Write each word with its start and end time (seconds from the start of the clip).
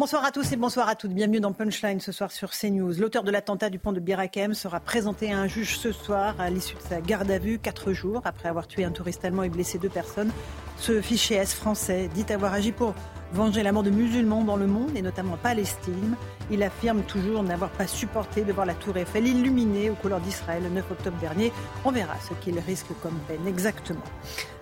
Bonsoir 0.00 0.24
à 0.24 0.30
tous 0.30 0.50
et 0.52 0.56
bonsoir 0.56 0.88
à 0.88 0.94
toutes. 0.94 1.12
Bienvenue 1.12 1.40
dans 1.40 1.52
Punchline 1.52 2.00
ce 2.00 2.10
soir 2.10 2.32
sur 2.32 2.52
CNews. 2.52 2.94
L'auteur 2.98 3.22
de 3.22 3.30
l'attentat 3.30 3.68
du 3.68 3.78
pont 3.78 3.92
de 3.92 4.00
Birakem 4.00 4.54
sera 4.54 4.80
présenté 4.80 5.30
à 5.30 5.36
un 5.36 5.46
juge 5.46 5.76
ce 5.76 5.92
soir 5.92 6.34
à 6.38 6.48
l'issue 6.48 6.76
de 6.76 6.80
sa 6.80 7.02
garde 7.02 7.30
à 7.30 7.38
vue, 7.38 7.58
quatre 7.58 7.92
jours 7.92 8.22
après 8.24 8.48
avoir 8.48 8.66
tué 8.66 8.84
un 8.84 8.92
touriste 8.92 9.26
allemand 9.26 9.42
et 9.42 9.50
blessé 9.50 9.76
deux 9.76 9.90
personnes. 9.90 10.32
Ce 10.78 11.02
fichier 11.02 11.36
S 11.36 11.52
français 11.52 12.08
dit 12.14 12.24
avoir 12.32 12.54
agi 12.54 12.72
pour 12.72 12.94
venger 13.32 13.62
la 13.62 13.72
mort 13.72 13.82
de 13.82 13.90
musulmans 13.90 14.44
dans 14.44 14.56
le 14.56 14.66
monde 14.66 14.90
et 14.96 15.02
notamment 15.02 15.34
en 15.34 15.38
Palestine. 15.38 16.16
Il 16.50 16.62
affirme 16.62 17.02
toujours 17.02 17.42
n'avoir 17.42 17.70
pas 17.70 17.86
supporté 17.86 18.42
de 18.42 18.52
voir 18.52 18.66
la 18.66 18.74
tour 18.74 18.96
Eiffel 18.96 19.26
illuminée 19.26 19.90
aux 19.90 19.94
couleurs 19.94 20.20
d'Israël 20.20 20.62
le 20.64 20.70
9 20.70 20.90
octobre 20.90 21.16
dernier. 21.18 21.52
On 21.84 21.92
verra 21.92 22.14
ce 22.20 22.34
qu'il 22.34 22.58
risque 22.58 22.88
comme 23.02 23.18
peine 23.28 23.46
exactement. 23.46 24.02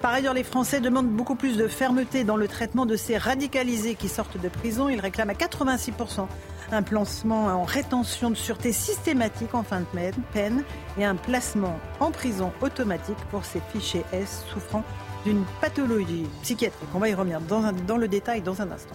Par 0.02 0.12
ailleurs, 0.12 0.34
les 0.34 0.44
Français 0.44 0.80
demandent 0.80 1.08
beaucoup 1.08 1.34
plus 1.34 1.56
de 1.56 1.66
fermeté 1.66 2.24
dans 2.24 2.36
le 2.36 2.46
traitement 2.46 2.86
de 2.86 2.96
ces 2.96 3.16
radicalisés 3.16 3.94
qui 3.94 4.08
sortent 4.08 4.40
de 4.40 4.48
prison. 4.48 4.88
Ils 4.88 5.00
réclament 5.00 5.30
à 5.30 5.34
86% 5.34 6.26
un 6.70 6.82
placement 6.82 7.46
en 7.46 7.64
rétention 7.64 8.30
de 8.30 8.34
sûreté 8.34 8.72
systématique 8.72 9.54
en 9.54 9.62
fin 9.62 9.80
de 9.80 9.86
peine 10.32 10.64
et 10.98 11.04
un 11.04 11.16
placement 11.16 11.78
en 12.00 12.10
prison 12.10 12.52
automatique 12.60 13.16
pour 13.30 13.44
ces 13.44 13.60
fichiers 13.72 14.04
S 14.12 14.44
souffrant 14.52 14.84
d'une 15.28 15.44
pathologie 15.60 16.26
psychiatrique. 16.42 16.88
On 16.94 16.98
va 16.98 17.10
y 17.10 17.14
revenir 17.14 17.40
dans, 17.42 17.96
le 17.98 18.08
détail 18.08 18.40
dans 18.40 18.62
un 18.62 18.70
instant. 18.70 18.94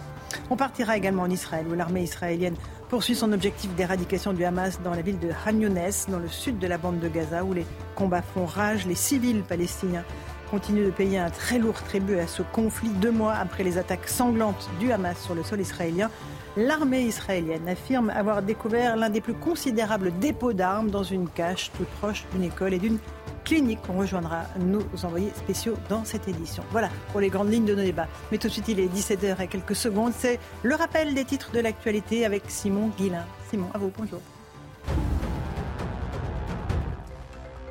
On 0.50 0.56
partira 0.56 0.96
également 0.96 1.22
en 1.22 1.30
Israël 1.30 1.64
où 1.70 1.74
l'armée 1.74 2.02
israélienne 2.02 2.56
poursuit 2.88 3.14
son 3.14 3.32
objectif 3.32 3.72
d'éradication 3.76 4.32
du 4.32 4.44
Hamas 4.44 4.80
dans 4.82 4.90
la 4.90 5.02
ville 5.02 5.20
de 5.20 5.28
Younes, 5.28 5.78
dans 6.08 6.18
le 6.18 6.26
sud 6.26 6.58
de 6.58 6.66
la 6.66 6.76
bande 6.76 6.98
de 6.98 7.06
Gaza, 7.06 7.44
où 7.44 7.52
les 7.52 7.64
combats 7.94 8.22
font 8.22 8.46
rage. 8.46 8.84
Les 8.84 8.96
civils 8.96 9.42
palestiniens 9.42 10.02
continuent 10.50 10.86
de 10.86 10.90
payer 10.90 11.18
un 11.18 11.30
très 11.30 11.58
lourd 11.60 11.80
tribut 11.84 12.18
à 12.18 12.26
ce 12.26 12.42
conflit 12.42 12.90
deux 12.90 13.12
mois 13.12 13.34
après 13.34 13.62
les 13.62 13.78
attaques 13.78 14.08
sanglantes 14.08 14.68
du 14.80 14.90
Hamas 14.90 15.20
sur 15.20 15.36
le 15.36 15.44
sol 15.44 15.60
israélien. 15.60 16.10
L'armée 16.56 17.02
israélienne 17.02 17.68
affirme 17.68 18.10
avoir 18.10 18.42
découvert 18.42 18.96
l'un 18.96 19.10
des 19.10 19.20
plus 19.20 19.34
considérables 19.34 20.12
dépôts 20.18 20.52
d'armes 20.52 20.90
dans 20.90 21.04
une 21.04 21.28
cache 21.28 21.70
toute 21.76 21.88
proche 22.00 22.24
d'une 22.32 22.42
école 22.42 22.74
et 22.74 22.78
d'une 22.78 22.98
clinique. 23.44 23.80
On 23.88 23.98
rejoindra 23.98 24.44
nos 24.58 24.82
envoyés 25.04 25.30
spéciaux 25.36 25.76
dans 25.88 26.04
cette 26.04 26.26
édition. 26.28 26.64
Voilà 26.70 26.90
pour 27.12 27.20
les 27.20 27.28
grandes 27.28 27.52
lignes 27.52 27.66
de 27.66 27.74
nos 27.74 27.82
débats. 27.82 28.08
Mais 28.32 28.38
tout 28.38 28.48
de 28.48 28.52
suite, 28.52 28.68
il 28.68 28.80
est 28.80 28.86
17h 28.86 29.40
et 29.42 29.46
quelques 29.46 29.76
secondes. 29.76 30.12
C'est 30.16 30.40
le 30.62 30.74
rappel 30.74 31.14
des 31.14 31.24
titres 31.24 31.52
de 31.52 31.60
l'actualité 31.60 32.24
avec 32.24 32.42
Simon 32.48 32.90
Guillain. 32.96 33.24
Simon, 33.50 33.68
à 33.74 33.78
vous, 33.78 33.92
bonjour. 33.96 34.20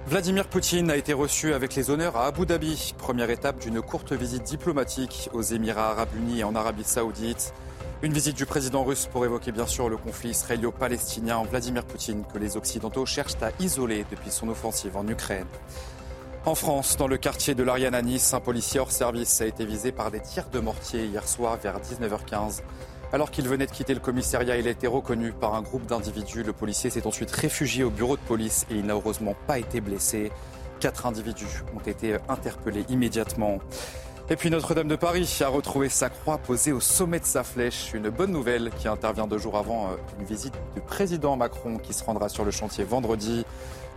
Vladimir 0.06 0.48
Poutine 0.48 0.92
a 0.92 0.98
été 0.98 1.14
reçu 1.14 1.54
avec 1.54 1.74
les 1.76 1.90
honneurs 1.90 2.18
à 2.18 2.28
Abu 2.28 2.46
Dhabi, 2.46 2.94
première 2.98 3.30
étape 3.30 3.60
d'une 3.60 3.82
courte 3.82 4.12
visite 4.14 4.44
diplomatique 4.44 5.30
aux 5.34 5.42
Émirats 5.42 5.92
arabes 5.92 6.10
unis 6.18 6.42
et 6.42 6.44
en 6.44 6.54
Arabie 6.56 6.84
saoudite. 6.84 7.54
Une 8.04 8.12
visite 8.12 8.36
du 8.36 8.46
président 8.46 8.84
russe 8.84 9.08
pour 9.10 9.24
évoquer 9.24 9.54
bien 9.54 9.66
sûr 9.66 9.88
le 9.88 9.96
conflit 9.96 10.32
israélo-palestinien. 10.32 11.42
Vladimir 11.50 11.86
Poutine 11.86 12.26
que 12.34 12.38
les 12.38 12.58
Occidentaux 12.58 13.06
cherchent 13.06 13.42
à 13.42 13.52
isoler 13.62 14.06
depuis 14.12 14.30
son 14.30 14.50
offensive 14.50 14.98
en 14.98 15.08
Ukraine. 15.08 15.48
En 16.46 16.54
France, 16.54 16.98
dans 16.98 17.08
le 17.08 17.16
quartier 17.16 17.56
de 17.56 17.64
l'Ariane 17.64 17.96
à 17.96 18.02
Nice, 18.02 18.34
un 18.34 18.42
policier 18.42 18.82
hors 18.82 18.92
service 18.92 19.40
a 19.40 19.46
été 19.46 19.64
visé 19.66 19.94
par 19.94 20.12
des 20.12 20.20
tirs 20.20 20.50
de 20.50 20.60
mortier 20.60 21.06
hier 21.06 21.26
soir 21.26 21.58
vers 21.64 21.80
19h15. 21.80 22.60
Alors 23.14 23.32
qu'il 23.32 23.48
venait 23.48 23.68
de 23.68 23.72
quitter 23.72 23.94
le 23.94 24.02
commissariat, 24.02 24.58
il 24.58 24.68
a 24.68 24.72
été 24.72 24.86
reconnu 24.86 25.32
par 25.32 25.56
un 25.56 25.62
groupe 25.62 25.86
d'individus. 25.86 26.44
Le 26.44 26.52
policier 26.52 26.90
s'est 26.90 27.08
ensuite 27.08 27.32
réfugié 27.32 27.86
au 27.86 27.90
bureau 27.90 28.18
de 28.18 28.22
police 28.24 28.66
et 28.70 28.76
il 28.76 28.86
n'a 28.86 28.96
heureusement 28.96 29.36
pas 29.48 29.60
été 29.60 29.80
blessé. 29.80 30.30
Quatre 30.82 31.06
individus 31.06 31.64
ont 31.74 31.88
été 31.88 32.18
interpellés 32.28 32.84
immédiatement. 32.90 33.60
Et 34.30 34.38
puis 34.38 34.50
Notre-Dame 34.50 34.88
de 34.88 34.96
Paris 34.96 35.30
a 35.42 35.50
retrouvé 35.50 35.90
sa 35.90 36.10
croix 36.10 36.38
posée 36.38 36.72
au 36.72 36.80
sommet 36.80 37.20
de 37.20 37.26
sa 37.26 37.44
flèche. 37.44 37.92
Une 37.94 38.10
bonne 38.10 38.32
nouvelle 38.32 38.72
qui 38.78 38.88
intervient 38.88 39.28
deux 39.28 39.38
jours 39.38 39.58
avant 39.58 39.88
euh, 39.88 39.96
une 40.18 40.26
visite 40.26 40.54
du 40.74 40.82
président 40.82 41.36
Macron 41.36 41.78
qui 41.78 41.94
se 41.94 42.06
rendra 42.06 42.30
sur 42.30 42.46
le 42.46 42.52
chantier 42.52 42.86
vendredi. 42.86 43.46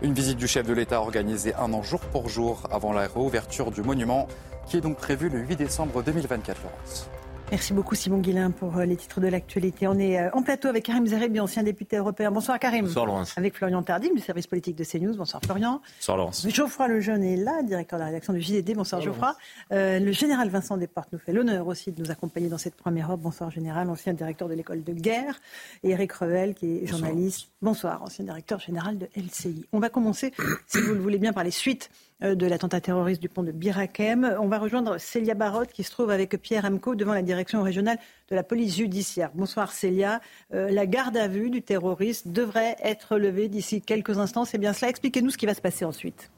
Une 0.03 0.15
visite 0.15 0.37
du 0.37 0.49
chef 0.49 0.67
de 0.67 0.73
l'État 0.73 1.01
organisée 1.01 1.55
un 1.55 1.73
an 1.73 1.83
jour 1.83 2.01
pour 2.01 2.29
jour 2.29 2.65
avant 2.73 2.93
la 2.93 3.03
réouverture 3.03 3.71
du 3.71 3.83
monument 3.83 4.27
qui 4.67 4.79
est 4.79 4.81
donc 4.81 4.97
prévue 4.97 5.29
le 5.29 5.39
8 5.39 5.57
décembre 5.57 6.03
2024, 6.03 6.61
Laurence. 6.65 7.09
Merci 7.53 7.73
beaucoup 7.73 7.95
Simon 7.95 8.19
Guillain 8.19 8.51
pour 8.51 8.77
euh, 8.77 8.85
les 8.85 8.97
titres 8.97 9.21
de 9.21 9.29
l'actualité. 9.29 9.87
On 9.87 9.97
est 10.01 10.19
euh, 10.19 10.31
en 10.33 10.43
plateau 10.43 10.67
avec 10.67 10.85
Karim 10.85 11.07
Zerebi, 11.07 11.39
ancien 11.39 11.63
député 11.63 11.97
européen. 11.97 12.33
Bonsoir 12.33 12.59
Karim. 12.59 12.87
Bonsoir 12.87 13.07
Laurence. 13.07 13.39
Avec 13.39 13.55
Florian 13.55 13.85
Tardy 13.85 14.11
du 14.13 14.21
service 14.21 14.49
politique 14.49 14.75
de 14.75 14.83
CNews. 14.83 15.17
Bonsoir 15.17 15.41
Florian. 15.45 15.81
Bonsoir 15.99 16.17
Laurence. 16.17 16.45
Geoffroy 16.49 16.89
Lejeune 16.89 17.23
est 17.23 17.37
là, 17.37 17.63
directeur 17.63 18.01
de 18.01 18.03
la 18.03 18.09
rédaction 18.09 18.33
du 18.33 18.41
JDD. 18.41 18.75
Bonsoir 18.75 19.01
Geoffroy. 19.01 19.37
Euh, 19.71 20.01
le 20.01 20.11
général 20.11 20.49
Vincent 20.49 20.77
Desportes 20.77 21.11
nous 21.13 21.21
fait 21.21 21.33
l'honneur 21.33 21.69
aussi 21.69 21.93
de 21.93 22.03
nous 22.03 22.11
accompagner 22.11 22.49
dans 22.49 22.59
cette 22.59 22.75
première 22.75 23.11
robe. 23.11 23.21
Bonsoir 23.21 23.53
général, 23.53 23.89
ancien 23.91 24.13
directeur 24.13 24.49
de 24.49 24.55
l'école 24.55 24.83
de 24.83 24.93
guerre. 24.93 25.41
Et 25.85 25.91
Eric 25.91 26.15
Revel, 26.15 26.53
qui 26.55 26.79
est 26.79 26.87
journaliste. 26.87 27.51
Bonsoir, 27.63 28.03
ancien 28.03 28.25
directeur 28.25 28.59
général 28.59 28.99
de 28.99 29.09
LCI. 29.15 29.67
On 29.73 29.79
va 29.79 29.89
commencer, 29.89 30.33
si 30.67 30.81
vous 30.81 30.95
le 30.95 31.01
voulez 31.01 31.19
bien, 31.19 31.33
par 31.33 31.45
les 31.45 31.53
suites 31.53 31.91
de 32.21 32.47
l'attentat 32.47 32.81
terroriste 32.81 33.21
du 33.21 33.29
pont 33.29 33.43
de 33.43 33.53
Birakem. 33.53 34.37
On 34.41 34.49
va 34.49 34.59
rejoindre 34.59 34.99
Célia 34.99 35.35
Barotte 35.35 35.73
qui 35.73 35.83
se 35.83 35.91
trouve 35.91 36.11
avec 36.11 36.41
Pierre 36.41 36.65
Amco 36.65 36.95
devant 36.95 37.13
la 37.13 37.23
direction 37.23 37.63
régionale 37.63 37.99
de 38.31 38.35
la 38.35 38.43
police 38.43 38.77
judiciaire. 38.77 39.31
Bonsoir 39.35 39.73
Célia. 39.73 40.21
Euh, 40.55 40.71
la 40.71 40.87
garde 40.87 41.17
à 41.17 41.29
vue 41.29 41.51
du 41.51 41.63
terroriste 41.63 42.29
devrait 42.29 42.77
être 42.83 43.19
levée 43.19 43.49
d'ici 43.49 43.83
quelques 43.83 44.19
instants. 44.19 44.45
C'est 44.45 44.59
bien 44.59 44.73
cela. 44.73 44.91
Expliquez-nous 44.91 45.31
ce 45.31 45.39
qui 45.39 45.47
va 45.47 45.55
se 45.55 45.61
passer 45.61 45.85
ensuite. 45.85 46.31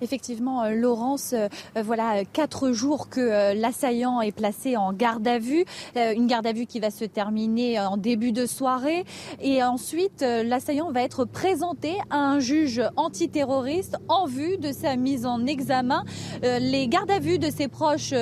Effectivement, 0.00 0.62
euh, 0.62 0.70
Laurence, 0.74 1.32
euh, 1.32 1.48
euh, 1.76 1.82
voilà 1.82 2.24
quatre 2.24 2.72
jours 2.72 3.08
que 3.08 3.54
l'assaillant 3.54 4.20
est 4.20 4.32
placé 4.32 4.76
en 4.76 4.92
garde 4.92 5.26
à 5.26 5.38
vue, 5.38 5.64
une 5.96 6.26
garde 6.26 6.46
à 6.46 6.52
vue 6.52 6.66
qui 6.66 6.80
va 6.80 6.90
se 6.90 7.04
terminer 7.04 7.80
en 7.80 7.96
début 7.96 8.32
de 8.32 8.46
soirée, 8.46 9.04
et 9.40 9.62
ensuite 9.62 10.22
l'assaillant 10.22 10.90
va 10.90 11.02
être 11.02 11.24
présenté 11.24 11.96
à 12.10 12.18
un 12.18 12.38
juge 12.40 12.82
antiterroriste 12.96 13.96
en 14.08 14.26
vue 14.26 14.56
de 14.56 14.72
sa 14.72 14.96
mise 14.96 15.26
en 15.26 15.46
examen. 15.46 16.04
Les 16.42 16.88
gardes 16.88 17.10
à 17.10 17.18
vue 17.18 17.38
de 17.38 17.50
ses 17.50 17.68
proches 17.68 18.14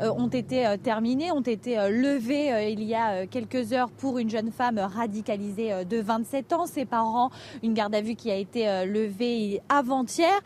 ont 0.00 0.28
été 0.28 0.76
terminées, 0.82 1.32
ont 1.32 1.40
été 1.40 1.76
levées 1.90 2.72
il 2.72 2.82
y 2.84 2.94
a 2.94 3.26
quelques 3.26 3.72
heures 3.72 3.90
pour 3.90 4.18
une 4.18 4.30
jeune 4.30 4.50
femme 4.50 4.78
radicalisée 4.78 5.84
de 5.84 6.00
27 6.00 6.52
ans. 6.52 6.66
Ses 6.66 6.84
parents, 6.84 7.30
une 7.62 7.74
garde 7.74 7.94
à 7.94 8.00
vue 8.00 8.14
qui 8.14 8.30
a 8.30 8.36
été 8.36 8.84
levée 8.86 9.60
avant-hier. 9.68 10.40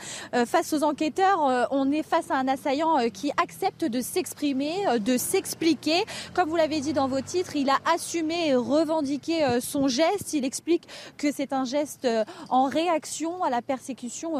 Aux 0.74 0.82
enquêteurs, 0.82 1.46
euh, 1.46 1.64
on 1.70 1.92
est 1.92 2.02
face 2.02 2.30
à 2.30 2.36
un 2.36 2.48
assaillant 2.48 2.98
euh, 2.98 3.08
qui 3.08 3.30
accepte 3.42 3.84
de 3.84 4.00
s'exprimer, 4.00 4.86
euh, 4.88 4.98
de 4.98 5.16
s'expliquer. 5.16 6.04
Comme 6.34 6.48
vous 6.48 6.56
l'avez 6.56 6.80
dit 6.80 6.92
dans 6.92 7.06
vos 7.06 7.20
titres, 7.20 7.56
il 7.56 7.70
a 7.70 7.78
assumé 7.94 8.48
et 8.48 8.54
revendiqué 8.54 9.60
son 9.60 9.88
geste. 9.88 10.32
Il 10.32 10.44
explique 10.44 10.88
que 11.16 11.30
c'est 11.32 11.52
un 11.52 11.64
geste 11.64 12.08
en 12.48 12.64
réaction 12.64 13.42
à 13.42 13.50
la 13.50 13.62
persécution 13.62 14.34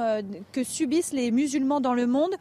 que 0.53 0.65
subissent 0.65 1.13
les 1.13 1.31
musulmans 1.31 1.81
dans 1.81 1.95
le 1.95 2.07
monde. 2.07 2.35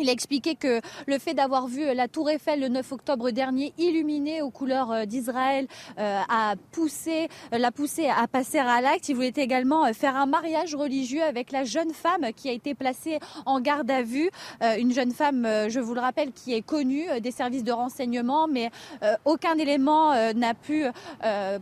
Il 0.00 0.08
a 0.08 0.12
expliqué 0.12 0.54
que 0.54 0.80
le 1.06 1.18
fait 1.18 1.34
d'avoir 1.34 1.66
vu 1.66 1.92
la 1.94 2.08
tour 2.08 2.30
Eiffel 2.30 2.60
le 2.60 2.68
9 2.68 2.92
octobre 2.92 3.30
dernier 3.30 3.74
illuminée 3.76 4.40
aux 4.40 4.48
couleurs 4.50 4.90
euh, 4.90 5.04
d'Israël 5.04 5.66
euh, 5.98 6.20
a 6.30 6.54
poussé, 6.70 7.28
l'a 7.52 7.70
poussé 7.70 8.08
à 8.08 8.26
passer 8.26 8.58
à 8.58 8.80
l'acte. 8.80 9.10
Il 9.10 9.16
voulait 9.16 9.34
également 9.36 9.84
euh, 9.84 9.92
faire 9.92 10.16
un 10.16 10.24
mariage 10.24 10.74
religieux 10.74 11.22
avec 11.22 11.52
la 11.52 11.64
jeune 11.64 11.92
femme 11.92 12.32
qui 12.34 12.48
a 12.48 12.52
été 12.52 12.74
placée 12.74 13.18
en 13.44 13.60
garde 13.60 13.90
à 13.90 14.02
vue. 14.02 14.30
Euh, 14.62 14.76
Une 14.78 14.92
jeune 14.92 15.12
femme, 15.12 15.44
euh, 15.44 15.68
je 15.68 15.78
vous 15.78 15.92
le 15.92 16.00
rappelle, 16.00 16.32
qui 16.32 16.54
est 16.54 16.62
connue 16.62 17.04
des 17.20 17.30
services 17.30 17.64
de 17.64 17.72
renseignement, 17.72 18.48
mais 18.48 18.70
euh, 19.02 19.14
aucun 19.26 19.58
élément 19.58 20.12
n'a 20.34 20.54
pu 20.54 20.84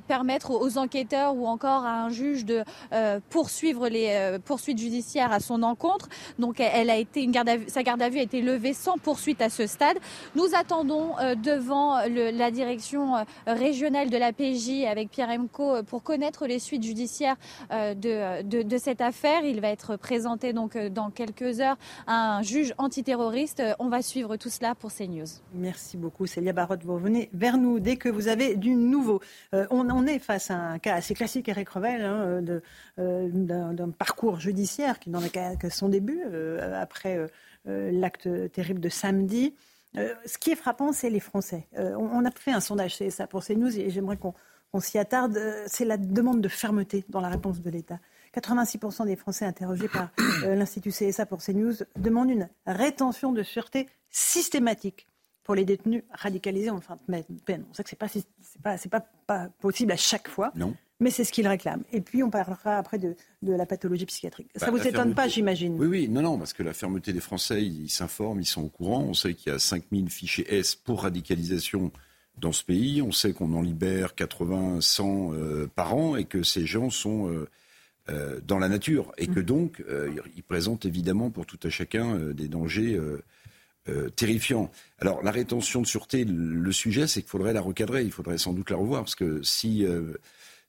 permettre 0.07 0.53
aux 0.53 0.79
enquêteurs 0.79 1.35
ou 1.35 1.47
encore 1.47 1.85
à 1.85 2.03
un 2.05 2.11
juge 2.11 2.45
de 2.45 2.63
poursuivre 3.29 3.89
les 3.89 4.39
poursuites 4.45 4.79
judiciaires 4.79 5.33
à 5.33 5.41
son 5.41 5.63
encontre. 5.63 6.09
Donc 6.39 6.61
elle 6.61 6.91
a 6.91 6.97
été 6.97 7.23
une 7.23 7.31
garde 7.31 7.49
à 7.49 7.57
vue, 7.57 7.67
sa 7.69 7.83
garde 7.83 8.03
à 8.03 8.09
vue 8.09 8.20
a 8.21 8.23
été 8.23 8.43
levée 8.43 8.75
sans 8.75 8.99
poursuite 8.99 9.41
à 9.41 9.49
ce 9.49 9.67
stade. 9.67 9.97
Nous 10.37 10.55
attendons 10.55 11.15
devant 11.43 11.99
la 12.07 12.51
direction 12.51 13.15
régionale 13.47 14.11
de 14.11 14.17
la 14.17 14.33
PJ 14.33 14.85
avec 14.89 15.11
Pierre 15.11 15.31
Emco 15.31 15.83
pour 15.85 16.03
connaître 16.03 16.47
les 16.47 16.59
suites 16.59 16.83
judiciaires 16.83 17.37
de, 17.71 18.79
cette 18.79 19.01
affaire. 19.01 19.45
Il 19.45 19.61
va 19.61 19.69
être 19.69 19.97
présenté 19.97 20.53
donc 20.53 20.77
dans 20.77 21.11
quelques 21.11 21.61
heures 21.61 21.77
à 22.07 22.37
un 22.37 22.43
juge 22.43 22.75
antiterroriste. 22.79 23.63
On 23.79 23.89
va 23.89 24.03
suivre 24.03 24.37
tout 24.37 24.51
cela 24.51 24.75
pour 24.75 24.93
CNews. 24.93 25.27
Merci 25.55 25.97
beaucoup, 25.97 26.27
Célia 26.27 26.53
Barotte. 26.53 26.85
Vous 26.85 26.95
revenez 26.95 27.31
vers 27.33 27.57
nous 27.57 27.81
dès 27.81 27.97
que 27.97 28.09
vous 28.09 28.29
avez 28.29 28.57
du 28.57 28.75
nouveau. 28.75 29.21
on, 29.53 30.07
est 30.07 30.19
face 30.19 30.51
à 30.51 30.57
un 30.57 30.79
cas 30.79 30.95
assez 30.95 31.15
classique, 31.15 31.49
Eric 31.49 31.69
Revel, 31.71 32.05
hein, 32.05 32.43
d'un 32.99 33.91
parcours 33.91 34.41
judiciaire 34.41 34.99
qui 34.99 35.11
n'en 35.11 35.23
est 35.23 35.31
qu'à 35.31 35.71
son 35.71 35.89
début, 35.89 36.23
après 36.75 37.19
l'acte 37.65 38.29
terrible 38.53 38.81
de 38.81 38.89
samedi. 38.89 39.55
ce 39.95 40.39
qui 40.39 40.51
est 40.51 40.57
frappant, 40.57 40.93
c'est 40.93 41.11
les 41.11 41.21
Français. 41.21 41.69
on, 41.77 42.25
a 42.25 42.31
fait 42.31 42.53
un 42.53 42.61
sondage 42.61 42.97
ça 43.11 43.27
pour 43.27 43.45
CNews 43.45 43.79
et 43.79 43.91
j'aimerais 43.91 44.17
qu'on 44.17 44.35
on 44.73 44.81
s'y 44.81 44.99
attarde, 44.99 45.37
euh, 45.37 45.65
c'est 45.67 45.85
la 45.85 45.97
demande 45.97 46.41
de 46.41 46.49
fermeté 46.49 47.05
dans 47.09 47.21
la 47.21 47.29
réponse 47.29 47.61
de 47.61 47.71
l'État. 47.71 47.99
86% 48.35 49.07
des 49.07 49.17
Français 49.17 49.45
interrogés 49.45 49.89
par 49.89 50.11
euh, 50.45 50.55
l'Institut 50.55 50.91
CSA 50.91 51.27
pour 51.27 51.43
CNews 51.43 51.75
demandent 51.97 52.31
une 52.31 52.49
rétention 52.67 53.33
de 53.33 53.43
sûreté 53.43 53.89
systématique 54.11 55.09
pour 55.43 55.55
les 55.55 55.65
détenus 55.65 56.05
radicalisés 56.13 56.71
en 56.71 56.81
fin 56.81 56.97
de 57.09 57.41
peine. 57.45 57.65
On 57.71 57.75
sait 57.75 57.83
que 57.83 57.91
ce 57.91 57.97
n'est 57.97 58.91
pas, 58.91 59.01
pas, 59.27 59.49
possible 59.61 59.91
à 59.91 59.97
chaque 59.97 60.29
fois. 60.29 60.53
Non. 60.55 60.77
Mais 61.01 61.11
c'est 61.11 61.25
ce 61.25 61.33
qu'ils 61.33 61.49
réclament. 61.49 61.83
Et 61.93 62.01
puis, 62.01 62.23
on 62.23 62.31
parlera 62.31 62.77
après 62.77 62.99
de, 62.99 63.17
la 63.43 63.67
pathologie 63.67 64.07
psychiatrique. 64.07 64.51
Ça 64.55 64.67
ne 64.67 64.71
bah, 64.71 64.79
vous 64.79 64.87
étonne 64.87 65.15
pas, 65.15 65.29
j'imagine? 65.29 65.77
Oui, 65.79 65.87
oui, 65.87 66.09
non, 66.09 66.23
non, 66.23 66.39
parce 66.39 66.53
que 66.53 66.63
la 66.63 66.75
fermeté 66.75 67.13
des 67.13 67.21
Français, 67.21 67.63
ils 67.65 67.89
s'informent, 67.89 68.41
ils 68.41 68.47
sont 68.47 68.63
au 68.63 68.69
courant. 68.69 69.03
On 69.03 69.15
sait 69.15 69.35
qu'il 69.35 69.51
y 69.51 69.55
a 69.55 69.59
5000 69.59 70.11
fichiers 70.11 70.55
S 70.55 70.75
pour 70.75 71.03
radicalisation 71.03 71.91
dans 72.41 72.53
ce 72.53 72.65
pays. 72.65 73.03
On 73.03 73.13
sait 73.13 73.33
qu'on 73.33 73.53
en 73.55 73.63
libère 73.63 74.15
80, 74.15 74.81
100 74.81 75.33
euh, 75.33 75.67
par 75.75 75.95
an 75.95 76.17
et 76.17 76.25
que 76.25 76.43
ces 76.43 76.67
gens 76.67 76.91
sont 76.91 77.31
euh, 77.31 77.49
euh, 78.09 78.41
dans 78.45 78.59
la 78.59 78.69
nature 78.69 79.13
et 79.19 79.27
que 79.27 79.41
mm. 79.41 79.45
donc 79.45 79.85
ils 80.37 80.43
présentent 80.43 80.87
évidemment 80.87 81.31
pour 81.31 81.47
tout 81.47 81.59
à 81.63 81.71
chacun 81.71 82.17
des 82.33 82.49
dangers 82.49 82.99
terrifiants. 84.17 84.71
Alors 84.99 85.23
la 85.23 85.31
rétention 85.31 85.83
de 85.83 85.87
sûreté, 85.87 86.25
le 86.25 86.73
sujet 86.73 87.07
c'est 87.07 87.21
qu'il 87.21 87.31
faudrait 87.31 87.53
la 87.53 87.61
recadrer, 87.61 88.03
il 88.03 88.13
faudrait 88.13 88.39
sans 88.39 88.53
doute 88.53 88.71
la 88.71 88.77
revoir 88.77 89.03
parce 89.03 89.15
que 89.15 89.43
si 89.43 89.85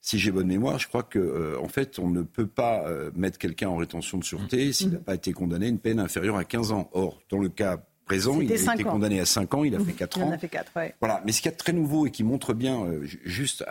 si 0.02 0.18
j'ai 0.18 0.30
bonne 0.30 0.48
mémoire, 0.48 0.78
je 0.78 0.88
crois 0.88 1.04
que 1.04 1.56
en 1.62 1.68
fait, 1.68 1.98
on 1.98 2.10
ne 2.10 2.22
peut 2.22 2.46
pas 2.46 2.84
mettre 3.14 3.38
quelqu'un 3.38 3.68
en 3.68 3.76
rétention 3.76 4.18
de 4.18 4.24
sûreté 4.24 4.68
mm. 4.68 4.72
s'il 4.72 4.90
n'a 4.90 4.98
pas 4.98 5.14
été 5.14 5.32
condamné 5.32 5.66
à 5.66 5.68
une 5.68 5.78
peine 5.78 6.00
inférieure 6.00 6.36
à 6.36 6.44
15 6.44 6.72
ans. 6.72 6.90
Or, 6.92 7.20
dans 7.30 7.38
le 7.38 7.48
cas 7.48 7.80
présent. 8.04 8.40
Il 8.40 8.52
a 8.52 8.74
été 8.74 8.84
condamné 8.84 9.20
à 9.20 9.26
5 9.26 9.54
ans, 9.54 9.64
il 9.64 9.74
a 9.74 9.80
fait 9.80 9.92
4 9.92 10.18
ans. 10.18 10.26
Il 10.26 10.28
en 10.28 10.32
a 10.32 10.38
fait 10.38 10.48
4, 10.48 10.72
ouais. 10.76 10.94
Voilà. 11.00 11.22
Mais 11.24 11.32
ce 11.32 11.40
qu'il 11.40 11.50
y 11.50 11.52
a 11.54 11.56
de 11.56 11.58
très 11.58 11.72
nouveau 11.72 12.06
et 12.06 12.10
qui 12.10 12.24
montre 12.24 12.54
bien, 12.54 12.84
euh, 12.84 13.04
juste 13.24 13.64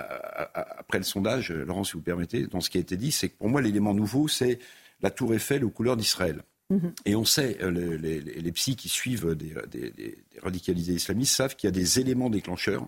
après 0.77 0.97
le 0.97 1.03
sondage, 1.03 1.51
euh, 1.51 1.65
Laurent, 1.65 1.83
si 1.83 1.93
vous 1.93 2.01
permettez, 2.01 2.47
dans 2.47 2.61
ce 2.61 2.69
qui 2.69 2.77
a 2.77 2.81
été 2.81 2.97
dit, 2.97 3.11
c'est 3.11 3.29
que 3.29 3.37
pour 3.37 3.49
moi, 3.49 3.61
l'élément 3.61 3.93
nouveau, 3.93 4.27
c'est 4.27 4.59
la 5.01 5.11
tour 5.11 5.33
Eiffel 5.33 5.63
aux 5.63 5.69
couleurs 5.69 5.97
d'Israël. 5.97 6.41
Mhm. 6.69 6.93
Et 7.05 7.15
on 7.15 7.25
sait, 7.25 7.57
euh, 7.61 7.97
les, 7.97 8.21
les, 8.21 8.51
psys 8.53 8.75
qui 8.75 8.87
suivent 8.87 9.35
des, 9.35 9.53
des, 9.69 10.17
radicalisés 10.41 10.93
islamistes 10.93 11.35
savent 11.35 11.55
qu'il 11.55 11.67
y 11.67 11.69
a 11.69 11.71
des 11.71 11.99
éléments 11.99 12.29
déclencheurs 12.29 12.87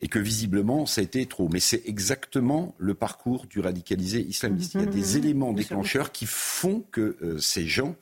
et 0.00 0.08
que 0.08 0.18
visiblement 0.18 0.86
ça 0.86 1.00
a 1.00 1.04
été 1.04 1.26
trop. 1.26 1.48
Mais 1.48 1.60
c'est 1.60 1.82
exactement 1.86 2.74
le 2.78 2.94
parcours 2.94 3.46
du 3.46 3.60
radicalisé 3.60 4.20
islamiste. 4.20 4.74
Il 4.74 4.80
y 4.80 4.82
a 4.84 4.86
des 4.86 5.12
mhm. 5.12 5.24
éléments 5.24 5.52
déclencheurs 5.52 6.12
qui 6.12 6.26
font 6.26 6.84
que 6.90 7.36
ces 7.40 7.66
gens 7.66 7.96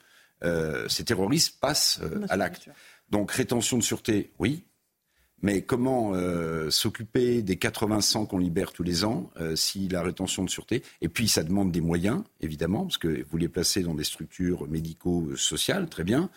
euh, 0.44 0.88
ces 0.88 1.04
terroristes 1.04 1.58
passent 1.60 2.00
euh, 2.02 2.26
à 2.28 2.36
l'acte. 2.36 2.68
Donc 3.10 3.30
rétention 3.30 3.78
de 3.78 3.82
sûreté, 3.82 4.32
oui. 4.38 4.64
Mais 5.42 5.62
comment 5.62 6.12
euh, 6.14 6.70
s'occuper 6.70 7.42
des 7.42 7.56
80 7.56 8.24
qu'on 8.26 8.38
libère 8.38 8.72
tous 8.72 8.82
les 8.82 9.04
ans 9.04 9.30
si 9.56 9.88
la 9.88 10.02
rétention 10.02 10.42
de 10.42 10.48
sûreté 10.48 10.82
Et 11.02 11.08
puis 11.08 11.28
ça 11.28 11.42
demande 11.42 11.70
des 11.70 11.82
moyens, 11.82 12.22
évidemment, 12.40 12.84
parce 12.84 12.96
que 12.96 13.26
vous 13.30 13.36
les 13.36 13.48
placez 13.48 13.82
dans 13.82 13.94
des 13.94 14.04
structures 14.04 14.66
médico-sociales, 14.66 15.88
très 15.88 16.04
bien. 16.04 16.30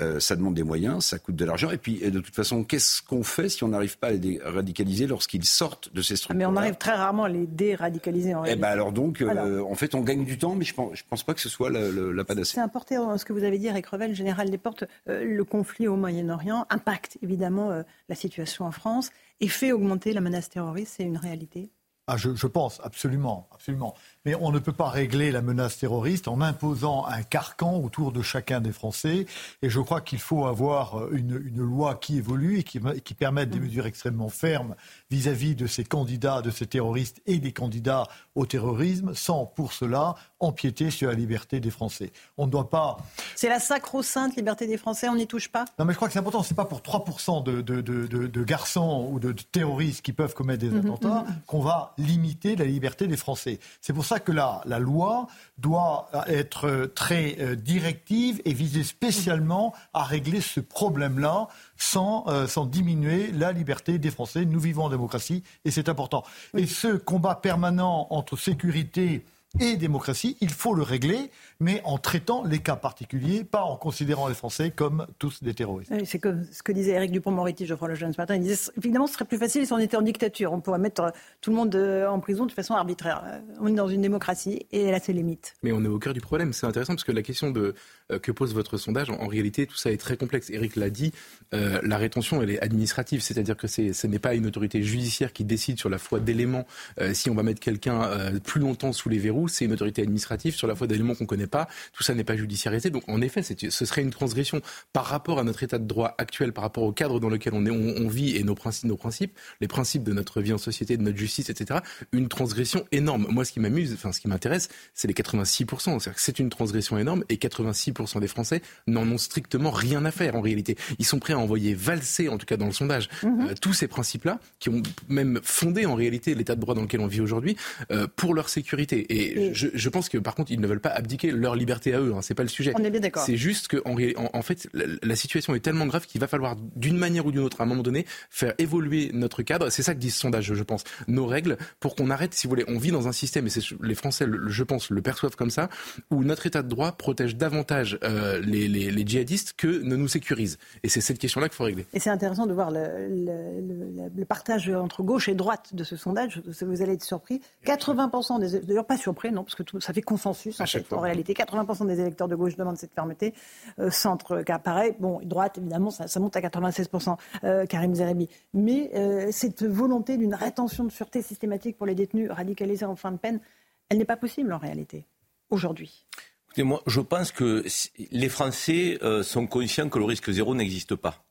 Euh, 0.00 0.20
ça 0.20 0.36
demande 0.36 0.54
des 0.54 0.62
moyens, 0.62 1.04
ça 1.04 1.18
coûte 1.18 1.36
de 1.36 1.44
l'argent. 1.44 1.70
Et 1.70 1.76
puis, 1.76 1.98
de 1.98 2.20
toute 2.20 2.34
façon, 2.34 2.64
qu'est-ce 2.64 3.02
qu'on 3.02 3.22
fait 3.22 3.50
si 3.50 3.62
on 3.62 3.68
n'arrive 3.68 3.98
pas 3.98 4.08
à 4.08 4.12
les 4.12 4.40
radicaliser 4.42 5.06
lorsqu'ils 5.06 5.44
sortent 5.44 5.92
de 5.92 6.00
ces 6.00 6.16
structures 6.16 6.36
Mais 6.36 6.46
on 6.46 6.56
arrive 6.56 6.76
très 6.76 6.94
rarement 6.94 7.24
à 7.24 7.28
les 7.28 7.46
déradicaliser 7.46 8.34
en 8.34 8.44
Eh 8.44 8.56
ben 8.56 8.68
alors 8.68 8.92
donc, 8.92 9.20
euh, 9.20 9.60
en 9.60 9.74
fait, 9.74 9.94
on 9.94 10.00
gagne 10.00 10.24
du 10.24 10.38
temps, 10.38 10.54
mais 10.54 10.64
je 10.64 10.72
pense, 10.72 10.96
je 10.96 11.02
pense 11.08 11.22
pas 11.22 11.34
que 11.34 11.40
ce 11.40 11.50
soit 11.50 11.68
la, 11.68 11.90
la, 11.90 12.24
panacée. 12.24 12.54
C'est 12.54 12.60
important 12.60 13.18
ce 13.18 13.24
que 13.26 13.34
vous 13.34 13.44
avez 13.44 13.58
dit, 13.58 13.66
Eric 13.66 13.86
Revel, 13.86 14.14
général 14.14 14.50
des 14.50 14.58
portes. 14.58 14.84
Euh, 15.08 15.24
le 15.24 15.44
conflit 15.44 15.88
au 15.88 15.96
Moyen-Orient 15.96 16.66
impacte 16.70 17.18
évidemment 17.22 17.82
la 18.08 18.14
situation 18.14 18.64
en 18.64 18.72
France 18.72 19.10
et 19.40 19.48
fait 19.48 19.72
augmenter 19.72 20.14
la 20.14 20.20
menace 20.20 20.48
terroriste. 20.48 20.94
C'est 20.96 21.04
une 21.04 21.18
réalité. 21.18 21.70
Ah, 22.06 22.16
je, 22.16 22.34
je, 22.34 22.46
pense, 22.46 22.80
absolument, 22.82 23.48
absolument. 23.52 23.94
Mais 24.24 24.34
on 24.36 24.52
ne 24.52 24.58
peut 24.58 24.72
pas 24.72 24.88
régler 24.88 25.32
la 25.32 25.42
menace 25.42 25.78
terroriste 25.78 26.28
en 26.28 26.40
imposant 26.40 27.06
un 27.06 27.22
carcan 27.22 27.76
autour 27.78 28.12
de 28.12 28.22
chacun 28.22 28.60
des 28.60 28.72
Français. 28.72 29.26
Et 29.62 29.70
je 29.70 29.80
crois 29.80 30.00
qu'il 30.00 30.20
faut 30.20 30.46
avoir 30.46 30.98
euh, 30.98 31.10
une, 31.12 31.38
loi 31.56 31.96
qui 31.96 32.18
évolue 32.18 32.58
et 32.58 32.62
qui, 32.62 32.80
qui 33.04 33.14
permette 33.14 33.50
des 33.50 33.58
mm. 33.58 33.64
mesures 33.64 33.86
extrêmement 33.86 34.28
fermes 34.28 34.74
vis-à-vis 35.10 35.54
de 35.54 35.66
ces 35.66 35.84
candidats, 35.84 36.42
de 36.42 36.50
ces 36.50 36.66
terroristes 36.66 37.20
et 37.26 37.38
des 37.38 37.52
candidats 37.52 38.06
au 38.34 38.46
terrorisme, 38.46 39.14
sans 39.14 39.46
pour 39.46 39.72
cela 39.72 40.14
empiéter 40.40 40.90
sur 40.90 41.08
la 41.08 41.14
liberté 41.14 41.60
des 41.60 41.70
Français. 41.70 42.12
On 42.36 42.46
ne 42.46 42.50
doit 42.50 42.70
pas. 42.70 42.98
C'est 43.36 43.48
la 43.48 43.60
sacro-sainte 43.60 44.36
liberté 44.36 44.66
des 44.66 44.76
Français, 44.76 45.08
on 45.08 45.14
n'y 45.14 45.26
touche 45.26 45.48
pas? 45.48 45.64
Non, 45.78 45.84
mais 45.84 45.92
je 45.92 45.96
crois 45.96 46.08
que 46.08 46.12
c'est 46.12 46.18
important. 46.18 46.42
Ce 46.42 46.52
n'est 46.52 46.56
pas 46.56 46.64
pour 46.64 46.80
3% 46.80 47.42
de, 47.44 47.60
de, 47.60 47.80
de, 47.80 48.06
de, 48.06 48.44
garçons 48.44 49.08
ou 49.10 49.20
de 49.20 49.32
terroristes 49.32 50.02
qui 50.02 50.12
peuvent 50.12 50.34
commettre 50.34 50.60
des 50.60 50.70
mm-hmm, 50.70 50.86
attentats 50.86 51.24
mm-hmm. 51.28 51.46
qu'on 51.46 51.60
va 51.60 51.94
limiter 51.98 52.56
la 52.56 52.64
liberté 52.64 53.06
des 53.06 53.16
Français. 53.16 53.60
C'est 53.80 53.92
pour 53.92 54.04
ça 54.04 54.11
que 54.20 54.32
la, 54.32 54.60
la 54.64 54.78
loi 54.78 55.26
doit 55.58 56.10
être 56.26 56.90
très 56.94 57.36
euh, 57.40 57.54
directive 57.54 58.40
et 58.44 58.52
viser 58.52 58.82
spécialement 58.82 59.74
à 59.94 60.02
régler 60.04 60.40
ce 60.40 60.60
problème-là 60.60 61.48
sans, 61.76 62.24
euh, 62.28 62.46
sans 62.46 62.66
diminuer 62.66 63.30
la 63.32 63.52
liberté 63.52 63.98
des 63.98 64.10
Français. 64.10 64.44
Nous 64.44 64.60
vivons 64.60 64.84
en 64.84 64.90
démocratie 64.90 65.42
et 65.64 65.70
c'est 65.70 65.88
important. 65.88 66.24
Et 66.56 66.66
ce 66.66 66.96
combat 66.96 67.36
permanent 67.36 68.08
entre 68.10 68.36
sécurité 68.36 69.24
et 69.60 69.76
démocratie, 69.76 70.36
il 70.40 70.50
faut 70.50 70.74
le 70.74 70.82
régler, 70.82 71.30
mais 71.62 71.80
en 71.84 71.96
traitant 71.96 72.44
les 72.44 72.58
cas 72.58 72.76
particuliers, 72.76 73.44
pas 73.44 73.62
en 73.62 73.76
considérant 73.76 74.28
les 74.28 74.34
Français 74.34 74.72
comme 74.74 75.06
tous 75.18 75.42
des 75.42 75.54
terroristes. 75.54 75.92
c'est 76.04 76.18
comme 76.18 76.44
ce 76.50 76.62
que 76.62 76.72
disait 76.72 76.92
Eric 76.92 77.12
Dupont-Moretti, 77.12 77.66
Geoffroy 77.66 77.88
Lejeune 77.88 78.12
ce 78.12 78.20
matin. 78.20 78.34
Il 78.34 78.42
disait 78.42 78.70
évidemment, 78.76 79.06
ce 79.06 79.14
serait 79.14 79.24
plus 79.24 79.38
facile 79.38 79.66
si 79.66 79.72
on 79.72 79.78
était 79.78 79.96
en 79.96 80.02
dictature. 80.02 80.52
On 80.52 80.60
pourrait 80.60 80.78
mettre 80.78 81.12
tout 81.40 81.50
le 81.50 81.56
monde 81.56 81.74
euh, 81.74 82.06
en 82.08 82.20
prison 82.20 82.46
de 82.46 82.52
façon 82.52 82.74
arbitraire. 82.74 83.22
Euh, 83.24 83.38
on 83.60 83.68
est 83.68 83.74
dans 83.74 83.88
une 83.88 84.02
démocratie 84.02 84.66
et 84.72 84.82
elle 84.82 84.94
a 84.94 85.00
ses 85.00 85.12
limites. 85.12 85.54
Mais 85.62 85.72
on 85.72 85.84
est 85.84 85.88
au 85.88 85.98
cœur 85.98 86.12
du 86.12 86.20
problème. 86.20 86.52
C'est 86.52 86.66
intéressant 86.66 86.94
parce 86.94 87.04
que 87.04 87.12
la 87.12 87.22
question 87.22 87.50
de, 87.50 87.74
euh, 88.10 88.18
que 88.18 88.32
pose 88.32 88.54
votre 88.54 88.76
sondage, 88.76 89.10
en, 89.10 89.28
réalité, 89.28 89.66
tout 89.66 89.76
ça 89.76 89.92
est 89.92 89.98
très 89.98 90.16
complexe. 90.16 90.50
Eric 90.50 90.76
l'a 90.76 90.90
dit, 90.90 91.12
la 91.52 91.96
rétention, 91.96 92.42
elle 92.42 92.50
est 92.50 92.60
administrative, 92.60 93.20
c'est-à-dire 93.20 93.56
que 93.56 93.66
ce 93.66 94.06
n'est 94.06 94.18
pas 94.18 94.34
une 94.34 94.46
autorité 94.46 94.82
judiciaire 94.82 95.32
qui 95.32 95.44
décide 95.44 95.78
sur 95.78 95.88
la 95.88 95.98
foi 95.98 96.20
d'éléments 96.20 96.66
si 97.12 97.30
on 97.30 97.34
va 97.34 97.42
mettre 97.42 97.60
quelqu'un 97.60 98.02
plus 98.44 98.60
longtemps 98.60 98.92
sous 98.92 99.08
les 99.08 99.18
verrous 99.18 99.48
c'est 99.48 99.64
une 99.64 99.72
autorité 99.72 100.02
administrative 100.02 100.54
sur 100.54 100.66
la 100.66 100.74
foi 100.74 100.86
d'éléments 100.86 101.14
qu'on 101.14 101.24
ne 101.24 101.28
connaît 101.28 101.46
pas. 101.52 101.68
Tout 101.92 102.02
ça 102.02 102.14
n'est 102.14 102.24
pas 102.24 102.36
judiciarisé. 102.36 102.90
Donc, 102.90 103.04
en 103.08 103.20
effet, 103.20 103.42
ce 103.42 103.84
serait 103.84 104.02
une 104.02 104.10
transgression 104.10 104.60
par 104.92 105.04
rapport 105.04 105.38
à 105.38 105.44
notre 105.44 105.62
état 105.62 105.78
de 105.78 105.86
droit 105.86 106.16
actuel, 106.18 106.52
par 106.52 106.64
rapport 106.64 106.82
au 106.82 106.92
cadre 106.92 107.20
dans 107.20 107.28
lequel 107.28 107.52
on, 107.54 107.64
est, 107.64 107.70
on, 107.70 108.08
vit 108.08 108.36
et 108.36 108.42
nos 108.42 108.56
principes, 108.56 108.88
nos 108.88 108.96
principes, 108.96 109.38
les 109.60 109.68
principes 109.68 110.02
de 110.02 110.12
notre 110.12 110.40
vie 110.40 110.52
en 110.52 110.58
société, 110.58 110.96
de 110.96 111.02
notre 111.02 111.18
justice, 111.18 111.50
etc. 111.50 111.80
Une 112.10 112.28
transgression 112.28 112.84
énorme. 112.90 113.28
Moi, 113.30 113.44
ce 113.44 113.52
qui 113.52 113.60
m'amuse, 113.60 113.92
enfin, 113.92 114.10
ce 114.10 114.20
qui 114.20 114.26
m'intéresse, 114.26 114.68
c'est 114.94 115.06
les 115.06 115.14
86%. 115.14 115.66
C'est-à-dire 115.78 116.14
que 116.14 116.20
c'est 116.20 116.40
une 116.40 116.50
transgression 116.50 116.98
énorme 116.98 117.22
et 117.28 117.36
86% 117.36 118.18
des 118.20 118.26
Français 118.26 118.62
n'en 118.88 119.06
ont 119.06 119.18
strictement 119.18 119.70
rien 119.70 120.04
à 120.04 120.10
faire 120.10 120.34
en 120.34 120.40
réalité. 120.40 120.76
Ils 120.98 121.04
sont 121.04 121.18
prêts 121.18 121.34
à 121.34 121.38
envoyer 121.38 121.74
valser, 121.74 122.28
en 122.28 122.38
tout 122.38 122.46
cas 122.46 122.56
dans 122.56 122.66
le 122.66 122.72
sondage, 122.72 123.08
mhm. 123.22 123.48
euh, 123.48 123.54
tous 123.60 123.74
ces 123.74 123.86
principes-là 123.86 124.40
qui 124.58 124.70
ont 124.70 124.82
même 125.08 125.40
fondé 125.42 125.86
en 125.86 125.94
réalité 125.94 126.34
l'état 126.34 126.54
de 126.54 126.60
droit 126.60 126.74
dans 126.74 126.82
lequel 126.82 127.00
on 127.00 127.06
vit 127.06 127.20
aujourd'hui 127.20 127.56
euh, 127.90 128.06
pour 128.16 128.34
leur 128.34 128.48
sécurité. 128.48 129.06
Et 129.10 129.52
je, 129.54 129.88
pense 129.88 130.08
que 130.08 130.18
par 130.18 130.34
contre, 130.34 130.52
ils 130.52 130.60
ne 130.60 130.66
veulent 130.66 130.80
pas 130.80 130.90
abdiquer 130.90 131.30
leur 131.42 131.56
liberté 131.56 131.94
à 131.94 132.00
eux. 132.00 132.14
Hein, 132.14 132.22
c'est 132.22 132.34
pas 132.34 132.42
le 132.42 132.48
sujet. 132.48 132.72
On 132.76 132.84
est 132.84 132.90
bien 132.90 133.00
d'accord. 133.00 133.24
C'est 133.24 133.36
juste 133.36 133.68
que 133.68 133.82
en, 133.84 133.96
en, 134.32 134.42
fait, 134.42 134.68
la, 134.72 135.16
situation 135.16 135.54
est 135.54 135.60
tellement 135.60 135.86
grave 135.86 136.06
qu'il 136.06 136.20
va 136.20 136.26
falloir 136.26 136.56
d'une 136.76 136.96
manière 136.96 137.26
ou 137.26 137.32
d'une 137.32 137.42
autre, 137.42 137.60
à 137.60 137.64
un 137.64 137.66
moment 137.66 137.82
donné, 137.82 138.06
faire 138.30 138.54
évoluer 138.58 139.10
notre 139.12 139.42
cadre. 139.42 139.70
C'est 139.70 139.82
ça 139.82 139.94
que 139.94 139.98
dit 139.98 140.10
ce 140.10 140.20
sondage, 140.20 140.52
je 140.54 140.62
pense. 140.62 140.84
Nos 141.08 141.26
règles 141.26 141.58
pour 141.80 141.94
qu'on 141.94 142.10
arrête, 142.10 142.34
si 142.34 142.46
vous 142.46 142.50
voulez, 142.50 142.64
on 142.68 142.78
vit 142.78 142.90
dans 142.90 143.08
un 143.08 143.12
système 143.12 143.46
et 143.46 143.50
les 143.82 143.94
Français, 143.94 144.26
je 144.46 144.64
pense, 144.64 144.90
le 144.90 145.02
perçoivent 145.02 145.36
comme 145.36 145.50
ça, 145.50 145.68
où 146.10 146.24
notre 146.24 146.46
État 146.46 146.62
de 146.62 146.68
droit 146.68 146.92
protège 146.92 147.36
davantage 147.36 147.98
euh, 148.02 148.40
les, 148.40 148.68
les, 148.68 149.06
djihadistes 149.06 149.54
que 149.56 149.82
ne 149.82 149.96
nous 149.96 150.08
sécurise. 150.08 150.58
Et 150.82 150.88
c'est 150.88 151.00
cette 151.00 151.18
question-là 151.18 151.48
qu'il 151.48 151.56
faut 151.56 151.64
régler. 151.64 151.86
Et 151.92 152.00
c'est 152.00 152.10
intéressant 152.10 152.46
de 152.46 152.52
voir 152.52 152.70
le, 152.70 154.10
le, 154.16 154.24
partage 154.24 154.68
entre 154.70 155.02
gauche 155.02 155.28
et 155.28 155.34
droite 155.34 155.74
de 155.74 155.84
ce 155.84 155.96
sondage. 155.96 156.40
Vous 156.62 156.82
allez 156.82 156.92
être 156.92 157.04
surpris. 157.04 157.40
80% 157.66 158.40
des, 158.40 158.60
d'ailleurs 158.60 158.86
pas 158.86 158.96
surpris 158.96 159.32
non, 159.32 159.42
parce 159.44 159.54
que 159.54 159.62
tout, 159.62 159.80
ça 159.80 159.92
fait 159.92 160.02
consensus. 160.02 160.60
En, 160.60 160.66
fait, 160.66 160.92
en 160.92 161.00
réalité, 161.00 161.21
80% 161.22 161.86
des 161.86 162.00
électeurs 162.00 162.28
de 162.28 162.34
gauche 162.34 162.56
demandent 162.56 162.76
cette 162.76 162.94
fermeté. 162.94 163.34
Euh, 163.78 163.90
centre, 163.90 164.42
car 164.42 164.60
pareil, 164.60 164.94
bon, 164.98 165.20
droite, 165.22 165.58
évidemment, 165.58 165.90
ça, 165.90 166.20
monte 166.20 166.36
à 166.36 166.40
96%, 166.40 167.16
euh, 167.44 167.66
Karim 167.66 167.94
Zerbi. 167.94 168.28
Mais 168.52 168.90
euh, 168.94 169.28
cette 169.30 169.64
volonté 169.64 170.16
d'une 170.16 170.34
rétention 170.34 170.84
de 170.84 170.90
sûreté 170.90 171.22
systématique 171.22 171.76
pour 171.76 171.86
les 171.86 171.94
détenus 171.94 172.30
radicalisés 172.30 172.84
en 172.84 172.96
fin 172.96 173.12
de 173.12 173.16
peine, 173.16 173.40
elle 173.88 173.98
n'est 173.98 174.04
pas 174.04 174.16
possible 174.16 174.52
en 174.52 174.58
réalité, 174.58 175.04
aujourd'hui. 175.50 176.06
Écoutez, 176.46 176.62
moi, 176.62 176.82
je 176.86 177.00
pense 177.00 177.32
que 177.32 177.64
les 178.10 178.28
Français 178.28 178.98
sont 179.22 179.46
conscients 179.46 179.88
que 179.88 179.98
le 179.98 180.04
risque 180.04 180.30
zéro 180.30 180.54
n'existe 180.54 180.94
pas. 180.94 181.24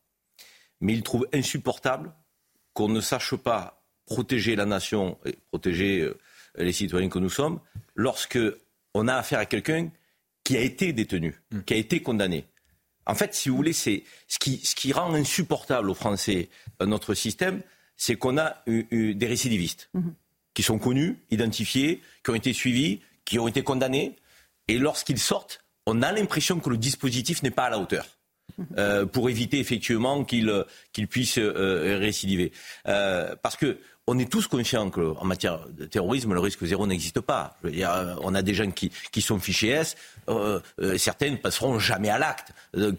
Mais 0.79 0.93
ils 0.93 1.03
trouvent 1.03 1.27
insupportable 1.33 2.11
qu'on 2.73 2.87
ne 2.87 3.01
sache 3.01 3.35
pas 3.35 3.83
protéger 4.05 4.55
la 4.55 4.65
nation 4.65 5.17
et 5.25 5.35
protéger 5.51 6.11
les 6.55 6.71
citoyens 6.71 7.09
que 7.09 7.19
nous 7.19 7.29
sommes 7.29 7.59
lorsque 7.95 8.39
on 8.93 9.07
a 9.07 9.15
affaire 9.15 9.39
à 9.39 9.45
quelqu'un 9.45 9.89
qui 10.43 10.57
a 10.57 10.61
été 10.61 10.93
détenu, 10.93 11.35
hmm. 11.51 11.61
qui 11.61 11.73
a 11.73 11.77
été 11.77 12.01
condamné. 12.01 12.45
En 13.05 13.15
fait, 13.15 13.33
si 13.33 13.49
vous 13.49 13.55
voulez, 13.55 13.73
c'est 13.73 14.03
ce 14.27 14.39
qui, 14.39 14.57
ce 14.63 14.75
qui 14.75 14.93
rend 14.93 15.13
insupportable 15.13 15.89
aux 15.89 15.95
Français 15.95 16.49
euh, 16.81 16.85
notre 16.85 17.13
système, 17.13 17.61
c'est 17.97 18.15
qu'on 18.15 18.37
a 18.37 18.63
eu, 18.67 19.13
des 19.13 19.27
récidivistes 19.27 19.89
hmm. 19.93 20.11
qui 20.53 20.63
sont 20.63 20.79
connus, 20.79 21.19
identifiés, 21.29 22.01
qui 22.23 22.31
ont 22.31 22.35
été 22.35 22.53
suivis, 22.53 23.01
qui 23.25 23.39
ont 23.39 23.47
été 23.47 23.63
condamnés, 23.63 24.15
et 24.67 24.77
lorsqu'ils 24.77 25.19
sortent, 25.19 25.63
on 25.85 26.01
a 26.01 26.11
l'impression 26.11 26.59
que 26.59 26.69
le 26.69 26.77
dispositif 26.77 27.43
n'est 27.43 27.51
pas 27.51 27.65
à 27.65 27.69
la 27.69 27.79
hauteur. 27.79 28.05
Hmm. 28.57 28.63
Euh, 28.77 29.05
pour 29.05 29.29
éviter 29.29 29.59
effectivement 29.59 30.25
qu'ils 30.25 31.07
puissent 31.09 31.37
euh, 31.37 31.97
récidiver. 31.99 32.51
parce 32.83 33.55
que 33.55 33.79
on 34.07 34.17
est 34.17 34.29
tous 34.29 34.47
conscients 34.47 34.89
qu'en 34.89 35.23
matière 35.23 35.67
de 35.69 35.85
terrorisme, 35.85 36.33
le 36.33 36.39
risque 36.39 36.65
zéro 36.65 36.87
n'existe 36.87 37.21
pas. 37.21 37.57
Euh, 37.65 38.15
on 38.21 38.33
a 38.35 38.41
des 38.41 38.53
gens 38.53 38.71
qui, 38.71 38.91
sont 39.21 39.39
fichés 39.39 39.69
S, 39.69 39.95
euh, 40.29 40.59
euh, 40.79 40.97
certains 40.97 41.29
ne 41.29 41.37
passeront 41.37 41.79
jamais 41.79 42.09
à 42.09 42.17
l'acte, 42.17 42.51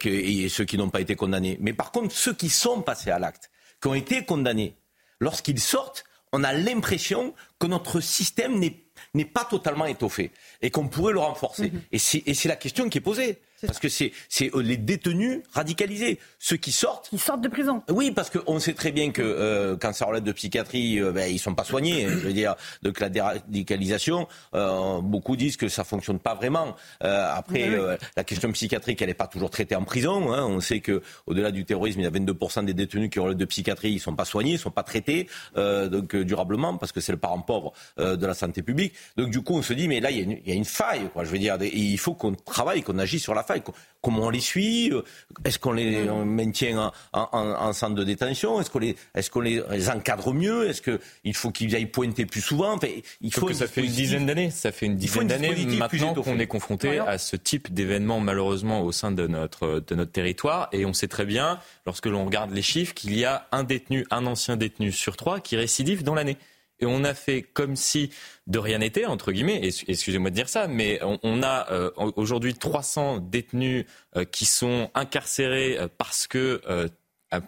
et 0.04 0.48
ceux 0.48 0.64
qui 0.64 0.78
n'ont 0.78 0.90
pas 0.90 1.00
été 1.00 1.16
condamnés. 1.16 1.58
Mais 1.60 1.72
par 1.72 1.90
contre, 1.90 2.14
ceux 2.14 2.32
qui 2.32 2.48
sont 2.48 2.82
passés 2.82 3.10
à 3.10 3.18
l'acte, 3.18 3.50
qui 3.80 3.88
ont 3.88 3.94
été 3.94 4.24
condamnés, 4.24 4.76
lorsqu'ils 5.20 5.60
sortent, 5.60 6.04
on 6.32 6.44
a 6.44 6.52
l'impression 6.52 7.34
que 7.62 7.66
notre 7.68 8.00
système 8.00 8.58
n'est 8.58 9.24
pas 9.24 9.44
totalement 9.44 9.86
étoffé 9.86 10.32
et 10.62 10.70
qu'on 10.70 10.88
pourrait 10.88 11.12
le 11.12 11.20
renforcer. 11.20 11.70
Mm-hmm. 11.92 12.22
Et 12.26 12.34
c'est 12.34 12.48
la 12.48 12.56
question 12.56 12.88
qui 12.88 12.98
est 12.98 13.02
posée. 13.02 13.38
Parce 13.66 13.78
que 13.78 13.88
c'est 13.88 14.12
euh, 14.40 14.62
les 14.62 14.76
détenus 14.76 15.40
radicalisés, 15.52 16.18
ceux 16.38 16.56
qui 16.56 16.72
sortent. 16.72 17.08
Ils 17.12 17.20
sortent 17.20 17.42
de 17.42 17.48
prison. 17.48 17.82
Oui, 17.88 18.10
parce 18.10 18.30
qu'on 18.30 18.58
sait 18.58 18.74
très 18.74 18.90
bien 18.90 19.12
que 19.12 19.22
euh, 19.22 19.76
quand 19.80 19.92
ça 19.92 20.06
relève 20.06 20.24
de 20.24 20.32
psychiatrie, 20.32 20.98
euh, 21.00 21.12
ben, 21.12 21.30
ils 21.32 21.38
sont 21.38 21.54
pas 21.54 21.64
soignés. 21.64 22.08
je 22.08 22.26
veux 22.26 22.32
dire, 22.32 22.56
donc 22.82 22.98
la 22.98 23.08
déradicalisation, 23.08 24.26
euh, 24.54 25.00
beaucoup 25.00 25.36
disent 25.36 25.56
que 25.56 25.68
ça 25.68 25.84
fonctionne 25.84 26.18
pas 26.18 26.34
vraiment. 26.34 26.74
après, 27.00 27.70
la 28.16 28.24
question 28.24 28.50
psychiatrique, 28.52 29.00
elle 29.02 29.08
n'est 29.08 29.14
pas 29.14 29.26
toujours 29.26 29.50
traitée 29.50 29.76
en 29.76 29.84
prison. 29.84 30.32
Hein. 30.32 30.44
On 30.46 30.60
sait 30.60 30.80
que 30.80 31.02
au-delà 31.26 31.50
du 31.50 31.64
terrorisme, 31.64 32.00
il 32.00 32.04
y 32.04 32.06
a 32.06 32.10
22% 32.10 32.64
des 32.64 32.74
détenus 32.74 33.10
qui 33.10 33.20
relèvent 33.20 33.36
de 33.36 33.44
psychiatrie, 33.44 33.92
ils 33.92 34.00
sont 34.00 34.14
pas 34.14 34.24
soignés, 34.24 34.52
ils 34.52 34.58
sont 34.58 34.70
pas 34.70 34.82
traités 34.82 35.28
donc 35.56 36.16
durablement 36.16 36.76
parce 36.76 36.92
que 36.92 37.00
c'est 37.00 37.12
le 37.12 37.18
parent 37.18 37.40
pauvre 37.52 37.72
de 37.98 38.26
la 38.26 38.34
santé 38.34 38.62
publique. 38.62 38.94
Donc 39.16 39.30
du 39.30 39.42
coup, 39.42 39.54
on 39.54 39.62
se 39.62 39.72
dit 39.72 39.88
mais 39.88 40.00
là 40.00 40.10
il 40.10 40.30
y, 40.30 40.50
y, 40.50 40.52
a 40.52 40.54
une 40.54 40.64
faille. 40.64 41.08
Quoi. 41.12 41.24
Je 41.24 41.30
veux 41.30 41.38
dire, 41.38 41.56
il 41.60 41.98
faut 41.98 42.14
qu'on 42.14 42.34
travaille, 42.34 42.82
qu'on 42.82 42.98
agisse 42.98 43.22
sur 43.22 43.34
la 43.34 43.42
faille 43.42 43.62
comment 44.02 44.24
on 44.24 44.30
les 44.30 44.40
suit? 44.40 44.90
Euh, 44.92 45.02
Est-ce 45.44 45.58
qu'on 45.58 45.72
les 45.72 46.04
maintient 46.26 46.92
en, 47.12 47.72
centre 47.72 47.94
de 47.94 48.04
détention? 48.04 48.60
Est-ce 48.60 48.70
qu'on 48.70 48.80
les, 48.80 48.96
est 49.14 49.30
qu'on 49.30 49.40
les, 49.40 49.88
encadre 49.88 50.34
mieux? 50.34 50.68
Est-ce 50.68 50.82
qu'il 50.82 51.34
faut 51.34 51.50
qu'ils 51.50 51.74
aillent 51.74 51.86
pointer 51.86 52.26
plus 52.26 52.42
souvent? 52.42 52.78
Il 53.20 53.32
faut 53.32 53.46
que 53.46 53.54
ça 53.54 53.66
fait 53.66 53.82
une 53.82 53.92
dizaine 53.92 54.26
d'années. 54.26 54.50
Ça 54.50 54.72
fait 54.72 54.86
une 54.86 54.96
dizaine 54.96 55.28
d'années 55.28 55.54
maintenant 55.78 56.14
qu'on 56.14 56.38
est 56.38 56.46
confronté 56.46 56.98
à 56.98 57.16
ce 57.16 57.36
type 57.36 57.72
d'événement 57.72 58.20
malheureusement 58.20 58.82
au 58.82 58.92
sein 58.92 59.12
de 59.12 59.26
notre, 59.26 59.82
de 59.86 59.94
notre 59.94 60.12
territoire. 60.12 60.68
Et 60.72 60.84
on 60.84 60.92
sait 60.92 61.08
très 61.08 61.24
bien, 61.24 61.60
lorsque 61.86 62.06
l'on 62.06 62.24
regarde 62.24 62.50
les 62.50 62.62
chiffres, 62.62 62.94
qu'il 62.94 63.16
y 63.16 63.24
a 63.24 63.46
un 63.52 63.62
détenu, 63.62 64.04
un 64.10 64.26
ancien 64.26 64.56
détenu 64.56 64.90
sur 64.90 65.16
trois 65.16 65.40
qui 65.40 65.56
récidive 65.56 66.02
dans 66.02 66.14
l'année 66.14 66.36
et 66.82 66.86
on 66.86 67.04
a 67.04 67.14
fait 67.14 67.42
comme 67.42 67.76
si 67.76 68.10
de 68.48 68.58
rien 68.58 68.78
n'était, 68.78 69.06
entre 69.06 69.30
guillemets, 69.32 69.60
excusez-moi 69.86 70.30
de 70.30 70.34
dire 70.34 70.48
ça, 70.48 70.66
mais 70.66 71.00
on, 71.02 71.42
a 71.42 71.70
euh, 71.70 71.90
aujourd'hui 72.16 72.54
300 72.54 73.18
détenus 73.18 73.86
euh, 74.16 74.24
qui 74.24 74.44
sont 74.44 74.90
incarcérés 74.94 75.78
euh, 75.78 75.88
parce 75.96 76.26
que 76.26 76.60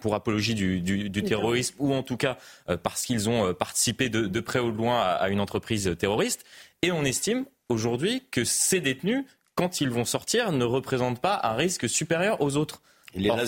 pour 0.00 0.14
apologie 0.14 0.54
du, 0.54 1.10
terrorisme 1.10 1.74
ou 1.78 1.92
en 1.92 2.02
tout 2.02 2.16
cas 2.16 2.38
parce 2.82 3.02
qu'ils 3.02 3.28
ont 3.28 3.52
participé 3.52 4.08
de, 4.08 4.40
près 4.40 4.58
ou 4.58 4.70
de 4.70 4.76
loin 4.76 4.98
à, 5.02 5.28
une 5.28 5.40
entreprise 5.40 5.94
terroriste. 5.98 6.44
Et 6.80 6.90
on 6.90 7.04
estime 7.04 7.44
aujourd'hui 7.68 8.22
que 8.30 8.44
ces 8.44 8.80
détenus, 8.80 9.26
quand 9.56 9.82
ils 9.82 9.90
vont 9.90 10.06
sortir, 10.06 10.52
ne 10.52 10.64
représentent 10.64 11.20
pas 11.20 11.38
un 11.42 11.52
risque 11.52 11.86
supérieur 11.86 12.40
aux 12.40 12.56
autres. 12.56 12.80
Il 13.14 13.26
est 13.26 13.36
là 13.36 13.46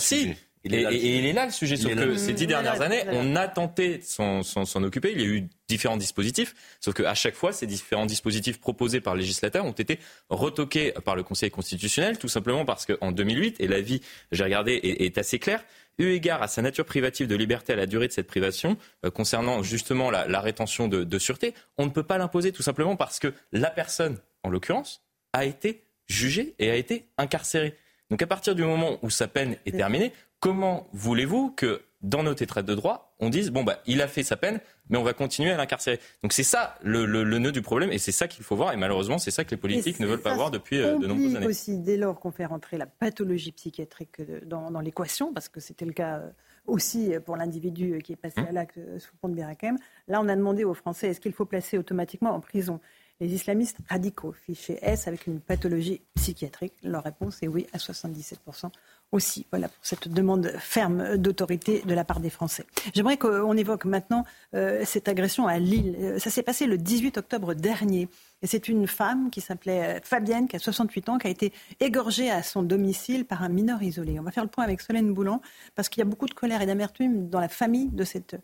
et, 0.75 1.19
il 1.19 1.27
est 1.27 1.33
là 1.33 1.47
le 1.47 1.53
sujet. 1.53 1.77
Sauf 1.77 1.95
que 1.95 2.17
ces 2.17 2.33
dix 2.33 2.47
dernières 2.47 2.81
années, 2.81 3.05
on 3.13 3.37
a 3.37 3.49
tenté 3.49 3.99
de 3.99 4.03
s'en 4.03 4.83
occuper. 4.83 5.13
Il 5.13 5.21
y 5.21 5.25
a 5.25 5.27
eu 5.27 5.49
différents 5.69 5.97
dispositifs. 5.97 6.55
Sauf 6.81 6.95
qu'à 6.95 7.15
chaque 7.15 7.35
fois, 7.35 7.53
ces 7.53 7.67
différents 7.67 8.07
dispositifs 8.07 8.61
proposés 8.61 9.01
par 9.01 9.15
le 9.15 9.21
législateur 9.21 9.65
ont 9.65 9.73
été 9.73 9.99
retoqués 10.31 10.93
par 11.05 11.17
le 11.17 11.23
Conseil 11.23 11.51
constitutionnel, 11.51 12.19
tout 12.19 12.29
simplement 12.29 12.65
parce 12.65 12.87
qu'en 12.87 13.13
2008, 13.13 13.57
et 13.61 13.69
l'avis, 13.69 14.01
j'ai 14.33 14.45
regardé, 14.45 14.75
est, 14.83 15.19
assez 15.19 15.39
clair, 15.39 15.65
eu 15.99 16.11
égard 16.11 16.43
à 16.43 16.49
sa 16.49 16.63
nature 16.63 16.85
privative 16.85 17.27
de 17.27 17.37
liberté 17.37 17.73
à 17.73 17.77
la 17.77 17.87
durée 17.87 18.07
de 18.09 18.13
cette 18.13 18.27
privation, 18.27 18.77
euh, 19.05 19.11
concernant 19.11 19.63
justement 19.63 20.11
la, 20.11 20.41
rétention 20.41 20.89
de, 20.89 21.05
de 21.05 21.19
sûreté, 21.19 21.55
on 21.79 21.87
ne 21.87 21.91
peut 21.91 22.03
pas 22.03 22.19
l'imposer 22.19 22.53
tout 22.53 22.63
simplement 22.63 22.97
parce 22.97 23.19
que 23.19 23.33
la 23.53 23.71
personne, 23.71 24.19
en 24.43 24.51
l'occurrence, 24.51 25.03
a 25.33 25.45
été 25.45 25.85
jugée 26.07 26.55
et 26.59 26.71
a 26.71 26.77
été 26.77 27.09
incarcérée. 27.19 27.77
Donc 28.11 28.23
à 28.23 28.27
partir 28.27 28.55
du 28.55 28.63
moment 28.63 28.99
où 29.03 29.11
sa 29.11 29.27
peine 29.27 29.57
est 29.67 29.77
terminée, 29.77 30.13
comment 30.41 30.89
voulez-vous 30.93 31.51
que 31.51 31.83
dans 32.03 32.23
notre 32.23 32.43
état 32.43 32.63
de 32.63 32.75
droit, 32.75 33.15
on 33.19 33.31
dise 33.31 33.51
bon 33.51 33.65
bah 33.65 33.81
il 33.87 34.03
a 34.03 34.09
fait 34.09 34.23
sa 34.23 34.37
peine, 34.37 34.61
mais 34.89 34.99
on 34.99 35.03
va 35.03 35.13
continuer 35.13 35.51
à 35.51 35.57
l'incarcérer. 35.57 35.99
Donc 36.23 36.33
c'est 36.33 36.43
ça 36.43 36.77
le, 36.83 37.25
nœud 37.25 37.53
du 37.53 37.63
problème 37.63 37.91
et 37.91 37.99
c'est 37.99 38.13
ça 38.13 38.29
qu'il 38.29 38.45
faut 38.45 38.57
voir 38.57 38.73
et 38.73 38.77
malheureusement 38.77 39.19
c'est 39.19 39.31
ça 39.31 39.45
que 39.45 39.51
les 39.51 39.57
politiques 39.57 40.01
ne 40.01 40.07
veulent 40.07 40.21
pas 40.21 40.35
voir 40.35 40.51
depuis 40.51 40.81
euh, 40.81 40.99
de 40.99 41.07
nombreuses 41.07 41.37
années. 41.37 41.47
aussi 41.47 41.79
dès 41.79 41.97
lors 41.97 42.21
qu'on 42.21 42.31
fait 42.31 42.47
rentrer 42.47 42.77
la 42.79 42.87
pathologie 42.87 43.53
psychiatrique 43.53 44.21
dans, 44.47 44.81
l'équation, 44.81 45.33
parce 45.33 45.49
que 45.49 45.61
c'était 45.61 45.87
le 45.87 45.93
cas 45.93 46.19
euh, 46.19 46.31
aussi 46.67 47.13
pour 47.25 47.37
l'individu 47.37 47.99
qui 48.05 48.13
est 48.13 48.17
passé 48.17 48.41
hum. 48.41 48.47
à 48.49 48.53
l'acte 48.53 48.79
euh, 48.79 48.99
sous 48.99 49.11
le 49.13 49.19
pont 49.19 49.29
de 49.29 49.35
Birakem. 49.35 49.79
Là 50.07 50.21
on 50.21 50.29
a 50.29 50.37
demandé 50.37 50.65
aux 50.65 50.75
Français 50.75 51.09
est-ce 51.09 51.21
qu'il 51.21 51.33
faut 51.33 51.47
placer 51.47 51.79
automatiquement 51.79 52.31
en 52.31 52.41
prison 52.41 52.81
les 53.19 53.33
islamistes 53.33 53.79
radicaux? 53.89 54.33
Fichés 54.33 54.79
S 54.83 55.09
avec 55.09 55.27
une 55.27 55.41
pathologie 55.41 56.03
psychiatrique 56.15 56.75
Leur 56.83 57.03
réponse 57.03 57.43
est 57.43 57.49
oui 57.49 57.67
à 57.73 57.79
77% 57.79 58.71
aussi. 59.13 59.47
Voilà 59.51 59.69
pour 59.69 59.85
cette 59.85 60.09
demande 60.09 60.53
ferme 60.59 61.17
d'autorité 61.17 61.83
de 61.85 61.95
la 61.95 62.05
part 62.05 62.21
des 62.21 62.31
Français. 62.31 62.65
J'aimerais 62.95 63.17
qu'on 63.17 63.57
évoque 63.57 63.85
maintenant 63.85 64.25
euh, 64.55 64.83
cette 64.85 65.09
agression 65.09 65.47
à 65.47 65.59
Lille. 65.59 65.97
Euh, 65.99 66.19
ça 66.19 66.31
s'est 66.31 66.43
passé 66.43 66.67
le 66.67 66.79
18 66.79 67.19
octobre 67.19 67.55
dernier. 67.55 68.09
Et 68.43 68.47
c'est 68.47 68.69
une 68.69 68.87
femme 68.87 69.31
qui 69.31 69.41
s'appelait 69.41 69.97
euh, 69.97 70.01
Fabienne, 70.03 70.49
qui 70.49 70.57
a 70.57 70.59
68 70.59 71.09
ans, 71.09 71.19
qui 71.19 71.27
a 71.27 71.31
été 71.31 71.53
égorgée 71.81 72.31
à 72.31 72.43
son 72.43 72.63
domicile 72.63 73.25
par 73.25 73.43
un 73.43 73.49
mineur 73.49 73.83
isolé. 73.83 74.19
On 74.19 74.23
va 74.23 74.31
faire 74.31 74.45
le 74.45 74.51
point 74.51 74.65
avec 74.65 74.81
Solène 74.81 75.13
Boulan, 75.13 75.41
parce 75.75 75.89
qu'il 75.89 76.01
y 76.01 76.03
a 76.03 76.09
beaucoup 76.09 76.27
de 76.27 76.35
colère 76.35 76.61
et 76.61 76.67
d'amertume 76.67 77.29
dans 77.29 77.41
la 77.41 77.49
famille 77.49 77.89
de 77.89 78.05
cette 78.05 78.37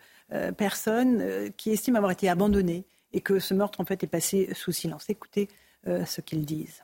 personne 0.56 1.50
qui 1.58 1.70
estime 1.70 1.96
avoir 1.96 2.10
été 2.10 2.28
abandonnée 2.30 2.86
et 3.12 3.20
que 3.20 3.38
ce 3.38 3.52
meurtre 3.52 3.80
en 3.80 3.84
fait 3.84 4.02
est 4.02 4.06
passé 4.06 4.48
sous 4.54 4.72
silence. 4.72 5.10
Écoutez 5.10 5.48
ce 5.84 6.20
qu'ils 6.22 6.46
disent. 6.46 6.82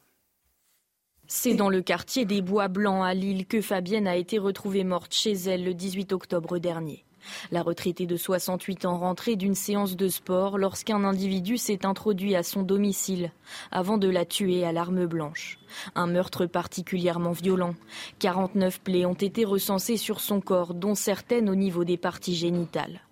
C'est 1.30 1.52
dans 1.52 1.68
le 1.68 1.82
quartier 1.82 2.24
des 2.24 2.40
Bois 2.40 2.68
Blancs 2.68 3.04
à 3.04 3.12
Lille 3.12 3.44
que 3.44 3.60
Fabienne 3.60 4.06
a 4.06 4.16
été 4.16 4.38
retrouvée 4.38 4.82
morte 4.82 5.12
chez 5.12 5.32
elle 5.32 5.62
le 5.62 5.74
18 5.74 6.14
octobre 6.14 6.56
dernier. 6.56 7.04
La 7.50 7.62
retraitée 7.62 8.06
de 8.06 8.16
68 8.16 8.86
ans 8.86 8.96
rentrait 8.96 9.36
d'une 9.36 9.54
séance 9.54 9.94
de 9.94 10.08
sport 10.08 10.56
lorsqu'un 10.56 11.04
individu 11.04 11.58
s'est 11.58 11.84
introduit 11.84 12.34
à 12.34 12.42
son 12.42 12.62
domicile 12.62 13.30
avant 13.70 13.98
de 13.98 14.08
la 14.08 14.24
tuer 14.24 14.64
à 14.64 14.72
l'arme 14.72 15.04
blanche. 15.04 15.58
Un 15.94 16.06
meurtre 16.06 16.46
particulièrement 16.46 17.32
violent. 17.32 17.74
49 18.20 18.80
plaies 18.80 19.04
ont 19.04 19.12
été 19.12 19.44
recensées 19.44 19.98
sur 19.98 20.20
son 20.20 20.40
corps, 20.40 20.72
dont 20.72 20.94
certaines 20.94 21.50
au 21.50 21.54
niveau 21.54 21.84
des 21.84 21.98
parties 21.98 22.36
génitales. 22.36 23.02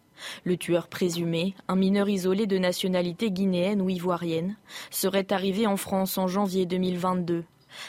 Le 0.44 0.56
tueur 0.56 0.88
présumé, 0.88 1.54
un 1.68 1.76
mineur 1.76 2.08
isolé 2.08 2.46
de 2.46 2.56
nationalité 2.56 3.30
guinéenne 3.30 3.82
ou 3.82 3.90
ivoirienne, 3.90 4.56
serait 4.90 5.30
arrivé 5.34 5.66
en 5.66 5.76
France 5.76 6.16
en 6.16 6.28
janvier 6.28 6.64
2022 6.64 7.44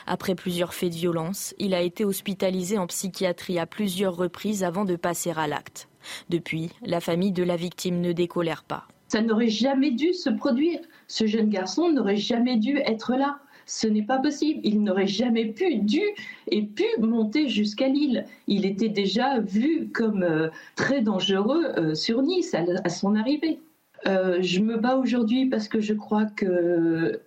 après 0.06 0.36
plusieurs 0.36 0.74
faits 0.74 0.92
de 0.92 0.98
violence, 0.98 1.54
il 1.60 1.74
a 1.74 1.82
été 1.82 2.06
hospitalisé 2.06 2.78
en 2.78 2.88
psychiatrie 2.88 3.60
à 3.60 3.66
plusieurs 3.66 4.16
reprises 4.16 4.64
avant 4.64 4.86
de 4.86 4.96
passer 4.96 5.32
à 5.36 5.48
l'acte. 5.48 5.88
Depuis, 6.30 6.72
la 6.86 7.00
famille 7.00 7.32
de 7.32 7.44
la 7.44 7.56
victime 7.56 8.02
ne 8.02 8.12
décolère 8.12 8.64
pas. 8.64 8.88
Ça 9.08 9.22
n'aurait 9.22 9.50
jamais 9.50 9.92
dû 9.92 10.14
se 10.14 10.30
produire. 10.30 10.80
Ce 11.08 11.26
jeune 11.28 11.50
garçon 11.50 11.92
n'aurait 11.92 12.18
jamais 12.18 12.58
dû 12.58 12.78
être 12.78 13.16
là. 13.16 13.40
Ce 13.66 13.88
n'est 13.88 14.04
pas 14.04 14.20
possible. 14.20 14.60
Il 14.64 14.84
n'aurait 14.84 15.08
jamais 15.08 15.46
pu, 15.46 15.76
dû 15.76 16.02
et 16.50 16.64
pu 16.64 16.86
monter 17.00 17.50
jusqu'à 17.50 17.88
Lille. 17.88 18.26
Il 18.48 18.66
était 18.66 18.90
déjà 18.90 19.40
vu 19.40 19.90
comme 19.94 20.24
euh, 20.24 20.50
très 20.76 21.02
dangereux 21.02 21.66
euh, 21.78 21.94
sur 21.94 22.22
Nice 22.22 22.54
à, 22.56 22.90
son 22.90 23.16
arrivée. 23.16 23.60
Euh, 24.06 24.38
je 24.42 24.62
me 24.62 24.78
bats 24.78 24.98
aujourd'hui 24.98 25.48
parce 25.48 25.68
que 25.68 25.80
je 25.80 25.94
crois 25.94 26.26
que 26.26 27.20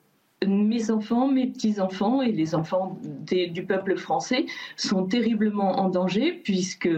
mes 0.46 0.90
enfants, 0.90 1.28
mes 1.28 1.46
petits-enfants 1.46 2.22
et 2.22 2.32
les 2.32 2.54
enfants 2.54 2.98
du 3.02 3.64
peuple 3.64 3.96
français 3.96 4.46
sont 4.76 5.04
terriblement 5.06 5.80
en 5.80 5.88
danger 5.88 6.32
puisque 6.32 6.88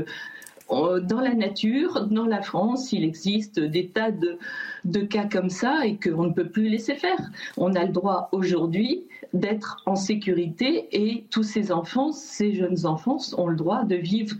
euh, 0.71 1.01
dans 1.01 1.21
la 1.21 1.35
nature, 1.35 2.07
dans 2.07 2.25
la 2.25 2.41
France, 2.41 2.93
il 2.93 3.05
existe 3.05 3.61
des 3.61 3.89
tas 3.89 4.11
de, 4.11 5.01
cas 5.03 5.27
comme 5.27 5.51
ça 5.51 5.87
et 5.87 5.99
qu'on 5.99 6.25
ne 6.25 6.33
peut 6.33 6.49
plus 6.49 6.69
laisser 6.69 6.95
faire. 6.95 7.19
On 7.57 7.75
a 7.75 7.85
le 7.85 7.93
droit 7.93 8.29
aujourd'hui 8.33 9.05
d'être 9.33 9.83
en 9.87 9.97
sécurité 9.97 10.89
et 10.93 11.27
tous 11.31 11.43
ces 11.43 11.73
enfants, 11.73 12.13
ces 12.13 12.55
jeunes 12.55 12.87
enfants 12.87 13.19
ont 13.37 13.49
le 13.49 13.57
droit 13.57 13.85
de 13.85 13.97
vivre 13.97 14.37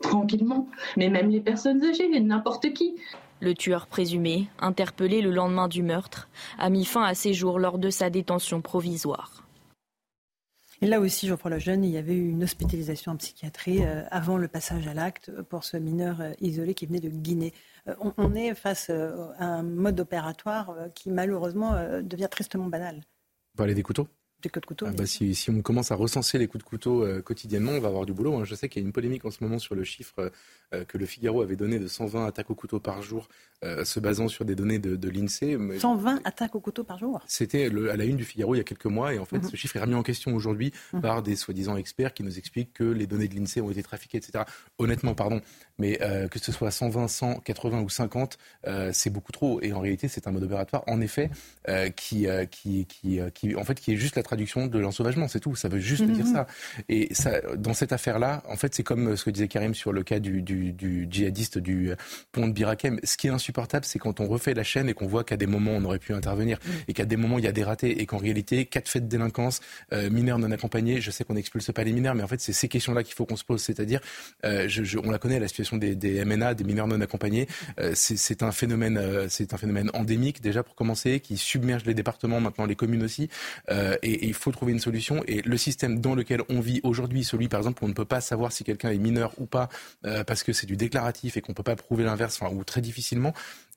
tranquillement. 0.00 0.68
Mais 0.96 1.08
même 1.08 1.30
les 1.30 1.40
personnes 1.40 1.84
âgées, 1.84 2.08
n'importe 2.20 2.72
qui. 2.72 2.96
Le 3.40 3.54
tueur 3.54 3.86
présumé, 3.86 4.48
interpellé 4.58 5.22
le 5.22 5.30
lendemain 5.30 5.66
du 5.66 5.82
meurtre, 5.82 6.28
a 6.58 6.68
mis 6.68 6.84
fin 6.84 7.02
à 7.02 7.14
ses 7.14 7.32
jours 7.32 7.58
lors 7.58 7.78
de 7.78 7.88
sa 7.88 8.10
détention 8.10 8.60
provisoire. 8.60 9.46
Et 10.82 10.86
là 10.86 11.00
aussi, 11.00 11.26
Geoffroy 11.26 11.50
Lejeune, 11.50 11.84
il 11.84 11.90
y 11.90 11.98
avait 11.98 12.14
eu 12.14 12.28
une 12.28 12.42
hospitalisation 12.42 13.12
en 13.12 13.16
psychiatrie 13.16 13.84
euh, 13.84 14.02
avant 14.10 14.38
le 14.38 14.48
passage 14.48 14.86
à 14.88 14.94
l'acte 14.94 15.30
pour 15.48 15.64
ce 15.64 15.76
mineur 15.76 16.20
euh, 16.20 16.32
isolé 16.40 16.72
qui 16.72 16.86
venait 16.86 17.00
de 17.00 17.10
Guinée. 17.10 17.52
Euh, 17.86 17.94
on, 18.16 18.34
est 18.34 18.54
face 18.54 18.88
à 18.90 19.44
un 19.44 19.62
mode 19.62 20.00
opératoire 20.00 20.74
qui 20.94 21.10
malheureusement 21.10 21.74
devient 22.02 22.28
tristement 22.30 22.66
banal. 22.66 22.96
Vous 22.96 23.58
parlez 23.58 23.74
des 23.74 23.82
couteaux 23.82 24.08
des 24.42 24.48
coups 24.48 24.62
de 24.62 24.66
couteau. 24.66 24.86
Ah 24.88 24.92
bah 24.92 25.04
si, 25.04 25.34
si, 25.34 25.50
on 25.50 25.60
commence 25.60 25.90
à 25.90 25.96
recenser 25.96 26.38
les 26.38 26.46
coups 26.46 26.64
de 26.64 26.68
couteau 26.68 27.06
quotidiennement, 27.22 27.72
on 27.72 27.80
va 27.80 27.88
avoir 27.88 28.06
du 28.06 28.14
boulot. 28.14 28.36
Hein. 28.36 28.44
Je 28.46 28.54
sais 28.54 28.70
qu'il 28.70 28.80
y 28.80 28.84
a 28.84 28.86
une 28.86 28.92
polémique 28.92 29.26
en 29.26 29.30
ce 29.30 29.44
moment 29.44 29.58
sur 29.58 29.74
le 29.74 29.84
chiffre 29.84 30.32
que 30.88 30.98
le 30.98 31.06
Figaro 31.06 31.42
avait 31.42 31.56
donné 31.56 31.78
de 31.78 31.86
120 31.86 32.26
attaques 32.26 32.50
au 32.50 32.54
couteau 32.54 32.78
par 32.80 33.02
jour 33.02 33.28
euh, 33.64 33.84
se 33.84 34.00
basant 34.00 34.28
sur 34.28 34.44
des 34.44 34.54
données 34.54 34.78
de, 34.78 34.96
de 34.96 35.08
l'INSEE. 35.10 35.58
120 35.78 36.20
attaques 36.24 36.54
au 36.54 36.60
couteau 36.60 36.82
par 36.84 36.98
jour 36.98 37.20
C'était 37.26 37.66
à 37.90 37.96
la 37.96 38.04
une 38.04 38.16
du 38.16 38.24
Figaro 38.24 38.54
il 38.54 38.58
y 38.58 38.60
a 38.60 38.64
quelques 38.64 38.86
mois 38.86 39.12
et 39.12 39.18
en 39.18 39.24
fait 39.24 39.36
Mhm. 39.38 39.50
ce 39.50 39.56
chiffre 39.56 39.76
est 39.76 39.80
remis 39.80 39.94
en 39.94 40.02
question 40.02 40.34
aujourd'hui 40.34 40.72
Mhm. 40.92 41.00
par 41.02 41.22
des 41.22 41.36
soi-disant 41.36 41.76
experts 41.76 42.14
qui 42.14 42.22
nous 42.22 42.38
expliquent 42.38 42.72
que 42.72 42.84
les 42.84 43.06
données 43.06 43.28
de 43.28 43.34
l'INSEE 43.34 43.60
ont 43.60 43.70
été 43.70 43.82
trafiquées, 43.82 44.18
etc. 44.18 44.44
Honnêtement, 44.78 45.14
pardon, 45.14 45.40
mais 45.78 45.98
euh, 46.02 46.28
que 46.28 46.38
ce 46.38 46.52
soit 46.52 46.70
120, 46.70 47.08
100, 47.08 47.40
80 47.40 47.80
ou 47.82 47.88
50, 47.88 48.38
euh, 48.66 48.90
c'est 48.94 49.10
beaucoup 49.10 49.32
trop 49.32 49.60
et 49.60 49.72
en 49.72 49.80
réalité 49.80 50.08
c'est 50.08 50.26
un 50.26 50.30
mode 50.30 50.44
opératoire 50.44 50.82
en 50.86 51.00
effet 51.00 51.30
euh, 51.68 51.90
qui, 51.90 52.28
euh, 52.28 52.44
qui, 52.46 52.86
qui, 52.86 53.20
euh, 53.20 53.28
qui, 53.30 53.54
en 53.56 53.64
fait, 53.64 53.78
qui 53.80 53.92
est 53.92 53.96
juste 53.96 54.16
la 54.16 54.22
traduction 54.22 54.66
de 54.68 54.78
l'ensauvagement, 54.78 55.28
c'est 55.28 55.40
tout, 55.40 55.54
ça 55.56 55.68
veut 55.68 55.80
juste 55.80 56.06
Mhm. 56.06 56.12
dire 56.14 56.26
ça. 56.26 56.46
Et 56.88 57.12
ça, 57.14 57.40
dans 57.56 57.74
cette 57.74 57.92
affaire-là, 57.92 58.42
en 58.48 58.56
fait 58.56 58.74
c'est 58.74 58.82
comme 58.84 59.16
ce 59.16 59.24
que 59.24 59.30
disait 59.30 59.48
Karim 59.48 59.74
sur 59.74 59.92
le 59.92 60.02
cas 60.02 60.18
du, 60.18 60.40
du, 60.42 60.59
du 60.72 61.06
djihadiste 61.10 61.58
du 61.58 61.92
pont 62.32 62.46
de 62.46 62.52
Birakem. 62.52 63.00
Ce 63.04 63.16
qui 63.16 63.26
est 63.26 63.30
insupportable, 63.30 63.84
c'est 63.84 63.98
quand 63.98 64.20
on 64.20 64.26
refait 64.26 64.54
la 64.54 64.64
chaîne 64.64 64.88
et 64.88 64.94
qu'on 64.94 65.06
voit 65.06 65.24
qu'à 65.24 65.36
des 65.36 65.46
moments 65.46 65.72
on 65.72 65.84
aurait 65.84 65.98
pu 65.98 66.12
intervenir 66.12 66.58
et 66.88 66.92
qu'à 66.92 67.04
des 67.04 67.16
moments 67.16 67.38
il 67.38 67.44
y 67.44 67.48
a 67.48 67.52
des 67.52 67.64
ratés 67.64 68.00
et 68.00 68.06
qu'en 68.06 68.18
réalité, 68.18 68.66
quatre 68.66 68.88
faits 68.88 69.04
de 69.04 69.08
délinquance, 69.08 69.60
euh, 69.92 70.10
mineurs 70.10 70.38
non 70.38 70.50
accompagnés, 70.50 71.00
je 71.00 71.10
sais 71.10 71.24
qu'on 71.24 71.34
n'expulse 71.34 71.70
pas 71.72 71.84
les 71.84 71.92
mineurs, 71.92 72.14
mais 72.14 72.22
en 72.22 72.28
fait 72.28 72.40
c'est 72.40 72.52
ces 72.52 72.68
questions-là 72.68 73.02
qu'il 73.02 73.14
faut 73.14 73.26
qu'on 73.26 73.36
se 73.36 73.44
pose, 73.44 73.62
c'est-à-dire, 73.62 74.00
euh, 74.44 74.68
je, 74.68 74.84
je, 74.84 74.98
on 74.98 75.10
la 75.10 75.18
connaît, 75.18 75.38
la 75.38 75.48
situation 75.48 75.76
des, 75.76 75.94
des 75.94 76.24
MNA, 76.24 76.54
des 76.54 76.64
mineurs 76.64 76.86
non 76.86 77.00
accompagnés, 77.00 77.46
euh, 77.78 77.92
c'est 77.94 78.42
un 78.42 78.52
phénomène, 78.52 79.00
c'est 79.28 79.52
un 79.54 79.56
phénomène 79.56 79.90
endémique 79.94 80.40
déjà 80.40 80.62
pour 80.62 80.74
commencer, 80.74 81.20
qui 81.20 81.36
submerge 81.36 81.84
les 81.84 81.94
départements, 81.94 82.40
maintenant 82.40 82.66
les 82.66 82.76
communes 82.76 83.02
aussi, 83.02 83.28
et, 83.70 83.96
et 84.02 84.26
il 84.26 84.34
faut 84.34 84.52
trouver 84.52 84.72
une 84.72 84.78
solution. 84.78 85.22
Et 85.26 85.42
le 85.42 85.56
système 85.56 86.00
dans 86.00 86.14
lequel 86.14 86.42
on 86.48 86.60
vit 86.60 86.80
aujourd'hui, 86.82 87.24
celui 87.24 87.48
par 87.48 87.60
exemple 87.60 87.82
où 87.82 87.86
on 87.86 87.88
ne 87.88 87.94
peut 87.94 88.04
pas 88.04 88.20
savoir 88.20 88.52
si 88.52 88.64
quelqu'un 88.64 88.90
est 88.90 88.98
mineur 88.98 89.32
ou 89.38 89.46
pas, 89.46 89.68
parce 90.26 90.42
que 90.42 90.49
c'est 90.52 90.66
du 90.66 90.76
déclaratif 90.76 91.36
et 91.36 91.40
qu'on 91.40 91.54
peut 91.54 91.62
pas 91.62 91.76
prouver 91.76 92.04
l'inverse, 92.04 92.38
enfin, 92.40 92.54
ou 92.54 92.64
très 92.64 92.80
difficilement, 92.80 93.32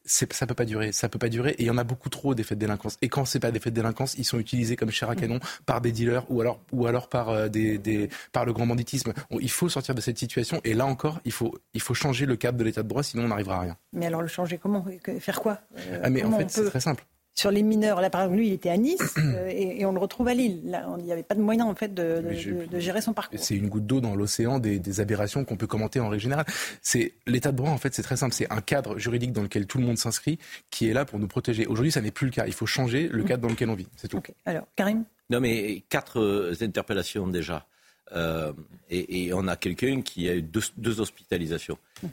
ça 0.05 0.45
peut 0.45 0.53
pas 0.53 0.65
durer, 0.65 0.91
ça 0.91 1.09
peut 1.09 1.19
pas 1.19 1.29
durer. 1.29 1.51
Et 1.51 1.63
il 1.63 1.65
y 1.65 1.69
en 1.69 1.77
a 1.77 1.83
beaucoup 1.83 2.09
trop 2.09 2.35
des 2.35 2.43
faits 2.43 2.57
de 2.57 2.65
délinquance. 2.65 2.97
Et 3.01 3.09
quand 3.09 3.25
c'est 3.25 3.39
pas 3.39 3.51
des 3.51 3.59
faits 3.59 3.73
de 3.73 3.79
délinquance, 3.79 4.15
ils 4.17 4.25
sont 4.25 4.39
utilisés 4.39 4.75
comme 4.75 4.91
chair 4.91 5.09
à 5.09 5.15
canon 5.15 5.39
par 5.65 5.81
des 5.81 5.91
dealers 5.91 6.29
ou 6.29 6.41
alors 6.41 6.59
ou 6.71 6.87
alors 6.87 7.07
par 7.07 7.29
euh, 7.29 7.47
des, 7.47 7.77
des 7.77 8.09
par 8.31 8.45
le 8.45 8.53
grand 8.53 8.67
banditisme. 8.67 9.13
Il 9.39 9.51
faut 9.51 9.69
sortir 9.69 9.95
de 9.95 10.01
cette 10.01 10.17
situation. 10.17 10.59
Et 10.63 10.73
là 10.73 10.85
encore, 10.85 11.21
il 11.25 11.31
faut 11.31 11.57
il 11.73 11.81
faut 11.81 11.93
changer 11.93 12.25
le 12.25 12.35
cap 12.35 12.55
de 12.55 12.63
l'état 12.63 12.83
de 12.83 12.87
droit, 12.87 13.03
sinon 13.03 13.25
on 13.25 13.27
n'arrivera 13.29 13.57
à 13.57 13.61
rien. 13.61 13.77
Mais 13.93 14.07
alors 14.07 14.21
le 14.21 14.27
changer 14.27 14.57
comment? 14.57 14.85
Faire 15.19 15.39
quoi? 15.39 15.59
Euh, 15.77 16.01
ah 16.03 16.09
mais 16.09 16.23
en 16.23 16.37
fait, 16.37 16.49
c'est 16.49 16.65
très 16.65 16.81
simple 16.81 17.05
sur 17.35 17.51
les 17.51 17.63
mineurs. 17.63 18.01
Là, 18.01 18.09
par 18.09 18.21
exemple, 18.21 18.37
lui, 18.37 18.47
il 18.47 18.53
était 18.53 18.69
à 18.69 18.77
Nice 18.77 19.15
euh, 19.17 19.47
et, 19.49 19.81
et, 19.81 19.85
on 19.85 19.91
le 19.91 19.99
retrouve 19.99 20.27
à 20.27 20.33
Lille. 20.33 20.61
Là, 20.65 20.87
il 20.99 21.05
n'y 21.05 21.11
avait 21.11 21.23
pas 21.23 21.35
de 21.35 21.41
moyen 21.41 21.65
en 21.65 21.75
fait 21.75 21.93
de, 21.93 22.21
de, 22.21 22.61
de, 22.61 22.65
de 22.65 22.79
gérer 22.79 23.01
son 23.01 23.13
parcours. 23.13 23.39
C'est 23.39 23.55
une 23.55 23.69
goutte 23.69 23.85
d'eau 23.85 24.01
dans 24.01 24.15
l'océan 24.15 24.59
des, 24.59 24.79
des, 24.79 24.99
aberrations 24.99 25.43
qu'on 25.45 25.57
peut 25.57 25.67
commenter 25.67 25.99
en 25.99 26.09
règle 26.09 26.21
générale. 26.21 26.45
C'est 26.81 27.13
l'état 27.25 27.51
de 27.51 27.57
droit 27.57 27.71
en 27.71 27.77
fait, 27.77 27.93
c'est 27.93 28.03
très 28.03 28.17
simple. 28.17 28.33
C'est 28.33 28.51
un 28.51 28.61
cadre 28.61 28.97
juridique 28.97 29.33
dans 29.33 29.41
lequel 29.41 29.65
tout 29.65 29.77
le 29.77 29.85
monde 29.85 29.97
s'inscrit, 29.97 30.37
qui 30.69 30.89
est 30.89 30.93
là 30.93 31.05
pour 31.05 31.19
nous 31.19 31.27
protéger. 31.27 31.65
Aujourd'hui, 31.65 31.91
ça 31.91 32.01
n'est 32.01 32.11
plus 32.11 32.25
le 32.25 32.31
cas. 32.31 32.45
Il 32.45 32.53
faut 32.53 32.65
changer 32.65 33.07
le 33.07 33.23
cadre 33.23 33.43
dans 33.43 33.49
lequel 33.49 33.69
on 33.69 33.75
vit. 33.75 33.87
C'est 33.95 34.07
tout. 34.07 34.17
Okay. 34.17 34.33
Alors, 34.45 34.67
Karim? 34.75 35.03
Non, 35.29 35.39
mais 35.39 35.83
quatre 35.89 36.19
euh, 36.19 36.53
interpellations 36.61 37.27
déjà. 37.27 37.65
Euh, 38.11 38.53
et, 38.89 39.25
et, 39.25 39.33
on 39.33 39.47
a 39.47 39.55
quelqu'un 39.55 40.01
qui 40.01 40.29
a 40.29 40.35
eu 40.35 40.41
deux, 40.43 40.61
deux 40.77 40.99
hospitalisations. 40.99 41.79
Mmh. 42.03 42.07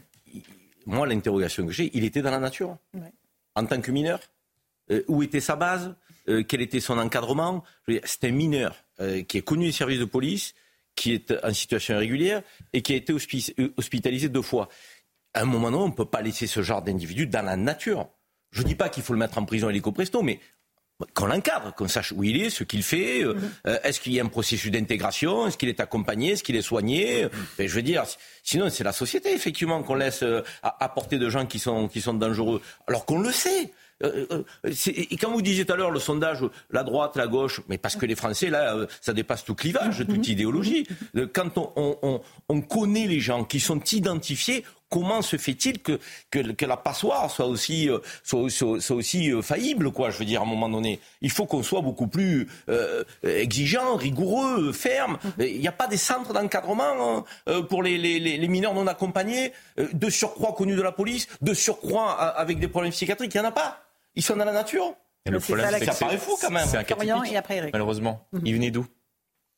Moi, 0.86 1.06
l'interrogation 1.06 1.66
que 1.66 1.72
j'ai, 1.72 1.90
il 1.92 2.04
était 2.04 2.22
dans 2.22 2.30
la 2.30 2.38
nature 2.38 2.78
ouais. 2.94 3.12
en 3.54 3.66
tant 3.66 3.80
que 3.80 3.90
mineur. 3.90 4.20
Euh, 4.90 5.04
où 5.08 5.22
était 5.22 5.40
sa 5.40 5.56
base, 5.56 5.94
euh, 6.28 6.42
quel 6.46 6.60
était 6.60 6.80
son 6.80 6.98
encadrement. 6.98 7.64
C'est 8.04 8.24
un 8.24 8.32
mineur 8.32 8.84
euh, 9.00 9.22
qui 9.22 9.38
est 9.38 9.42
connu 9.42 9.66
des 9.66 9.72
services 9.72 10.00
de 10.00 10.04
police, 10.04 10.54
qui 10.96 11.12
est 11.12 11.32
en 11.44 11.52
situation 11.52 11.94
irrégulière 11.94 12.42
et 12.72 12.82
qui 12.82 12.92
a 12.92 12.96
été 12.96 13.12
hospi 13.12 13.54
hospitalisé 13.76 14.28
deux 14.28 14.42
fois. 14.42 14.68
À 15.32 15.42
un 15.42 15.44
moment 15.44 15.70
donné, 15.70 15.82
on 15.84 15.88
ne 15.88 15.94
peut 15.94 16.04
pas 16.04 16.22
laisser 16.22 16.46
ce 16.46 16.62
genre 16.62 16.82
d'individu 16.82 17.26
dans 17.26 17.44
la 17.44 17.56
nature. 17.56 18.08
Je 18.50 18.62
ne 18.62 18.66
dis 18.66 18.74
pas 18.74 18.88
qu'il 18.88 19.02
faut 19.02 19.12
le 19.12 19.18
mettre 19.18 19.38
en 19.38 19.44
prison 19.44 19.70
hélico 19.70 19.92
presto, 19.92 20.22
mais 20.22 20.40
qu'on 21.14 21.26
l'encadre, 21.26 21.72
qu'on 21.74 21.88
sache 21.88 22.12
où 22.12 22.24
il 22.24 22.42
est, 22.42 22.50
ce 22.50 22.64
qu'il 22.64 22.82
fait. 22.82 23.24
Est-ce 23.64 24.00
qu'il 24.00 24.12
y 24.12 24.20
a 24.20 24.24
un 24.24 24.28
processus 24.28 24.70
d'intégration 24.70 25.46
Est-ce 25.46 25.56
qu'il 25.56 25.68
est 25.70 25.80
accompagné 25.80 26.32
Est-ce 26.32 26.42
qu'il 26.42 26.56
est 26.56 26.62
soigné 26.62 27.28
ben, 27.56 27.66
Je 27.66 27.74
veux 27.74 27.82
dire, 27.82 28.04
sinon 28.42 28.68
c'est 28.68 28.84
la 28.84 28.92
société 28.92 29.32
effectivement 29.32 29.82
qu'on 29.82 29.94
laisse 29.94 30.22
euh, 30.24 30.42
apporter 30.62 31.16
de 31.16 31.30
gens 31.30 31.46
qui 31.46 31.58
sont, 31.58 31.88
qui 31.88 32.02
sont 32.02 32.12
dangereux, 32.12 32.60
alors 32.86 33.06
qu'on 33.06 33.20
le 33.20 33.32
sait. 33.32 33.72
Euh, 34.02 34.26
euh, 34.64 34.72
et 34.86 35.16
quand 35.16 35.30
vous 35.30 35.42
disiez 35.42 35.64
tout 35.64 35.72
à 35.72 35.76
l'heure 35.76 35.90
le 35.90 36.00
sondage, 36.00 36.38
la 36.70 36.82
droite, 36.82 37.16
la 37.16 37.26
gauche, 37.26 37.60
mais 37.68 37.78
parce 37.78 37.96
que 37.96 38.06
les 38.06 38.14
Français, 38.14 38.50
là, 38.50 38.74
euh, 38.74 38.86
ça 39.00 39.12
dépasse 39.12 39.44
tout 39.44 39.54
clivage, 39.54 40.04
toute 40.06 40.26
idéologie. 40.28 40.86
Quand 41.32 41.58
on, 41.58 41.72
on, 41.76 41.98
on, 42.02 42.20
on 42.48 42.60
connaît 42.60 43.06
les 43.06 43.20
gens 43.20 43.44
qui 43.44 43.60
sont 43.60 43.80
identifiés, 43.92 44.64
comment 44.88 45.22
se 45.22 45.36
fait-il 45.36 45.80
que, 45.80 46.00
que, 46.30 46.52
que, 46.52 46.66
la 46.66 46.76
passoire 46.76 47.30
soit 47.30 47.46
aussi, 47.46 47.88
soit, 48.24 48.50
soit, 48.50 48.80
soit 48.80 48.96
aussi 48.96 49.30
faillible, 49.42 49.92
quoi, 49.92 50.10
je 50.10 50.18
veux 50.18 50.24
dire, 50.24 50.40
à 50.40 50.44
un 50.44 50.48
moment 50.48 50.68
donné 50.68 50.98
Il 51.20 51.30
faut 51.30 51.46
qu'on 51.46 51.62
soit 51.62 51.80
beaucoup 51.80 52.08
plus 52.08 52.48
euh, 52.68 53.04
exigeant, 53.22 53.96
rigoureux, 53.96 54.72
ferme. 54.72 55.18
Il 55.38 55.60
n'y 55.60 55.68
a 55.68 55.72
pas 55.72 55.86
des 55.86 55.96
centres 55.96 56.32
d'encadrement 56.32 57.24
hein, 57.46 57.62
pour 57.68 57.82
les, 57.82 57.98
les, 57.98 58.18
les, 58.18 58.48
mineurs 58.48 58.74
non 58.74 58.86
accompagnés, 58.86 59.52
de 59.76 60.10
surcroît 60.10 60.54
connus 60.54 60.76
de 60.76 60.82
la 60.82 60.92
police, 60.92 61.28
de 61.40 61.54
surcroît 61.54 62.12
avec 62.12 62.58
des 62.58 62.68
problèmes 62.68 62.92
psychiatriques, 62.92 63.34
il 63.34 63.40
n'y 63.40 63.46
en 63.46 63.48
a 63.48 63.52
pas. 63.52 63.89
Ils 64.20 64.22
sont 64.22 64.36
dans 64.36 64.44
la 64.44 64.52
nature. 64.52 64.92
Et 65.24 65.30
le 65.30 65.40
problème, 65.40 65.66
c'est 65.72 65.86
que 65.86 65.92
ça 65.94 66.04
paraît 66.04 66.18
fou 66.18 66.36
quand 66.38 66.50
même. 66.50 66.66
C'est 66.66 66.76
un 66.76 66.84
cas 66.84 66.94
typique, 66.94 67.32
et 67.32 67.36
après 67.38 67.56
Eric. 67.56 67.72
malheureusement. 67.72 68.26
Mhm. 68.32 68.42
Il 68.44 68.54
venait 68.54 68.70
d'où? 68.70 68.86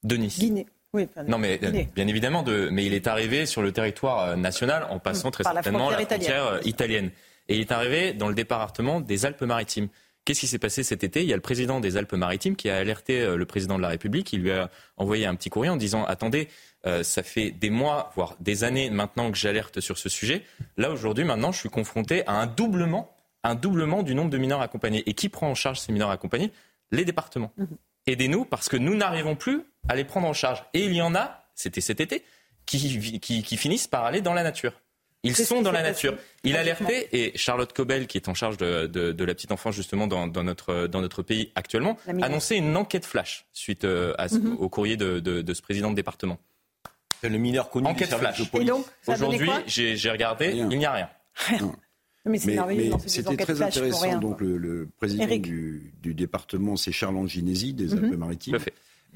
De 0.05 0.17
Nice. 0.17 0.39
Guinée. 0.39 0.67
Oui, 0.93 1.09
non, 1.27 1.39
mais 1.39 1.59
Guinée. 1.59 1.89
bien 1.97 2.07
évidemment, 2.07 2.45
de, 2.45 2.69
mais 2.71 2.85
il 2.87 2.95
est 2.95 3.09
arrivé 3.09 3.45
sur 3.47 3.61
le 3.61 3.73
territoire 3.73 4.37
national 4.37 4.87
en 4.89 5.01
passant 5.01 5.33
très 5.33 5.43
Par 5.43 5.53
la 5.53 5.63
certainement 5.65 5.91
la 5.91 5.97
frontière 5.99 6.19
frontière 6.19 6.61
italienne. 6.67 7.07
italienne. 7.07 7.11
Et 7.49 7.57
il 7.57 7.61
est 7.61 7.73
arrivé 7.73 8.13
dans 8.13 8.29
le 8.29 8.35
département 8.37 9.01
des 9.01 9.27
Alpes-Maritimes. 9.27 9.89
Qu'est-ce 10.25 10.39
qui 10.41 10.47
s'est 10.47 10.61
passé 10.61 10.85
cet 10.85 11.03
été? 11.03 11.23
Il 11.23 11.29
y 11.29 11.33
a 11.33 11.37
le 11.37 11.43
président 11.43 11.81
des 11.81 11.97
Alpes-Maritimes 11.97 12.55
qui 12.55 12.71
a 12.71 12.77
alerté 12.77 13.21
euh, 13.21 13.37
le 13.37 13.45
président 13.47 13.77
de 13.79 13.83
la 13.83 13.89
République. 13.89 14.33
Il 14.33 14.43
lui 14.43 14.53
a 14.53 14.71
envoyé 14.97 15.27
un 15.27 15.35
petit 15.35 15.51
courrier 15.51 15.71
en 15.71 15.77
disant 15.77 16.05
Attendez, 16.05 16.47
euh, 16.87 17.03
ça 17.03 17.25
fait 17.25 17.51
des 17.51 17.71
mois, 17.71 18.13
voire 18.15 18.37
des 18.39 18.63
années 18.63 18.89
maintenant 18.91 19.33
que 19.33 19.37
j'alerte 19.37 19.81
sur 19.81 19.99
ce 19.99 20.09
sujet. 20.09 20.45
Là, 20.77 20.91
aujourd'hui, 20.93 21.25
maintenant, 21.25 21.51
je 21.51 21.59
suis 21.59 21.71
confronté 21.71 22.25
à 22.29 22.35
un 22.35 22.47
doublement, 22.47 23.13
un 23.45 23.55
doublement 23.55 24.03
du 24.03 24.15
nombre 24.15 24.31
de 24.31 24.39
mineurs 24.39 24.61
accompagnés. 24.63 25.03
Et 25.09 25.15
qui 25.15 25.29
prend 25.29 25.49
en 25.51 25.55
charge 25.55 25.81
ces 25.81 25.93
mineurs 25.93 26.11
accompagnés 26.11 26.53
Les 26.91 27.05
départements. 27.05 27.53
Aidez-nous 28.07 28.45
parce 28.45 28.69
que 28.69 28.77
nous 28.77 28.95
n'arrivons 28.95 29.37
plus 29.37 29.63
à 29.89 29.95
les 29.97 30.05
prendre 30.05 30.27
en 30.27 30.33
charge. 30.33 30.63
Et 30.75 30.85
il 30.85 30.93
y 30.95 31.03
en 31.03 31.15
a, 31.15 31.45
c'était 31.55 31.81
cet 31.81 32.01
été, 32.01 32.25
qui, 32.67 33.19
qui, 33.21 33.43
qui 33.43 33.57
finissent 33.57 33.87
par 33.89 34.05
aller 34.05 34.21
dans 34.21 34.35
la 34.35 34.43
nature. 34.43 34.73
Ils 35.25 35.37
sont 35.37 35.63
dans 35.63 35.71
la 35.71 35.83
nature. 35.83 36.17
Il 36.43 36.57
alertait, 36.57 37.09
et 37.13 37.31
Charlotte 37.39 37.73
Cobel, 37.73 38.09
qui 38.09 38.19
est 38.19 38.29
en 38.29 38.35
charge 38.35 38.57
de, 38.57 38.87
de, 38.89 39.13
de 39.13 39.25
la 39.25 39.35
petite 39.35 39.53
enfance 39.53 39.73
justement 39.77 40.09
dans, 40.09 40.27
dans, 40.27 40.43
notre, 40.43 40.89
dans 40.89 41.01
notre 41.01 41.23
pays 41.23 41.53
actuellement, 41.55 41.97
annonçait 42.23 42.57
une 42.57 42.77
enquête 42.77 43.05
flash 43.07 43.47
suite 43.53 43.85
euh, 43.85 44.15
à 44.19 44.27
Mhm. 44.27 44.57
au 44.59 44.69
courrier 44.69 44.97
de, 44.97 45.21
de, 45.21 45.41
de 45.43 45.55
ce 45.55 45.63
président 45.63 45.91
de 45.91 45.95
département. 45.95 46.39
C'est 47.21 47.29
le 47.29 47.39
mineur 47.39 47.71
connu 47.71 47.87
Enquête 47.87 48.13
flash. 48.13 48.39
de 48.39 48.43
Et 48.43 48.47
police. 48.47 48.69
donc, 48.69 48.85
a 49.07 49.17
donné 49.17 49.37
Aujourd'hui, 49.37 49.51
j'ai 49.69 49.97
j'ai 49.97 50.11
regardé, 50.11 50.49
Rien. 50.49 50.69
il 50.69 50.79
n'y 50.79 50.87
a 50.87 50.93
rien. 50.93 51.11
Mais 52.25 52.39
c'était 53.07 53.37
très 53.37 53.63
intéressant. 53.63 54.01
rien, 54.01 54.19
donc 54.21 54.39
quoi. 54.39 54.47
le, 54.47 54.57
le 54.59 54.89
président 54.99 55.27
du, 55.27 55.93
du 56.03 56.15
département, 56.15 56.77
c'est 56.77 56.93
Charles 56.93 57.17
Anginesi 57.17 57.75
des 57.75 57.95
Mhm. 57.95 58.05
Alpes-Maritimes, 58.05 58.59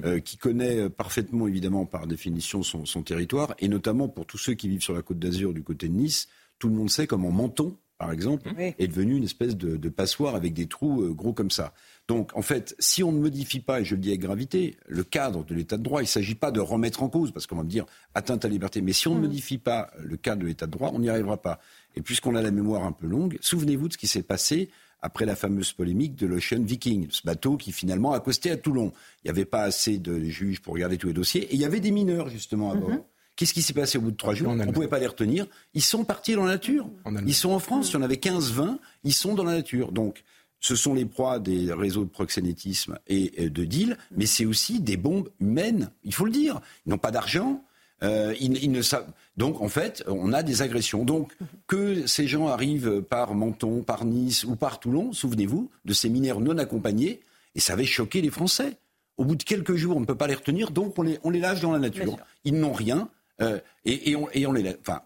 euh, 0.03 0.19
qui 0.19 0.37
connaît 0.37 0.77
euh, 0.77 0.89
parfaitement, 0.89 1.47
évidemment, 1.47 1.85
par 1.85 2.05
définition, 2.05 2.63
son, 2.63 2.85
son 2.85 3.01
territoire, 3.03 3.55
et 3.59 3.67
notamment 3.67 4.07
pour 4.09 4.25
tous 4.25 4.37
ceux 4.37 4.53
qui 4.53 4.67
vivent 4.67 4.81
sur 4.81 4.93
la 4.93 5.01
côte 5.01 5.19
d'Azur 5.19 5.53
du 5.53 5.63
côté 5.63 5.87
de 5.87 5.93
Nice. 5.93 6.27
Tout 6.59 6.67
le 6.69 6.75
monde 6.75 6.89
sait 6.89 7.07
comment 7.07 7.31
Menton 7.31 7.75
par 7.97 8.11
exemple, 8.11 8.51
est 8.57 8.87
devenue 8.87 9.15
une 9.17 9.23
espèce 9.23 9.57
de, 9.57 9.89
passoire 9.89 10.35
avec 10.35 10.53
des 10.53 10.67
trous 10.67 11.01
euh, 11.01 11.13
gros 11.13 11.33
comme 11.33 11.49
ça. 11.49 11.73
Donc, 12.07 12.35
en 12.35 12.41
fait, 12.41 12.75
si 12.77 13.03
on 13.03 13.11
ne 13.11 13.19
modifie 13.19 13.59
pas, 13.59 13.81
et 13.81 13.85
je 13.85 13.95
le 13.95 14.01
dis 14.01 14.09
avec 14.09 14.21
gravité, 14.21 14.77
le 14.87 15.03
cadre 15.03 15.43
de 15.43 15.55
l'état 15.55 15.77
de 15.77 15.83
droit, 15.83 16.01
il 16.01 16.05
ne 16.05 16.09
s'agit 16.09 16.35
pas 16.35 16.51
de 16.51 16.59
remettre 16.59 17.01
en 17.01 17.09
cause, 17.09 17.31
parce 17.31 17.47
qu'on 17.47 17.55
va 17.55 17.63
me 17.63 17.69
dire 17.69 17.85
atteinte 18.13 18.45
à 18.45 18.47
la 18.47 18.51
liberté, 18.51 18.81
mais 18.81 18.93
si 18.93 19.07
on 19.07 19.15
ne 19.15 19.19
mm. 19.19 19.21
modifie 19.21 19.57
pas 19.57 19.89
le 19.99 20.15
cadre 20.15 20.43
de 20.43 20.47
l'état 20.47 20.67
de 20.67 20.71
droit, 20.71 20.91
on 20.93 20.99
n'y 20.99 21.09
arrivera 21.09 21.37
pas. 21.37 21.59
Et 21.95 22.01
puisqu'on 22.01 22.35
a 22.35 22.41
la 22.41 22.51
mémoire 22.51 22.83
un 22.83 22.91
peu 22.91 23.07
longue, 23.07 23.37
souvenez-vous 23.41 23.87
de 23.87 23.93
ce 23.93 23.97
qui 23.97 24.07
s'est 24.07 24.23
passé 24.23 24.69
après 25.01 25.25
la 25.25 25.35
fameuse 25.35 25.73
polémique 25.73 26.15
de 26.15 26.27
l'Ocean 26.27 26.61
Viking, 26.61 27.07
ce 27.09 27.21
bateau 27.23 27.57
qui 27.57 27.71
finalement 27.71 28.13
a 28.13 28.17
accosté 28.17 28.51
à 28.51 28.57
Toulon. 28.57 28.93
Il 29.23 29.27
n'y 29.27 29.31
avait 29.31 29.45
pas 29.45 29.63
assez 29.63 29.97
de 29.97 30.19
juges 30.19 30.61
pour 30.61 30.73
regarder 30.73 30.97
tous 30.97 31.07
les 31.07 31.13
dossiers, 31.13 31.43
et 31.43 31.53
il 31.55 31.59
y 31.59 31.65
avait 31.65 31.79
des 31.79 31.91
mineurs 31.91 32.29
justement 32.29 32.71
à 32.71 32.75
bord. 32.75 32.91
Mm-hmm. 32.91 33.03
Qu'est-ce 33.37 33.53
qui 33.53 33.61
s'est 33.61 33.73
passé 33.73 33.97
au 33.97 34.01
bout 34.01 34.11
de 34.11 34.17
trois 34.17 34.33
jours 34.33 34.49
On 34.49 34.55
ne 34.55 34.71
pouvait 34.71 34.87
pas 34.87 34.99
les 34.99 35.07
retenir. 35.07 35.45
Ils 35.73 35.83
sont 35.83 36.03
partis 36.03 36.33
dans 36.33 36.43
la 36.43 36.53
nature. 36.53 36.89
ils 37.25 37.35
sont 37.35 37.51
en 37.51 37.59
France. 37.59 37.91
Il 37.91 37.93
y 37.93 37.97
en 37.97 38.01
avait 38.01 38.15
15-20. 38.15 38.79
Ils 39.03 39.13
sont 39.13 39.35
dans 39.35 39.43
la 39.43 39.53
nature. 39.53 39.91
Donc, 39.91 40.23
ce 40.59 40.75
sont 40.75 40.95
les 40.95 41.05
proies 41.05 41.39
des 41.39 41.71
réseaux 41.71 42.03
de 42.03 42.09
proxénétisme 42.09 42.97
et 43.07 43.49
de 43.49 43.63
deal, 43.63 43.97
mais 44.15 44.25
c'est 44.25 44.45
aussi 44.45 44.79
des 44.79 44.97
bombes 44.97 45.29
humaines. 45.39 45.91
Il 46.03 46.15
faut 46.15 46.25
le 46.25 46.31
dire. 46.31 46.61
Ils 46.85 46.89
n'ont 46.89 46.97
pas 46.97 47.11
d'argent. 47.11 47.63
Euh, 48.03 48.33
ils, 48.39 48.71
ne 48.71 48.81
savent... 48.81 49.07
Donc, 49.37 49.61
en 49.61 49.69
fait, 49.69 50.03
on 50.07 50.33
a 50.33 50.41
des 50.41 50.63
agressions. 50.63 51.05
Donc, 51.05 51.35
que 51.67 52.07
ces 52.07 52.27
gens 52.27 52.47
arrivent 52.47 53.01
par 53.01 53.35
Menton, 53.35 53.83
par 53.83 54.03
Nice 54.03 54.43
ou 54.43 54.55
par 54.55 54.79
Toulon, 54.79 55.13
souvenez-vous 55.13 55.69
de 55.85 55.93
ces 55.93 56.09
mineurs 56.09 56.39
non 56.39 56.57
accompagnés, 56.57 57.21
et 57.55 57.59
ça 57.59 57.73
avait 57.73 57.85
choqué 57.85 58.21
les 58.21 58.31
Français. 58.31 58.77
Au 59.17 59.25
bout 59.25 59.35
de 59.35 59.43
quelques 59.43 59.75
jours, 59.75 59.97
on 59.97 59.99
ne 59.99 60.05
peut 60.05 60.15
pas 60.15 60.27
les 60.27 60.35
retenir, 60.35 60.69
donc 60.69 60.97
on 60.99 61.01
les, 61.01 61.17
on 61.23 61.31
les 61.31 61.39
lâche 61.39 61.59
dans 61.59 61.71
la 61.71 61.79
nature. 61.79 62.17
Ils 62.43 62.59
n'ont 62.59 62.73
rien. 62.73 63.09
Uh, 63.39 63.59
Et, 63.89 64.17
on, 64.17 64.27
et 64.33 64.45
on, 64.45 64.53
enfin, 64.81 65.01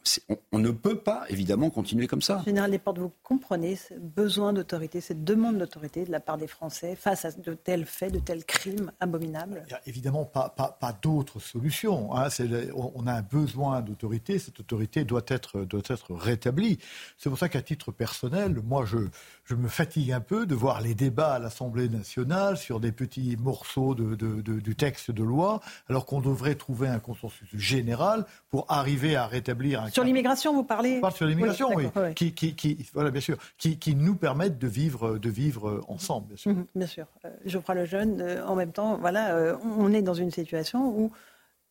on, 0.51 0.57
ne 0.57 0.71
peut 0.71 0.97
pas, 0.97 1.25
évidemment, 1.29 1.69
continuer 1.69 2.07
comme 2.07 2.23
ça. 2.23 2.41
Général 2.45 2.71
Desportes, 2.71 2.97
vous 2.97 3.11
comprenez 3.21 3.75
ce 3.75 3.93
besoin 3.93 4.53
d'autorité, 4.53 5.01
cette 5.01 5.23
demande 5.23 5.59
d'autorité 5.59 6.03
de 6.03 6.11
la 6.11 6.19
part 6.19 6.39
des 6.39 6.47
Français 6.47 6.95
face 6.95 7.25
à 7.25 7.31
de 7.31 7.53
tels 7.53 7.85
faits, 7.85 8.11
de 8.11 8.17
tels 8.19 8.43
crimes 8.43 8.91
abominables 8.99 9.61
Il 9.67 9.69
n'y 9.69 9.73
a 9.75 9.81
évidemment 9.85 10.25
pas, 10.25 10.49
pas, 10.49 10.75
pas 10.79 10.97
d'autre 10.99 11.39
solution. 11.39 12.15
Hein. 12.15 12.29
on 12.73 13.05
a 13.05 13.13
un 13.13 13.21
besoin 13.21 13.81
d'autorité, 13.81 14.39
cette 14.39 14.59
autorité 14.59 15.03
doit 15.03 15.25
être, 15.27 15.59
doit 15.61 15.81
être 15.87 16.15
rétablie. 16.15 16.79
C'est 17.19 17.29
pour 17.29 17.37
ça 17.37 17.49
qu'à 17.49 17.61
titre 17.61 17.91
personnel, 17.91 18.55
moi, 18.65 18.85
je, 18.85 18.97
je 19.45 19.53
me 19.53 19.67
fatigue 19.67 20.11
un 20.11 20.21
peu 20.21 20.47
de 20.47 20.55
voir 20.55 20.81
les 20.81 20.95
débats 20.95 21.33
à 21.33 21.39
l'Assemblée 21.39 21.87
nationale 21.87 22.57
sur 22.57 22.79
des 22.79 22.91
petits 22.91 23.37
morceaux 23.37 23.93
de, 23.93 24.15
du 24.41 24.75
texte 24.75 25.11
de 25.11 25.23
loi, 25.23 25.59
alors 25.87 26.07
qu'on 26.07 26.21
devrait 26.21 26.55
trouver 26.55 26.87
un 26.87 26.99
consensus 26.99 27.49
général 27.53 28.25
pour 28.49 28.70
arriver 28.79 29.15
à 29.15 29.27
rétablir 29.27 29.83
un. 29.83 29.89
Sur 29.89 30.03
l'immigration, 30.03 30.53
vous 30.53 30.63
parlez 30.63 30.99
parle 30.99 31.13
sur 31.13 31.25
l'immigration, 31.25 31.69
oui. 31.75 31.85
Qui, 32.15 32.33
qui, 32.33 32.55
qui, 32.55 32.85
voilà, 32.93 33.11
bien 33.11 33.21
sûr, 33.21 33.37
qui, 33.57 33.77
qui, 33.77 33.95
nous 33.95 34.15
permettent 34.15 34.57
de 34.57 34.67
vivre, 34.67 35.17
de 35.17 35.29
vivre 35.29 35.81
ensemble, 35.87 36.27
bien 36.27 36.37
sûr. 36.37 36.51
Mhm, 36.51 36.65
bien 36.75 36.87
sûr. 36.87 37.05
Euh, 37.25 37.29
Geoffroy 37.45 37.75
Lejeune, 37.75 38.21
euh, 38.21 38.45
en 38.45 38.55
même 38.55 38.71
temps, 38.71 38.97
voilà, 38.97 39.35
euh, 39.35 39.55
on 39.77 39.93
est 39.93 40.01
dans 40.01 40.13
une 40.13 40.31
situation 40.31 40.87
où 40.87 41.11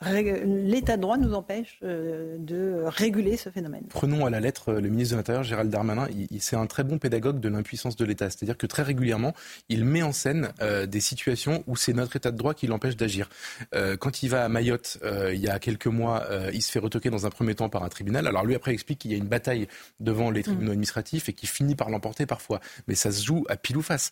l'état 0.02 0.96
de 0.96 1.02
droit 1.02 1.18
nous 1.18 1.34
empêche 1.34 1.78
euh, 1.82 2.36
de 2.38 2.84
réguler 2.86 3.36
ce 3.36 3.50
phénomène. 3.50 3.84
Prenons 3.90 4.24
à 4.24 4.30
la 4.30 4.40
lettre 4.40 4.72
le 4.72 4.88
ministre 4.88 5.14
de 5.14 5.18
l'Intérieur, 5.18 5.42
Gérald 5.42 5.70
Darmanin. 5.70 6.08
C'est 6.38 6.56
un 6.56 6.66
très 6.66 6.84
bon 6.84 6.98
pédagogue 6.98 7.38
de 7.38 7.48
l'impuissance 7.50 7.96
de 7.96 8.04
l'État. 8.06 8.30
C'est-à-dire 8.30 8.56
que 8.56 8.66
très 8.66 8.82
régulièrement, 8.82 9.34
il 9.68 9.84
met 9.84 10.02
en 10.02 10.12
scène 10.12 10.52
euh, 10.62 10.86
des 10.86 11.00
situations 11.00 11.62
où 11.66 11.76
c'est 11.76 11.92
notre 11.92 12.16
état 12.16 12.30
de 12.30 12.38
droit 12.38 12.54
qui 12.54 12.66
l'empêche 12.66 12.96
d'agir. 12.96 13.28
Euh, 13.74 13.96
quand 13.98 14.22
il 14.22 14.28
va 14.28 14.44
à 14.44 14.48
Mayotte, 14.48 14.98
il 15.32 15.38
y 15.38 15.48
a 15.48 15.58
quelques 15.58 15.86
mois, 15.86 16.26
il 16.52 16.62
se 16.62 16.70
fait 16.70 16.78
retoquer 16.78 17.10
dans 17.10 17.26
un 17.26 17.30
premier 17.30 17.54
temps 17.54 17.68
par 17.68 17.82
un 17.82 17.88
tribunal. 17.88 18.26
Alors 18.26 18.44
lui, 18.44 18.54
après, 18.54 18.72
explique 18.72 19.00
qu'il 19.00 19.10
y 19.10 19.14
a 19.14 19.18
une 19.18 19.28
bataille 19.28 19.68
devant 19.98 20.30
les 20.30 20.42
tribunaux 20.42 20.70
mm. 20.70 20.72
administratifs 20.72 21.28
et 21.28 21.32
qu'il 21.32 21.48
finit 21.48 21.74
par 21.74 21.90
l'emporter 21.90 22.26
parfois. 22.26 22.60
Mais 22.88 22.94
ça 22.94 23.12
se 23.12 23.24
joue 23.24 23.44
à 23.48 23.56
pile 23.56 23.76
ou 23.76 23.82
face. 23.82 24.10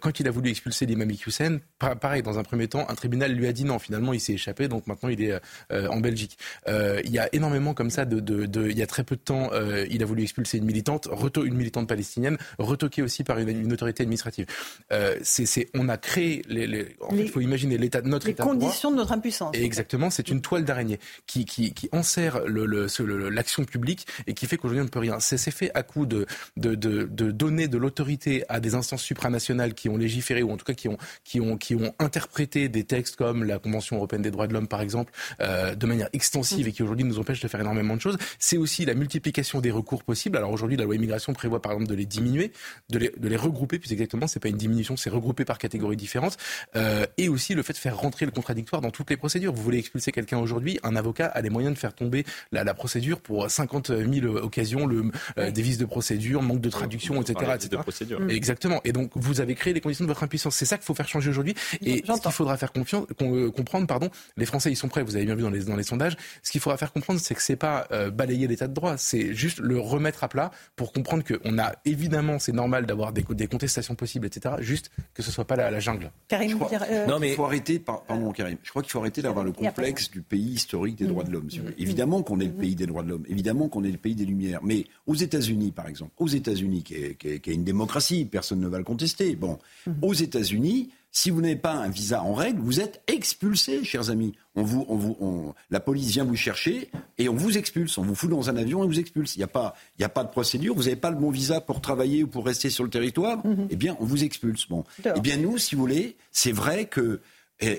quand 0.00 0.18
il 0.20 0.26
a 0.26 0.30
voulu 0.30 0.50
expulser 0.50 0.86
l'imam 0.86 1.10
Hussein, 1.10 1.58
pareil, 1.78 2.22
dans 2.22 2.38
un 2.38 2.42
premier 2.42 2.68
temps, 2.68 2.86
un 2.88 2.94
tribunal 2.94 3.32
lui 3.32 3.46
a 3.46 3.52
dit 3.52 3.64
non, 3.64 3.78
finalement, 3.78 4.12
il 4.12 4.20
s'est 4.20 4.34
échappé, 4.34 4.68
donc 4.68 4.86
maintenant 4.86 5.08
il 5.08 5.22
est 5.22 5.27
euh, 5.72 5.88
en 5.88 6.00
Belgique. 6.00 6.38
Euh, 6.68 7.00
il 7.04 7.10
y 7.10 7.18
a 7.18 7.28
énormément 7.34 7.74
comme 7.74 7.90
ça. 7.90 8.04
De, 8.04 8.20
de, 8.20 8.68
il 8.68 8.78
y 8.78 8.82
a 8.82 8.86
très 8.86 9.04
peu 9.04 9.16
de 9.16 9.20
temps, 9.20 9.50
euh, 9.52 9.86
il 9.90 10.02
a 10.02 10.06
voulu 10.06 10.22
expulser 10.22 10.58
une 10.58 10.64
militante, 10.64 11.08
une 11.36 11.54
militante 11.54 11.88
palestinienne, 11.88 12.38
retoquée 12.58 13.02
aussi 13.02 13.24
par 13.24 13.38
une, 13.38 13.72
autorité 13.72 14.02
administrative. 14.02 14.46
c'est, 15.22 15.68
on 15.74 15.88
a 15.88 15.96
créé, 15.96 16.42
les, 16.48 16.96
il 17.12 17.28
faut 17.28 17.40
imaginer 17.40 17.78
l'état 17.78 18.00
de 18.00 18.08
notre 18.08 18.26
les 18.26 18.32
état 18.32 18.44
conditions 18.44 18.90
de, 18.90 18.96
notre 18.96 19.12
impuissance. 19.12 19.54
exactement, 19.54 20.10
c'est 20.10 20.28
une 20.28 20.40
toile 20.40 20.64
d'araignée 20.64 20.98
qui, 21.26 21.44
qui, 21.44 21.72
qui 21.72 21.88
enserre 21.92 22.40
le, 22.46 22.64
l'action 23.28 23.64
publique 23.64 24.06
et 24.26 24.34
qui 24.34 24.46
fait 24.46 24.56
qu'aujourd'hui 24.56 24.82
on 24.82 24.84
ne 24.84 24.90
peut 24.90 24.98
rien. 24.98 25.20
C'est, 25.20 25.38
fait 25.50 25.70
à 25.74 25.82
coup 25.82 26.06
de, 26.06 26.26
de, 26.56 26.74
de, 26.74 27.30
donner 27.30 27.68
de 27.68 27.78
l'autorité 27.78 28.44
à 28.48 28.60
des 28.60 28.74
instances 28.74 29.02
supranationales 29.02 29.74
qui 29.74 29.88
ont 29.88 29.96
légiféré 29.96 30.42
ou 30.42 30.50
en 30.50 30.56
tout 30.56 30.64
cas 30.64 30.74
qui 30.74 30.88
ont, 30.88 30.98
qui 31.24 31.40
ont, 31.40 31.56
qui 31.56 31.74
ont 31.74 31.94
interprété 31.98 32.68
des 32.68 32.84
textes 32.84 33.16
comme 33.16 33.44
la 33.44 33.58
Convention 33.58 33.96
européenne 33.96 34.22
des 34.22 34.30
droits 34.30 34.46
de 34.46 34.52
l'homme 34.52 34.68
par 34.68 34.80
exemple, 34.80 35.12
euh, 35.40 35.74
de 35.74 35.86
manière 35.86 36.08
extensive 36.12 36.68
et 36.68 36.72
qui 36.72 36.82
aujourd'hui 36.82 37.04
nous 37.04 37.18
empêche 37.18 37.40
de 37.40 37.48
faire 37.48 37.60
énormément 37.60 37.96
de 37.96 38.00
choses. 38.00 38.18
C'est 38.38 38.56
aussi 38.56 38.84
la 38.84 38.94
multiplication 38.94 39.60
des 39.60 39.70
recours 39.70 40.04
possibles. 40.04 40.36
Alors 40.36 40.50
aujourd'hui, 40.50 40.76
la 40.76 40.84
loi 40.84 40.94
immigration 40.94 41.32
prévoit 41.32 41.60
par 41.62 41.72
exemple 41.72 41.90
de 41.90 41.94
les 41.94 42.06
diminuer, 42.06 42.52
de 42.90 42.98
les, 42.98 43.12
de 43.16 43.28
les 43.28 43.36
regrouper, 43.36 43.78
plus 43.78 43.92
exactement, 43.92 44.26
c'est 44.26 44.40
pas 44.40 44.48
une 44.48 44.56
diminution, 44.56 44.96
c'est 44.96 45.10
regrouper 45.10 45.44
par 45.44 45.58
catégories 45.58 45.96
différentes, 45.96 46.36
euh, 46.76 47.06
et 47.16 47.28
aussi 47.28 47.54
le 47.54 47.62
fait 47.62 47.72
de 47.72 47.78
faire 47.78 47.96
rentrer 47.96 48.26
le 48.26 48.32
contradictoire 48.32 48.82
dans 48.82 48.90
toutes 48.90 49.10
les 49.10 49.16
procédures. 49.16 49.52
Vous 49.52 49.62
voulez 49.62 49.78
expulser 49.78 50.12
quelqu'un 50.12 50.38
aujourd'hui, 50.38 50.78
un 50.82 50.96
avocat 50.96 51.26
a 51.26 51.40
les 51.40 51.50
moyens 51.50 51.74
de 51.74 51.78
faire 51.78 51.94
tomber 51.94 52.24
la, 52.52 52.64
la 52.64 52.74
procédure 52.74 53.20
pour 53.20 53.50
50 53.50 53.88
000 53.88 54.36
occasions, 54.36 54.86
le, 54.86 55.10
euh, 55.38 55.50
des 55.50 55.62
vices 55.62 55.78
de 55.78 55.84
procédure, 55.84 56.42
manque 56.42 56.60
de 56.60 56.70
traduction, 56.70 57.20
etc. 57.20 57.52
etc. 57.54 57.68
De 57.70 57.76
procédure. 57.76 58.20
Mm. 58.20 58.30
Exactement. 58.30 58.80
Et 58.84 58.92
donc 58.92 59.10
vous 59.14 59.40
avez 59.40 59.54
créé 59.54 59.72
les 59.72 59.80
conditions 59.80 60.04
de 60.04 60.08
votre 60.08 60.22
impuissance. 60.22 60.56
C'est 60.56 60.64
ça 60.64 60.76
qu'il 60.76 60.84
faut 60.84 60.94
faire 60.94 61.08
changer 61.08 61.30
aujourd'hui. 61.30 61.54
Et 61.82 62.04
ce 62.06 62.20
qu'il 62.20 62.32
faudra 62.32 62.56
faire 62.56 62.72
confiance, 62.72 63.06
euh, 63.22 63.50
comprendre, 63.50 63.86
pardon, 63.86 64.10
les 64.36 64.46
Français 64.46 64.70
ils 64.70 64.76
sont 64.76 64.88
prêts. 64.88 65.02
Vous 65.08 65.16
avez 65.16 65.24
bien 65.24 65.34
vu 65.34 65.42
dans 65.42 65.50
les, 65.50 65.64
dans 65.64 65.76
les 65.76 65.82
sondages. 65.82 66.16
Ce 66.42 66.50
qu'il 66.50 66.60
faudra 66.60 66.76
faire 66.76 66.92
comprendre, 66.92 67.20
c'est 67.20 67.34
que 67.34 67.42
c'est 67.42 67.56
pas 67.56 67.86
euh, 67.92 68.10
balayer 68.10 68.46
l'état 68.46 68.68
de 68.68 68.74
droit, 68.74 68.96
c'est 68.96 69.34
juste 69.34 69.58
le 69.58 69.78
remettre 69.78 70.24
à 70.24 70.28
plat 70.28 70.50
pour 70.76 70.92
comprendre 70.92 71.24
qu'on 71.24 71.58
a 71.58 71.72
évidemment, 71.84 72.38
c'est 72.38 72.52
normal 72.52 72.86
d'avoir 72.86 73.12
des, 73.12 73.24
des, 73.30 73.46
contestations 73.46 73.94
possibles, 73.94 74.26
etc. 74.26 74.56
Juste 74.60 74.90
que 75.14 75.22
ce 75.22 75.30
soit 75.30 75.46
pas 75.46 75.56
la, 75.56 75.70
la 75.70 75.80
jungle. 75.80 76.10
Karim, 76.28 76.58
euh, 76.90 77.06
non 77.06 77.18
mais 77.18 77.30
il 77.30 77.34
faut 77.34 77.44
arrêter, 77.44 77.78
pardon 77.78 78.32
Karim, 78.32 78.58
je 78.62 78.70
crois 78.70 78.82
qu'il 78.82 78.90
faut 78.90 79.00
arrêter 79.00 79.22
d'avoir 79.22 79.44
le 79.44 79.52
complexe 79.52 80.10
du 80.10 80.22
pays 80.22 80.52
historique 80.52 80.96
des 80.96 81.06
droits 81.06 81.24
de 81.24 81.30
l'homme. 81.30 81.48
Mm-hmm. 81.48 81.74
Évidemment 81.78 82.22
qu'on 82.22 82.40
est 82.40 82.46
le 82.46 82.52
pays 82.52 82.74
des 82.74 82.86
droits 82.86 83.02
de 83.02 83.08
l'homme, 83.08 83.24
évidemment 83.28 83.68
qu'on 83.68 83.84
est 83.84 83.90
le 83.90 83.98
pays 83.98 84.14
des 84.14 84.24
Lumières, 84.24 84.60
mais 84.62 84.84
aux 85.06 85.14
États-Unis, 85.14 85.72
par 85.72 85.88
exemple, 85.88 86.12
aux 86.18 86.28
États-Unis, 86.28 86.82
qui 86.82 86.94
est, 86.94 87.14
qui, 87.14 87.40
qui 87.40 87.50
est, 87.50 87.54
une 87.54 87.64
démocratie, 87.64 88.24
personne 88.24 88.60
ne 88.60 88.68
va 88.68 88.78
le 88.78 88.84
contester. 88.84 89.36
Bon, 89.36 89.58
mm-hmm. 89.86 89.92
aux 90.02 90.14
États-Unis, 90.14 90.90
si 91.18 91.30
vous 91.30 91.40
n'avez 91.40 91.56
pas 91.56 91.72
un 91.72 91.88
visa 91.88 92.22
en 92.22 92.32
règle, 92.32 92.60
vous 92.60 92.78
êtes 92.78 93.02
expulsé, 93.08 93.82
chers 93.82 94.08
amis. 94.10 94.36
On 94.54 94.62
vous, 94.62 94.86
on 94.88 94.94
vous, 94.94 95.52
la 95.68 95.80
police 95.80 96.10
vient 96.10 96.22
vous 96.22 96.36
chercher 96.36 96.92
et 97.18 97.28
on 97.28 97.34
vous 97.34 97.58
expulse. 97.58 97.98
On 97.98 98.02
vous 98.02 98.14
fout 98.14 98.30
dans 98.30 98.50
un 98.50 98.56
avion 98.56 98.84
et 98.84 98.86
vous 98.86 99.00
expulse. 99.00 99.34
Il 99.34 99.40
n'y 99.40 99.44
a 99.44 99.48
pas, 99.48 99.74
a 100.00 100.08
pas 100.08 100.22
de 100.22 100.30
procédure. 100.30 100.76
Vous 100.76 100.84
n'avez 100.84 100.94
pas 100.94 101.10
le 101.10 101.16
bon 101.16 101.30
visa 101.30 101.60
pour 101.60 101.80
travailler 101.80 102.22
ou 102.22 102.28
pour 102.28 102.46
rester 102.46 102.70
sur 102.70 102.84
le 102.84 102.90
territoire. 102.90 103.44
Mhm. 103.44 103.66
Eh 103.68 103.74
bien, 103.74 103.96
on 103.98 104.04
vous 104.04 104.22
expulse. 104.22 104.68
Bon. 104.68 104.84
Eh 105.04 105.20
bien, 105.20 105.38
nous, 105.38 105.58
si 105.58 105.74
vous 105.74 105.80
voulez, 105.80 106.16
c'est 106.30 106.52
vrai 106.52 106.84
que 106.84 107.20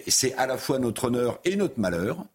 c'est 0.08 0.34
à 0.34 0.46
la 0.46 0.58
fois 0.58 0.78
notre 0.78 1.06
honneur 1.06 1.40
et 1.46 1.56
notre 1.56 1.80
malheur. 1.80 2.26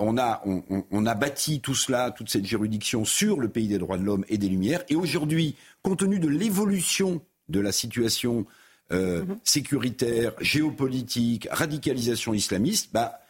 On 0.00 0.18
a, 0.18 0.42
on, 0.44 0.64
on 0.90 1.06
a 1.06 1.14
bâti 1.14 1.60
tout 1.60 1.76
cela, 1.76 2.10
toute 2.10 2.30
cette 2.30 2.46
juridiction 2.46 3.04
sur 3.04 3.38
le 3.38 3.48
pays 3.48 3.68
des 3.68 3.78
droits 3.78 3.96
de 3.96 4.02
l'homme 4.02 4.24
et 4.28 4.38
des 4.38 4.48
Lumières. 4.48 4.82
Et 4.88 4.96
aujourd'hui, 4.96 5.54
compte 5.82 6.00
tenu 6.00 6.18
de 6.18 6.28
l'évolution 6.28 7.20
de 7.48 7.60
la 7.60 7.70
situation 7.70 8.44
euh, 8.90 9.22
mhm. 9.22 9.38
sécuritaire, 9.44 10.32
géopolitique, 10.40 11.46
radicalisation 11.50 12.32
islamiste, 12.32 12.90
bah, 12.92 13.20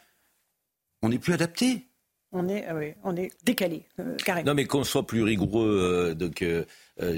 on 1.02 1.08
n'est 1.08 1.18
plus 1.18 1.32
adapté. 1.32 1.84
On 2.30 2.46
est, 2.46 2.66
ah 2.66 2.74
on 3.04 3.16
est 3.16 3.30
décalé, 3.42 3.86
euh, 3.98 4.14
Non, 4.44 4.52
mais 4.52 4.66
qu'on 4.66 4.84
soit 4.84 5.06
plus 5.06 5.22
rigoureux 5.22 6.12
euh, 6.12 6.14
donc, 6.14 6.44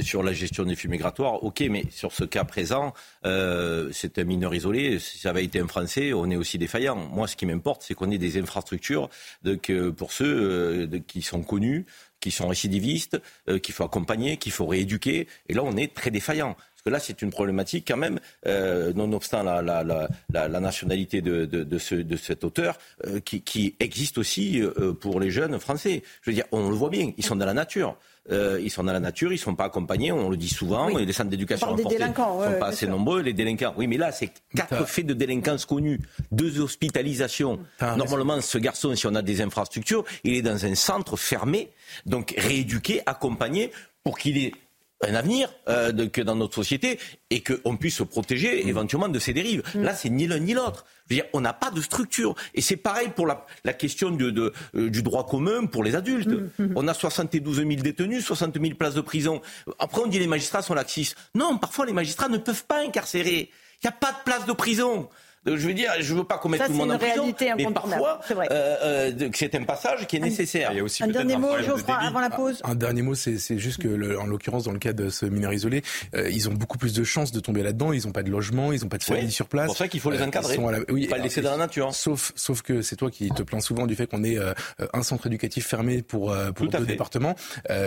sur 0.03 0.22
la 0.22 0.33
gestion 0.33 0.62
des 0.62 0.76
flux 0.76 0.88
migratoires, 0.88 1.42
ok, 1.42 1.64
mais 1.68 1.85
sur 1.90 2.12
ce 2.12 2.22
cas 2.22 2.44
présent, 2.44 2.94
c'est 3.24 4.18
un 4.18 4.24
mineur 4.24 4.55
isolé. 4.55 5.00
Si 5.00 5.18
ça 5.18 5.31
avait 5.31 5.44
été 5.44 5.59
un 5.59 5.66
Français, 5.66 6.12
on 6.12 6.31
est 6.31 6.37
aussi 6.37 6.59
défaillant. 6.59 6.94
Moi, 6.94 7.26
ce 7.26 7.35
qui 7.35 7.44
m'importe, 7.44 7.83
c'est 7.83 7.94
qu'on 7.94 8.11
ait 8.12 8.18
des 8.18 8.38
infrastructures 8.38 9.11
donc, 9.42 9.72
pour 9.96 10.12
ceux 10.12 10.88
qui 11.09 11.22
sont 11.22 11.42
connus, 11.42 11.87
qui 12.20 12.31
sont 12.31 12.46
récidivistes, 12.46 13.20
qu'il 13.62 13.74
faut 13.74 13.85
accompagner, 13.85 14.37
qu'il 14.37 14.53
faut 14.53 14.66
rééduquer. 14.66 15.26
Et 15.48 15.55
là, 15.55 15.64
on 15.64 15.76
est 15.76 15.92
très 15.92 16.12
défaillant. 16.12 16.57
Parce 16.80 16.84
que 16.84 16.90
là, 16.90 16.98
c'est 16.98 17.20
une 17.20 17.30
problématique 17.30 17.84
quand 17.88 17.98
même, 17.98 18.18
euh, 18.46 18.94
nonobstant 18.94 19.42
la, 19.42 19.60
la, 19.60 19.84
la, 19.84 20.08
la, 20.48 20.60
nationalité 20.60 21.20
de, 21.20 21.44
de, 21.44 21.62
de, 21.62 21.78
ce, 21.78 21.94
de 21.94 22.16
cet 22.16 22.42
auteur, 22.42 22.78
euh, 23.06 23.20
qui, 23.20 23.42
qui, 23.42 23.76
existe 23.80 24.16
aussi 24.16 24.62
euh, 24.62 24.94
pour 24.94 25.20
les 25.20 25.30
jeunes 25.30 25.58
français. 25.60 26.02
Je 26.22 26.30
veux 26.30 26.34
dire, 26.34 26.46
on 26.52 26.70
le 26.70 26.74
voit 26.74 26.88
bien, 26.88 27.12
ils 27.18 27.24
sont 27.24 27.36
dans 27.36 27.44
la 27.44 27.52
nature. 27.52 27.98
Euh, 28.30 28.60
ils 28.62 28.70
sont 28.70 28.84
dans 28.84 28.94
la 28.94 29.00
nature, 29.00 29.30
ils 29.30 29.36
ne 29.36 29.40
sont 29.40 29.54
pas 29.54 29.64
accompagnés, 29.64 30.10
on 30.10 30.30
le 30.30 30.36
dit 30.36 30.48
souvent, 30.48 30.88
les 30.88 31.12
centres 31.12 31.30
d'éducation 31.30 31.74
ne 31.76 31.82
sont 31.82 31.88
pas 32.58 32.68
assez 32.68 32.86
nombreux, 32.86 33.20
les 33.20 33.32
délinquants. 33.32 33.74
Oui, 33.76 33.86
mais 33.86 33.96
là, 33.96 34.12
c'est 34.12 34.30
quatre 34.54 34.86
faits 34.86 35.06
de 35.06 35.14
délinquance 35.14 35.66
connus, 35.66 36.00
deux 36.32 36.60
hospitalisations. 36.60 37.58
Normalement, 37.96 38.40
ce 38.40 38.56
garçon, 38.56 38.94
si 38.94 39.06
on 39.06 39.14
a 39.14 39.22
des 39.22 39.42
infrastructures, 39.42 40.04
il 40.24 40.34
est 40.34 40.42
dans 40.42 40.64
un 40.64 40.74
centre 40.74 41.16
fermé, 41.16 41.70
donc 42.06 42.34
rééduqué, 42.38 43.02
accompagné, 43.04 43.72
pour 44.02 44.18
qu'il 44.18 44.38
ait 44.38 44.52
un 45.02 45.14
avenir 45.14 45.48
euh, 45.68 46.08
que 46.08 46.20
dans 46.20 46.34
notre 46.34 46.54
société 46.54 46.98
et 47.30 47.42
qu'on 47.42 47.76
puisse 47.76 47.96
se 47.96 48.02
protéger 48.02 48.68
éventuellement 48.68 49.08
de 49.08 49.18
ces 49.18 49.32
dérives. 49.32 49.62
Mm. 49.74 49.82
Là, 49.82 49.94
c'est 49.94 50.10
ni 50.10 50.26
l'un 50.26 50.38
ni 50.38 50.52
l'autre. 50.52 50.84
on 51.32 51.40
n'a 51.40 51.52
pas 51.52 51.70
de 51.70 51.80
structure. 51.80 52.34
Et 52.54 52.60
c'est 52.60 52.76
pareil 52.76 53.08
pour 53.14 53.26
la, 53.26 53.72
question 53.72 54.10
de, 54.10 54.52
euh, 54.74 54.90
du 54.90 55.02
droit 55.02 55.26
commun 55.26 55.66
pour 55.66 55.82
les 55.84 55.94
adultes. 55.96 56.28
Mm, 56.28 56.50
mm. 56.64 56.72
On 56.76 56.86
a 56.88 56.94
72 56.94 57.56
000 57.56 57.68
détenus, 57.76 58.24
60 58.24 58.60
000 58.60 58.74
places 58.74 58.94
de 58.94 59.00
prison. 59.00 59.40
Après, 59.78 60.02
on 60.02 60.06
dit 60.06 60.18
les 60.18 60.26
magistrats 60.26 60.62
sont 60.62 60.74
laxistes. 60.74 61.16
Non, 61.34 61.56
parfois 61.58 61.86
les 61.86 61.92
magistrats 61.92 62.28
ne 62.28 62.38
peuvent 62.38 62.64
pas 62.66 62.84
incarcérer. 62.84 63.50
Il 63.82 63.86
n'y 63.86 63.88
a 63.88 63.92
pas 63.92 64.12
de 64.12 64.18
place 64.24 64.44
de 64.44 64.52
prison. 64.52 65.08
Je 65.46 65.53
veux 65.53 65.72
dire, 65.72 65.90
je 66.00 66.14
veux 66.14 66.24
pas 66.24 66.37
qu'on 66.37 66.50
mette 66.50 66.66
tout 66.66 66.72
le 66.72 66.76
monde 66.76 66.92
en 66.92 66.98
prison, 66.98 67.33
mais 67.57 67.64
parfois, 67.72 68.20
euh, 68.31 69.12
euh, 69.20 69.31
c'est 69.35 69.55
un 69.55 69.62
passage 69.62 70.07
qui 70.07 70.16
est 70.16 70.20
nécessaire. 70.20 70.70
un 71.00 71.09
dernier 71.09 71.38
mot, 71.38 71.57
Geoffroy, 71.64 71.94
avant 71.94 72.20
la 72.20 72.29
pause. 72.29 72.61
Un, 72.62 72.74
dernier 72.74 73.00
mot, 73.00 73.14
c'est 73.14 73.59
juste 73.59 73.83
que, 73.83 74.18
en 74.18 74.26
l'occurrence, 74.26 74.64
dans 74.64 74.72
le 74.72 74.79
cas 74.79 74.92
de 74.92 75.09
ce 75.09 75.24
mineur 75.24 75.55
isolé, 75.55 75.83
euh, 76.14 76.29
ils 76.31 76.50
ont 76.50 76.53
beaucoup 76.53 76.76
plus 76.76 76.92
de 76.92 77.05
chances 77.05 77.33
de 77.33 77.40
tomber 77.40 77.62
là-dedans. 77.62 77.94
Ils 77.94 78.05
n'ont 78.05 78.12
pas 78.12 78.22
de 78.22 78.31
logement, 78.31 78.72
ils 78.72 78.83
n'ont 78.83 78.88
pas 78.88 78.98
de 78.98 79.03
famille 79.03 79.31
sur 79.31 79.48
place. 79.48 79.64
C'est 79.64 79.68
pour 79.68 79.76
ça 79.79 79.88
qu'il 79.88 80.00
faut 80.00 80.11
les 80.11 80.22
encadrer. 80.22 80.57
Ils 80.57 80.70
la... 80.70 80.79
oui, 80.90 81.07
pas 81.07 81.16
les 81.16 81.24
laisser 81.24 81.40
dans 81.40 81.53
la 81.53 81.57
nature. 81.57 81.94
Sauf, 81.94 82.33
sauf 82.37 82.61
que 82.61 82.83
c'est 82.83 82.96
toi 82.96 83.11
qui 83.11 83.31
te 83.31 83.42
plains 83.42 83.61
souvent 83.61 83.87
du 83.87 83.94
fait 83.94 84.07
qu'on 84.07 84.24
ait 84.24 84.37
un 84.92 85.03
centre 85.03 85.26
éducatif 85.26 85.66
fermé 85.66 86.03
pour, 86.03 86.35
pour 86.55 86.66
deux 86.66 86.85
départements. 86.85 87.35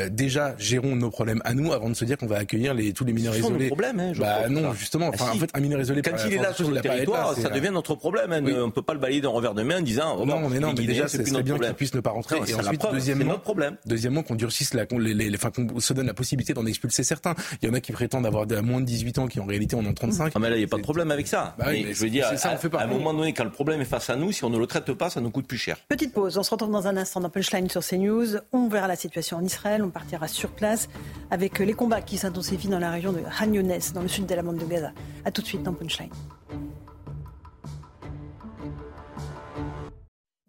déjà, 0.09 0.55
gérons 0.57 0.95
nos 0.95 1.11
problèmes 1.11 1.41
à 1.45 1.53
nous 1.53 1.71
avant 1.71 1.89
de 1.89 1.95
se 1.95 2.05
dire 2.05 2.17
qu'on 2.17 2.25
va 2.25 2.37
accueillir 2.37 2.73
les, 2.73 2.93
tous 2.93 3.05
les 3.05 3.13
mineurs 3.13 3.37
isolés. 3.37 3.67
problème, 3.67 3.99
hein, 3.99 4.11
bah 4.17 4.49
non, 4.49 4.73
justement. 4.73 5.09
Enfin, 5.09 5.29
en 5.31 5.37
fait, 5.37 5.51
un 5.53 5.59
mineur 5.59 5.79
isolé. 5.79 6.01
Quand 6.01 6.17
il 6.25 6.33
est 6.33 6.37
là 6.37 6.51
sur 6.51 6.71
le 6.71 6.81
territoire, 6.81 7.35
ça 7.43 7.49
devient 7.49 7.71
notre 7.71 7.95
problème. 7.95 8.31
Hein. 8.31 8.41
On 8.43 8.67
ne 8.67 8.71
peut 8.71 8.81
pas 8.81 8.93
le 8.93 8.99
balayer 8.99 9.21
d'un 9.21 9.29
revers 9.29 9.53
de 9.53 9.63
main 9.63 9.79
en 9.79 9.81
disant 9.81 10.17
oh, 10.19 10.25
non, 10.25 10.49
mais 10.49 10.59
non, 10.59 10.73
mais 10.77 10.85
déjà 10.85 11.07
c'est 11.07 11.23
bien 11.23 11.57
qu'il 11.57 11.73
puisse 11.73 11.93
ne 11.93 12.01
pas 12.01 12.11
rentrer. 12.11 12.37
et 12.47 12.53
ensuite, 12.53 12.81
deuxièmement, 12.91 13.39
problème. 13.39 13.77
Deuxièmement, 13.85 14.23
qu'on 14.23 14.35
durcisse 14.35 14.73
la, 14.73 14.85
les, 14.91 15.13
les, 15.13 15.35
enfin, 15.35 15.51
qu'on 15.51 15.79
se 15.79 15.93
donne 15.93 16.07
la 16.07 16.13
possibilité 16.13 16.53
d'en 16.53 16.65
expulser 16.65 17.03
certains. 17.03 17.35
Il 17.61 17.67
y 17.67 17.71
en 17.71 17.73
a 17.73 17.79
qui 17.79 17.91
prétendent 17.91 18.25
avoir 18.25 18.45
moins 18.63 18.81
de 18.81 18.85
18 18.85 19.19
ans 19.19 19.27
qui 19.27 19.39
en 19.39 19.45
réalité 19.45 19.75
en 19.75 19.85
ont 19.85 19.93
35. 19.93 20.31
Ah 20.35 20.39
mais 20.39 20.49
là 20.49 20.55
il 20.55 20.59
n'y 20.59 20.65
a 20.65 20.67
pas 20.67 20.77
de 20.77 20.81
problème 20.81 21.11
avec 21.11 21.27
ça. 21.27 21.55
Bah 21.57 21.65
mais, 21.67 21.93
je 21.93 21.99
veux 22.03 22.09
dire, 22.09 22.27
ça, 22.37 22.49
à, 22.49 22.77
à 22.77 22.83
un 22.83 22.87
moment 22.87 23.13
donné, 23.13 23.33
quand 23.33 23.43
le 23.43 23.51
problème 23.51 23.81
est 23.81 23.85
face 23.85 24.09
à 24.09 24.15
nous, 24.15 24.31
si 24.31 24.43
on 24.43 24.49
ne 24.49 24.57
le 24.57 24.67
traite 24.67 24.93
pas, 24.93 25.09
ça 25.09 25.21
nous 25.21 25.31
coûte 25.31 25.47
plus 25.47 25.57
cher. 25.57 25.77
Petite 25.87 26.13
pause. 26.13 26.37
On 26.37 26.43
se 26.43 26.51
retrouve 26.51 26.71
dans 26.71 26.87
un 26.87 26.97
instant 26.97 27.19
dans 27.21 27.29
Punchline 27.29 27.69
sur 27.69 27.85
CNews. 27.85 28.37
On 28.51 28.67
verra 28.67 28.87
la 28.87 28.95
situation 28.95 29.37
en 29.37 29.43
Israël. 29.43 29.83
On 29.83 29.89
partira 29.89 30.27
sur 30.27 30.49
place 30.49 30.89
avec 31.31 31.59
les 31.59 31.73
combats 31.73 32.01
qui 32.01 32.17
s'intensifient 32.17 32.69
dans 32.69 32.79
la 32.79 32.91
région 32.91 33.13
de 33.13 33.19
Han 33.19 33.47
dans 33.93 34.01
le 34.01 34.07
sud 34.07 34.25
de 34.25 34.35
la 34.35 34.41
bande 34.41 34.57
de 34.57 34.65
Gaza. 34.65 34.91
A 35.25 35.31
tout 35.31 35.41
de 35.41 35.47
suite 35.47 35.63
dans 35.63 35.73
Punchline. 35.73 36.09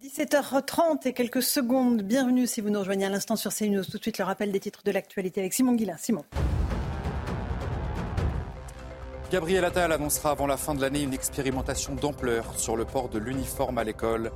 17h30 0.04 1.08
et 1.08 1.14
quelques 1.14 1.42
secondes. 1.42 2.02
Bienvenue 2.02 2.46
si 2.46 2.60
vous 2.60 2.68
nous 2.68 2.78
rejoignez 2.78 3.06
à 3.06 3.08
l'instant 3.08 3.36
sur 3.36 3.54
CNews. 3.54 3.84
Tout 3.84 3.96
de 3.96 4.02
suite 4.02 4.18
le 4.18 4.24
rappel 4.24 4.52
des 4.52 4.60
titres 4.60 4.82
de 4.84 4.90
l'actualité 4.90 5.40
avec 5.40 5.54
Simon 5.54 5.72
Guillain. 5.72 5.96
Simon. 5.96 6.26
Gabriel 9.32 9.64
Attal 9.64 9.92
annoncera 9.92 10.32
avant 10.32 10.46
la 10.46 10.58
fin 10.58 10.74
de 10.74 10.82
l'année 10.82 11.00
une 11.00 11.14
expérimentation 11.14 11.94
d'ampleur 11.94 12.58
sur 12.58 12.76
le 12.76 12.84
port 12.84 13.08
de 13.08 13.18
l'uniforme 13.18 13.78
à 13.78 13.84
l'école. 13.84 14.30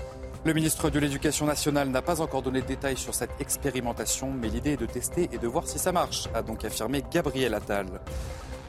Le 0.44 0.54
ministre 0.54 0.88
de 0.88 0.98
l'Éducation 0.98 1.44
nationale 1.44 1.90
n'a 1.90 2.00
pas 2.00 2.22
encore 2.22 2.40
donné 2.40 2.62
de 2.62 2.66
détails 2.66 2.96
sur 2.96 3.14
cette 3.14 3.38
expérimentation, 3.38 4.32
mais 4.32 4.48
l'idée 4.48 4.72
est 4.72 4.78
de 4.78 4.86
tester 4.86 5.28
et 5.32 5.36
de 5.36 5.46
voir 5.46 5.68
si 5.68 5.78
ça 5.78 5.92
marche, 5.92 6.28
a 6.32 6.40
donc 6.40 6.64
affirmé 6.64 7.04
Gabriel 7.12 7.52
Attal. 7.52 8.00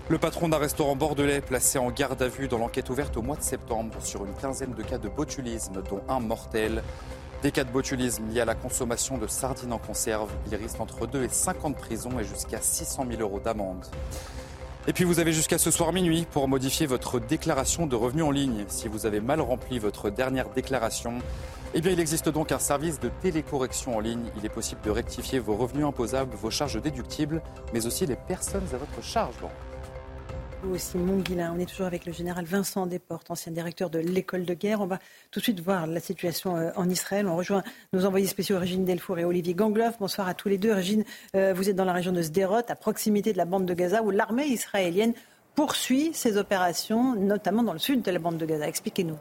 Le 0.10 0.18
patron 0.18 0.50
d'un 0.50 0.58
restaurant 0.58 0.96
bordelais 0.96 1.40
placé 1.40 1.78
en 1.78 1.92
garde 1.92 2.20
à 2.24 2.28
vue 2.28 2.48
dans 2.48 2.58
l'enquête 2.58 2.90
ouverte 2.90 3.16
au 3.16 3.22
mois 3.22 3.36
de 3.36 3.44
septembre 3.44 3.94
sur 4.02 4.26
une 4.26 4.34
quinzaine 4.34 4.74
de 4.74 4.82
cas 4.82 4.98
de 4.98 5.08
botulisme, 5.08 5.84
dont 5.88 6.02
un 6.10 6.20
mortel. 6.20 6.82
Des 7.44 7.52
cas 7.52 7.64
de 7.64 7.70
botulisme 7.70 8.28
liés 8.28 8.42
à 8.42 8.46
la 8.46 8.56
consommation 8.56 9.20
de 9.20 9.28
sardines 9.28 9.72
en 9.72 9.78
conserve. 9.78 10.32
Il 10.48 10.56
risque 10.56 10.80
entre 10.80 11.06
2 11.06 11.26
et 11.26 11.30
5 11.30 11.64
ans 11.64 11.70
de 11.70 11.76
prison 11.76 12.18
et 12.20 12.24
jusqu'à 12.24 12.60
600 12.60 13.06
000 13.08 13.22
euros 13.22 13.40
d'amende. 13.40 13.86
Et 14.88 14.94
puis 14.94 15.04
vous 15.04 15.20
avez 15.20 15.32
jusqu'à 15.32 15.60
ce 15.60 15.70
soir 15.70 15.94
minuit 15.94 16.26
pour 16.32 16.48
modifier 16.48 16.88
votre 16.88 17.20
déclaration 17.20 17.86
de 17.86 17.96
revenus 17.96 18.24
en 18.24 18.32
ligne. 18.32 18.66
Si 18.68 18.88
vous 18.88 19.06
avez 19.06 19.20
mal 19.20 19.42
rempli 19.42 19.78
votre 19.78 20.10
dernière 20.10 20.50
déclaration, 20.50 21.20
eh 21.76 21.82
bien 21.82 21.92
il 21.92 22.00
existe 22.00 22.30
donc 22.30 22.52
un 22.52 22.58
service 22.58 23.00
de 23.00 23.12
télécorrection 23.22 23.98
en 23.98 24.00
ligne. 24.00 24.26
Il 24.38 24.44
est 24.44 24.50
possible 24.50 24.82
de 24.82 24.90
rectifier 24.90 25.38
vos 25.38 25.56
revenus 25.56 25.86
imposables, 25.86 26.36
vos 26.36 26.50
charges 26.50 26.82
déductibles, 26.82 27.44
mais 27.76 27.86
aussi 27.86 28.08
les 28.08 28.16
personnes 28.16 28.66
à 28.74 28.78
votre 28.78 29.04
charge 29.04 29.36
aussi. 30.68 30.98
On 30.98 31.60
est 31.60 31.66
toujours 31.66 31.86
avec 31.86 32.06
le 32.06 32.12
général 32.12 32.46
Vincent 32.46 32.86
Desportes, 32.86 33.30
ancien 33.32 33.52
directeur 33.52 33.90
de 33.90 34.00
l'école 34.00 34.46
de 34.46 34.54
guerre. 34.54 34.82
On 34.82 34.86
va 34.86 35.00
tout 35.32 35.40
de 35.40 35.44
suite 35.44 35.60
voir 35.62 35.88
la 35.88 36.00
situation 36.00 36.58
euh, 36.58 36.72
en 36.76 36.90
Israël. 36.90 37.28
On 37.28 37.36
rejoint 37.36 37.64
nos 37.94 38.06
envoyés 38.06 38.28
spéciaux 38.28 38.60
Régine 38.60 38.86
Delfour 38.86 39.20
et 39.20 39.26
Olivier 39.26 39.54
Gangloff. 39.54 39.98
Bonsoir 40.00 40.28
à 40.28 40.34
tous 40.34 40.50
les 40.50 40.58
deux. 40.58 40.74
Régine, 40.74 41.04
euh, 41.36 41.54
vous 41.54 41.70
êtes 41.70 41.76
dans 41.76 41.86
la 41.86 41.94
région 41.94 42.12
de 42.12 42.22
Sderot, 42.22 42.62
à 42.68 42.76
proximité 42.76 43.34
de 43.34 43.38
la 43.38 43.46
bande 43.46 43.66
de 43.66 43.74
Gaza, 43.74 44.04
où 44.04 44.12
l'armée 44.12 44.48
israélienne 44.48 45.14
poursuit 45.56 46.12
ses 46.14 46.38
opérations, 46.38 47.16
notamment 47.16 47.64
dans 47.64 47.74
le 47.74 47.80
sud 47.80 48.02
de 48.02 48.12
la 48.12 48.20
bande 48.20 48.38
de 48.38 48.46
Gaza. 48.46 48.68
Expliquez-nous. 48.68 49.18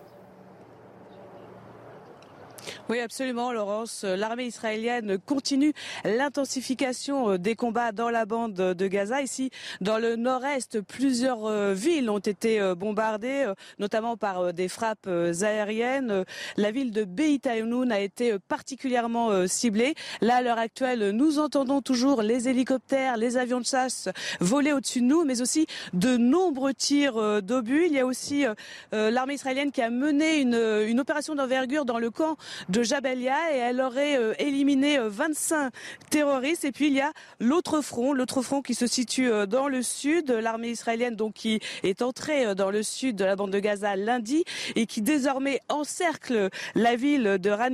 Oui, 2.90 3.00
absolument, 3.00 3.52
Laurence. 3.52 4.02
L'armée 4.04 4.46
israélienne 4.46 5.18
continue 5.18 5.74
l'intensification 6.06 7.32
euh, 7.32 7.36
des 7.36 7.54
combats 7.54 7.92
dans 7.92 8.08
la 8.08 8.24
bande 8.24 8.54
de 8.54 8.86
Gaza. 8.86 9.20
Ici, 9.20 9.50
dans 9.82 9.98
le 9.98 10.16
nord-est, 10.16 10.80
plusieurs 10.80 11.44
euh, 11.44 11.74
villes 11.74 12.08
ont 12.08 12.18
été 12.18 12.58
euh, 12.58 12.74
bombardées, 12.74 13.52
notamment 13.78 14.16
par 14.16 14.54
des 14.54 14.68
frappes 14.68 15.06
aériennes. 15.06 16.24
La 16.56 16.70
ville 16.70 16.90
de 16.90 17.04
Beit 17.04 17.46
Hanoun 17.46 17.92
a 17.92 18.00
été 18.00 18.38
particulièrement 18.38 19.46
ciblée. 19.46 19.94
Là, 20.22 20.36
à 20.36 20.42
l'heure 20.42 20.58
actuelle, 20.58 21.10
nous 21.10 21.38
entendons 21.38 21.82
toujours 21.82 22.22
les 22.22 22.48
hélicoptères, 22.48 23.18
les 23.18 23.36
avions 23.36 23.60
de 23.60 23.66
chasse 23.66 24.08
voler 24.40 24.72
au-dessus 24.72 25.00
de 25.00 25.06
nous, 25.06 25.24
mais 25.24 25.42
aussi 25.42 25.66
de 25.92 26.16
nombreux 26.16 26.72
tirs 26.72 27.42
d'obus. 27.42 27.84
Il 27.86 27.92
y 27.92 27.98
a 27.98 28.06
aussi 28.06 28.44
l'armée 28.92 29.34
israélienne 29.34 29.72
qui 29.72 29.82
a 29.82 29.90
mené 29.90 30.40
une, 30.40 30.54
une 30.54 31.00
opération 31.00 31.34
d'envergure 31.34 31.84
dans 31.84 31.98
le 31.98 32.10
camp 32.10 32.36
de 32.68 32.77
Jabalia 32.82 33.54
et 33.54 33.58
elle 33.58 33.80
aurait 33.80 34.18
euh, 34.18 34.34
éliminé 34.38 34.98
25 34.98 35.66
euh, 35.66 35.70
terroristes. 36.10 36.64
Et 36.64 36.72
puis 36.72 36.88
il 36.88 36.94
y 36.94 37.00
a 37.00 37.12
l'autre 37.40 37.80
front, 37.80 38.12
l'autre 38.12 38.42
front 38.42 38.62
qui 38.62 38.74
se 38.74 38.86
situe 38.86 39.30
euh, 39.30 39.46
dans 39.46 39.68
le 39.68 39.82
sud, 39.82 40.30
l'armée 40.30 40.70
israélienne 40.70 41.16
donc 41.16 41.34
qui 41.34 41.60
est 41.82 42.02
entrée 42.02 42.54
dans 42.54 42.70
le 42.70 42.82
sud 42.82 43.16
de 43.16 43.24
la 43.24 43.36
bande 43.36 43.50
de 43.50 43.58
Gaza 43.58 43.96
lundi 43.96 44.44
et 44.76 44.86
qui 44.86 45.02
désormais 45.02 45.60
encercle 45.68 46.48
la 46.74 46.96
ville 46.96 47.38
de 47.38 47.50
Ran 47.50 47.68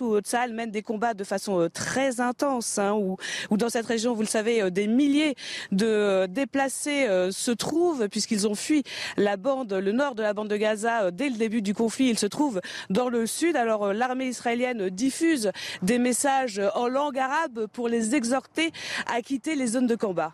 où 0.00 0.18
Tsahal 0.20 0.52
mène 0.52 0.70
des 0.70 0.82
combats 0.82 1.14
de 1.14 1.24
façon 1.24 1.68
très 1.72 2.20
intense, 2.20 2.78
hein, 2.78 2.92
où, 2.94 3.16
où, 3.50 3.56
dans 3.56 3.68
cette 3.68 3.86
région, 3.86 4.14
vous 4.14 4.22
le 4.22 4.26
savez, 4.26 4.70
des 4.70 4.86
milliers 4.86 5.34
de 5.72 6.26
déplacés 6.26 7.06
se 7.30 7.50
trouvent 7.52 8.08
puisqu'ils 8.08 8.46
ont 8.48 8.54
fui 8.54 8.82
la 9.16 9.36
bande, 9.36 9.72
le 9.72 9.92
nord 9.92 10.14
de 10.14 10.22
la 10.22 10.34
bande 10.34 10.48
de 10.48 10.56
Gaza 10.56 11.10
dès 11.10 11.28
le 11.28 11.36
début 11.36 11.62
du 11.62 11.74
conflit. 11.74 12.08
Ils 12.08 12.18
se 12.18 12.26
trouvent 12.26 12.60
dans 12.90 13.08
le 13.08 13.26
sud. 13.26 13.56
Alors 13.56 13.92
l'armée 13.92 14.26
israélienne 14.26 14.45
diffuse 14.90 15.50
des 15.82 15.98
messages 15.98 16.60
en 16.74 16.88
langue 16.88 17.18
arabe 17.18 17.66
pour 17.72 17.88
les 17.88 18.14
exhorter 18.14 18.72
à 19.06 19.20
quitter 19.22 19.54
les 19.54 19.66
zones 19.66 19.86
de 19.86 19.96
combat. 19.96 20.32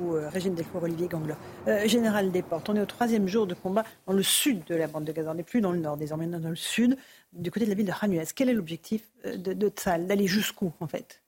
Euh, 0.00 0.28
Régine 0.28 0.54
Delfour, 0.54 0.82
Olivier 0.82 1.08
Gangler. 1.08 1.34
Euh, 1.68 1.86
Général 1.86 2.30
Desportes, 2.30 2.68
on 2.68 2.76
est 2.76 2.80
au 2.80 2.86
troisième 2.86 3.28
jour 3.28 3.46
de 3.46 3.54
combat 3.54 3.84
dans 4.06 4.12
le 4.12 4.22
sud 4.22 4.64
de 4.64 4.74
la 4.74 4.86
bande 4.86 5.04
de 5.04 5.12
Gaza. 5.12 5.30
On 5.30 5.34
n'est 5.34 5.42
plus 5.42 5.60
dans 5.60 5.72
le 5.72 5.78
nord, 5.78 5.96
désormais 5.96 6.26
dans 6.26 6.48
le 6.48 6.56
sud, 6.56 6.96
du 7.32 7.50
côté 7.50 7.66
de 7.66 7.70
la 7.70 7.76
ville 7.76 7.86
de 7.86 7.92
Khan 7.92 8.08
Quel 8.34 8.48
est 8.48 8.54
l'objectif 8.54 9.02
euh, 9.26 9.36
de, 9.36 9.52
de 9.52 9.68
Tzal 9.68 10.06
D'aller 10.06 10.26
jusqu'où, 10.26 10.72
en 10.80 10.86
fait? 10.86 11.22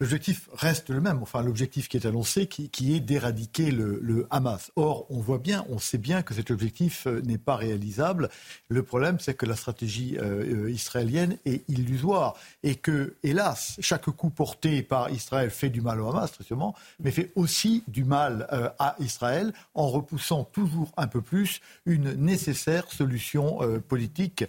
L'objectif 0.00 0.48
reste 0.54 0.88
le 0.88 0.98
même, 1.02 1.20
enfin 1.20 1.42
l'objectif 1.42 1.86
qui 1.90 1.98
est 1.98 2.06
annoncé, 2.06 2.46
qui, 2.46 2.96
est 2.96 3.00
d'éradiquer 3.00 3.70
le, 3.70 4.26
Hamas. 4.30 4.72
Or, 4.74 5.04
on 5.10 5.20
voit 5.20 5.36
bien, 5.36 5.66
on 5.68 5.78
sait 5.78 5.98
bien 5.98 6.22
que 6.22 6.32
cet 6.32 6.50
objectif 6.50 7.06
euh, 7.06 7.20
n'est 7.20 7.36
pas 7.36 7.56
réalisable. 7.56 8.30
Le 8.68 8.82
problème, 8.82 9.18
c'est 9.20 9.34
que 9.34 9.44
la 9.44 9.56
stratégie 9.56 10.16
euh, 10.18 10.64
euh, 10.64 10.70
israélienne 10.70 11.36
est 11.44 11.68
illusoire 11.68 12.34
et 12.62 12.76
que, 12.76 13.14
hélas, 13.22 13.76
chaque 13.80 14.06
coup 14.06 14.30
porté 14.30 14.82
par 14.82 15.10
Israël 15.10 15.50
fait 15.50 15.68
du 15.68 15.82
mal 15.82 16.00
au 16.00 16.08
Hamas, 16.08 16.32
justement, 16.38 16.74
mais 16.98 17.10
fait 17.10 17.30
aussi 17.34 17.84
du 17.86 18.04
mal 18.04 18.46
à 18.78 18.96
Israël 19.00 19.52
en 19.74 19.88
repoussant 19.88 20.44
toujours 20.44 20.92
un 20.96 21.08
peu 21.08 21.20
plus 21.20 21.60
une 21.84 22.14
nécessaire 22.14 22.90
solution 22.90 23.58
politique 23.86 24.44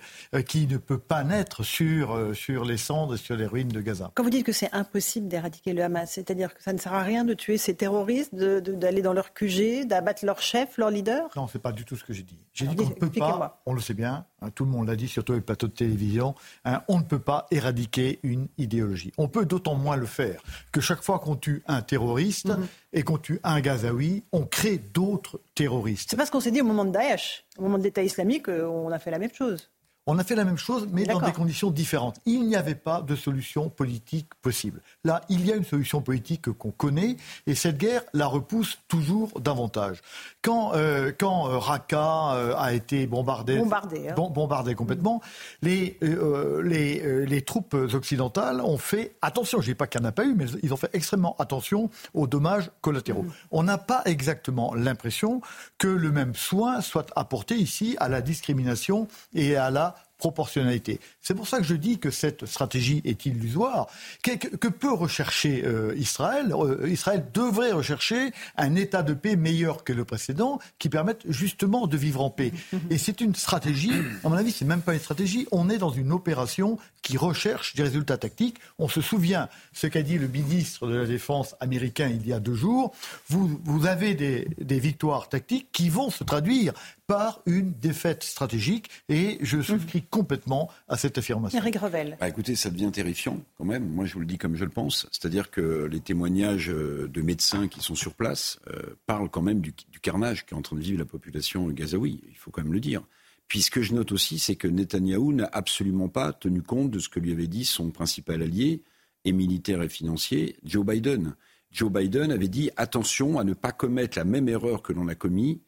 qui 0.47 0.67
ne 0.67 0.77
peut 0.77 0.97
pas 0.97 1.23
naître 1.23 1.63
sur, 1.63 2.35
sur 2.35 2.63
les 2.63 2.77
cendres 2.77 3.15
et 3.15 3.17
sur 3.17 3.35
les 3.35 3.45
ruines 3.45 3.69
de 3.69 3.81
Gaza. 3.81 4.11
Quand 4.15 4.23
vous 4.23 4.29
dites 4.29 4.45
que 4.45 4.51
c'est 4.51 4.71
impossible 4.73 5.27
éradiquer 5.41 5.73
le 5.73 5.83
Hamas. 5.83 6.11
C'est-à-dire 6.11 6.55
que 6.55 6.63
ça 6.63 6.73
ne 6.73 6.77
sert 6.77 6.93
à 6.93 7.03
rien 7.03 7.25
de 7.25 7.33
tuer 7.33 7.57
ces 7.57 7.75
terroristes, 7.75 8.33
d'aller 8.33 9.01
dans 9.01 9.13
leur 9.13 9.33
QG, 9.33 9.85
d'abattre 9.85 10.25
leur 10.25 10.41
chef, 10.41 10.77
leur 10.77 10.89
leader? 10.89 11.29
Non, 11.35 11.47
c'est 11.47 11.61
pas 11.61 11.71
du 11.71 11.85
tout 11.85 11.95
ce 11.95 12.03
que 12.03 12.13
j'ai 12.13 12.23
dit. 12.23 12.39
J'ai 12.53 12.67
dit 12.67 12.75
qu'on 12.75 12.89
ne 12.89 12.93
peut 12.93 13.09
pas, 13.09 13.61
on 13.65 13.73
le 13.73 13.81
sait 13.81 13.93
bien, 13.93 14.25
hein, 14.41 14.49
tout 14.49 14.65
le 14.65 14.71
monde 14.71 14.87
l'a 14.87 14.95
dit, 14.95 15.07
surtout 15.07 15.33
avec 15.33 15.41
le 15.41 15.45
plateau 15.45 15.67
de 15.67 15.73
télévision, 15.73 16.35
hein, 16.65 16.83
on 16.87 16.99
ne 16.99 17.03
peut 17.03 17.19
pas 17.19 17.47
éradiquer 17.51 18.19
une 18.23 18.47
idéologie. 18.57 19.11
On 19.17 19.27
peut 19.27 19.45
d'autant 19.45 19.75
moins 19.75 19.95
le 19.95 20.05
faire 20.05 20.41
que 20.71 20.81
chaque 20.81 21.01
fois 21.01 21.19
qu'on 21.19 21.35
tue 21.35 21.63
un 21.67 21.81
terroriste 21.81 22.47
mhm. 22.47 22.67
et 22.93 23.03
qu'on 23.03 23.17
tue 23.17 23.39
un 23.43 23.59
Gazaoui, 23.61 24.23
on 24.31 24.45
crée 24.45 24.77
d'autres 24.77 25.41
terroristes. 25.55 26.09
C'est 26.09 26.17
parce 26.17 26.29
qu'on 26.29 26.39
s'est 26.39 26.51
dit 26.51 26.61
au 26.61 26.65
moment 26.65 26.85
de 26.85 26.91
Daesh, 26.91 27.45
au 27.57 27.63
moment 27.63 27.77
de 27.77 27.83
l'État 27.83 28.03
islamique, 28.03 28.49
euh, 28.49 28.65
on 28.67 28.91
a 28.91 28.99
fait 28.99 29.11
la 29.11 29.19
même 29.19 29.33
chose. 29.33 29.69
On 30.07 30.17
a 30.17 30.23
fait 30.23 30.35
la 30.35 30.45
même 30.45 30.57
chose, 30.57 30.87
mais 30.91 31.03
dans 31.03 31.19
des 31.19 31.31
conditions 31.31 31.69
différentes. 31.69 32.19
Il 32.25 32.47
n'y 32.47 32.55
avait 32.55 32.73
pas 32.73 33.01
de 33.01 33.15
solution 33.15 33.69
politique 33.69 34.33
possible. 34.41 34.81
Là, 35.03 35.21
il 35.29 35.45
y 35.45 35.51
a 35.51 35.55
une 35.55 35.63
solution 35.63 36.01
politique 36.01 36.51
qu'on 36.53 36.71
connaît, 36.71 37.17
et 37.45 37.53
cette 37.53 37.77
guerre 37.77 38.01
la 38.13 38.25
repousse 38.25 38.79
toujours 38.87 39.39
davantage. 39.39 40.01
Quand, 40.41 40.73
euh, 40.73 41.11
quand 41.15 41.49
euh, 41.49 41.59
Raqqa 41.59 42.33
euh, 42.33 42.55
a 42.57 42.73
été 42.73 43.05
bombardé, 43.05 43.59
bombardé, 43.59 44.09
hein. 44.09 44.15
bombardé 44.15 44.73
complètement, 44.73 45.21
les, 45.61 45.99
les, 46.01 47.25
les, 47.27 47.41
troupes 47.43 47.75
occidentales 47.75 48.59
ont 48.61 48.79
fait 48.79 49.15
attention. 49.21 49.61
Je 49.61 49.67
ne 49.67 49.73
dis 49.73 49.75
pas 49.75 49.85
qu'il 49.85 50.01
n'y 50.01 50.07
en 50.07 50.09
a 50.09 50.13
pas 50.13 50.25
eu, 50.25 50.33
mais 50.33 50.45
ils 50.63 50.73
ont 50.73 50.77
fait 50.77 50.89
extrêmement 50.93 51.35
attention 51.37 51.91
aux 52.15 52.25
dommages 52.25 52.71
collatéraux. 52.81 53.23
Mm. 53.23 53.31
On 53.51 53.63
n'a 53.63 53.77
pas 53.77 54.01
exactement 54.05 54.73
l'impression 54.73 55.41
que 55.77 55.87
le 55.87 56.11
même 56.11 56.33
soin 56.33 56.81
soit 56.81 57.11
apporté 57.15 57.55
ici 57.55 57.95
à 57.99 58.09
la 58.09 58.21
discrimination 58.21 59.07
et 59.35 59.55
à 59.55 59.69
la 59.69 59.90
proportionnalité. 60.21 60.99
C'est 61.19 61.33
pour 61.33 61.47
ça 61.47 61.57
que 61.57 61.63
je 61.63 61.73
dis 61.73 61.97
que 61.97 62.11
cette 62.11 62.45
stratégie 62.45 63.01
est 63.05 63.25
illusoire. 63.25 63.87
Que, 64.21 64.67
peut 64.67 64.93
rechercher 64.93 65.63
euh, 65.65 65.95
Israël? 65.97 66.53
Euh, 66.53 66.87
Israël 66.87 67.25
devrait 67.33 67.71
rechercher 67.71 68.31
un 68.55 68.75
état 68.75 69.01
de 69.01 69.15
paix 69.15 69.35
meilleur 69.35 69.83
que 69.83 69.93
le 69.93 70.05
précédent 70.05 70.59
qui 70.77 70.89
permette 70.89 71.23
justement 71.27 71.87
de 71.87 71.97
vivre 71.97 72.21
en 72.21 72.29
paix. 72.29 72.51
Et 72.91 72.99
c'est 72.99 73.19
une 73.19 73.33
stratégie, 73.33 73.93
à 74.23 74.29
mon 74.29 74.35
avis, 74.35 74.51
c'est 74.51 74.65
même 74.65 74.83
pas 74.83 74.93
une 74.93 74.99
stratégie, 74.99 75.47
on 75.51 75.71
est 75.71 75.79
dans 75.79 75.89
une 75.89 76.11
opération 76.11 76.77
qui 77.01 77.17
recherche 77.17 77.73
des 77.75 77.81
résultats 77.81 78.17
tactiques. 78.17 78.57
On 78.77 78.87
se 78.87 79.01
souvient 79.01 79.49
ce 79.73 79.87
qu'a 79.87 80.03
dit 80.03 80.19
le 80.19 80.27
ministre 80.27 80.85
de 80.87 80.97
la 80.97 81.07
Défense 81.07 81.55
américain 81.59 82.09
il 82.13 82.27
y 82.27 82.31
a 82.31 82.39
deux 82.39 82.53
jours. 82.53 82.93
Vous, 83.27 83.59
vous 83.63 83.87
avez 83.87 84.13
des, 84.13 84.47
des 84.59 84.79
victoires 84.79 85.29
tactiques 85.29 85.69
qui 85.71 85.89
vont 85.89 86.11
se 86.11 86.23
traduire 86.23 86.73
par 87.11 87.41
une 87.45 87.73
défaite 87.73 88.23
stratégique 88.23 88.89
et 89.09 89.37
je 89.41 89.61
souscris 89.61 90.01
complètement 90.03 90.69
à 90.87 90.95
cette 90.95 91.17
affirmation. 91.17 91.59
Eric 91.59 91.75
Revel. 91.75 92.15
Bah, 92.21 92.29
écoutez, 92.29 92.55
ça 92.55 92.69
devient 92.69 92.89
terrifiant 92.89 93.41
quand 93.57 93.65
même. 93.65 93.85
Moi, 93.85 94.05
je 94.05 94.13
vous 94.13 94.21
le 94.21 94.25
dis 94.25 94.37
comme 94.37 94.55
je 94.55 94.63
le 94.63 94.71
pense. 94.71 95.07
C'est-à-dire 95.11 95.51
que 95.51 95.89
les 95.91 95.99
témoignages 95.99 96.69
euh, 96.69 97.09
de 97.13 97.21
médecins 97.21 97.67
qui 97.67 97.81
sont 97.81 97.95
sur 97.95 98.13
place 98.13 98.59
euh, 98.69 98.95
parlent 99.07 99.29
quand 99.29 99.41
même 99.41 99.59
du, 99.59 99.73
carnage 100.01 100.45
qui 100.45 100.53
est 100.53 100.57
en 100.57 100.61
train 100.61 100.77
de 100.77 100.81
vivre 100.81 100.99
la 100.99 101.05
population 101.05 101.67
gazaoui. 101.67 102.21
Il 102.29 102.37
faut 102.37 102.49
quand 102.49 102.63
même 102.63 102.71
le 102.71 102.79
dire. 102.79 103.03
Puis 103.49 103.61
ce 103.61 103.71
que 103.71 103.81
je 103.81 103.93
note 103.93 104.13
aussi, 104.13 104.39
c'est 104.39 104.55
que 104.55 104.69
Netanyahou 104.69 105.33
n'a 105.33 105.49
absolument 105.51 106.07
pas 106.07 106.31
tenu 106.31 106.61
compte 106.61 106.91
de 106.91 106.99
ce 106.99 107.09
que 107.09 107.19
lui 107.19 107.33
avait 107.33 107.47
dit 107.47 107.65
son 107.65 107.91
principal 107.91 108.41
allié, 108.41 108.83
et 109.25 109.33
militaire 109.33 109.81
et 109.81 109.89
financier, 109.89 110.55
Joe 110.63 110.85
Biden. 110.85 111.35
Joe 111.71 111.91
Biden 111.91 112.31
avait 112.31 112.47
dit 112.47 112.71
attention 112.77 113.37
à 113.37 113.43
ne 113.43 113.53
pas 113.53 113.73
commettre 113.73 114.17
la 114.17 114.23
même 114.23 114.47
erreur 114.47 114.81
que 114.81 114.93
l'on 114.93 115.09
a 115.09 115.15
commis 115.15 115.61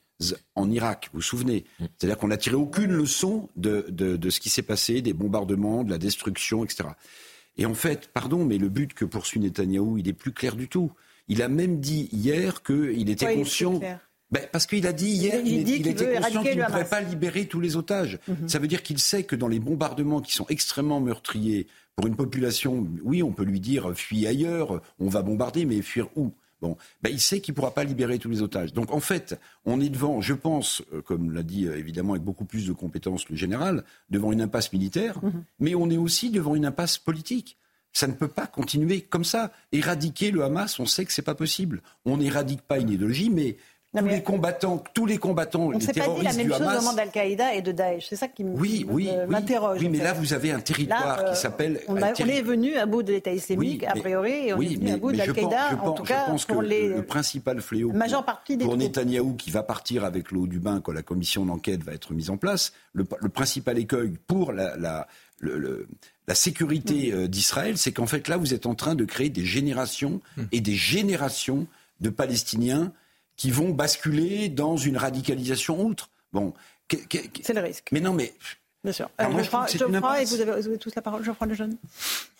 en 0.56 0.70
Irak, 0.72 1.10
vous 1.14 1.20
vous 1.20 1.22
souvenez 1.22 1.66
mm. 1.80 1.86
C'est-à-dire 1.98 2.18
qu'on 2.18 2.28
n'a 2.28 2.38
tiré 2.38 2.56
aucune 2.56 2.92
leçon 2.92 3.50
de, 3.56 3.86
de, 3.90 4.30
ce 4.30 4.40
qui 4.40 4.50
s'est 4.50 4.64
passé, 4.64 5.02
des 5.02 5.14
bombardements, 5.14 5.84
de 5.84 5.90
la 5.90 5.98
destruction, 5.98 6.64
etc. 6.64 6.90
Et 7.58 7.66
en 7.66 7.74
fait, 7.74 8.10
pardon, 8.14 8.46
mais 8.46 8.58
le 8.58 8.70
but 8.70 8.94
que 8.94 9.06
poursuit 9.06 9.40
Netanyahou, 9.40 9.98
il 9.98 10.08
est 10.08 10.14
plus 10.14 10.32
clair 10.32 10.56
du 10.56 10.68
tout. 10.68 10.92
Il 11.28 11.42
a 11.42 11.48
même 11.48 11.80
dit 11.80 12.10
hier 12.12 12.64
qu'il 12.64 13.10
était 13.10 13.36
conscient. 13.36 13.80
Ben, 14.32 14.48
parce 14.52 14.66
qu'il 14.66 14.88
a 14.88 14.94
dit 14.94 15.10
hier 15.10 15.42
il, 15.46 15.70
il, 15.70 15.88
était 15.88 16.16
conscient 16.16 16.42
qu'il 16.42 16.58
ne 16.58 16.66
pourrait 16.66 16.90
pas 16.90 17.02
libérer 17.02 17.46
tous 17.46 17.60
les 17.60 17.76
otages. 17.76 18.18
Mm-hmm. 18.28 18.48
Ça 18.48 18.58
veut 18.58 18.68
dire 18.68 18.82
qu'il 18.82 18.98
sait 18.98 19.24
que 19.24 19.36
dans 19.36 19.48
les 19.48 19.60
bombardements 19.60 20.22
qui 20.22 20.34
sont 20.34 20.48
extrêmement 20.50 21.00
meurtriers, 21.00 21.68
pour 21.96 22.08
une 22.08 22.16
population, 22.16 22.88
oui, 23.04 23.22
on 23.22 23.32
peut 23.32 23.44
lui 23.44 23.60
dire 23.60 23.94
fuis 23.96 24.26
ailleurs, 24.26 24.82
on 25.00 25.08
va 25.08 25.22
bombarder, 25.22 25.66
mais 25.66 25.82
fuir 25.82 26.08
où? 26.16 26.34
Bon, 26.64 26.78
ben, 27.02 27.10
il 27.10 27.20
sait 27.20 27.42
qu'il 27.42 27.52
ne 27.52 27.56
pourra 27.58 27.74
pas 27.74 27.84
libérer 27.84 28.20
tous 28.20 28.30
les 28.30 28.42
otages. 28.42 28.72
Donc 28.72 28.94
en 28.94 29.02
fait, 29.02 29.38
on 29.66 29.82
est 29.82 29.90
devant, 29.90 30.22
je 30.22 30.34
pense, 30.34 30.82
euh, 30.94 31.02
comme 31.02 31.34
l'a 31.34 31.44
dit 31.44 31.68
euh, 31.68 31.78
évidemment 31.78 32.14
avec 32.14 32.24
beaucoup 32.24 32.46
plus 32.46 32.66
de 32.66 32.72
compétences 32.72 33.28
le 33.28 33.36
général, 33.36 33.84
devant 34.10 34.32
une 34.32 34.42
impasse 34.42 34.72
militaire, 34.72 35.22
mhm. 35.22 35.44
mais 35.60 35.76
on 35.76 35.90
est 35.90 35.98
aussi 35.98 36.30
devant 36.30 36.56
une 36.56 36.66
impasse 36.66 36.98
politique. 36.98 37.58
Ça 37.92 38.08
ne 38.08 38.14
peut 38.14 38.30
pas 38.30 38.48
continuer 38.48 39.02
comme 39.02 39.26
ça. 39.26 39.52
Éradiquer 39.74 40.32
le 40.32 40.42
Hamas, 40.42 40.80
on 40.80 40.86
sait 40.86 41.04
que 41.04 41.12
c'est 41.12 41.22
pas 41.22 41.36
possible. 41.36 41.82
On 42.06 42.16
n'éradique 42.16 42.62
pas 42.62 42.80
une 42.80 42.90
idéologie, 42.90 43.30
mais 43.30 43.58
tous 43.96 44.06
les 44.06 44.24
combattants, 44.24 44.84
tous 44.94 45.06
les 45.06 45.18
combattants, 45.18 45.66
on 45.68 45.72
les 45.72 45.80
terroristes 45.80 46.26
pas 46.26 46.32
dit 46.32 46.38
la 46.38 46.44
même 46.44 46.52
chose 46.52 46.62
au 46.62 46.82
moment 46.82 46.94
d'Al-Qaïda 46.94 47.54
et 47.54 47.62
de 47.62 47.72
Daesh. 47.72 48.08
C'est 48.10 48.16
ça 48.16 48.28
qui 48.28 48.44
oui, 48.44 48.86
oui, 48.90 49.10
m'interroge. 49.28 49.80
Oui, 49.82 49.90
mais 49.90 50.00
là, 50.00 50.14
vous 50.14 50.34
avez 50.34 50.52
un 50.52 50.60
territoire 50.60 51.18
qui 51.18 51.32
euh, 51.32 51.36
s'appelle. 51.36 51.82
On, 51.88 51.98
est 51.98 52.42
venu 52.42 52.76
à 52.76 52.86
bout 52.86 53.04
de 53.04 53.14
l'État 53.14 53.32
islamique, 53.32 53.84
a 53.84 53.94
priori, 53.94 54.48
et 54.48 54.54
on 54.54 54.62
est 54.62 54.76
venu 54.76 54.92
à 54.92 54.98
bout 54.98 55.12
d'Al-Qaïda, 55.12 55.80
en 55.82 55.92
tout 55.92 56.04
cas, 56.04 56.26
pour 56.48 56.62
les. 56.62 56.90
Le 56.90 57.04
principal 57.04 57.62
fléau 57.62 57.92
pour, 57.92 58.58
pour 58.60 58.78
Netanyahou, 58.78 59.36
qui 59.36 59.52
va 59.52 59.64
partir 59.64 60.04
avec 60.04 60.32
l'eau 60.32 60.48
du 60.48 60.60
bain 60.60 60.82
quand 60.82 60.92
la 60.92 61.04
commission 61.04 61.46
d'enquête 61.46 61.84
va 61.84 61.94
être 61.94 62.14
mise 62.14 62.30
en 62.30 62.38
place, 62.38 62.74
le, 62.94 63.06
principal 63.06 63.78
écueil 63.78 64.14
pour 64.28 64.52
la, 64.52 64.76
la 64.78 65.08
le, 65.40 65.88
la 66.28 66.36
sécurité 66.36 67.12
mm. 67.12 67.16
euh, 67.16 67.28
d'Israël, 67.28 67.78
c'est 67.78 67.92
qu'en 67.92 68.08
fait 68.08 68.28
là, 68.28 68.38
vous 68.38 68.54
êtes 68.54 68.66
en 68.66 68.76
train 68.76 68.96
de 68.96 69.06
créer 69.06 69.30
des 69.30 69.46
générations 69.46 70.22
mm. 70.38 70.44
et 70.52 70.62
des 70.62 70.76
générations 70.76 71.68
de 72.02 72.10
Palestiniens 72.10 72.92
qui 73.36 73.52
vont 73.52 73.70
basculer 73.70 74.50
dans 74.50 74.78
une 74.78 74.98
radicalisation 74.98 75.84
outre. 75.84 76.10
Bon, 76.32 76.54
c'est 76.90 77.54
le 77.54 77.62
risque. 77.62 77.90
Mais 77.92 78.00
non, 78.00 78.14
mais 78.14 78.34
Bien 78.84 78.94
sûr. 78.94 79.10
Prends, 79.10 79.40
je 79.40 79.50
prends 80.00 80.16
et 80.16 80.26
vous 80.26 80.42
avez, 80.42 80.52
vous 80.60 80.68
avez, 80.68 80.78
tous 80.78 80.94
la 80.94 81.02
parole. 81.02 81.24
Je 81.24 81.32
prends 81.32 81.46
le 81.46 81.54
jeune. 81.54 81.78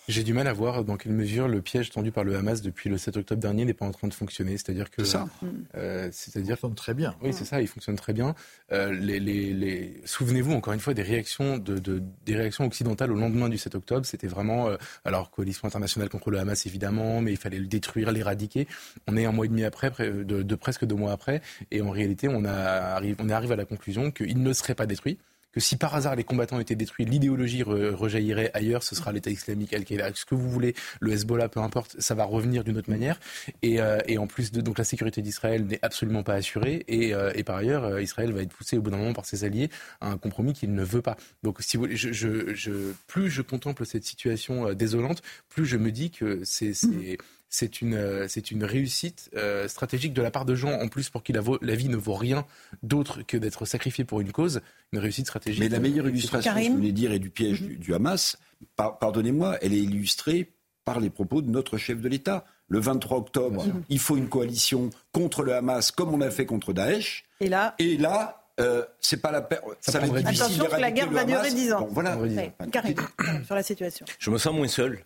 J'ai 0.06 0.22
du 0.22 0.34
mal 0.34 0.46
à 0.46 0.52
voir 0.52 0.84
dans 0.84 0.96
quelle 0.96 1.12
mesure 1.12 1.48
le 1.48 1.62
piège 1.62 1.90
tendu 1.90 2.12
par 2.12 2.24
le 2.24 2.36
Hamas 2.36 2.60
depuis 2.60 2.90
le 2.90 2.98
7 2.98 3.16
octobre 3.16 3.40
dernier 3.40 3.64
n'est 3.64 3.72
pas 3.72 3.86
en 3.86 3.90
train 3.90 4.06
de 4.06 4.12
fonctionner. 4.12 4.52
C'est-à-dire 4.52 4.90
que. 4.90 5.02
ça. 5.02 5.26
Euh, 5.76 6.08
c'est-à-dire. 6.12 6.58
fonctionne 6.58 6.74
très 6.74 6.94
bien. 6.94 7.14
Oui, 7.22 7.32
c'est 7.32 7.46
ça, 7.46 7.62
il 7.62 7.68
fonctionne 7.68 7.96
très 7.96 8.12
bien. 8.12 8.34
Euh, 8.72 8.92
les, 8.92 9.18
les, 9.18 9.54
les... 9.54 10.00
Souvenez-vous 10.04 10.52
encore 10.52 10.74
une 10.74 10.80
fois 10.80 10.92
des 10.92 11.02
réactions, 11.02 11.56
de, 11.56 11.78
de, 11.78 12.02
des 12.26 12.36
réactions 12.36 12.66
occidentales 12.66 13.12
au 13.12 13.16
lendemain 13.16 13.48
du 13.48 13.56
7 13.56 13.74
octobre. 13.76 14.04
C'était 14.04 14.26
vraiment. 14.26 14.68
Euh, 14.68 14.76
alors, 15.06 15.30
coalition 15.30 15.66
internationale 15.66 16.10
contre 16.10 16.30
le 16.30 16.38
Hamas, 16.38 16.66
évidemment, 16.66 17.22
mais 17.22 17.32
il 17.32 17.38
fallait 17.38 17.58
le 17.58 17.66
détruire, 17.66 18.12
l'éradiquer. 18.12 18.68
On 19.06 19.16
est 19.16 19.24
un 19.24 19.32
mois 19.32 19.46
et 19.46 19.48
demi 19.48 19.64
après, 19.64 19.90
de, 19.90 20.42
de 20.42 20.54
presque 20.54 20.84
deux 20.84 20.96
mois 20.96 21.12
après, 21.12 21.40
et 21.70 21.80
en 21.80 21.90
réalité, 21.90 22.28
on, 22.28 22.44
a, 22.44 23.00
on 23.18 23.28
arrive 23.30 23.52
à 23.52 23.56
la 23.56 23.64
conclusion 23.64 24.10
qu'il 24.10 24.42
ne 24.42 24.52
serait 24.52 24.74
pas 24.74 24.86
détruit 24.86 25.18
que 25.54 25.60
si 25.60 25.76
par 25.76 25.94
hasard 25.94 26.16
les 26.16 26.24
combattants 26.24 26.58
étaient 26.58 26.74
détruits, 26.74 27.04
l'idéologie 27.04 27.62
rejaillirait 27.62 28.50
ailleurs, 28.54 28.82
ce 28.82 28.96
sera 28.96 29.12
l'État 29.12 29.30
islamique, 29.30 29.72
Al-Qaïda, 29.72 30.10
ce 30.14 30.24
que 30.24 30.34
vous 30.34 30.50
voulez, 30.50 30.74
le 31.00 31.12
Hezbollah, 31.12 31.48
peu 31.48 31.60
importe, 31.60 31.94
ça 32.00 32.14
va 32.14 32.24
revenir 32.24 32.64
d'une 32.64 32.76
autre 32.76 32.90
manière. 32.90 33.20
Et, 33.62 33.80
euh, 33.80 33.98
et, 34.06 34.18
en 34.18 34.26
plus, 34.26 34.50
de, 34.50 34.60
donc 34.60 34.78
la 34.78 34.84
sécurité 34.84 35.22
d'Israël 35.22 35.64
n'est 35.64 35.78
absolument 35.82 36.24
pas 36.24 36.34
assurée. 36.34 36.84
Et, 36.88 37.14
euh, 37.14 37.32
et 37.34 37.44
par 37.44 37.56
ailleurs, 37.56 37.84
euh, 37.84 38.02
Israël 38.02 38.32
va 38.32 38.42
être 38.42 38.52
poussé 38.52 38.76
au 38.76 38.82
bout 38.82 38.90
d'un 38.90 38.96
moment 38.96 39.12
par 39.12 39.26
ses 39.26 39.44
alliés 39.44 39.70
à 40.00 40.10
un 40.10 40.18
compromis 40.18 40.52
qu'il 40.52 40.74
ne 40.74 40.82
veut 40.82 41.02
pas. 41.02 41.16
Donc, 41.42 41.58
si 41.60 41.76
vous, 41.76 41.86
je, 41.90 42.12
je, 42.12 42.54
je, 42.54 42.72
plus 43.06 43.30
je 43.30 43.42
contemple 43.42 43.86
cette 43.86 44.04
situation 44.04 44.72
désolante, 44.72 45.22
plus 45.48 45.66
je 45.66 45.76
me 45.76 45.92
dis 45.92 46.10
que 46.10 46.40
c'est 46.44 46.72
c'est 47.54 47.80
une, 47.80 47.94
euh, 47.94 48.26
c'est 48.28 48.50
une 48.50 48.64
réussite 48.64 49.30
euh, 49.36 49.68
stratégique 49.68 50.12
de 50.12 50.22
la 50.22 50.32
part 50.32 50.44
de 50.44 50.56
gens, 50.56 50.72
en 50.72 50.88
plus 50.88 51.08
pour 51.08 51.22
qui 51.22 51.32
la, 51.32 51.40
la 51.62 51.74
vie 51.76 51.88
ne 51.88 51.96
vaut 51.96 52.14
rien 52.14 52.44
d'autre 52.82 53.22
que 53.22 53.36
d'être 53.36 53.64
sacrifié 53.64 54.04
pour 54.04 54.20
une 54.20 54.32
cause, 54.32 54.60
une 54.92 54.98
réussite 54.98 55.26
stratégique. 55.26 55.60
Mais 55.60 55.68
la 55.68 55.78
meilleure 55.78 56.08
illustration, 56.08 56.52
je 56.60 56.70
voulais 56.72 56.90
dire, 56.90 57.12
et 57.12 57.20
du 57.20 57.30
piège 57.30 57.62
du, 57.62 57.94
Hamas, 57.94 58.38
pardonnez-moi, 58.76 59.56
elle 59.62 59.72
est 59.72 59.78
illustrée 59.78 60.50
par 60.84 60.98
les 60.98 61.10
propos 61.10 61.42
de 61.42 61.48
notre 61.50 61.78
chef 61.78 62.00
de 62.00 62.08
l'État. 62.08 62.44
Le 62.66 62.80
23 62.80 63.18
octobre, 63.18 63.64
il 63.88 64.00
faut 64.00 64.16
une 64.16 64.28
coalition 64.28 64.90
contre 65.12 65.44
le 65.44 65.54
Hamas, 65.54 65.92
comme 65.92 66.12
on 66.12 66.20
a 66.22 66.30
fait 66.30 66.46
contre 66.46 66.72
Daesh. 66.72 67.24
Et 67.40 67.48
là, 67.48 67.76
et 67.78 67.96
là 67.96 68.44
euh, 68.58 68.84
c'est 69.00 69.22
pas 69.22 69.30
la 69.30 69.42
peine. 69.42 69.60
Ça, 69.80 70.00
va 70.00 70.06
être 70.06 70.14
difficile 70.14 70.42
Attention 70.42 70.64
que 70.66 70.80
la 70.80 70.90
guerre 70.90 71.10
va 71.10 71.24
durer 71.24 71.50
10 71.52 71.72
ans. 71.72 71.88
voilà. 71.90 72.18
Karim, 72.72 72.96
sur 73.44 73.54
la 73.54 73.62
situation. 73.62 74.06
Je 74.18 74.30
me 74.30 74.38
sens 74.38 74.54
moins 74.54 74.66
seul. 74.66 75.04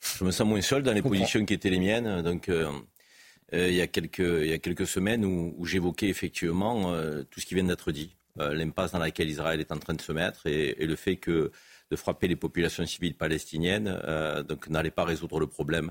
Je 0.00 0.24
me 0.24 0.30
sens 0.30 0.46
moins 0.46 0.60
seul 0.60 0.82
dans 0.82 0.92
les 0.92 1.02
positions 1.02 1.44
qui 1.44 1.54
étaient 1.54 1.70
les 1.70 1.80
miennes. 1.80 2.22
Donc, 2.22 2.48
euh, 2.48 2.70
euh, 3.54 3.68
il, 3.68 3.74
y 3.74 3.80
a 3.80 3.86
quelques, 3.86 4.18
il 4.18 4.46
y 4.46 4.52
a 4.52 4.58
quelques 4.58 4.86
semaines 4.86 5.24
où, 5.24 5.64
j'évoquais 5.64 6.08
effectivement 6.08 6.92
euh, 6.92 7.22
tout 7.30 7.40
ce 7.40 7.46
qui 7.46 7.54
vient 7.54 7.64
d'être 7.64 7.92
dit, 7.92 8.14
l'impasse 8.36 8.92
dans 8.92 9.00
laquelle 9.00 9.28
Israël 9.28 9.58
est 9.58 9.72
en 9.72 9.78
train 9.78 9.94
de 9.94 10.00
se 10.00 10.12
mettre 10.12 10.46
et, 10.46 10.86
le 10.86 10.94
fait 10.94 11.16
que 11.16 11.50
de 11.90 11.96
frapper 11.96 12.28
les 12.28 12.36
populations 12.36 12.86
civiles 12.86 13.14
palestiniennes 13.14 14.00
donc 14.48 14.68
n'allait 14.68 14.92
pas 14.92 15.02
résoudre 15.02 15.40
le 15.40 15.48
problème 15.48 15.90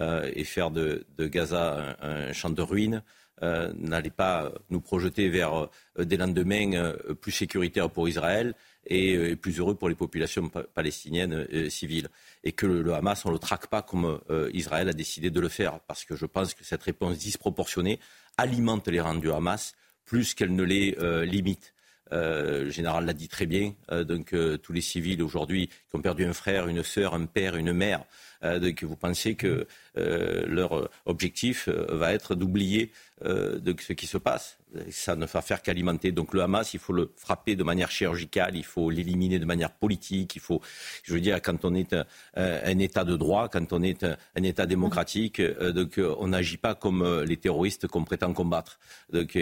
et 0.00 0.42
faire 0.42 0.72
de, 0.72 1.06
Gaza 1.20 1.96
un, 2.02 2.32
champ 2.32 2.50
de 2.50 2.62
ruines. 2.62 3.04
n'allait 3.40 4.10
pas 4.10 4.52
nous 4.70 4.80
projeter 4.80 5.28
vers 5.28 5.68
des 5.96 6.16
lendemains 6.16 6.94
plus 7.20 7.30
sécuritaires 7.30 7.90
pour 7.90 8.08
Israël 8.08 8.54
et, 8.88 9.36
plus 9.36 9.60
heureux 9.60 9.76
pour 9.76 9.88
les 9.88 9.94
populations 9.94 10.48
palestiniennes 10.48 11.46
civiles 11.70 12.08
et 12.44 12.52
que 12.52 12.66
le, 12.66 12.94
Hamas, 12.94 13.24
on 13.24 13.30
ne 13.30 13.34
le 13.34 13.38
traque 13.38 13.66
pas 13.68 13.82
comme 13.82 14.20
euh, 14.30 14.50
Israël 14.52 14.88
a 14.88 14.92
décidé 14.92 15.30
de 15.30 15.40
le 15.40 15.48
faire. 15.48 15.80
Parce 15.80 16.04
que 16.04 16.14
je 16.14 16.26
pense 16.26 16.54
que 16.54 16.62
cette 16.62 16.82
réponse 16.82 17.18
disproportionnée 17.18 17.98
alimente 18.36 18.86
les 18.88 19.00
rangs 19.00 19.14
du 19.14 19.32
Hamas 19.32 19.74
plus 20.04 20.34
qu'elle 20.34 20.54
ne 20.54 20.62
les 20.62 20.96
euh, 21.00 21.24
limite. 21.24 21.72
Euh, 22.12 22.64
le 22.64 22.70
général 22.70 23.06
l'a 23.06 23.14
dit 23.14 23.28
très 23.28 23.46
bien. 23.46 23.72
donc 24.06 24.34
tous 24.62 24.72
les 24.74 24.82
civils 24.82 25.22
aujourd'hui 25.22 25.68
qui 25.68 25.96
ont 25.96 26.02
perdu 26.02 26.24
un 26.26 26.34
frère, 26.34 26.68
une 26.68 26.82
sœur, 26.82 27.14
un 27.14 27.24
père, 27.24 27.56
une 27.56 27.72
mère, 27.72 28.04
donc 28.42 28.84
vous 28.84 28.94
pensez 28.94 29.36
que 29.36 29.66
leur 29.94 30.90
objectif 31.06 31.68
va 31.68 32.12
être 32.12 32.34
d'oublier 32.34 32.92
ce 33.22 33.92
qui 33.94 34.06
se 34.06 34.18
passe. 34.18 34.58
Ça 34.90 35.16
ne 35.16 35.26
va 35.26 35.42
faire 35.42 35.62
qu'alimenter. 35.62 36.12
Donc 36.12 36.34
le 36.34 36.42
Hamas, 36.42 36.74
il 36.74 36.80
faut 36.80 36.92
le 36.92 37.12
frapper 37.16 37.56
de 37.56 37.64
manière 37.64 37.90
chirurgicale, 37.90 38.56
il 38.56 38.64
faut 38.64 38.90
l'éliminer 38.90 39.38
de 39.38 39.44
manière 39.44 39.70
politique, 39.70 40.36
il 40.36 40.40
faut, 40.40 40.60
je 41.02 41.14
veux 41.14 41.20
dire, 41.20 41.40
quand 41.42 41.64
on 41.64 41.74
est 41.74 41.92
un, 41.92 42.04
un 42.36 42.78
État 42.78 43.04
de 43.04 43.16
droit, 43.16 43.48
quand 43.48 43.72
on 43.72 43.82
est 43.82 44.04
un, 44.04 44.16
un 44.36 44.42
État 44.42 44.66
démocratique, 44.66 45.40
euh, 45.40 45.72
donc 45.72 45.98
euh, 45.98 46.14
on 46.18 46.28
n'agit 46.28 46.56
pas 46.56 46.74
comme 46.74 47.02
euh, 47.02 47.24
les 47.24 47.36
terroristes 47.36 47.86
qu'on 47.86 48.04
prétend 48.04 48.32
combattre. 48.32 48.78
Donc 49.12 49.38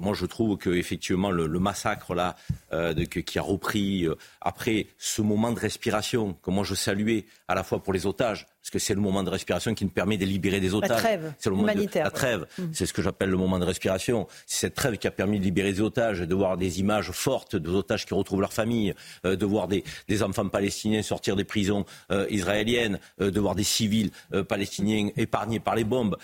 moi 0.00 0.14
je 0.14 0.26
trouve 0.26 0.56
que 0.56 0.70
effectivement 0.70 1.30
le, 1.30 1.48
massacre 1.58 2.14
là, 2.14 2.36
euh, 2.72 2.94
qui 3.04 3.38
a 3.38 3.42
repris 3.42 4.06
euh, 4.06 4.14
après 4.40 4.86
ce 4.98 5.22
moment 5.22 5.52
de 5.52 5.60
respiration 5.60 6.34
que 6.42 6.50
moi 6.50 6.64
je 6.64 6.74
saluais 6.74 7.26
à 7.48 7.54
la 7.54 7.62
fois 7.62 7.82
pour 7.82 7.92
les 7.92 8.06
otages, 8.06 8.46
parce 8.62 8.70
que 8.70 8.78
c'est 8.78 8.94
le 8.94 9.00
moment 9.00 9.22
de 9.22 9.30
respiration 9.30 9.74
qui 9.74 9.84
nous 9.84 9.90
permet 9.90 10.18
de 10.18 10.26
libérer 10.26 10.60
des 10.60 10.74
otages. 10.74 10.98
trêve 10.98 11.32
c'est 11.38 11.48
le 11.48 11.56
moment 11.56 11.68
de- 11.68 11.72
humanitaire, 11.72 12.04
la 12.04 12.10
trêve, 12.10 12.46
c'est 12.72 12.84
ce 12.84 12.92
que 12.92 13.00
j'appelle 13.00 13.30
le 13.30 13.36
moment 13.38 13.58
de 13.58 13.64
respiration. 13.64 14.26
C'est 14.46 14.66
cette 14.66 14.74
trêve 14.74 14.98
qui 14.98 15.06
a 15.06 15.10
permis 15.10 15.38
de 15.38 15.44
libérer 15.44 15.72
des 15.72 15.80
otages, 15.80 16.20
de 16.20 16.34
voir 16.34 16.56
des 16.58 16.78
images 16.80 17.10
fortes 17.10 17.56
des 17.56 17.70
otages 17.70 18.04
qui 18.04 18.12
retrouvent 18.12 18.40
leur 18.42 18.52
famille, 18.52 18.94
euh, 19.24 19.34
de 19.36 19.46
voir 19.46 19.66
des, 19.66 19.82
des 20.08 20.22
enfants 20.22 20.46
palestiniens 20.48 21.02
sortir 21.02 21.36
des 21.36 21.44
prisons 21.44 21.84
euh, 22.10 22.26
israéliennes, 22.28 22.98
euh, 23.20 23.30
de 23.30 23.40
voir 23.40 23.54
des 23.54 23.64
civils 23.64 24.10
palestiniens 24.48 25.08
épargnés 25.16 25.60
par 25.60 25.74
les 25.74 25.84
bombes. 25.84 26.16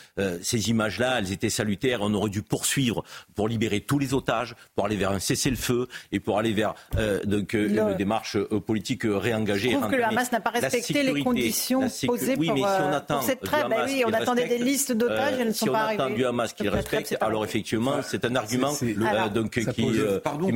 Ces 0.43 0.70
images-là, 0.70 1.18
elles 1.18 1.32
étaient 1.32 1.51
salutaires. 1.51 2.01
On 2.03 2.12
aurait 2.14 2.30
dû 2.30 2.43
poursuivre 2.43 3.03
pour 3.34 3.49
libérer 3.49 3.80
tous 3.80 3.99
les 3.99 4.14
otages, 4.14 4.55
pour 4.74 4.87
aller 4.87 4.97
vers 4.97 5.11
un 5.11 5.18
cessez-le-feu 5.18 5.89
et 6.12 6.20
pour 6.20 6.39
aller 6.39 6.53
vers 6.53 6.74
donc, 7.24 7.55
une 7.55 7.95
démarche 7.95 8.37
politique 8.66 9.03
réengagée. 9.05 9.70
Je 9.70 9.76
trouve 9.76 9.91
que 9.91 9.97
le 9.97 10.05
Hamas 10.05 10.30
n'a 10.32 10.41
pas 10.41 10.51
la 10.53 10.61
respecté 10.61 11.03
les 11.03 11.22
conditions 11.22 11.89
oui, 12.39 12.47
pour, 12.47 12.55
mais 12.55 12.61
si 12.61 12.66
on 12.66 12.93
euh, 12.93 12.97
attend 12.97 13.14
pour 13.16 13.22
cette 13.24 13.41
trêve. 13.41 13.66
Bah 13.68 13.85
oui, 13.87 14.03
on 14.07 14.12
attendait 14.12 14.49
des 14.49 14.59
listes 14.59 14.93
d'otages, 14.93 15.35
elles 15.39 15.49
ne 15.49 15.53
sont 15.53 15.66
si 15.66 15.70
on 15.70 15.72
pas 15.72 15.87
attend 15.87 16.03
arrivées. 16.05 16.16
du 16.18 16.27
Hamas 16.27 16.55
trêve, 16.55 16.68
respecte, 16.68 17.16
pas 17.18 17.27
alors 17.27 17.45
effectivement, 17.45 18.03
c'est 18.03 18.24
un 18.24 18.35
argument 18.37 18.72
euh, 18.83 19.29
donc, 19.29 19.51
qui, 19.51 19.99
euh, 19.99 20.20
pardon, 20.20 20.47
qui 20.47 20.53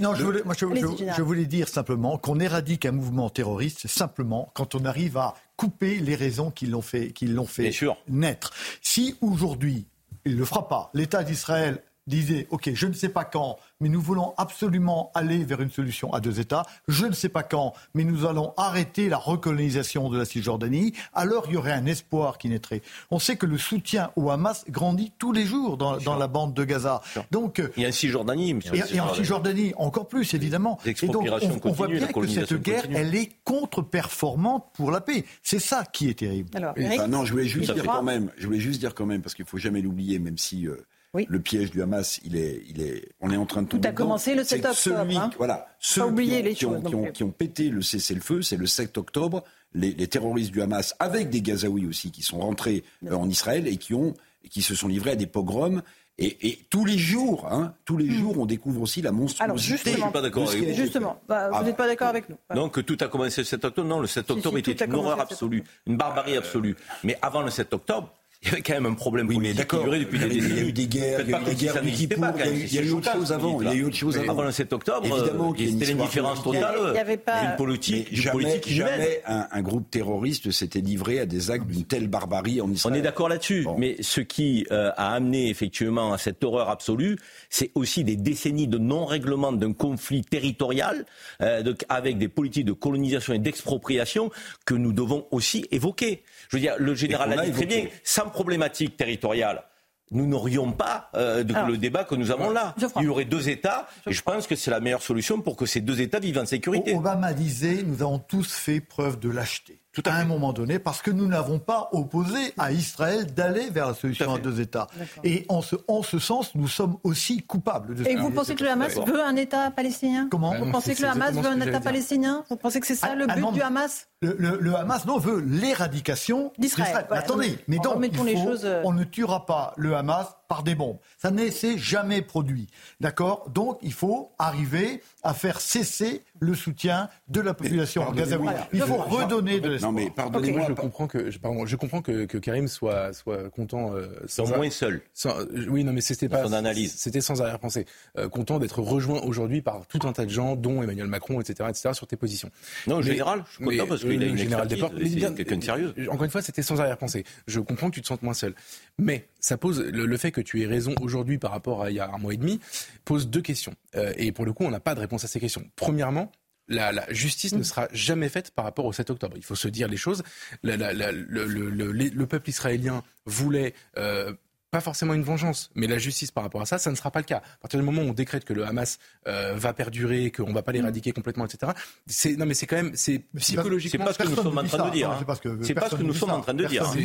non, 0.00 0.14
je 0.14 0.24
voulais, 0.24 0.42
moi, 0.44 0.54
je, 0.56 1.22
voulais 1.22 1.46
dire 1.46 1.68
simplement 1.68 2.18
qu'on 2.18 2.40
éradique 2.40 2.86
un 2.86 2.92
mouvement 2.92 3.30
terroriste 3.30 3.86
simplement 3.86 4.50
quand 4.54 4.74
on 4.74 4.84
arrive 4.84 5.16
à 5.16 5.34
couper 5.56 5.96
les 5.96 6.14
raisons 6.14 6.50
qui 6.50 6.66
l'ont 6.66 6.82
fait, 6.82 7.12
qui 7.12 7.26
l'ont 7.26 7.46
fait 7.46 7.72
naître. 8.08 8.52
Si 8.80 9.16
aujourd'hui, 9.20 9.86
il 10.24 10.34
ne 10.34 10.38
le 10.38 10.44
fera 10.44 10.68
pas, 10.68 10.90
l'État 10.94 11.22
d'Israël 11.22 11.82
disait, 12.06 12.46
OK, 12.50 12.70
je 12.74 12.86
ne 12.86 12.92
sais 12.92 13.08
pas 13.08 13.24
quand, 13.24 13.58
mais 13.82 13.88
nous 13.88 14.00
voulons 14.00 14.32
absolument 14.38 15.10
aller 15.14 15.44
vers 15.44 15.60
une 15.60 15.70
solution 15.70 16.12
à 16.14 16.20
deux 16.20 16.40
États, 16.40 16.64
je 16.88 17.04
ne 17.04 17.12
sais 17.12 17.28
pas 17.28 17.42
quand, 17.42 17.74
mais 17.94 18.04
nous 18.04 18.24
allons 18.24 18.54
arrêter 18.56 19.08
la 19.08 19.18
recolonisation 19.18 20.08
de 20.08 20.16
la 20.16 20.24
Cisjordanie, 20.24 20.94
alors 21.12 21.44
il 21.48 21.54
y 21.54 21.56
aurait 21.56 21.72
un 21.72 21.86
espoir 21.86 22.38
qui 22.38 22.48
naîtrait. 22.48 22.80
On 23.10 23.18
sait 23.18 23.36
que 23.36 23.44
le 23.46 23.58
soutien 23.58 24.10
au 24.16 24.30
Hamas 24.30 24.64
grandit 24.70 25.12
tous 25.18 25.32
les 25.32 25.44
jours 25.44 25.76
dans, 25.76 25.96
dans 25.98 26.16
la 26.16 26.28
bande 26.28 26.54
de 26.54 26.64
Gaza. 26.64 27.02
Donc, 27.30 27.60
Il 27.76 27.82
y 27.82 27.84
a 27.84 27.88
un 27.88 27.92
Cisjordanie, 27.92 28.54
monsieur. 28.54 28.74
et, 28.74 28.96
et 28.96 29.00
en 29.00 29.12
Cisjordanie, 29.12 29.72
encore 29.76 30.08
plus, 30.08 30.32
évidemment. 30.34 30.78
Et 30.86 30.94
donc, 31.06 31.26
on, 31.64 31.70
on 31.70 31.72
voit 31.72 31.88
bien 31.88 32.06
que 32.06 32.26
cette 32.28 32.54
guerre, 32.62 32.82
continue. 32.82 32.96
elle 32.96 33.14
est 33.16 33.30
contre-performante 33.44 34.66
pour 34.74 34.90
la 34.90 35.00
paix. 35.00 35.24
C'est 35.42 35.58
ça 35.58 35.84
qui 35.84 36.08
est 36.08 36.18
terrible. 36.18 36.50
Alors, 36.54 36.74
Eric, 36.76 37.00
enfin, 37.00 37.08
non, 37.08 37.24
je 37.24 37.32
voulais 37.32 37.46
juste 37.46 37.72
dire 37.72 37.84
quand 37.84 38.02
même, 38.02 38.30
je 38.38 38.46
voulais 38.46 38.60
juste 38.60 38.80
dire 38.80 38.94
quand 38.94 39.06
même, 39.06 39.22
parce 39.22 39.34
qu'il 39.34 39.44
faut 39.44 39.58
jamais 39.58 39.82
l'oublier, 39.82 40.18
même 40.18 40.38
si 40.38 40.66
euh, 40.66 40.76
Oui. 41.14 41.26
le 41.28 41.40
piège 41.40 41.70
du 41.70 41.82
Hamas, 41.82 42.20
il 42.24 42.36
est, 42.36 42.62
il 42.70 42.80
est, 42.80 43.08
on 43.20 43.30
est 43.30 43.36
en 43.36 43.44
train 43.44 43.62
de 43.62 43.68
tomber. 43.68 43.86
a 43.86 43.92
dedans, 43.92 44.04
commencé 44.04 44.34
le 44.34 44.44
c'est 44.44 44.56
7 44.56 44.62
que 44.62 44.68
octobre, 44.68 44.96
Celui, 45.02 45.16
hein. 45.16 45.30
voilà, 45.36 45.66
ceux 45.78 46.04
oublier 46.06 46.36
qui 46.36 46.40
ont, 46.40 46.44
les 46.44 46.54
qui 46.54 46.64
ont- 46.66 46.72
choses 46.72 46.82
non 46.84 46.88
qui 46.88 46.94
ont- 46.94 47.12
qui 47.12 47.22
ont 47.24 47.30
pété 47.30 47.68
le 47.68 47.82
cessez-le-feu, 47.82 48.40
c'est 48.42 48.56
le 48.56 48.66
7 48.66 48.96
octobre. 48.96 49.44
Les, 49.74 49.92
les 49.92 50.06
terroristes 50.06 50.52
du 50.52 50.60
Hamas, 50.62 50.94
avec 50.98 51.28
des 51.30 51.40
Gazaouis 51.42 51.86
aussi, 51.86 52.10
qui 52.10 52.22
sont 52.22 52.38
rentrés 52.40 52.82
euh, 53.06 53.14
en 53.14 53.28
Israël 53.28 53.66
et 53.68 53.76
qui 53.76 53.94
ont, 53.94 54.14
qui 54.50 54.62
se 54.62 54.74
sont 54.74 54.88
livrés 54.88 55.10
à 55.12 55.16
des 55.16 55.26
pogroms. 55.26 55.82
Et, 56.18 56.48
et 56.48 56.58
tous 56.70 56.84
les 56.84 56.98
jours, 56.98 57.46
hein, 57.50 57.74
tous 57.86 57.96
les 57.96 58.08
jours, 58.10 58.38
on 58.38 58.44
découvre 58.46 58.82
aussi 58.82 59.00
la 59.02 59.12
monstruosité. 59.12 59.42
Hmm. 59.42 59.44
Alors, 59.44 59.58
justement- 59.58 59.96
Je 59.96 60.00
suis 60.02 60.10
pas 60.12 60.20
d'accord 60.22 60.48
avec 60.48 60.62
a 60.62 60.66
vous. 60.66 60.74
Justement, 60.74 61.22
bah, 61.28 61.50
Ah, 61.52 61.58
vous 61.60 61.64
n'êtes 61.66 61.76
pas 61.76 61.86
d'accord 61.86 62.08
avec 62.08 62.28
nous. 62.28 62.36
Voilà. 62.48 62.62
Donc 62.62 62.84
tout 62.84 62.98
a 63.00 63.08
commencé 63.08 63.40
le 63.40 63.44
7 63.46 63.64
octobre. 63.64 63.88
Non, 63.88 64.00
le 64.00 64.06
7 64.06 64.26
Si, 64.26 64.32
octobre 64.32 64.56
si, 64.58 64.62
tout 64.62 64.70
était 64.70 64.82
a 64.84 64.86
une 64.86 64.94
horreur 64.94 65.16
le 65.16 65.22
7 65.22 65.32
absolue, 65.32 65.64
une 65.86 65.96
barbarie 65.96 66.36
absolue. 66.36 66.76
Mais 67.02 67.18
avant 67.22 67.40
le 67.42 67.50
7 67.50 67.72
octobre, 67.72 68.12
il 68.42 68.48
y 68.48 68.52
avait 68.52 68.62
quand 68.62 68.74
même 68.74 68.86
un 68.86 68.94
problème 68.94 69.28
Oui, 69.28 69.36
mais 69.38 69.54
politique 69.54 69.58
d'accord. 69.58 69.84
depuis 69.88 70.18
Il 70.18 70.22
y 70.22 70.24
a 70.24 70.28
des 70.28 70.34
eu- 70.34 70.38
il 70.38 70.42
y 70.42 70.42
a 70.42 70.48
décennies. 70.50 70.68
eu 70.68 70.72
des 70.72 70.86
guerres, 70.86 71.16
Faites 71.18 71.26
il 71.26 71.30
y 71.30 71.34
a 71.34 71.40
eu 71.40 71.44
des 71.44 71.54
guerres 71.54 71.82
du 71.82 71.88
il 71.88 72.74
y 72.74 72.78
a 72.78 72.82
eu- 72.82 72.90
autre 72.92 73.12
chose 73.12 73.32
avant, 73.32 73.60
il 73.62 73.66
y 73.68 73.70
a 73.70 73.74
eu 73.74 73.84
autre 73.84 73.96
chose 73.96 74.18
avant. 74.18 74.32
Avant 74.32 74.42
le 74.42 74.50
7 74.52 74.72
octobre, 74.72 75.06
Évidemment 75.06 75.54
c'était 75.56 75.92
l'indifférence 75.94 76.42
politique. 76.42 76.66
totale. 76.66 76.90
Il 76.92 76.96
y 76.96 76.98
avait 77.00 77.16
pas- 77.16 77.44
Une 77.44 77.56
politique, 77.56 78.68
jamais, 78.68 79.22
un, 79.26 79.46
un 79.50 79.62
groupe 79.62 79.90
terroriste 79.90 80.50
s'était 80.50 80.80
livré 80.80 81.20
à 81.20 81.26
des 81.26 81.50
actes 81.50 81.66
d'une 81.66 81.84
telle 81.84 82.08
barbarie 82.08 82.60
en 82.60 82.66
On 82.68 82.72
Israël. 82.72 82.96
est 82.98 83.02
d'accord 83.02 83.28
là-dessus, 83.28 83.62
Bon. 83.62 83.76
mais 83.78 83.96
ce 84.00 84.20
qui 84.20 84.66
euh, 84.72 84.90
a 84.96 85.14
amené 85.14 85.48
effectivement 85.48 86.12
à 86.12 86.18
cette 86.18 86.42
horreur 86.42 86.68
absolue, 86.70 87.18
c'est 87.50 87.70
aussi 87.74 88.02
des 88.04 88.16
décennies 88.16 88.66
de 88.68 88.78
non-règlement 88.78 89.52
d'un 89.52 89.72
conflit 89.72 90.22
territorial 90.22 91.04
euh, 91.40 91.62
donc 91.62 91.84
avec 91.88 92.18
des 92.18 92.28
politiques 92.28 92.64
de 92.64 92.72
colonisation 92.72 93.34
et 93.34 93.38
d'expropriation 93.38 94.30
que 94.64 94.74
nous 94.74 94.92
devons 94.92 95.26
aussi 95.30 95.64
évoquer. 95.70 96.22
Je 96.48 96.56
veux 96.56 96.60
dire, 96.60 96.74
le 96.78 96.94
général 96.94 97.30
l'a 97.30 97.42
a 97.42 97.44
dit 97.46 97.52
très 97.52 97.66
bien, 97.66 97.84
sans 98.04 98.28
problématique 98.32 98.96
territoriale. 98.96 99.62
Nous 100.10 100.26
n'aurions 100.26 100.72
pas 100.72 101.10
euh, 101.14 101.42
de- 101.42 101.54
Alors, 101.54 101.68
le 101.68 101.78
débat 101.78 102.04
que 102.04 102.14
nous 102.14 102.30
avons 102.30 102.50
là. 102.50 102.74
Il 102.96 103.04
y 103.04 103.08
aurait 103.08 103.24
deux 103.24 103.48
États, 103.48 103.88
et 104.06 104.12
je 104.12 104.22
pense 104.22 104.46
que 104.46 104.54
c'est 104.56 104.70
la 104.70 104.80
meilleure 104.80 105.02
solution 105.02 105.40
pour 105.40 105.56
que 105.56 105.64
ces 105.66 105.80
deux 105.80 106.00
États 106.02 106.18
vivent 106.18 106.38
en 106.38 106.44
sécurité. 106.46 106.94
Obama 106.94 107.32
disait 107.32 107.82
nous 107.82 108.02
avons 108.02 108.18
tous 108.18 108.52
fait 108.52 108.80
preuve 108.80 109.18
de 109.18 109.30
lâcheté. 109.30 109.81
Tout 109.92 110.02
à, 110.06 110.14
un 110.14 110.24
moment 110.24 110.54
donné, 110.54 110.78
parce 110.78 111.02
que 111.02 111.10
nous 111.10 111.26
n'avons 111.26 111.58
pas 111.58 111.90
opposé 111.92 112.54
à 112.56 112.72
Israël 112.72 113.26
d'aller 113.34 113.68
vers 113.68 113.88
la 113.88 113.94
solution 113.94 114.34
à, 114.34 114.38
deux 114.38 114.60
États. 114.60 114.86
Et 115.22 115.44
en 115.50 115.60
ce, 115.60 115.76
en 115.86 116.02
ce 116.02 116.18
sens, 116.18 116.54
nous 116.54 116.68
sommes 116.68 116.96
aussi 117.04 117.42
coupables 117.42 117.94
de 117.94 118.06
Et 118.08 118.16
vous 118.16 118.30
pensez 118.30 118.54
que 118.54 118.64
le 118.64 118.70
Hamas 118.70 118.94
veut 118.94 119.22
un 119.22 119.36
État 119.36 119.70
palestinien? 119.70 120.28
Comment? 120.30 120.54
Vous 120.54 120.64
non, 120.64 120.72
pensez 120.72 120.94
que 120.94 121.02
le 121.02 121.08
Hamas 121.08 121.34
veut 121.34 121.46
un 121.46 121.60
État 121.60 121.80
palestinien? 121.80 122.42
Vous 122.48 122.56
pensez 122.56 122.80
que 122.80 122.86
c'est 122.86 122.94
ça 122.94 123.08
Ah, 123.12 123.14
le 123.14 123.26
ah 123.28 123.34
but 123.34 123.42
non, 123.42 123.52
du 123.52 123.60
Hamas? 123.60 124.08
Le, 124.22 124.34
le- 124.38 124.58
le 124.60 124.74
Hamas, 124.76 125.04
non, 125.04 125.18
veut 125.18 125.40
l'éradication 125.40 126.52
D'Israël. 126.58 127.06
Attendez, 127.10 127.58
mais 127.68 127.78
donc, 127.78 128.00
les 128.24 128.36
faut- 128.36 128.44
choses, 128.44 128.62
euh, 128.64 128.82
on 128.84 128.92
ne 128.92 129.04
tuera 129.04 129.46
pas 129.46 129.74
le 129.76 129.94
Hamas 129.96 130.36
par 130.52 130.62
des 130.62 130.74
bombes. 130.74 130.98
Ça 131.16 131.30
ne 131.30 131.48
s'est 131.48 131.78
jamais 131.78 132.20
produit. 132.20 132.66
D'accord? 133.00 133.48
Donc, 133.48 133.78
il 133.80 133.94
faut 133.94 134.32
arriver 134.38 135.00
à 135.22 135.32
faire 135.32 135.62
cesser 135.62 136.20
le 136.40 136.54
soutien 136.54 137.08
de 137.28 137.40
la 137.40 137.54
population 137.54 138.02
gazaoui. 138.12 138.44
pardonnez-moi. 138.44 138.68
Il 138.74 138.82
faut 138.82 138.96
redonner 139.16 139.60
de 139.60 139.66
Non, 139.66 139.72
l'espoir. 139.72 139.92
mais 139.92 140.10
pardonnez-moi. 140.10 140.66
je 140.68 140.74
comprends 140.74 141.06
que, 141.06 141.30
je, 141.30 141.38
pardon, 141.38 141.64
je 141.64 141.74
comprends 141.76 142.02
que, 142.02 142.26
que 142.26 142.36
Karim 142.36 142.68
soit, 142.68 143.14
soit 143.14 143.48
content. 143.48 143.94
euh, 143.94 144.08
sans- 144.26 144.46
moins 144.46 144.68
sans- 145.14 145.38
euh, 145.38 145.46
oui, 145.70 145.84
non, 145.84 145.94
mais 145.94 146.02
c'était 146.02 146.28
pas. 146.28 146.42
son 146.44 146.52
analyse. 146.52 146.92
C'était 146.98 147.22
sans 147.22 147.40
arrière-pensée. 147.40 147.86
Euh, 148.18 148.28
content 148.28 148.58
d'être 148.58 148.82
rejoint 148.82 149.22
aujourd'hui 149.22 149.62
par 149.62 149.86
tout 149.86 150.00
un 150.06 150.12
tas 150.12 150.26
de 150.26 150.30
gens, 150.30 150.54
dont 150.54 150.82
Emmanuel 150.82 151.06
Macron, 151.06 151.40
etc., 151.40 151.66
etc., 151.70 151.90
sur 151.94 152.06
tes 152.06 152.16
positions. 152.16 152.50
Non, 152.86 152.98
Mais- 152.98 153.04
général, 153.04 153.42
je 153.48 153.54
suis 153.54 153.64
mais, 153.64 153.76
content 153.78 153.88
parce 153.88 154.02
qu'il 154.02 154.10
a 154.10 154.16
le 154.16 154.26
une 154.26 154.36
général 154.36 154.68
des 154.68 154.74
expertise, 154.74 154.80
portes- 154.80 154.94
mais 155.02 155.08
c'est 155.08 155.16
bien- 155.16 155.32
quelqu'un 155.32 155.56
de 155.56 155.64
sérieux. 155.64 155.94
Encore 156.10 156.24
une 156.24 156.30
fois, 156.30 156.42
c'était 156.42 156.62
sans 156.62 156.78
arrière-pensée. 156.78 157.24
Je 157.46 157.58
comprends 157.60 157.88
que 157.88 157.94
tu 157.94 158.02
te 158.02 158.06
sentes 158.06 158.22
moins 158.22 158.34
seul. 158.34 158.54
Mais 158.98 159.28
ça 159.42 159.58
pose 159.58 159.80
le, 159.82 160.06
le 160.06 160.16
fait 160.16 160.30
que 160.30 160.40
tu 160.40 160.62
aies 160.62 160.66
raison 160.66 160.94
aujourd'hui 161.02 161.36
par 161.36 161.50
rapport 161.50 161.82
à 161.82 161.90
il 161.90 161.96
y 161.96 162.00
a 162.00 162.08
un 162.10 162.16
mois 162.18 162.32
et 162.32 162.38
demi 162.38 162.60
pose 163.04 163.28
deux 163.28 163.42
questions. 163.42 163.74
Euh, 163.96 164.12
et 164.16 164.32
pour 164.32 164.46
le 164.46 164.52
coup, 164.54 164.64
on 164.64 164.70
n'a 164.70 164.80
pas 164.80 164.94
de 164.94 165.00
réponse 165.00 165.24
à 165.24 165.28
ces 165.28 165.40
questions. 165.40 165.64
Premièrement, 165.76 166.32
la, 166.68 166.92
la 166.92 167.12
justice 167.12 167.52
ne 167.54 167.62
sera 167.64 167.88
jamais 167.92 168.28
faite 168.28 168.52
par 168.52 168.64
rapport 168.64 168.84
au 168.86 168.92
7 168.92 169.10
octobre. 169.10 169.36
Il 169.36 169.42
faut 169.44 169.56
se 169.56 169.68
dire 169.68 169.88
les 169.88 169.96
choses. 169.96 170.22
La- 170.62 170.76
la- 170.76 170.92
la- 170.94 171.12
le, 171.12 171.44
le- 171.44 171.68
le- 171.68 171.92
les- 171.92 172.08
le 172.10 172.26
peuple 172.26 172.48
israélien 172.48 173.02
voulait 173.26 173.74
euh, 173.98 174.32
pas 174.72 174.80
forcément 174.80 175.12
une 175.12 175.22
vengeance, 175.22 175.70
mais 175.74 175.86
la 175.86 175.98
justice 175.98 176.30
par 176.30 176.42
rapport 176.44 176.62
à 176.62 176.66
ça, 176.66 176.78
ça 176.78 176.90
ne 176.90 176.96
sera 176.96 177.10
pas 177.10 177.18
le 177.20 177.26
cas. 177.26 177.36
À 177.36 177.58
partir 177.60 177.78
du 177.78 177.84
moment 177.84 178.00
où 178.00 178.06
on 178.06 178.14
décrète 178.14 178.46
que 178.46 178.54
le 178.54 178.64
Hamas 178.66 178.98
euh, 179.28 179.52
va 179.54 179.74
perdurer, 179.74 180.30
qu'on 180.30 180.50
va 180.54 180.62
pas 180.62 180.72
l'éradiquer 180.72 181.12
complètement, 181.12 181.44
etc. 181.44 181.72
C'est 182.06 182.36
non, 182.36 182.46
mais 182.46 182.54
c'est 182.54 182.66
quand 182.66 182.76
même 182.76 182.92
c'est 182.94 183.18
psychologiquement. 183.36 184.06
C'est 184.06 184.16
pas 184.16 184.24
ce 184.24 184.30
que 184.30 184.34
nous 184.34 184.42
sommes 184.42 184.54
ne 184.54 184.60
en 184.60 184.64
train 184.64 184.86
de 184.88 184.92
dire. 184.92 185.10
Hein. 185.10 185.16
c'est 185.18 185.24
pas 185.26 185.34
ce 185.34 185.40
que- 185.42 185.62
C'est 185.62 185.74
pas 185.74 185.80
ce 185.82 185.84
que 185.84 185.90
personne 185.90 186.06
nous 186.06 186.14
sommes 186.14 186.30
en 186.30 186.40
train 186.40 186.54
de 186.54 186.64
dire. 186.64 186.90
Ne 186.90 187.00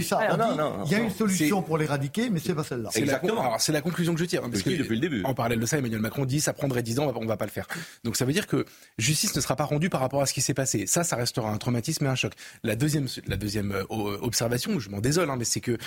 Il 0.85 0.91
y 0.91 0.95
a 0.95 0.99
une 0.99 1.11
solution 1.11 1.61
pour 1.61 1.77
l'éradiquer, 1.77 2.29
mais 2.29 2.39
c'est 2.39 2.55
pas 2.55 2.63
celle-là. 2.63 2.89
C'est 2.93 3.01
la, 3.01 3.05
Exactement. 3.17 3.41
alors, 3.41 3.59
c'est 3.59 3.73
la 3.73 3.81
conclusion 3.81 4.13
que 4.13 4.21
je 4.21 4.25
tire. 4.25 4.45
hein, 4.45 4.49
parce 4.49 4.63
que 4.63 4.69
depuis 4.69 4.95
le 4.95 5.01
début. 5.01 5.23
En 5.25 5.33
parallèle 5.33 5.59
de 5.59 5.65
ça, 5.65 5.77
Emmanuel 5.77 5.99
Macron 5.99 6.23
dit 6.23 6.39
ça 6.39 6.53
prendrait 6.53 6.83
10 6.83 6.99
ans, 6.99 7.07
on 7.07 7.11
va, 7.11 7.19
on 7.19 7.25
va 7.25 7.35
pas 7.35 7.45
le 7.45 7.51
faire. 7.51 7.67
Donc 8.05 8.15
ça 8.15 8.23
veut 8.23 8.31
dire 8.31 8.47
que 8.47 8.65
justice 8.97 9.35
ne 9.35 9.41
sera 9.41 9.57
pas 9.57 9.65
rendue 9.65 9.89
par 9.89 9.99
rapport 9.99 10.21
à 10.21 10.25
ce 10.25 10.33
qui 10.33 10.39
s'est 10.39 10.53
passé. 10.53 10.87
Ça, 10.87 11.03
ça 11.03 11.17
restera 11.17 11.49
un 11.51 11.57
traumatisme 11.57 12.05
et 12.05 12.09
un 12.09 12.15
choc. 12.15 12.31
La 12.63 12.77
deuxième, 12.77 13.07
la 13.27 13.35
deuxième 13.35 13.73
euh, 13.73 13.83
observation, 14.21 14.79
je 14.79 14.89
m'en 14.89 15.01
désole, 15.01 15.29
hein, 15.29 15.35
mais 15.37 15.43
c'est 15.43 15.59
que 15.59 15.77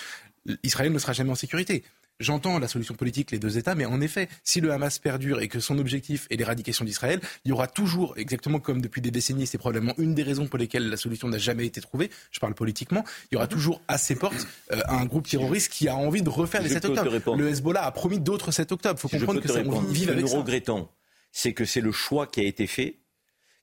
Israël 0.62 0.93
ne 0.93 0.99
sera 0.99 1.12
jamais 1.12 1.30
en 1.30 1.34
sécurité. 1.36 1.84
J'entends 2.18 2.59
la 2.59 2.68
solution 2.68 2.95
politique, 2.95 3.30
les 3.30 3.38
deux 3.38 3.57
États, 3.57 3.74
mais 3.74 3.86
en 3.86 4.03
effet, 4.03 4.28
si 4.45 4.61
le 4.61 4.72
Hamas 4.72 4.99
perdure 4.99 5.41
et 5.41 5.49
que 5.49 5.59
son 5.59 5.78
objectif 5.78 6.26
est 6.28 6.36
l'éradication 6.36 6.84
d'Israël, 6.84 7.18
il 7.47 7.49
y 7.49 7.53
aura 7.53 7.66
toujours, 7.66 8.12
exactement 8.18 8.61
comme 8.61 8.82
depuis 8.82 9.01
des 9.01 9.11
décennies, 9.11 9.47
c'est 9.47 9.57
probablement 9.57 9.95
une 9.97 10.14
des 10.14 10.22
raisons 10.22 10.47
pour 10.47 10.59
lesquelles 10.59 10.91
la 10.91 10.99
solution 10.99 11.28
n'a 11.28 11.38
jamais 11.38 11.64
été 11.64 11.80
trouvée, 11.80 12.11
je 12.30 12.38
parle 12.38 12.55
politiquement, 12.55 13.05
il 13.30 13.36
y 13.36 13.36
aura 13.36 13.47
toujours 13.47 13.80
à 13.88 13.97
ses 13.97 14.16
portes 14.16 14.47
euh, 14.70 14.82
un 14.88 15.07
groupe 15.07 15.28
terroriste 15.28 15.72
qui 15.72 15.88
a 15.88 15.97
envie 15.97 16.20
de 16.20 16.28
refaire 16.28 16.61
Si 16.61 16.68
les 16.68 16.74
je 16.74 16.80
7 16.80 16.82
peux 16.88 16.95
te 16.95 17.09
octobre. 17.09 17.38
Le 17.38 17.49
Hezbollah 17.49 17.84
a 17.84 17.91
promis 17.91 18.20
d'autres 18.20 18.53
7 18.53 18.70
octobre. 18.72 18.99
Il 18.99 19.01
faut 19.01 19.09
Si 19.09 19.18
comprendre 19.18 19.41
que 19.41 19.49
ça, 19.49 19.62
que 19.62 20.11
avec 20.11 20.20
nous 20.22 20.28
ça. 20.28 20.36
regrettons, 20.36 20.88
c'est 21.32 21.55
que 21.55 21.64
c'est 21.64 21.80
le 21.80 21.93
choix 21.93 22.26
qui 22.26 22.41
a 22.41 22.45
été 22.45 22.66
fait 22.66 22.99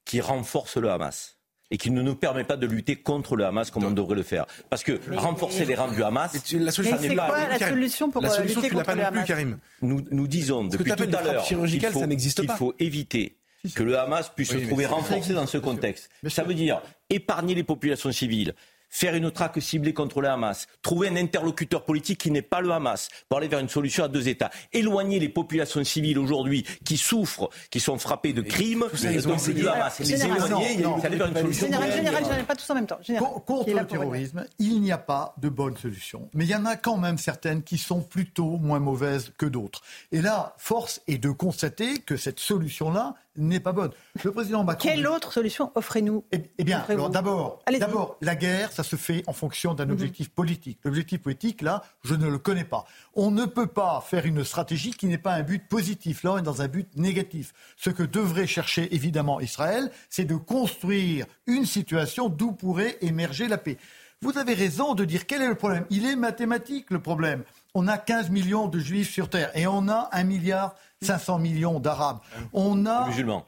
qui 0.03 0.19
renforce 0.19 0.77
le 0.77 0.89
Hamas. 0.89 1.36
Et 1.69 1.77
qui 1.77 1.91
ne 1.91 2.01
nous 2.01 2.15
permet 2.15 2.43
pas 2.43 2.57
de 2.57 2.65
lutter 2.65 2.95
contre 2.95 3.35
le 3.35 3.45
Hamas 3.45 3.71
comme 3.71 3.83
on 3.83 3.91
devrait 3.91 4.15
le 4.15 4.23
faire. 4.23 4.45
Parce 4.69 4.83
que 4.83 4.99
renforcer 5.15 5.65
les 5.65 5.75
rangs 5.75 5.91
du 5.91 6.03
Hamas, 6.03 6.33
la 6.53 6.71
solution, 6.71 6.97
c'est 6.99 7.15
quoi 7.15 7.47
la 7.47 7.59
solution 7.59 8.09
pour 8.09 8.21
la 8.21 8.29
solution, 8.29 8.61
lutter 8.61 8.73
contre 8.73 8.95
le 8.95 9.05
Hamas 9.05 9.27
Karim. 9.27 9.57
Nous, 9.81 10.03
nous 10.11 10.27
disons 10.27 10.63
depuis 10.63 10.91
tout 10.91 11.03
à 11.03 11.23
l'heure 11.23 11.43
qu'il 11.43 11.57
faut, 11.57 12.05
il 12.05 12.51
faut 12.51 12.73
éviter 12.79 13.37
que 13.75 13.83
le 13.83 13.97
Hamas 13.97 14.31
puisse 14.33 14.51
se 14.51 14.57
trouver 14.57 14.85
renforcé 14.85 15.33
dans 15.33 15.47
ce 15.47 15.57
contexte. 15.57 16.09
Ça 16.29 16.43
veut 16.43 16.53
dire 16.53 16.81
épargner 17.09 17.55
les 17.55 17.63
populations 17.63 18.11
civiles, 18.11 18.53
faire 18.89 19.15
une 19.15 19.31
traque 19.31 19.61
ciblée 19.61 19.93
contre 19.93 20.21
le 20.21 20.29
Hamas, 20.29 20.67
trouver 20.81 21.09
un 21.09 21.15
interlocuteur 21.15 21.85
politique 21.85 22.19
qui 22.19 22.31
n'est 22.31 22.41
pas 22.41 22.61
le 22.61 22.71
Hamas, 22.71 23.09
pour 23.29 23.37
aller 23.37 23.47
vers 23.47 23.59
une 23.59 23.69
solution 23.69 24.03
à 24.03 24.07
deux 24.07 24.27
États, 24.27 24.49
éloigner 24.73 25.19
les 25.19 25.29
populations 25.29 25.83
civiles 25.83 26.19
aujourd'hui 26.19 26.65
qui 26.85 26.97
souffrent, 26.97 27.49
qui 27.69 27.79
sont 27.79 27.97
frappées 27.97 28.33
de 28.33 28.41
crimes, 28.41 28.85
c'est 28.93 29.53
du 29.53 29.67
Hamas. 29.67 29.99
Les 29.99 30.23
éloigner, 30.23 30.83
ça 31.01 31.09
vers 31.09 31.27
une 31.27 31.35
solution. 31.35 31.65
Général, 31.67 31.91
général, 31.91 32.45
pas 32.45 32.55
tous 32.55 32.69
en 32.69 32.75
même 32.75 32.87
temps. 32.87 32.99
Contre 33.45 33.71
le 33.71 33.85
terrorisme, 33.85 34.45
il 34.59 34.81
n'y 34.81 34.91
a 34.91 34.97
pas 34.97 35.33
de 35.37 35.49
bonne 35.49 35.77
solution. 35.77 36.29
Mais 36.33 36.45
il 36.45 36.49
y 36.49 36.55
en 36.55 36.65
a 36.65 36.75
quand 36.75 36.97
même 36.97 37.17
certaines 37.17 37.63
qui 37.63 37.77
sont 37.77 38.01
plutôt 38.01 38.57
moins 38.57 38.79
mauvaises 38.79 39.31
que 39.37 39.45
d'autres. 39.45 39.81
Et 40.11 40.21
là, 40.21 40.55
force 40.57 41.01
est 41.07 41.17
de 41.17 41.29
constater 41.29 41.99
que 41.99 42.17
cette 42.17 42.39
solution-là, 42.39 43.15
n'est 43.37 43.59
pas 43.59 43.71
bonne. 43.71 43.91
Le 44.23 44.31
président 44.31 44.63
Macron. 44.63 44.87
Quelle 44.87 45.07
autre 45.07 45.31
solution 45.31 45.71
offrez-nous 45.75 46.25
Eh, 46.31 46.41
eh 46.57 46.63
bien, 46.63 46.83
d'abord, 46.87 47.63
d'abord, 47.69 48.17
la 48.21 48.35
guerre, 48.35 48.71
ça 48.71 48.83
se 48.83 48.95
fait 48.95 49.23
en 49.27 49.33
fonction 49.33 49.73
d'un 49.73 49.85
mhm. 49.85 49.91
objectif 49.91 50.29
politique. 50.29 50.79
L'objectif 50.83 51.21
politique, 51.21 51.61
là, 51.61 51.83
je 52.03 52.15
ne 52.15 52.27
le 52.27 52.37
connais 52.37 52.63
pas. 52.63 52.85
On 53.13 53.31
ne 53.31 53.45
peut 53.45 53.67
pas 53.67 54.03
faire 54.05 54.25
une 54.25 54.43
stratégie 54.43 54.91
qui 54.91 55.07
n'est 55.07 55.17
pas 55.17 55.33
un 55.33 55.43
but 55.43 55.67
positif. 55.67 56.23
Là, 56.23 56.33
on 56.33 56.37
est 56.39 56.43
dans 56.43 56.61
un 56.61 56.67
but 56.67 56.89
négatif. 56.95 57.53
Ce 57.77 57.89
que 57.89 58.03
devrait 58.03 58.47
chercher 58.47 58.93
évidemment 58.93 59.39
Israël, 59.39 59.91
c'est 60.09 60.25
de 60.25 60.35
construire 60.35 61.25
une 61.45 61.65
situation 61.65 62.29
d'où 62.29 62.51
pourrait 62.51 62.97
émerger 63.01 63.47
la 63.47 63.57
paix. 63.57 63.77
Vous 64.21 64.37
avez 64.39 64.55
raison 64.55 64.95
de 64.95 65.05
dire 65.05 65.27
quel 65.27 65.43
est 65.43 65.47
le 65.47 65.55
problème. 65.55 65.85
Il 65.91 66.05
est 66.07 66.15
mathématique 66.15 66.89
le 66.89 66.99
problème. 66.99 67.43
On 67.79 67.87
a 67.87 67.99
15 67.99 68.31
millions 68.31 68.67
de 68.67 68.79
juifs 68.79 69.11
sur 69.11 69.29
Terre 69.29 69.55
et 69.55 69.67
on 69.67 69.87
a 69.87 70.09
un 70.11 70.23
milliard 70.23 70.73
500 71.03 71.37
millions 71.37 71.79
d'Arabes. 71.79 72.17
On 72.51 72.87
a... 72.87 73.03
De 73.03 73.09
musulmans. 73.09 73.45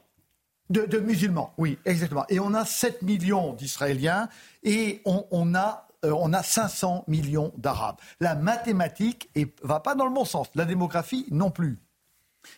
De, 0.70 0.98
musulmans, 1.00 1.52
oui, 1.58 1.80
exactement. 1.84 2.24
Et 2.28 2.38
on 2.38 2.54
a 2.54 2.64
7 2.64 3.02
millions 3.02 3.54
d'Israéliens 3.54 4.28
et 4.62 5.02
on, 5.04 5.52
a 5.56 5.88
euh, 6.04 6.14
on 6.16 6.32
a 6.32 6.44
500 6.44 7.06
millions 7.08 7.52
d'Arabes. 7.56 7.96
La 8.20 8.36
mathématique 8.36 9.30
ne 9.34 9.46
va 9.64 9.80
pas 9.80 9.96
dans 9.96 10.04
le 10.04 10.14
bon 10.14 10.24
sens, 10.24 10.46
la 10.54 10.64
démographie 10.64 11.26
non 11.32 11.50
plus. 11.50 11.80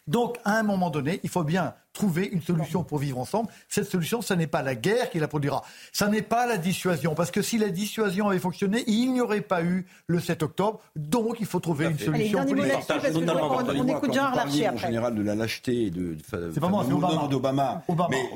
Donc, 0.06 0.40
à 0.44 0.58
un 0.58 0.62
moment 0.64 0.90
donné, 0.90 1.20
il 1.22 1.30
faut 1.30 1.42
bien 1.42 1.74
trouver 1.92 2.26
une 2.26 2.42
solution 2.42 2.84
pour 2.84 2.98
vivre 2.98 3.18
ensemble. 3.18 3.48
Cette 3.68 3.88
solution, 3.88 4.22
ce 4.22 4.34
n'est 4.34 4.46
pas 4.46 4.62
la 4.62 4.74
guerre 4.74 5.10
qui 5.10 5.18
la 5.18 5.28
produira. 5.28 5.62
Ce 5.92 6.04
n'est 6.04 6.22
pas 6.22 6.46
la 6.46 6.56
dissuasion. 6.56 7.14
Parce 7.14 7.30
que 7.30 7.42
si 7.42 7.58
la 7.58 7.68
dissuasion 7.68 8.28
avait 8.28 8.38
fonctionné, 8.38 8.84
il 8.86 9.12
n'y 9.12 9.20
aurait 9.20 9.42
pas 9.42 9.62
eu 9.62 9.86
le 10.06 10.20
7 10.20 10.42
octobre. 10.42 10.80
Donc, 10.96 11.36
il 11.40 11.46
faut 11.46 11.60
trouver 11.60 11.86
une 11.86 11.98
solution 11.98 12.40
Allez, 12.40 12.54
politique. 12.54 12.72
On, 13.14 13.80
on, 13.80 13.88
écoute 13.88 14.14
Jean 14.14 14.30
Larcher 14.34 14.68
En 14.70 14.76
général, 14.76 15.14
de 15.14 15.22
la 15.22 15.34
lâcheté 15.34 15.90
de, 15.90 16.14
de, 16.14 17.28
d'Obama. 17.28 17.82
Mais 18.10 18.30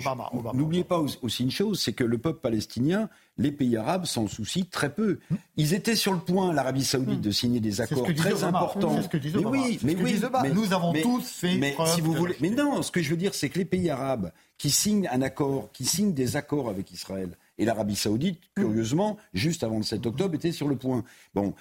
n'oubliez 0.55 0.85
pas 0.85 0.99
aussi 1.23 1.43
une 1.43 1.51
chose, 1.51 1.81
c'est 1.81 1.93
que 1.93 2.05
le 2.05 2.19
peuple 2.19 2.41
palestinien 2.41 3.09
les 3.39 3.53
pays 3.53 3.77
arabes 3.77 4.07
s'en 4.07 4.27
soucient 4.29 4.65
très 4.71 4.93
peu. 4.93 5.19
Ils 5.57 5.75
étaient 5.75 5.97
sur 5.97 6.13
le 6.13 6.21
point, 6.21 6.53
l'Arabie 6.53 6.85
Saoudite, 6.85 7.21
de 7.21 7.31
signer 7.31 7.61
des 7.61 7.81
accords 7.81 8.07
très 8.15 8.45
importants. 8.45 9.03
Ce 9.03 9.09
que 9.09 9.17
mais 9.17 9.45
oui, 9.45 9.79
mais 9.83 9.95
oui, 9.95 10.21
mais, 10.43 10.51
nous 10.51 10.73
avons 10.73 10.93
tous 10.93 11.29
fait 11.29 11.57
mais, 11.57 11.77
si 11.87 12.01
vous 12.01 12.13
voulez, 12.13 12.37
mais 12.41 12.51
non, 12.51 12.83
ce 12.83 12.91
que 12.91 13.03
je 13.03 13.11
veux 13.11 13.17
dire, 13.17 13.35
c'est 13.35 13.46
que 13.49 13.59
les 13.59 13.65
pays 13.65 13.91
arabes 13.91 14.33
qui 14.59 14.71
signent 14.71 15.09
un 15.13 15.23
accord, 15.23 15.71
qui 15.73 15.85
signent 15.85 16.13
des 16.13 16.37
accords 16.37 16.69
avec 16.69 16.91
Israël, 16.93 17.37
et 17.59 17.65
l'Arabie 17.65 17.97
Saoudite, 17.97 18.41
curieusement, 18.55 19.17
juste 19.33 19.65
avant 19.65 19.79
le 19.79 19.83
7 19.83 20.05
octobre, 20.07 20.35
était 20.35 20.53
sur 20.53 20.69
le 20.69 20.77
point. 20.77 21.05
Bon, 21.35 21.55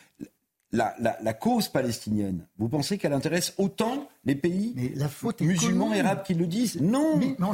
la, 0.71 1.33
cause 1.33 1.69
palestinienne, 1.69 2.45
vous 2.57 2.67
pensez 2.67 2.97
qu'elle 2.97 3.13
intéresse 3.13 3.53
autant 3.57 4.09
les 4.25 4.35
pays 4.35 4.75
musulmans 5.39 5.93
et 5.93 6.01
arabes 6.01 6.23
qui 6.23 6.33
le 6.33 6.47
disent? 6.47 6.81
Non, 6.81 7.19
non, 7.39 7.53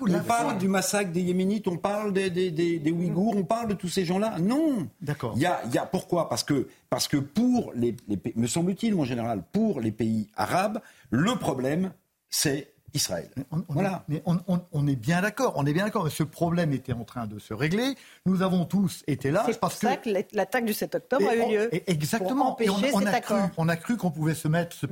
on 0.00 0.20
parle 0.20 0.58
du 0.58 0.68
massacre 0.68 1.10
des 1.10 1.22
Yéménites, 1.22 1.68
on 1.68 1.76
parle 1.76 2.12
des, 2.12 2.30
des, 2.30 2.90
Ouïghours, 2.90 3.36
on 3.36 3.44
parle 3.44 3.68
de 3.68 3.74
tous 3.74 3.88
ces 3.88 4.04
gens-là. 4.04 4.38
Non. 4.38 4.88
D'accord. 5.00 5.32
Il 5.36 5.42
y 5.42 5.46
a, 5.46 5.60
y 5.72 5.78
a, 5.78 5.86
pourquoi? 5.86 6.28
Parce 6.28 6.44
que 6.44 6.68
parce 6.90 7.08
que 7.08 7.16
pour 7.16 7.72
les, 7.74 7.96
les 8.08 8.18
me 8.36 8.46
semble-t-il 8.46 8.94
en 8.94 9.04
général, 9.04 9.42
pour 9.52 9.80
les 9.80 9.92
pays 9.92 10.28
arabes, 10.36 10.80
le 11.10 11.36
problème 11.36 11.92
c'est 12.30 12.72
Israël. 12.98 13.30
On, 13.52 13.62
voilà. 13.68 14.04
mais 14.08 14.22
on, 14.26 14.86
est 14.86 14.96
bien 14.96 15.22
d'accord, 15.22 15.54
on 15.56 15.64
est 15.66 15.72
bien 15.72 15.84
d'accord. 15.84 16.10
Ce 16.10 16.24
problème 16.24 16.72
était 16.72 16.92
en 16.92 17.04
train 17.04 17.26
de 17.26 17.38
se 17.38 17.54
régler. 17.54 17.94
Nous 18.26 18.42
avons 18.42 18.64
tous 18.64 19.04
été 19.06 19.30
là. 19.30 19.44
C'est 19.46 19.58
pour 19.58 19.72
ça 19.72 19.96
que, 19.96 20.10
l'attaque 20.32 20.64
du 20.64 20.74
7 20.74 20.96
octobre 20.96 21.28
a 21.28 21.36
eu 21.36 21.52
lieu. 21.52 21.90
exactement. 21.90 22.56
et 22.58 22.68
on, 22.68 23.06
a 23.06 23.20
cru, 23.20 23.36
on 23.56 23.68
a 23.68 23.76
cru 23.76 23.96
qu'on 23.96 24.10
pouvait 24.10 24.34
se 24.34 24.48
mettre 24.48 24.76
ce, 24.76 24.86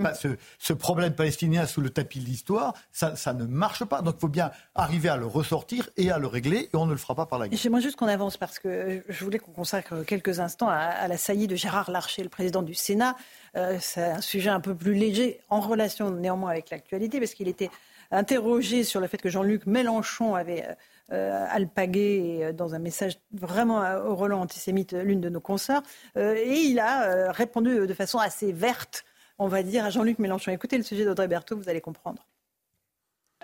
ce, 0.58 0.72
problème 0.72 1.14
palestinien 1.14 1.66
sous 1.66 1.80
le 1.80 1.90
tapis 1.90 2.20
de 2.20 2.26
l'histoire. 2.26 2.74
Ça, 2.92 3.16
ça, 3.16 3.32
ne 3.34 3.44
marche 3.44 3.84
pas. 3.84 4.02
Donc 4.02 4.14
il 4.18 4.20
faut 4.20 4.28
bien 4.28 4.50
arriver 4.74 5.08
à 5.08 5.16
le 5.16 5.26
ressortir 5.26 5.90
et 5.96 6.10
à 6.10 6.18
le 6.18 6.28
régler. 6.28 6.68
Et 6.72 6.76
on 6.76 6.86
ne 6.86 6.92
le 6.92 6.98
fera 6.98 7.14
pas 7.14 7.26
par 7.26 7.38
la 7.38 7.48
guerre. 7.48 7.58
J'aimerais 7.58 7.82
juste 7.82 7.96
qu'on 7.96 8.06
avance 8.06 8.36
parce 8.36 8.58
que 8.58 9.02
je 9.08 9.24
voulais 9.24 9.38
qu'on 9.38 9.52
consacre 9.52 10.04
quelques 10.04 10.38
instants 10.38 10.68
à, 10.68 11.08
la 11.08 11.16
saillie 11.16 11.48
de 11.48 11.56
Gérard 11.56 11.90
Larcher, 11.90 12.22
le 12.22 12.28
président 12.28 12.62
du 12.62 12.74
Sénat. 12.74 13.16
Euh, 13.56 13.78
c'est 13.80 14.04
un 14.04 14.20
sujet 14.20 14.50
un 14.50 14.60
peu 14.60 14.74
plus 14.74 14.94
léger 14.94 15.40
en 15.48 15.60
relation 15.60 16.10
néanmoins 16.10 16.50
avec 16.50 16.70
l'actualité 16.70 17.18
parce 17.18 17.34
qu'il 17.34 17.48
était 17.48 17.70
interrogé 18.10 18.84
sur 18.84 19.00
le 19.00 19.06
fait 19.06 19.18
que 19.18 19.28
Jean-Luc 19.28 19.66
Mélenchon 19.66 20.34
avait 20.34 20.64
euh, 21.12 21.46
alpagué 21.50 22.40
euh, 22.42 22.52
dans 22.52 22.74
un 22.74 22.80
message 22.80 23.18
vraiment 23.30 23.80
au 24.06 24.16
relent 24.16 24.40
antisémite 24.40 24.92
l'une 24.92 25.20
de 25.20 25.28
nos 25.28 25.40
consoeurs. 25.40 25.82
Euh, 26.16 26.34
et 26.34 26.62
il 26.62 26.80
a 26.80 27.30
répondu 27.30 27.86
de 27.86 27.94
façon 27.94 28.18
assez 28.18 28.50
verte, 28.50 29.04
on 29.38 29.46
va 29.46 29.62
dire, 29.62 29.84
à 29.84 29.90
Jean-Luc 29.90 30.18
Mélenchon. 30.18 30.50
Écoutez 30.50 30.76
le 30.76 30.82
sujet 30.82 31.04
d'Audrey 31.04 31.28
Berthaud, 31.28 31.56
vous 31.56 31.68
allez 31.68 31.80
comprendre. 31.80 32.26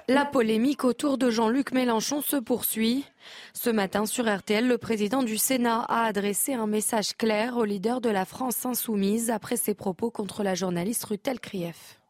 La 0.08 0.24
polémique 0.24 0.82
autour 0.82 1.18
de 1.18 1.30
Jean-Luc 1.30 1.70
Mélenchon 1.70 2.20
se 2.20 2.34
poursuit. 2.34 3.04
Ce 3.52 3.70
matin 3.70 4.06
sur 4.06 4.28
RTL, 4.28 4.66
le 4.66 4.76
président 4.76 5.22
du 5.22 5.38
Sénat 5.38 5.82
a 5.82 6.06
adressé 6.06 6.54
un 6.54 6.66
message 6.66 7.16
clair 7.16 7.56
au 7.56 7.64
leader 7.64 8.00
de 8.00 8.10
la 8.10 8.24
France 8.24 8.66
insoumise 8.66 9.30
après 9.30 9.56
ses 9.56 9.74
propos 9.74 10.10
contre 10.10 10.42
la 10.42 10.56
journaliste 10.56 11.04
Rutel 11.04 11.38
Krief. 11.38 12.00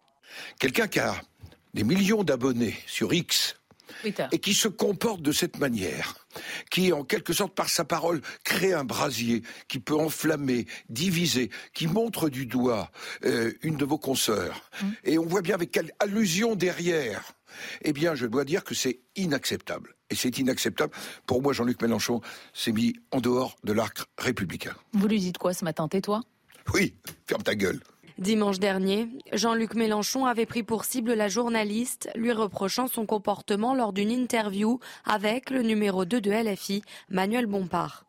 Quelqu'un 0.59 0.89
qui 0.89 1.01
a 1.01 1.15
des 1.75 1.85
millions 1.85 2.25
d'abonnés 2.25 2.77
sur 2.87 3.13
X 3.13 3.57
et 4.33 4.39
qui 4.39 4.55
se 4.55 4.69
comporte 4.69 5.23
de 5.23 5.33
cette 5.33 5.59
manière, 5.59 6.15
qui 6.71 6.93
en 6.93 7.05
quelque 7.05 7.33
sorte 7.33 7.55
par 7.55 7.69
sa 7.69 7.85
parole 7.85 8.21
crée 8.45 8.73
un 8.73 8.85
brasier 8.85 9.43
qui 9.69 9.79
peut 9.79 9.95
enflammer, 9.95 10.67
diviser, 10.89 11.51
qui 11.75 11.87
montre 11.87 12.29
du 12.29 12.47
doigt 12.47 12.91
euh, 13.25 13.53
une 13.63 13.77
de 13.77 13.85
vos 13.85 13.99
consoeurs, 13.99 14.63
mmh. 14.83 14.87
et 15.05 15.19
on 15.19 15.27
voit 15.27 15.43
bien 15.43 15.55
avec 15.55 15.71
quelle 15.71 15.93
allusion 15.99 16.57
derrière, 16.57 17.35
eh 17.83 17.93
bien 17.93 18.15
je 18.15 18.27
dois 18.27 18.45
dire 18.45 18.65
que 18.65 18.75
c'est 18.75 19.01
inacceptable. 19.17 19.95
Et 20.11 20.15
c'est 20.15 20.37
inacceptable. 20.37 20.93
Pour 21.25 21.41
moi, 21.41 21.55
Jean-Luc 21.55 21.81
Mélenchon 21.81 22.21
s'est 22.53 22.73
mis 22.73 22.95
en 23.13 23.21
dehors 23.21 23.57
de 23.65 23.73
l'arc 23.73 23.99
républicain. 24.19 24.75
Vous 24.93 25.09
lui 25.09 25.19
dites 25.19 25.39
quoi 25.39 25.55
ce 25.55 25.65
matin? 25.65 25.89
Tais-toi? 25.89 26.21
Oui, 26.75 26.95
ferme 27.27 27.43
ta 27.43 27.55
gueule. 27.55 27.81
Dimanche 28.19 28.59
dernier, 28.59 29.09
Jean-Luc 29.33 29.75
Mélenchon 29.75 30.27
avait 30.27 30.47
pris 30.47 30.63
pour 30.63 30.85
cible 30.85 31.15
la 31.15 31.29
journaliste, 31.29 32.11
lui 32.15 32.33
reprochant 32.33 32.87
son 32.87 33.07
comportement 33.07 33.75
lors 33.75 33.93
d'une 33.93 34.11
interview 34.11 34.81
avec 35.05 35.51
le 35.51 35.63
numéro 35.63 36.05
2 36.05 36.21
de 36.21 36.31
LFI, 36.31 36.83
Manuel 37.09 37.47
Bompard. 37.47 38.05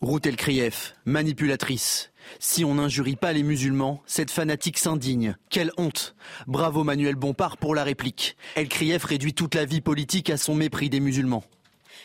Routel 0.00 0.36
Krief, 0.36 0.94
manipulatrice. 1.04 2.10
Si 2.38 2.64
on 2.64 2.74
n'injurie 2.74 3.16
pas 3.16 3.32
les 3.32 3.42
musulmans, 3.42 4.02
cette 4.06 4.30
fanatique 4.30 4.78
s'indigne. 4.78 5.36
Quelle 5.50 5.72
honte 5.78 6.14
Bravo 6.46 6.84
Manuel 6.84 7.14
Bompard 7.14 7.56
pour 7.56 7.74
la 7.74 7.84
réplique. 7.84 8.36
El 8.54 8.68
Krief 8.68 9.04
réduit 9.04 9.34
toute 9.34 9.54
la 9.54 9.64
vie 9.64 9.80
politique 9.80 10.30
à 10.30 10.36
son 10.36 10.54
mépris 10.54 10.90
des 10.90 11.00
musulmans. 11.00 11.44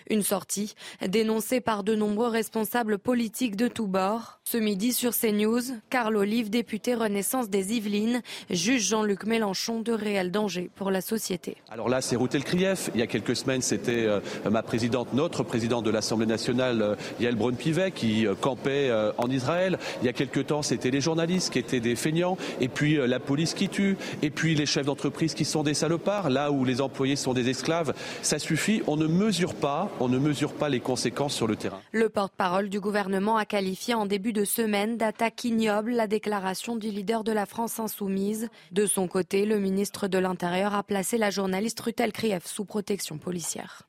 Une 0.10 0.24
sortie 0.24 0.76
dénoncée 1.08 1.62
par 1.62 1.84
de 1.84 1.96
nombreux 1.96 2.30
responsables 2.30 3.00
politiques 3.00 3.56
de 3.56 3.68
tous 3.68 3.88
bords. 3.88 4.40
Ce 4.44 4.58
midi 4.58 4.94
sur 4.94 5.12
CNews, 5.16 5.62
Carl 5.90 6.16
Olive, 6.16 6.50
député 6.50 6.96
Renaissance 6.96 7.50
des 7.50 7.76
Yvelines, 7.76 8.22
juge 8.50 8.88
Jean-Luc 8.88 9.26
Mélenchon 9.26 9.82
de 9.82 9.92
réel 9.92 10.32
danger 10.32 10.70
pour 10.76 10.92
la 10.92 11.02
société. 11.02 11.58
Alors 11.70 11.90
là, 11.90 12.02
c'est 12.02 12.16
Routel 12.16 12.44
Krief. 12.44 12.90
Il 12.94 13.00
y 13.00 13.04
a 13.04 13.08
quelques 13.08 13.36
semaines, 13.36 13.62
c'était 13.62 14.06
euh, 14.06 14.20
ma 14.50 14.64
présidente, 14.64 15.14
notre 15.14 15.44
présidente 15.44 15.86
de 15.86 15.90
l'Assemblée 15.90 16.26
nationale, 16.26 16.82
euh, 16.82 16.96
Yael 17.20 17.36
Braun-Pivet, 17.36 17.92
qui 17.92 18.26
euh, 18.26 18.36
campait 18.36 18.92
en 19.18 19.30
Israël. 19.30 19.78
Il 20.02 20.06
y 20.06 20.10
a 20.10 20.14
quelques 20.14 20.48
temps, 20.48 20.62
c'était 20.62 20.90
les 20.90 21.02
journalistes 21.02 21.52
qui 21.52 21.60
étaient 21.60 21.80
des 21.80 21.96
feignants, 21.96 22.38
et 22.60 22.68
puis 22.68 22.96
la 22.96 23.20
police 23.20 23.54
qui 23.54 23.70
tue, 23.70 23.98
et 24.22 24.30
puis 24.30 24.56
les 24.56 24.66
chefs 24.66 24.86
d'entreprise 24.86 25.34
qui 25.34 25.46
sont 25.46 25.64
des 25.64 25.74
salopards, 25.74 26.30
là 26.30 26.52
où 26.52 26.66
les 26.66 26.82
employés 26.82 27.16
sont 27.16 27.34
des 27.34 27.50
esclaves. 27.50 27.94
Ça 28.22 28.40
suffit. 28.40 28.82
On 28.88 28.98
ne 28.98 29.08
mesure 29.08 29.54
pas 29.54 29.89
on 30.00 30.08
ne 30.08 30.18
mesure 30.18 30.54
pas 30.54 30.70
les 30.70 30.80
conséquences 30.80 31.36
sur 31.36 31.48
le 31.48 31.56
terrain. 31.56 31.82
Le 31.92 32.10
porte-parole 32.10 32.70
du 32.70 32.80
gouvernement 32.80 33.38
a 33.38 33.46
qualifié 33.46 33.94
en 33.94 34.06
début 34.06 34.34
de 34.34 34.46
semaine 34.46 34.98
d'attaque 34.98 35.44
ignoble 35.44 35.92
la 35.92 36.08
déclaration 36.08 36.76
du 36.76 36.90
leader 36.90 37.24
de 37.24 37.32
la 37.32 37.46
France 37.46 37.80
insoumise. 37.80 38.50
De 38.72 38.86
son 38.86 39.08
côté, 39.08 39.46
le 39.46 39.60
ministre 39.60 40.08
de 40.08 40.18
l'Intérieur 40.18 40.74
a 40.74 40.84
placé 40.84 41.18
la 41.18 41.30
journaliste 41.30 41.80
Rutel 41.80 42.12
Krief 42.12 42.46
sous 42.46 42.66
protection 42.66 43.18
policière. 43.18 43.89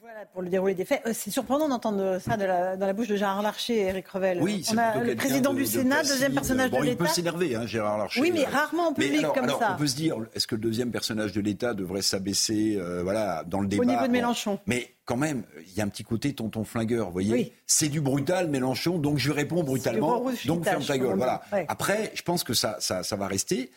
Voilà 0.00 0.26
pour 0.32 0.42
le 0.42 0.48
déroulé 0.48 0.74
des 0.74 0.84
faits. 0.84 1.02
Euh, 1.06 1.12
c'est 1.14 1.30
surprenant 1.30 1.68
d'entendre 1.68 2.18
ça 2.20 2.36
de 2.36 2.44
la, 2.44 2.76
dans 2.76 2.86
la 2.86 2.92
bouche 2.92 3.08
de 3.08 3.16
Gérard 3.16 3.42
Larcher 3.42 3.76
et 3.76 3.86
Eric 3.86 4.08
Revel. 4.08 4.38
Oui, 4.40 4.64
on 4.72 4.78
a 4.78 4.98
le 4.98 5.14
président 5.14 5.54
du 5.54 5.64
Sénat, 5.64 6.02
deuxième 6.02 6.34
personnage 6.34 6.70
bon, 6.70 6.80
de 6.80 6.84
l'État. 6.84 7.04
Il 7.04 7.06
peut 7.06 7.12
s'énerver, 7.12 7.54
hein, 7.54 7.66
Gérard 7.66 7.98
Larcher. 7.98 8.20
Oui, 8.20 8.30
mais 8.32 8.44
rarement 8.44 8.88
en 8.88 8.92
public 8.92 9.20
alors, 9.20 9.34
comme 9.34 9.44
alors, 9.44 9.58
ça. 9.58 9.72
On 9.74 9.78
peut 9.78 9.86
se 9.86 9.96
dire, 9.96 10.16
est-ce 10.34 10.46
que 10.46 10.54
le 10.54 10.60
deuxième 10.60 10.90
personnage 10.90 11.32
de 11.32 11.40
l'État 11.40 11.74
devrait 11.74 12.02
s'abaisser, 12.02 12.76
euh, 12.76 13.02
voilà, 13.02 13.44
dans 13.46 13.60
le 13.60 13.66
débat 13.66 13.82
Au 13.82 13.86
niveau 13.86 14.02
de 14.02 14.06
bon. 14.06 14.12
Mélenchon. 14.12 14.58
Mais 14.66 14.94
quand 15.04 15.16
même, 15.16 15.44
il 15.66 15.74
y 15.74 15.80
a 15.80 15.84
un 15.84 15.88
petit 15.88 16.04
côté 16.04 16.34
tonton 16.34 16.64
flingueur, 16.64 17.06
vous 17.06 17.12
voyez. 17.12 17.32
Oui. 17.32 17.52
C'est 17.66 17.88
du 17.88 18.00
brutal, 18.00 18.48
Mélenchon, 18.48 18.98
donc 18.98 19.18
je 19.18 19.32
réponds 19.32 19.62
brutalement, 19.62 20.24
donc 20.44 20.64
ferme 20.64 20.84
ta 20.84 20.98
gueule. 20.98 21.16
Voilà. 21.16 21.42
Ouais. 21.52 21.64
Après, 21.68 22.12
je 22.14 22.22
pense 22.22 22.44
que 22.44 22.54
ça, 22.54 22.76
ça, 22.80 23.02
ça 23.02 23.16
va 23.16 23.26
rester. 23.26 23.70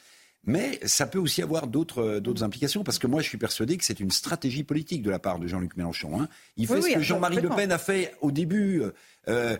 Mais 0.45 0.79
ça 0.85 1.05
peut 1.05 1.19
aussi 1.19 1.41
avoir 1.41 1.67
d'autres 1.67 2.01
euh, 2.01 2.19
d'autres 2.21 2.43
implications, 2.43 2.83
parce 2.83 2.97
que 2.97 3.07
moi, 3.07 3.21
je 3.21 3.27
suis 3.27 3.37
persuadé 3.37 3.75
que 3.77 3.83
c'est 3.83 3.99
une 3.99 4.09
stratégie 4.09 4.63
politique 4.63 5.01
de 5.03 5.09
la 5.11 5.19
part 5.19 5.37
de 5.37 5.47
Jean-Luc 5.47 5.75
Mélenchon. 5.75 6.19
hein. 6.21 6.29
Il 6.57 6.65
fait 6.65 6.75
Oui, 6.75 6.81
ce 6.81 6.87
oui, 6.87 6.93
que 6.95 7.01
Jean-Marie 7.01 7.41
Le. 7.41 7.49
Pen 7.49 7.71
a 7.71 7.77
fait 7.77 8.15
au 8.21 8.31
début. 8.31 8.81
euh, 9.27 9.57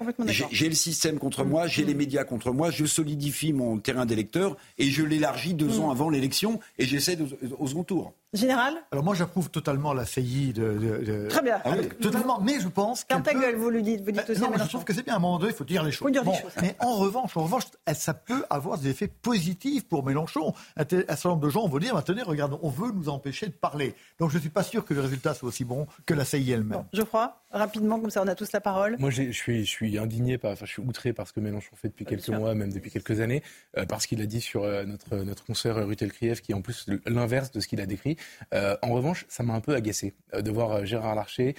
j'ai 0.49 0.69
le 0.69 0.75
système 0.75 1.19
contre 1.19 1.43
moi, 1.43 1.67
j'ai 1.67 1.83
Mm. 1.83 1.87
les 1.87 1.93
médias 1.93 2.23
contre 2.23 2.51
moi, 2.53 2.71
je 2.71 2.85
solidifie 2.85 3.53
mon 3.53 3.77
terrain 3.77 4.05
d'électeur 4.05 4.57
et 4.77 4.89
je 4.89 5.03
l'élargis 5.03 5.53
deux 5.53 5.77
Mm. 5.77 5.81
ans 5.81 5.91
avant 5.91 6.09
l'élection 6.09 6.59
et 6.79 6.85
j'essaie 6.85 7.17
au 7.59 7.67
second 7.67 7.83
tour. 7.83 8.13
Général 8.33 8.75
Alors 8.91 9.03
moi, 9.03 9.15
j'approuve 9.15 9.49
totalement 9.49 9.91
la 9.91 10.05
saillie 10.05 10.53
de, 10.53 10.73
de- 10.77 11.03
de- 11.03 11.27
Très 11.29 11.41
bien. 11.41 11.59
Ah 11.65 11.71
oui, 11.79 11.89
totalement. 11.99 12.39
Mais 12.41 12.59
je 12.59 12.67
pense 12.67 13.03
qu'elle 13.03 13.23
ta 13.23 13.31
peut- 13.33 13.39
gueule, 13.41 13.55
vous 13.55 13.71
lui 13.71 13.81
dites, 13.81 14.01
vous 14.01 14.11
dites 14.11 14.29
Euh, 14.29 14.33
aussi 14.33 14.41
non, 14.41 14.47
à 14.47 14.49
mais 14.51 14.53
je 14.53 14.59
Mélenchon. 14.59 14.69
trouve 14.77 14.83
que 14.83 14.93
c'est 14.93 15.03
bien. 15.03 15.15
À 15.15 15.17
un 15.17 15.19
moment 15.19 15.39
donné, 15.39 15.51
il 15.51 15.55
faut 15.55 15.63
dire 15.63 15.83
les 15.83 15.91
choses. 15.91 16.05
Faut 16.07 16.11
dire 16.11 16.21
les 16.21 16.27
Bon, 16.29 16.35
choses. 16.35 16.51
mais 16.61 16.75
en 16.79 16.95
revanche, 16.95 17.35
en 17.37 17.41
revanche, 17.43 17.63
ça 17.95 18.13
peut 18.13 18.45
avoir 18.51 18.77
des 18.77 18.89
effets 18.89 19.07
positifs 19.07 19.87
pour 19.87 20.05
Mélenchon. 20.05 20.53
Un 20.77 20.85
certain 20.87 21.29
nombre 21.29 21.41
de 21.41 21.49
gens 21.49 21.67
vont 21.67 21.79
dire, 21.79 21.95
attendez, 21.97 22.21
regarde, 22.21 22.59
on 22.61 22.69
veut 22.69 22.91
nous 22.91 23.09
empêcher 23.09 23.47
de 23.47 23.51
parler. 23.51 23.95
Donc 24.19 24.29
je 24.29 24.35
ne 24.35 24.41
suis 24.41 24.49
pas 24.51 24.61
sûr 24.63 24.85
que 24.85 24.93
le 24.93 25.01
résultat 25.01 25.33
soit 25.33 25.49
aussi 25.49 25.65
bon 25.65 25.87
que 26.05 26.13
la 26.13 26.23
saillie 26.23 26.51
elle-même. 26.51 26.83
Geoffroy, 26.93 27.35
rapidement, 27.51 27.99
comme 27.99 28.11
ça 28.11 28.21
on 28.23 28.27
a 28.27 28.35
tous 28.35 28.51
la 28.51 28.61
parole. 28.61 28.95
Moi, 28.99 29.09
je 29.09 29.31
suis, 29.31 29.65
je 29.65 29.69
suis 29.69 29.97
indigné, 29.97 30.37
par, 30.37 30.51
enfin, 30.51 30.67
je 30.67 30.71
suis 30.73 30.83
outré 30.83 31.13
par 31.13 31.27
ce 31.27 31.33
que 31.33 31.39
Mélenchon 31.39 31.75
fait 31.75 31.87
depuis 31.87 32.05
quelques 32.05 32.25
sûr. 32.25 32.37
mois, 32.39 32.53
même 32.53 32.71
depuis 32.71 32.91
quelques 32.91 33.21
années, 33.21 33.41
euh, 33.77 33.85
parce 33.87 34.05
qu'il 34.05 34.21
a 34.21 34.27
dit 34.27 34.39
sur 34.41 34.63
euh, 34.63 34.85
notre, 34.85 35.15
notre 35.17 35.43
consoeur 35.45 35.77
Ruth 35.87 36.03
Elkrieff, 36.03 36.41
qui 36.43 36.51
est 36.51 36.55
en 36.55 36.61
plus 36.61 36.85
l'inverse 37.07 37.49
de 37.51 37.59
ce 37.59 37.67
qu'il 37.67 37.81
a 37.81 37.87
décrit. 37.87 38.17
Euh, 38.53 38.75
en 38.81 38.89
revanche, 38.93 39.25
ça 39.29 39.43
m'a 39.43 39.53
un 39.53 39.59
peu 39.61 39.75
agacé 39.75 40.13
euh, 40.33 40.41
de 40.41 40.51
voir 40.51 40.71
euh, 40.71 40.85
Gérard 40.85 41.15
Larcher 41.15 41.55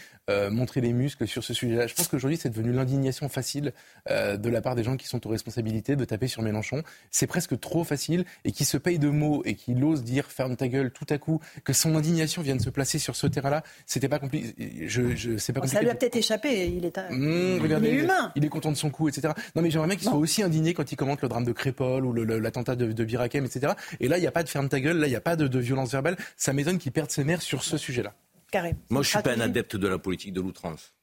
montrer 0.52 0.80
des 0.80 0.92
muscles 0.92 1.26
sur 1.26 1.42
ce 1.42 1.52
sujet-là. 1.52 1.88
Je 1.88 1.94
pense 1.94 2.06
qu'aujourd'hui, 2.06 2.38
c'est 2.40 2.50
devenu 2.50 2.72
l'indignation 2.72 3.28
facile 3.28 3.72
de 4.08 4.48
la 4.48 4.60
part 4.60 4.76
des 4.76 4.84
gens 4.84 4.96
qui 4.96 5.08
sont 5.08 5.26
aux 5.26 5.30
responsabilités 5.30 5.96
de 5.96 6.04
taper 6.04 6.28
sur 6.28 6.40
Mélenchon. 6.42 6.84
C'est 7.10 7.26
presque 7.26 7.58
trop 7.58 7.82
facile 7.82 8.24
et 8.44 8.52
qui 8.52 8.64
se 8.64 8.76
paye 8.76 9.00
de 9.00 9.08
mots 9.08 9.42
et 9.44 9.56
qui 9.56 9.74
ose 9.82 10.04
dire 10.04 10.26
ferme 10.30 10.54
ta 10.54 10.68
gueule 10.68 10.92
tout 10.92 11.06
à 11.10 11.18
coup, 11.18 11.40
que 11.64 11.72
son 11.72 11.96
indignation 11.96 12.42
vienne 12.42 12.60
se 12.60 12.70
placer 12.70 13.00
sur 13.00 13.16
ce 13.16 13.26
terrain-là. 13.26 13.64
C'était 13.86 14.08
pas 14.08 14.20
compliqué. 14.20 14.54
Je, 14.86 15.16
je, 15.16 15.36
c'est 15.36 15.52
pas 15.52 15.58
Bon, 15.58 15.62
compliqué. 15.62 15.76
ça 15.78 15.82
lui 15.82 15.90
a 15.90 15.94
peut-être 15.96 16.14
échappé. 16.14 16.68
Il 16.68 16.84
est, 16.84 16.96
un- 16.96 17.10
Mmh, 17.10 17.56
il 17.56 17.62
regardez, 17.62 17.88
est 17.88 17.94
humain. 17.94 18.30
Il 18.36 18.44
est 18.44 18.48
content 18.48 18.70
de 18.70 18.76
son 18.76 18.90
coup, 18.90 19.08
etc. 19.08 19.32
Non, 19.56 19.62
mais 19.62 19.70
j'aimerais 19.72 19.88
bien 19.88 19.96
qu'il 19.96 20.06
soit 20.08 20.16
aussi 20.16 20.44
indigné 20.44 20.74
quand 20.74 20.92
il 20.92 20.96
commente 20.96 21.22
le 21.22 21.28
drame 21.28 21.44
de 21.44 21.50
Crépol 21.52 22.06
ou 22.06 22.12
l'attentat 22.12 22.76
de, 22.76 22.92
de 22.92 23.04
Birakem, 23.04 23.44
etc. 23.44 23.72
Et 23.98 24.06
là, 24.06 24.16
il 24.16 24.20
n'y 24.20 24.28
a 24.28 24.32
pas 24.32 24.44
de 24.44 24.48
ferme 24.48 24.68
ta 24.68 24.78
gueule, 24.78 24.98
là, 24.98 25.08
il 25.08 25.10
n'y 25.10 25.16
a 25.16 25.20
pas 25.20 25.34
de, 25.34 25.48
de 25.48 25.58
violence 25.58 25.90
verbale. 25.90 26.16
Ça 26.36 26.49
m'étonne 26.52 26.78
qu'il 26.78 26.92
perde 26.92 27.10
ses 27.10 27.24
nerfs 27.24 27.42
sur 27.42 27.62
ce 27.62 27.76
sujet-là. 27.78 28.14
Carré. 28.50 28.74
Moi, 28.88 29.02
je 29.02 29.10
suis 29.10 29.22
pas 29.22 29.32
un 29.32 29.40
adepte 29.40 29.76
de 29.76 29.86
la 29.86 29.98
politique 29.98 30.32
de 30.32 30.40
l'outrance. 30.40 30.94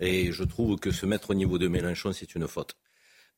Et 0.00 0.32
je 0.32 0.44
trouve 0.44 0.78
que 0.78 0.90
se 0.90 1.06
mettre 1.06 1.30
au 1.30 1.34
niveau 1.34 1.58
de 1.58 1.68
Mélenchon, 1.68 2.12
c'est 2.12 2.34
une 2.34 2.46
faute. 2.46 2.76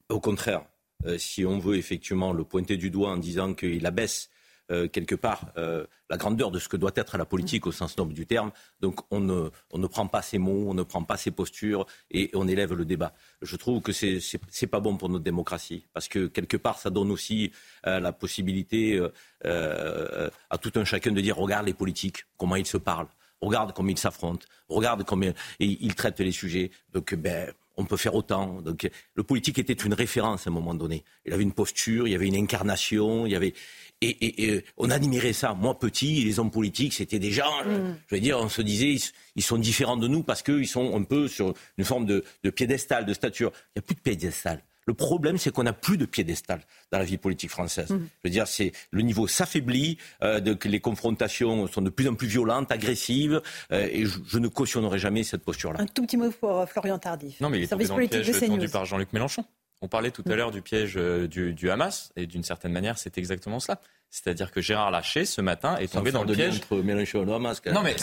Au 0.08 0.20
contraire, 0.20 0.64
euh, 1.06 1.18
si 1.18 1.44
on 1.44 1.58
veut 1.58 1.76
effectivement 1.76 2.32
le 2.32 2.44
pointer 2.44 2.76
du 2.76 2.90
doigt 2.90 3.10
en 3.10 3.16
disant 3.16 3.54
qu'il 3.54 3.84
abaisse 3.86 4.30
euh, 4.70 4.88
quelque 4.88 5.14
part 5.14 5.52
euh, 5.56 5.86
la 6.08 6.16
grandeur 6.16 6.50
de 6.50 6.58
ce 6.58 6.68
que 6.68 6.76
doit 6.76 6.92
être 6.94 7.18
la 7.18 7.24
politique 7.24 7.66
au 7.66 7.72
sens 7.72 7.96
noble 7.96 8.14
du 8.14 8.26
terme, 8.26 8.52
donc 8.80 9.00
on 9.10 9.20
ne, 9.20 9.50
on 9.70 9.78
ne 9.78 9.86
prend 9.86 10.06
pas 10.06 10.22
ses 10.22 10.38
mots, 10.38 10.66
on 10.68 10.74
ne 10.74 10.82
prend 10.82 11.02
pas 11.02 11.16
ses 11.16 11.30
postures 11.30 11.86
et 12.10 12.30
on 12.34 12.46
élève 12.46 12.72
le 12.74 12.84
débat. 12.84 13.12
Je 13.40 13.56
trouve 13.56 13.82
que 13.82 13.92
c'est 13.92 14.18
c'est 14.20 14.66
pas 14.66 14.80
bon 14.80 14.96
pour 14.96 15.08
notre 15.08 15.24
démocratie 15.24 15.84
parce 15.92 16.08
que 16.08 16.26
quelque 16.26 16.56
part 16.56 16.78
ça 16.78 16.90
donne 16.90 17.10
aussi 17.10 17.52
euh, 17.86 18.00
la 18.00 18.12
possibilité 18.12 19.00
à 19.44 20.58
tout 20.58 20.72
un 20.76 20.84
chacun 20.84 21.10
de 21.12 21.20
dire 21.20 21.36
regarde 21.36 21.66
les 21.66 21.74
politiques 21.74 22.24
comment 22.36 22.56
ils 22.56 22.66
se 22.66 22.76
parlent. 22.76 23.08
Regarde 23.40 23.72
comment 23.74 23.88
ils 23.88 23.98
s'affrontent, 23.98 24.46
regarde 24.68 25.04
comment 25.04 25.32
ils, 25.58 25.78
ils 25.80 25.94
traitent 25.96 26.20
les 26.20 26.30
sujets. 26.30 26.70
Donc, 26.92 27.12
ben, 27.16 27.52
on 27.76 27.84
peut 27.84 27.96
faire 27.96 28.14
autant. 28.14 28.60
Donc, 28.62 28.88
le 29.14 29.22
politique 29.22 29.58
était 29.58 29.72
une 29.72 29.94
référence 29.94 30.46
à 30.46 30.50
un 30.50 30.52
moment 30.52 30.74
donné. 30.74 31.04
Il 31.26 31.32
avait 31.32 31.42
une 31.42 31.52
posture, 31.52 32.06
il 32.06 32.12
y 32.12 32.14
avait 32.14 32.26
une 32.26 32.36
incarnation, 32.36 33.26
il 33.26 33.32
y 33.32 33.36
avait 33.36 33.54
et, 34.00 34.08
et- 34.08 34.44
et 34.54 34.64
on 34.78 34.90
admirait 34.90 35.32
ça. 35.32 35.54
Moi, 35.54 35.78
petit, 35.78 36.24
les 36.24 36.40
hommes 36.40 36.50
politiques, 36.50 36.92
c'était 36.92 37.20
des 37.20 37.30
gens. 37.30 37.64
Mm. 37.64 37.96
Je 38.08 38.14
veux 38.16 38.20
dire, 38.20 38.38
on 38.40 38.48
se 38.48 38.60
disait, 38.62 38.92
ils, 38.94 39.02
ils 39.36 39.42
sont 39.42 39.58
différents 39.58 39.96
de 39.96 40.08
nous 40.08 40.22
parce 40.24 40.42
qu'ils 40.42 40.66
sont 40.66 40.96
un 40.96 41.04
peu 41.04 41.28
sur 41.28 41.54
une 41.78 41.84
forme 41.84 42.04
de, 42.06 42.24
de 42.42 42.50
piédestal, 42.50 43.06
de 43.06 43.12
stature. 43.14 43.52
Il 43.54 43.78
n'y 43.78 43.80
a 43.80 43.82
plus 43.82 43.94
de 43.94 44.00
piédestal. 44.00 44.62
Le 44.86 44.94
problème, 44.94 45.38
c'est 45.38 45.50
qu'on 45.50 45.62
n'a 45.62 45.72
plus 45.72 45.96
de 45.96 46.06
piédestal 46.06 46.60
dans 46.90 46.98
la 46.98 47.04
vie 47.04 47.18
politique 47.18 47.50
française. 47.50 47.90
Mm. 47.90 47.98
Je 47.98 48.28
veux 48.28 48.30
dire, 48.30 48.46
c'est 48.46 48.72
le 48.90 49.02
niveau 49.02 49.26
s'affaiblit, 49.26 49.98
euh, 50.22 50.40
les 50.64 50.80
confrontations 50.80 51.66
sont 51.66 51.82
de 51.82 51.90
plus 51.90 52.08
en 52.08 52.14
plus 52.14 52.26
violentes, 52.26 52.72
agressives, 52.72 53.40
euh, 53.72 53.88
et 53.90 54.04
je, 54.06 54.18
je 54.26 54.38
ne 54.38 54.48
cautionnerai 54.48 54.98
jamais 54.98 55.22
cette 55.22 55.44
posture-là. 55.44 55.80
Un 55.80 55.86
tout 55.86 56.02
petit 56.02 56.16
mot 56.16 56.30
pour 56.30 56.58
euh, 56.58 56.66
Florian 56.66 56.98
Tardif. 56.98 57.40
Non, 57.40 57.50
mais 57.50 57.58
il 57.58 57.64
est 57.64 57.66
tombé 57.66 57.84
service 57.84 57.88
dans 57.88 57.96
le 57.96 58.08
politique 58.08 58.22
piège 58.22 58.40
de 58.40 58.46
tendu 58.46 58.58
CNews. 58.60 58.72
par 58.72 58.84
Jean-Luc 58.84 59.12
Mélenchon. 59.12 59.44
On 59.82 59.88
parlait 59.88 60.10
tout 60.12 60.24
à 60.30 60.34
l'heure 60.36 60.50
du 60.52 60.62
piège 60.62 60.94
euh, 60.96 61.26
du, 61.28 61.52
du 61.52 61.70
Hamas, 61.70 62.12
et 62.16 62.26
d'une 62.26 62.42
certaine 62.44 62.72
manière, 62.72 62.96
c'est 62.98 63.18
exactement 63.18 63.60
cela. 63.60 63.80
C'est-à-dire 64.10 64.50
que 64.52 64.60
Gérard 64.60 64.90
Larcher, 64.90 65.24
ce 65.24 65.40
matin, 65.40 65.76
est 65.78 65.90
tombé 65.92 66.12
dans 66.12 66.22
le 66.24 66.34
piège. 66.34 66.56
entre 66.58 66.76
Mélenchon 66.82 67.26
et 67.26 67.32
Hamas. 67.34 67.62
Non, 67.66 67.82
mais 67.82 67.94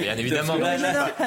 bien 0.00 0.16
évidemment. 0.18 0.56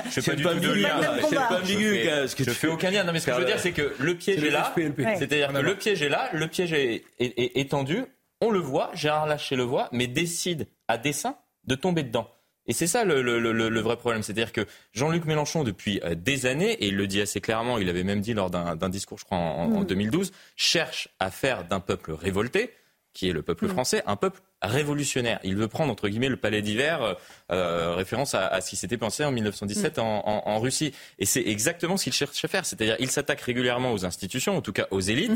Je 0.05 0.09
c'est 0.11 0.21
fais 0.21 0.31
pas 0.31 0.35
du 0.37 0.43
pas 0.43 0.53
tout 0.53 0.59
de 0.59 0.67
ambigu, 0.69 0.81
lien. 0.83 0.89
hein, 1.01 1.17
c'est 1.27 1.35
pas 1.35 1.57
ambigu, 1.59 1.95
Je 1.95 2.27
fais- 2.27 2.35
que 2.35 2.43
Je 2.43 2.49
fais 2.51 2.67
aucun 2.67 2.91
lien. 2.91 3.03
Non, 3.03 3.13
mais 3.13 3.19
ce 3.19 3.25
que 3.25 3.33
je 3.33 3.39
veux 3.39 3.45
dire, 3.45 3.59
c'est 3.59 3.71
que 3.73 3.93
le 3.99 4.15
piège 4.15 4.39
C'est 4.39 4.47
est 4.47 4.51
là. 4.51 4.73
C'est-à-dire 4.75 5.47
que 5.53 5.57
le 5.61 5.75
piège 5.75 6.01
est 6.01 6.09
là, 6.09 6.29
le 6.33 6.47
piège 6.47 6.71
est, 6.73 7.03
est, 7.19 7.39
est- 7.39 7.59
est 7.59 7.71
tendu. 7.71 8.03
On 8.39 8.51
le 8.51 8.59
voit, 8.59 8.91
Gérard 8.93 9.25
Larcher 9.25 9.55
le 9.55 9.63
voit, 9.63 9.89
mais 9.91 10.05
décide 10.07 10.67
à 10.87 10.97
dessein 10.99 11.35
de 11.65 11.73
tomber 11.75 12.03
dedans. 12.03 12.29
Et 12.67 12.73
c'est 12.73 12.87
ça 12.87 13.03
le, 13.05 13.21
le- 13.21 13.39
le- 13.39 13.69
le 13.69 13.79
vrai 13.79 13.95
problème. 13.97 14.23
C'est-à-dire 14.23 14.51
que 14.51 14.65
Jean-Luc 14.93 15.25
Mélenchon, 15.25 15.63
depuis 15.63 15.99
euh, 16.03 16.15
des 16.15 16.45
années, 16.45 16.73
et 16.73 16.87
il 16.87 16.95
le 16.97 17.07
dit 17.07 17.21
assez 17.21 17.39
clairement, 17.41 17.77
il 17.77 17.87
avait 17.89 18.03
même 18.03 18.21
dit 18.21 18.33
lors 18.33 18.49
d'un 18.49 18.89
discours, 18.89 19.17
je 19.19 19.25
crois, 19.25 19.37
en, 19.37 19.71
en 19.73 19.83
2012, 19.83 20.31
cherche 20.55 21.07
à 21.19 21.31
faire 21.31 21.63
d'un 21.65 21.79
peuple 21.79 22.11
révolté, 22.11 22.71
qui 23.13 23.29
est 23.29 23.33
le 23.33 23.41
peuple 23.41 23.67
français, 23.67 24.03
un 24.05 24.15
peuple 24.15 24.41
révolutionnaire. 24.61 25.39
Il 25.43 25.55
veut 25.55 25.67
prendre, 25.67 25.91
entre 25.91 26.07
guillemets, 26.09 26.29
le 26.29 26.37
palais 26.37 26.61
d'hiver, 26.61 27.01
euh, 27.01 27.13
euh, 27.51 27.95
référence 27.95 28.35
à, 28.35 28.45
à 28.47 28.61
ce 28.61 28.69
qui 28.69 28.75
s'était 28.75 28.97
pensé 28.97 29.23
en 29.25 29.31
1917 29.31 29.97
en, 29.99 30.19
en- 30.27 30.43
en 30.47 30.59
Russie. 30.59 30.93
Et 31.19 31.25
c'est 31.25 31.41
exactement 31.47 31.97
ce 31.97 32.03
qu'il 32.05 32.13
cherche 32.13 32.43
à 32.43 32.47
faire. 32.47 32.65
C'est-à-dire, 32.65 32.95
il 32.99 33.09
s'attaque 33.09 33.41
régulièrement 33.41 33.91
aux 33.93 34.05
institutions, 34.05 34.55
en 34.57 34.61
tout 34.61 34.73
cas 34.73 34.87
aux 34.91 34.99
élites. 35.01 35.31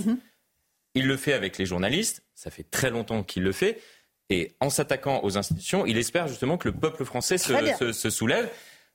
Il 0.94 1.08
le 1.08 1.16
fait 1.18 1.34
avec 1.34 1.58
les 1.58 1.66
journalistes. 1.66 2.22
Ça 2.36 2.52
fait 2.52 2.66
très 2.70 2.90
longtemps 2.90 3.24
qu'il 3.24 3.44
le 3.44 3.52
fait. 3.54 3.80
Et 4.32 4.54
en 4.62 4.70
s'attaquant 4.70 5.20
aux 5.24 5.38
institutions, 5.38 5.86
il 5.86 5.98
espère 5.98 6.28
justement 6.30 6.58
que 6.58 6.70
le 6.70 6.74
peuple 6.74 7.04
français 7.04 7.38
se, 7.38 8.10
soulève, 8.10 8.50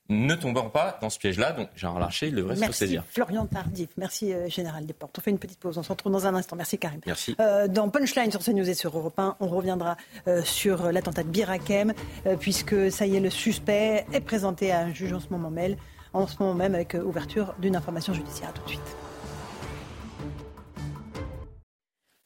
ne 0.09 0.35
tombant 0.35 0.71
pas 0.71 0.99
dans 1.03 1.11
ce 1.11 1.19
piège-là. 1.19 1.53
Donc, 1.53 1.69
Gérard 1.77 1.99
Larcher, 1.99 2.29
il 2.29 2.35
devrait 2.35 2.57
se 2.57 2.65
ressaisir. 2.65 3.05
Florian 3.11 3.45
Tardif. 3.45 3.91
Merci 3.99 4.33
euh, 4.33 4.49
Général 4.49 4.87
Desportes. 4.87 5.15
On 5.19 5.21
fait 5.21 5.31
une 5.31 5.39
petite 5.39 5.61
pause. 5.61 5.77
On 5.77 5.83
se 5.83 5.91
retrouve 5.91 6.13
dans 6.13 6.27
un 6.27 6.35
instant. 6.35 6.57
Merci 6.57 6.79
Karim. 6.79 7.01
Merci. 7.05 7.37
Euh, 7.39 7.69
dans 7.69 7.91
Punchline 7.91 8.31
sur 8.31 8.43
CNews 8.43 8.67
et 8.67 8.73
sur 8.73 8.97
Europe 8.97 9.19
1, 9.19 9.37
on 9.41 9.49
reviendra 9.49 9.99
euh, 10.27 10.43
sur 10.43 10.91
l'attentat 10.91 11.23
de 11.23 11.29
Bir 11.29 11.51
Hakeim, 11.51 11.93
puisque 12.41 12.91
ça 12.91 13.07
y 13.07 13.17
est, 13.17 13.21
le 13.21 13.31
suspect 13.31 14.07
est 14.15 14.21
présenté 14.21 14.73
à 14.73 14.81
un 14.81 14.95
juge 14.95 15.13
en 15.13 15.21
ce 15.21 15.29
moment 15.29 15.51
même, 15.51 15.77
en 16.15 16.27
ce 16.27 16.37
moment 16.41 16.55
même 16.55 16.75
avec 16.75 16.95
ouverture 16.95 17.55
d'une 17.59 17.77
information 17.77 18.15
judiciaire. 18.15 18.49
À 18.49 18.53
tout 18.53 18.63
de 18.65 18.69
suite. 18.71 19.06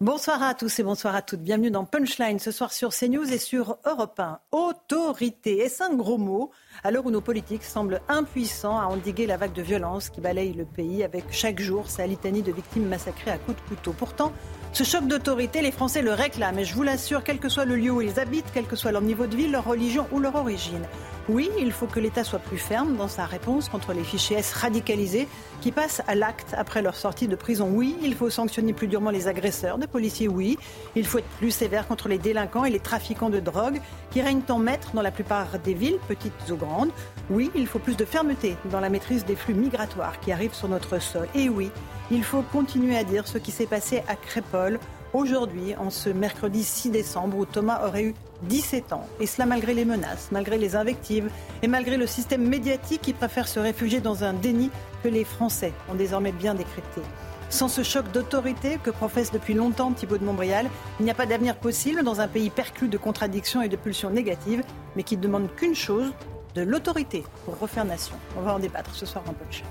Bonsoir 0.02 0.42
à 0.42 0.54
tous 0.54 0.78
et 0.78 0.82
bonsoir 0.82 1.14
à 1.14 1.20
toutes. 1.20 1.42
Bienvenue 1.42 1.70
dans 1.70 1.84
Punchline 1.84 2.38
ce 2.38 2.52
soir 2.52 2.72
sur 2.72 2.88
CNews 2.88 3.30
et 3.34 3.36
sur 3.36 3.76
Europe 3.84 4.18
1. 4.18 4.40
Autorité, 4.50 5.58
est-ce 5.58 5.82
un 5.82 5.94
gros 5.94 6.16
mot 6.16 6.50
à 6.82 6.90
l'heure 6.90 7.04
où 7.04 7.10
nos 7.10 7.20
politiques 7.20 7.64
semblent 7.64 8.00
impuissants 8.08 8.78
à 8.78 8.86
endiguer 8.86 9.26
la 9.26 9.36
vague 9.36 9.52
de 9.52 9.60
violence 9.60 10.08
qui 10.08 10.22
balaye 10.22 10.54
le 10.54 10.64
pays 10.64 11.04
avec 11.04 11.24
chaque 11.30 11.60
jour 11.60 11.90
sa 11.90 12.06
litanie 12.06 12.40
de 12.40 12.50
victimes 12.50 12.88
massacrées 12.88 13.30
à 13.30 13.36
coups 13.36 13.58
de 13.58 13.68
couteau. 13.68 13.92
Pourtant, 13.92 14.32
ce 14.72 14.84
choc 14.84 15.06
d'autorité, 15.08 15.62
les 15.62 15.72
Français 15.72 16.00
le 16.00 16.12
réclament 16.12 16.60
et 16.60 16.64
je 16.64 16.74
vous 16.74 16.84
l'assure, 16.84 17.24
quel 17.24 17.38
que 17.38 17.48
soit 17.48 17.64
le 17.64 17.74
lieu 17.74 17.90
où 17.90 18.00
ils 18.00 18.20
habitent, 18.20 18.46
quel 18.54 18.66
que 18.66 18.76
soit 18.76 18.92
leur 18.92 19.02
niveau 19.02 19.26
de 19.26 19.36
vie, 19.36 19.48
leur 19.48 19.64
religion 19.64 20.06
ou 20.12 20.20
leur 20.20 20.36
origine. 20.36 20.86
Oui, 21.28 21.50
il 21.58 21.72
faut 21.72 21.86
que 21.86 22.00
l'État 22.00 22.24
soit 22.24 22.38
plus 22.38 22.58
ferme 22.58 22.96
dans 22.96 23.08
sa 23.08 23.24
réponse 23.24 23.68
contre 23.68 23.92
les 23.92 24.04
fichiers 24.04 24.38
S 24.38 24.52
radicalisés 24.52 25.28
qui 25.60 25.72
passent 25.72 26.02
à 26.06 26.14
l'acte 26.14 26.54
après 26.56 26.82
leur 26.82 26.94
sortie 26.94 27.28
de 27.28 27.36
prison. 27.36 27.68
Oui, 27.72 27.96
il 28.02 28.14
faut 28.14 28.30
sanctionner 28.30 28.72
plus 28.72 28.86
durement 28.86 29.10
les 29.10 29.28
agresseurs 29.28 29.76
de 29.76 29.86
policiers. 29.86 30.28
Oui, 30.28 30.56
il 30.94 31.04
faut 31.04 31.18
être 31.18 31.28
plus 31.38 31.50
sévère 31.50 31.86
contre 31.86 32.08
les 32.08 32.18
délinquants 32.18 32.64
et 32.64 32.70
les 32.70 32.80
trafiquants 32.80 33.30
de 33.30 33.40
drogue 33.40 33.80
qui 34.10 34.22
règnent 34.22 34.42
en 34.48 34.58
maître 34.58 34.92
dans 34.94 35.02
la 35.02 35.10
plupart 35.10 35.58
des 35.64 35.74
villes, 35.74 35.98
petites 36.08 36.32
ou 36.50 36.56
grandes. 36.56 36.90
Oui, 37.30 37.52
il 37.54 37.68
faut 37.68 37.78
plus 37.78 37.96
de 37.96 38.04
fermeté 38.04 38.56
dans 38.72 38.80
la 38.80 38.90
maîtrise 38.90 39.24
des 39.24 39.36
flux 39.36 39.54
migratoires 39.54 40.18
qui 40.18 40.32
arrivent 40.32 40.54
sur 40.54 40.68
notre 40.68 41.00
sol. 41.00 41.28
Et 41.36 41.48
oui, 41.48 41.70
il 42.10 42.24
faut 42.24 42.42
continuer 42.42 42.96
à 42.96 43.04
dire 43.04 43.28
ce 43.28 43.38
qui 43.38 43.52
s'est 43.52 43.66
passé 43.66 44.02
à 44.08 44.16
Crépole 44.16 44.80
aujourd'hui, 45.12 45.76
en 45.76 45.90
ce 45.90 46.08
mercredi 46.10 46.64
6 46.64 46.90
décembre, 46.90 47.36
où 47.36 47.46
Thomas 47.46 47.86
aurait 47.86 48.02
eu 48.02 48.14
17 48.42 48.92
ans. 48.92 49.06
Et 49.20 49.26
cela 49.26 49.46
malgré 49.46 49.74
les 49.74 49.84
menaces, 49.84 50.30
malgré 50.32 50.58
les 50.58 50.74
invectives 50.74 51.30
et 51.62 51.68
malgré 51.68 51.96
le 51.96 52.06
système 52.08 52.48
médiatique 52.48 53.02
qui 53.02 53.12
préfère 53.12 53.46
se 53.46 53.60
réfugier 53.60 54.00
dans 54.00 54.24
un 54.24 54.32
déni 54.32 54.70
que 55.04 55.08
les 55.08 55.24
Français 55.24 55.72
ont 55.88 55.94
désormais 55.94 56.32
bien 56.32 56.54
décrypté. 56.54 57.00
Sans 57.48 57.68
ce 57.68 57.84
choc 57.84 58.10
d'autorité 58.12 58.78
que 58.82 58.90
professe 58.90 59.30
depuis 59.30 59.54
longtemps 59.54 59.92
Thibault 59.92 60.18
de 60.18 60.24
Montbrial, 60.24 60.68
il 60.98 61.04
n'y 61.04 61.10
a 61.10 61.14
pas 61.14 61.26
d'avenir 61.26 61.56
possible 61.56 62.02
dans 62.02 62.20
un 62.20 62.28
pays 62.28 62.50
perclus 62.50 62.88
de 62.88 62.98
contradictions 62.98 63.62
et 63.62 63.68
de 63.68 63.76
pulsions 63.76 64.10
négatives, 64.10 64.64
mais 64.96 65.04
qui 65.04 65.16
ne 65.16 65.22
demande 65.22 65.48
qu'une 65.56 65.74
chose, 65.74 66.12
de 66.54 66.62
l'autorité 66.62 67.24
pour 67.44 67.58
refaire 67.58 67.84
nation. 67.84 68.16
On 68.36 68.42
va 68.42 68.54
en 68.54 68.58
débattre 68.58 68.94
ce 68.94 69.06
soir 69.06 69.24
dans 69.24 69.32
Punch. 69.32 69.62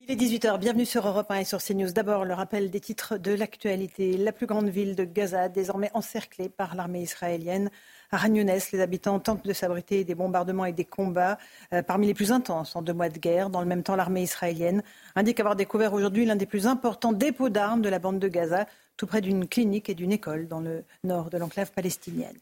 Il 0.00 0.12
est 0.12 0.16
18h, 0.16 0.58
bienvenue 0.58 0.86
sur 0.86 1.06
Europe 1.06 1.30
1 1.30 1.40
et 1.40 1.44
sur 1.44 1.62
CNews. 1.62 1.92
D'abord, 1.92 2.24
le 2.24 2.32
rappel 2.32 2.70
des 2.70 2.80
titres 2.80 3.18
de 3.18 3.34
l'actualité. 3.34 4.16
La 4.16 4.32
plus 4.32 4.46
grande 4.46 4.70
ville 4.70 4.96
de 4.96 5.04
Gaza, 5.04 5.50
désormais 5.50 5.90
encerclée 5.92 6.48
par 6.48 6.74
l'armée 6.74 7.02
israélienne. 7.02 7.70
À 8.10 8.16
Ragnounès, 8.16 8.72
les 8.72 8.80
habitants 8.80 9.18
tentent 9.18 9.44
de 9.44 9.52
s'abriter 9.52 10.02
des 10.02 10.14
bombardements 10.14 10.64
et 10.64 10.72
des 10.72 10.86
combats 10.86 11.36
euh, 11.74 11.82
parmi 11.82 12.06
les 12.06 12.14
plus 12.14 12.32
intenses 12.32 12.74
en 12.74 12.80
deux 12.80 12.94
mois 12.94 13.10
de 13.10 13.18
guerre. 13.18 13.50
Dans 13.50 13.60
le 13.60 13.66
même 13.66 13.82
temps, 13.82 13.96
l'armée 13.96 14.22
israélienne 14.22 14.82
indique 15.14 15.40
avoir 15.40 15.56
découvert 15.56 15.92
aujourd'hui 15.92 16.24
l'un 16.24 16.36
des 16.36 16.46
plus 16.46 16.66
importants 16.66 17.12
dépôts 17.12 17.50
d'armes 17.50 17.82
de 17.82 17.90
la 17.90 17.98
bande 17.98 18.18
de 18.18 18.28
Gaza, 18.28 18.66
tout 18.96 19.06
près 19.06 19.20
d'une 19.20 19.46
clinique 19.46 19.90
et 19.90 19.94
d'une 19.94 20.12
école 20.12 20.48
dans 20.48 20.60
le 20.60 20.84
nord 21.04 21.28
de 21.28 21.36
l'enclave 21.36 21.70
palestinienne. 21.70 22.38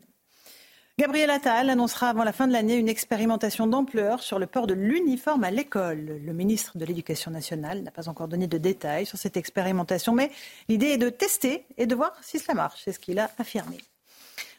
Gabriel 0.98 1.30
Attal 1.30 1.68
annoncera 1.68 2.10
avant 2.10 2.24
la 2.24 2.32
fin 2.32 2.46
de 2.46 2.52
l'année 2.52 2.76
une 2.76 2.88
expérimentation 2.88 3.66
d'ampleur 3.66 4.22
sur 4.22 4.38
le 4.38 4.46
port 4.46 4.68
de 4.68 4.72
l'uniforme 4.72 5.44
à 5.44 5.50
l'école. 5.50 6.20
Le 6.24 6.32
ministre 6.32 6.78
de 6.78 6.84
l'Éducation 6.84 7.32
nationale 7.32 7.82
n'a 7.82 7.90
pas 7.90 8.08
encore 8.08 8.28
donné 8.28 8.46
de 8.46 8.56
détails 8.56 9.04
sur 9.04 9.18
cette 9.18 9.36
expérimentation, 9.36 10.14
mais 10.14 10.30
l'idée 10.68 10.86
est 10.86 10.96
de 10.96 11.10
tester 11.10 11.66
et 11.76 11.86
de 11.86 11.94
voir 11.96 12.12
si 12.22 12.38
cela 12.38 12.54
marche. 12.54 12.82
C'est 12.84 12.92
ce 12.92 13.00
qu'il 13.00 13.18
a 13.18 13.28
affirmé. 13.36 13.78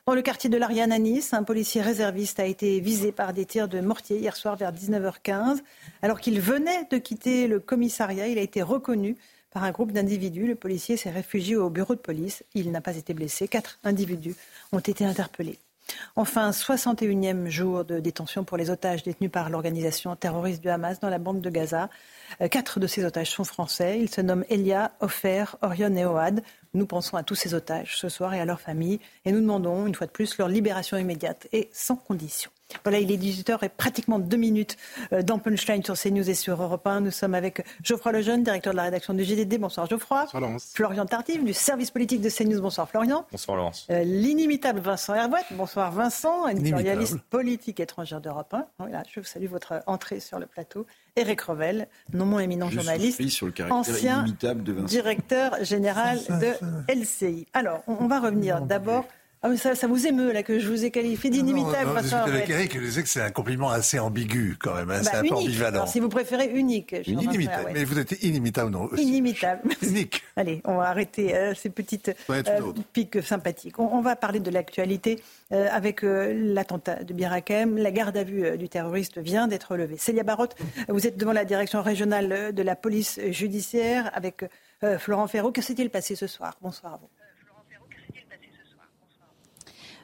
Dans 0.07 0.15
le 0.15 0.21
quartier 0.21 0.49
de 0.49 0.55
l'Ariane 0.55 0.93
à 0.93 0.99
Nice, 0.99 1.33
un 1.33 1.43
policier 1.43 1.81
réserviste 1.81 2.39
a 2.39 2.45
été 2.45 2.79
visé 2.79 3.11
par 3.11 3.33
des 3.33 3.45
tirs 3.45 3.67
de 3.67 3.81
mortier 3.81 4.17
hier 4.17 4.37
soir 4.37 4.55
vers 4.55 4.71
19h15. 4.71 5.57
Alors 6.01 6.21
qu'il 6.21 6.39
venait 6.39 6.85
de 6.89 6.97
quitter 6.97 7.49
le 7.49 7.59
commissariat, 7.59 8.27
il 8.27 8.37
a 8.37 8.41
été 8.41 8.61
reconnu 8.61 9.17
par 9.51 9.65
un 9.65 9.71
groupe 9.71 9.91
d'individus. 9.91 10.47
Le 10.47 10.55
policier 10.55 10.95
s'est 10.95 11.09
réfugié 11.09 11.57
au 11.57 11.69
bureau 11.69 11.93
de 11.93 11.99
police. 11.99 12.45
Il 12.55 12.71
n'a 12.71 12.79
pas 12.79 12.95
été 12.95 13.13
blessé. 13.13 13.49
Quatre 13.49 13.79
individus 13.83 14.35
ont 14.71 14.79
été 14.79 15.03
interpellés. 15.03 15.59
Enfin, 16.15 16.51
61e 16.51 17.47
jour 17.47 17.85
de 17.85 17.99
détention 17.99 18.43
pour 18.43 18.57
les 18.57 18.69
otages 18.69 19.03
détenus 19.03 19.31
par 19.31 19.49
l'organisation 19.49 20.15
terroriste 20.15 20.61
du 20.61 20.69
Hamas 20.69 20.99
dans 20.99 21.09
la 21.09 21.19
bande 21.19 21.41
de 21.41 21.49
Gaza. 21.49 21.89
Euh, 22.41 22.47
quatre 22.47 22.79
de 22.79 22.87
ces 22.87 23.05
otages 23.05 23.31
sont 23.31 23.43
français. 23.43 23.99
Ils 23.99 24.09
se 24.09 24.21
nomment 24.21 24.45
Elia, 24.49 24.91
Ofer, 24.99 25.45
Orion 25.61 25.95
et 25.95 26.05
Oad. 26.05 26.43
Nous 26.73 26.85
pensons 26.85 27.17
à 27.17 27.23
tous 27.23 27.35
ces 27.35 27.53
otages 27.53 27.97
ce 27.97 28.09
soir 28.09 28.33
et 28.33 28.39
à 28.39 28.45
leurs 28.45 28.61
familles 28.61 28.99
et 29.25 29.31
nous 29.31 29.41
demandons 29.41 29.87
une 29.87 29.95
fois 29.95 30.07
de 30.07 30.11
plus 30.11 30.37
leur 30.37 30.47
libération 30.47 30.97
immédiate 30.97 31.47
et 31.51 31.69
sans 31.71 31.95
condition. 31.95 32.51
Voilà, 32.83 32.99
il 32.99 33.11
est 33.11 33.17
18h 33.17 33.63
et 33.63 33.69
pratiquement 33.69 34.19
deux 34.19 34.35
minutes 34.37 34.75
euh, 35.13 35.21
dans 35.21 35.39
Punchline 35.39 35.83
sur 35.83 35.95
CNews 35.97 36.29
et 36.29 36.33
sur 36.33 36.61
Europe 36.61 36.85
1. 36.85 37.01
Nous 37.01 37.11
sommes 37.11 37.33
avec 37.33 37.65
Geoffroy 37.81 38.11
Lejeune, 38.11 38.43
directeur 38.43 38.73
de 38.73 38.77
la 38.77 38.83
rédaction 38.83 39.13
du 39.13 39.23
GDD. 39.23 39.57
Bonsoir 39.57 39.87
Geoffroy. 39.87 40.23
Bonsoir 40.23 40.41
Laurence. 40.41 40.71
Florian 40.73 41.05
Tardif 41.05 41.43
du 41.43 41.53
service 41.53 41.91
politique 41.91 42.21
de 42.21 42.29
CNews. 42.29 42.61
Bonsoir 42.61 42.89
Florian. 42.89 43.25
Bonsoir 43.31 43.55
Laurence. 43.57 43.87
Euh, 43.89 44.03
L'inimitable 44.03 44.79
Vincent 44.79 45.15
Herbouet. 45.15 45.39
Bonsoir 45.51 45.91
Vincent, 45.93 46.47
éditorialiste 46.47 47.19
politique 47.29 47.79
étrangère 47.79 48.19
d'Europe 48.19 48.53
1. 48.53 48.65
Voilà, 48.79 49.03
je 49.13 49.21
vous 49.21 49.25
salue 49.25 49.47
votre 49.47 49.81
entrée 49.87 50.19
sur 50.19 50.37
le 50.39 50.45
plateau. 50.45 50.85
Eric 51.15 51.41
Revel, 51.41 51.87
non 52.13 52.25
moins 52.25 52.41
éminent 52.41 52.69
journaliste, 52.69 53.25
sur 53.29 53.47
le 53.47 53.53
ancien 53.71 54.19
inimitable 54.21 54.63
de 54.63 54.73
Vincent. 54.73 54.85
directeur 54.85 55.63
général 55.63 56.19
de 56.29 56.93
LCI. 56.93 57.47
Alors, 57.53 57.81
on, 57.87 57.95
on 58.01 58.07
va 58.07 58.19
revenir 58.19 58.61
d'abord 58.61 59.05
ah, 59.43 59.49
mais 59.49 59.57
ça, 59.57 59.75
ça 59.75 59.87
vous 59.87 60.07
émeut, 60.07 60.31
là, 60.31 60.41
que 60.43 60.59
je 60.59 60.67
vous 60.67 60.83
ai 60.83 60.91
qualifié 60.91 61.29
d'inimitable. 61.29 61.89
Non, 61.93 62.01
non, 62.01 62.09
non, 62.09 62.17
avec 62.23 62.49
Eric, 62.49 62.73
je 62.75 62.79
disais 62.79 63.03
que 63.03 63.09
c'est 63.09 63.21
un 63.21 63.29
compliment 63.29 63.69
assez 63.69 63.99
ambigu, 63.99 64.57
quand 64.59 64.73
même. 64.73 64.89
Hein, 64.89 65.01
Bah, 65.03 65.09
c'est 65.11 65.17
un 65.17 65.21
peu 65.21 65.27
unique. 65.27 65.47
ambivalent. 65.47 65.75
Alors, 65.75 65.87
si 65.87 65.99
vous 65.99 66.09
préférez, 66.09 66.47
unique. 66.53 66.95
je 67.05 67.11
Inimitable. 67.11 67.65
ouais. 67.65 67.71
Mais 67.73 67.83
vous 67.83 67.99
êtes 67.99 68.23
inimitable, 68.23 68.71
non. 68.71 68.89
Inimitable. 68.95 69.61
Unique. 69.83 70.23
Allez, 70.35 70.61
on 70.65 70.75
va 70.77 70.85
arrêter 70.89 71.35
euh, 71.35 71.53
ces 71.53 71.69
petites 71.69 72.11
Ouais, 72.29 72.41
euh, 72.47 72.73
piques 72.93 73.21
sympathiques. 73.23 73.79
On, 73.79 73.89
on 73.93 74.01
va 74.01 74.15
parler 74.15 74.39
de 74.39 74.49
l'actualité 74.49 75.21
euh, 75.51 75.67
avec 75.71 76.01
l'attentat 76.03 77.03
de 77.03 77.13
Bir 77.13 77.31
Hakeim. 77.31 77.77
La 77.77 77.91
garde 77.91 78.17
à 78.17 78.23
vue 78.23 78.57
du 78.57 78.69
terroriste 78.69 79.17
vient 79.19 79.47
d'être 79.47 79.75
levée. 79.77 79.97
Célia 79.97 80.23
Barotte, 80.23 80.55
vous 80.89 81.05
êtes 81.07 81.17
devant 81.17 81.33
la 81.33 81.45
direction 81.45 81.81
régionale 81.81 82.53
de 82.53 82.63
la 82.63 82.75
police 82.75 83.19
judiciaire 83.29 84.09
avec 84.13 84.43
Florent 84.99 85.27
Ferraud. 85.27 85.51
Que 85.51 85.61
s'est-il 85.61 85.89
passé 85.89 86.15
ce 86.15 86.27
soir? 86.27 86.55
Bonsoir 86.61 86.93
à 86.95 86.97
vous. 86.97 87.09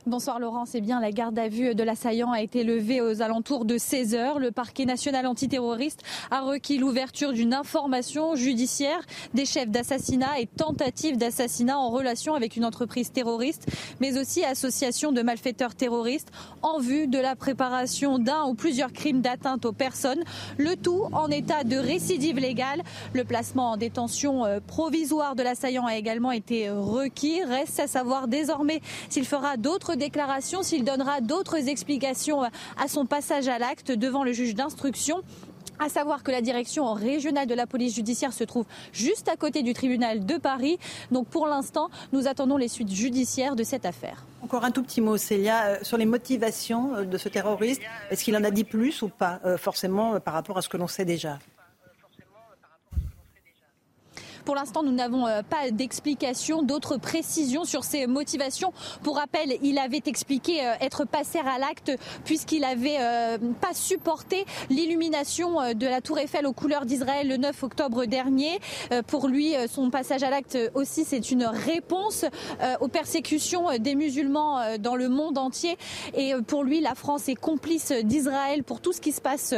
Bonsoir 0.06 0.38
Laurent, 0.38 0.66
c'est 0.66 0.82
bien 0.82 0.99
la 0.99 1.14
garde 1.14 1.39
à 1.39 1.47
vue 1.47 1.76
de 1.76 1.82
l'assaillant 1.82 2.34
a 2.34 2.41
été 2.41 2.66
levée 2.66 2.99
aux 2.99 3.22
alentours 3.22 3.64
de 3.64 3.78
16 3.78 4.16
heures. 4.16 4.38
Le 4.38 4.51
parquet 4.51 4.84
national 4.84 5.26
antiterroriste 5.26 6.01
a 6.30 6.41
requis 6.41 6.78
l'ouverture 6.78 7.32
d'une 7.32 7.54
information 7.54 8.36
judiciaire 8.36 8.99
des 9.34 9.45
chefs 9.45 9.70
d'assassinat 9.70 10.41
et 10.41 10.45
tentatives 10.45 11.16
d'assassinat 11.16 11.80
en 11.80 11.89
relation 11.89 12.34
avec 12.34 12.58
une 12.58 12.66
entreprise 12.66 13.14
terroriste, 13.14 13.70
mais 14.01 14.18
aussi 14.18 14.43
association 14.43 15.14
de 15.14 15.22
malfaiteurs 15.22 15.74
terroristes 15.74 16.34
en 16.64 16.80
vue 16.80 17.08
de 17.08 17.20
la 17.20 17.38
préparation 17.38 18.20
d'un 18.20 18.43
ou 18.43 18.56
plusieurs 18.56 18.91
crimes 18.91 19.22
d'atteinte 19.22 19.64
aux 19.64 19.72
personnes, 19.72 20.26
le 20.58 20.76
tout 20.76 21.06
en 21.14 21.30
état 21.30 21.64
de 21.64 21.78
récidive 21.78 22.39
légale. 22.39 22.84
Le 23.14 23.24
placement 23.24 23.72
en 23.72 23.78
détention 23.78 24.43
euh, 24.43 24.60
provisoire 24.60 25.36
de 25.36 25.43
l'assaillant 25.43 25.86
a 25.86 25.95
également 25.95 26.34
été 26.34 26.70
requis. 26.70 27.41
Reste 27.41 27.80
à 27.80 27.88
savoir 27.88 28.28
désormais 28.28 28.82
s'il 29.08 29.26
fera 29.26 29.56
d'autres 29.56 29.92
déclarations, 29.95 30.63
s'il 30.63 30.83
donnera 30.83 31.21
d'autres 31.21 31.69
explications 31.69 32.43
euh, 32.43 32.47
à 32.77 32.87
son 32.87 33.05
passage 33.05 33.47
à 33.47 33.59
l'acte 33.59 33.91
devant 33.91 34.23
le 34.23 34.33
juge 34.33 34.55
d'instruction. 34.55 35.21
À 35.79 35.89
savoir 35.89 36.23
que 36.23 36.31
la 36.31 36.41
direction 36.41 36.93
régionale 36.93 37.47
de 37.47 37.55
la 37.55 37.65
police 37.65 37.95
judiciaire 37.95 38.31
se 38.31 38.43
trouve 38.43 38.65
juste 38.93 39.27
à 39.27 39.35
côté 39.35 39.63
du 39.63 39.73
tribunal 39.73 40.25
de 40.25 40.37
Paris. 40.37 40.77
Donc 41.11 41.27
pour 41.27 41.47
l'instant, 41.47 41.89
nous 42.11 42.27
attendons 42.27 42.57
les 42.57 42.67
suites 42.67 42.91
judiciaires 42.91 43.55
de 43.55 43.63
cette 43.63 43.85
affaire. 43.85 44.25
Encore 44.43 44.65
un 44.65 44.71
tout 44.71 44.83
petit 44.83 45.01
mot, 45.01 45.17
Célia, 45.17 45.65
euh, 45.65 45.77
sur 45.81 45.97
les 45.97 46.05
motivations 46.05 46.95
euh, 46.95 47.05
de 47.05 47.17
ce 47.17 47.27
terroriste. 47.27 47.81
Est-ce 48.11 48.23
qu'il 48.23 48.37
en 48.37 48.43
a 48.43 48.51
dit 48.51 48.63
plus 48.63 49.01
ou 49.01 49.09
pas, 49.09 49.39
forcément, 49.57 50.19
par 50.19 50.35
rapport 50.35 50.57
à 50.57 50.61
ce 50.61 50.69
que 50.69 50.77
l'on 50.77 50.87
sait 50.87 51.05
déjà? 51.05 51.39
Pour 54.45 54.55
l'instant, 54.55 54.83
nous 54.83 54.91
n'avons 54.91 55.25
euh, 55.25 55.41
pas 55.41 55.71
d'explication, 55.71 56.63
d'autres 56.63 56.97
précisions 56.97 57.63
sur 57.63 57.83
ses 57.83 58.07
motivations. 58.07 58.73
Pour 59.01 59.17
rappel, 59.17 59.57
il 59.61 59.77
avait 59.77 60.01
expliqué 60.05 60.65
euh, 60.65 60.73
être 60.81 61.05
passé 61.05 61.39
à 61.39 61.59
l'acte 61.59 61.91
puisqu'il 62.25 62.63
avait 62.65 62.97
euh, 62.99 63.37
pas 63.61 63.73
supporté 63.73 64.45
l'illumination 64.69 65.73
de 65.73 65.87
la 65.87 66.01
Tour 66.01 66.19
Eiffel 66.19 66.45
aux 66.45 66.53
couleurs 66.53 66.85
d'Israël 66.85 67.27
le 67.27 67.37
9 67.37 67.63
octobre 67.63 68.05
dernier. 68.05 68.59
Pour 69.07 69.27
lui, 69.27 69.53
son 69.67 69.89
passage 69.89 70.23
à 70.23 70.29
l'acte 70.29 70.57
aussi, 70.73 71.03
c'est 71.05 71.31
une 71.31 71.45
réponse 71.45 72.25
aux 72.81 72.87
persécutions 72.87 73.77
des 73.79 73.95
musulmans 73.95 74.77
dans 74.79 74.95
le 74.95 75.09
monde 75.09 75.37
entier. 75.37 75.77
Et 76.15 76.33
pour 76.47 76.63
lui, 76.63 76.81
la 76.81 76.95
France 76.95 77.29
est 77.29 77.35
complice 77.35 77.91
d'Israël 77.91 78.63
pour 78.63 78.81
tout 78.81 78.93
ce 78.93 79.01
qui 79.01 79.11
se 79.11 79.21
passe 79.21 79.53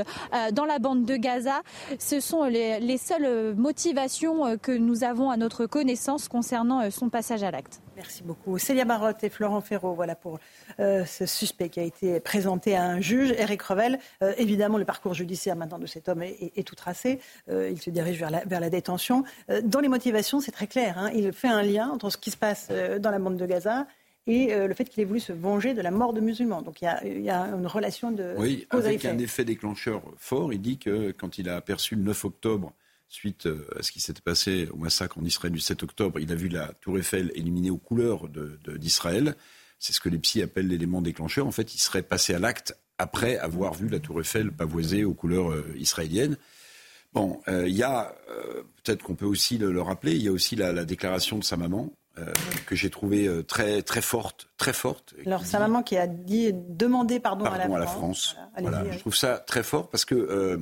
dans 0.54 0.66
la 0.66 0.80
bande 0.80 1.06
de 1.06 1.16
Gaza. 1.16 1.62
Ce 2.00 2.20
sont 2.20 2.44
les, 2.44 2.80
les 2.80 2.98
seules 2.98 3.56
motivations 3.56 4.46
euh, 4.46 4.58
que 4.76 4.82
nous 4.82 5.04
avons 5.04 5.30
à 5.30 5.38
notre 5.38 5.66
connaissance 5.66 6.28
concernant 6.28 6.82
euh, 6.82 6.90
son 6.90 7.10
passage 7.10 7.44
à 7.44 7.52
l'acte. 7.52 7.82
Merci 7.96 8.24
beaucoup. 8.24 8.58
Célia 8.58 8.84
Barotte 8.84 9.24
et 9.24 9.30
Florent 9.30 9.62
Ferraud, 9.62 9.94
voilà 9.94 10.16
pour 10.16 10.40
euh, 10.80 11.06
ce 11.06 11.26
suspect 11.26 11.70
qui 11.70 11.80
a 11.80 11.84
été 11.84 12.20
présenté 12.20 12.76
à 12.76 12.84
un 12.84 13.00
juge, 13.00 13.34
Eric 13.38 13.62
Revel. 13.62 14.00
Euh, 14.22 14.34
évidemment, 14.38 14.78
le 14.78 14.84
parcours 14.86 15.14
judiciaire 15.14 15.56
maintenant 15.56 15.80
de 15.80 15.86
cet 15.86 16.10
homme 16.10 16.22
est, 16.24 16.32
est- 16.42 16.58
est 16.58 16.64
tout 16.64 16.76
tracé. 16.76 17.20
Euh, 17.50 17.70
il 17.72 17.82
se 17.82 17.90
dirige 17.90 18.20
vers 18.20 18.32
la, 18.32 18.44
vers 18.46 18.60
la 18.60 18.70
détention. 18.70 19.24
Euh, 19.50 19.62
dans 19.64 19.80
les 19.80 19.88
motivations, 19.88 20.42
c'est 20.42 20.52
très 20.52 20.68
clair. 20.68 20.98
hein. 20.98 21.10
Il 21.16 21.32
fait 21.32 21.48
un 21.48 21.64
lien 21.64 21.90
entre 21.90 22.10
ce 22.10 22.18
qui 22.18 22.32
se 22.32 22.38
passe 22.38 22.68
euh, 22.72 23.00
dans 23.00 23.12
la 23.12 23.20
bande 23.20 23.38
de 23.38 23.46
Gaza 23.46 23.88
et 24.28 24.54
euh, 24.54 24.68
le 24.68 24.74
fait 24.74 24.86
qu'il 24.86 25.02
ait 25.02 25.06
voulu 25.06 25.20
se 25.22 25.32
venger 25.32 25.74
de 25.74 25.82
la 25.82 25.92
mort 25.92 26.12
de 26.12 26.20
musulmans. 26.20 26.62
Donc 26.64 26.82
il 26.82 26.86
y 26.86 26.88
a, 26.88 27.06
il 27.06 27.22
y 27.22 27.30
a 27.30 27.44
une 27.44 27.68
relation 27.68 28.12
de 28.12 28.34
Oui, 28.38 28.68
avec 28.72 29.06
un 29.06 29.18
effet 29.20 29.46
déclencheur 29.46 30.02
fort. 30.18 30.52
Il 30.52 30.62
dit 30.62 30.78
que 30.80 31.12
quand 31.12 31.38
il 31.38 31.48
a 31.48 31.56
aperçu 31.56 31.96
le 31.96 32.02
9 32.02 32.26
octobre, 32.26 32.74
suite 33.08 33.46
euh, 33.46 33.68
à 33.78 33.84
ce 33.84 33.92
qui 33.92 34.00
s'était 34.00 34.22
passé 34.22 34.68
au 34.72 34.78
massacre 34.78 35.18
en 35.18 35.24
Israël 35.24 35.54
du 35.54 35.60
7 35.60 35.84
octobre, 35.84 36.20
il 36.20 36.32
a 36.32 36.36
vu 36.36 36.50
la 36.50 36.74
tour 36.82 36.98
Eiffel 36.98 37.32
éliminée 37.36 37.70
aux 37.70 37.78
couleurs 37.78 38.28
d'Israël. 38.78 39.36
C'est 39.80 39.94
ce 39.94 40.00
que 40.00 40.10
les 40.10 40.20
psys 40.20 40.42
appellent 40.42 40.68
l'élément 40.68 41.02
déclencheur. 41.02 41.46
En 41.48 41.52
fait, 41.52 41.76
il 41.76 41.80
serait 41.80 42.02
passé 42.02 42.34
à 42.34 42.40
l'acte 42.40 42.76
après 42.98 43.38
avoir 43.38 43.74
vu 43.74 43.90
la 43.90 44.00
tour 44.00 44.22
Eiffel 44.22 44.52
pavoisée 44.52 45.04
aux 45.04 45.14
couleurs 45.14 45.52
euh, 45.52 45.74
israéliennes. 45.78 46.38
Bon, 47.14 47.42
euh, 47.48 47.68
il 47.68 47.76
y 47.76 47.84
a, 47.84 48.14
peut-être 48.84 49.02
qu'on 49.04 49.16
peut 49.16 49.26
aussi 49.26 49.58
le, 49.58 49.72
le 49.72 49.82
rappeler, 49.82 50.16
il 50.16 50.24
y 50.24 50.28
a 50.28 50.34
aussi 50.34 50.58
la 50.58 50.84
déclaration 50.84 51.38
de 51.38 51.46
sa 51.46 51.56
maman, 51.56 51.94
euh, 52.18 52.34
que 52.66 52.76
j'ai 52.76 52.90
trouvée 52.90 53.28
euh, 53.28 53.44
très, 53.44 53.82
très 53.82 54.02
forte, 54.02 54.48
très 54.58 54.72
forte. 54.74 55.14
Alors, 55.26 55.46
sa 55.46 55.60
maman 55.60 55.84
qui 55.84 55.98
a 55.98 56.08
dit 56.08 56.52
demander 56.54 57.20
pardon, 57.20 57.44
pardon 57.46 57.56
à 57.64 57.68
la 57.68 57.76
à 57.76 57.80
la 57.80 57.86
France. 57.88 58.36
France. 58.36 58.38
Voilà, 58.62 58.84
Je 58.92 59.00
trouve 59.00 59.16
ça 59.16 59.38
très 59.40 59.64
fort 59.64 59.90
parce 59.90 60.06
que, 60.06 60.16
euh, 60.16 60.58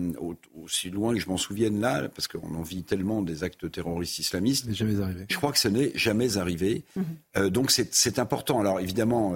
aussi 0.62 0.90
loin 0.90 1.14
que 1.14 1.20
je 1.20 1.30
m'en 1.30 1.38
souvienne 1.38 1.80
là, 1.80 2.10
parce 2.10 2.28
qu'on 2.28 2.56
en 2.56 2.62
vit 2.64 2.84
tellement 2.84 3.22
des 3.22 3.44
actes 3.44 3.72
terroristes 3.72 4.18
islamistes. 4.20 4.72
jamais 4.74 5.02
arrivé. 5.02 5.26
Je 5.30 5.38
crois 5.38 5.52
que 5.52 5.60
ce 5.60 5.68
n'est 5.68 5.92
jamais 5.96 6.38
arrivé. 6.38 6.84
Mhm. 6.96 7.50
donc, 7.50 7.70
c'est 7.72 8.20
important. 8.20 8.60
Alors, 8.60 8.80
évidemment. 8.80 9.34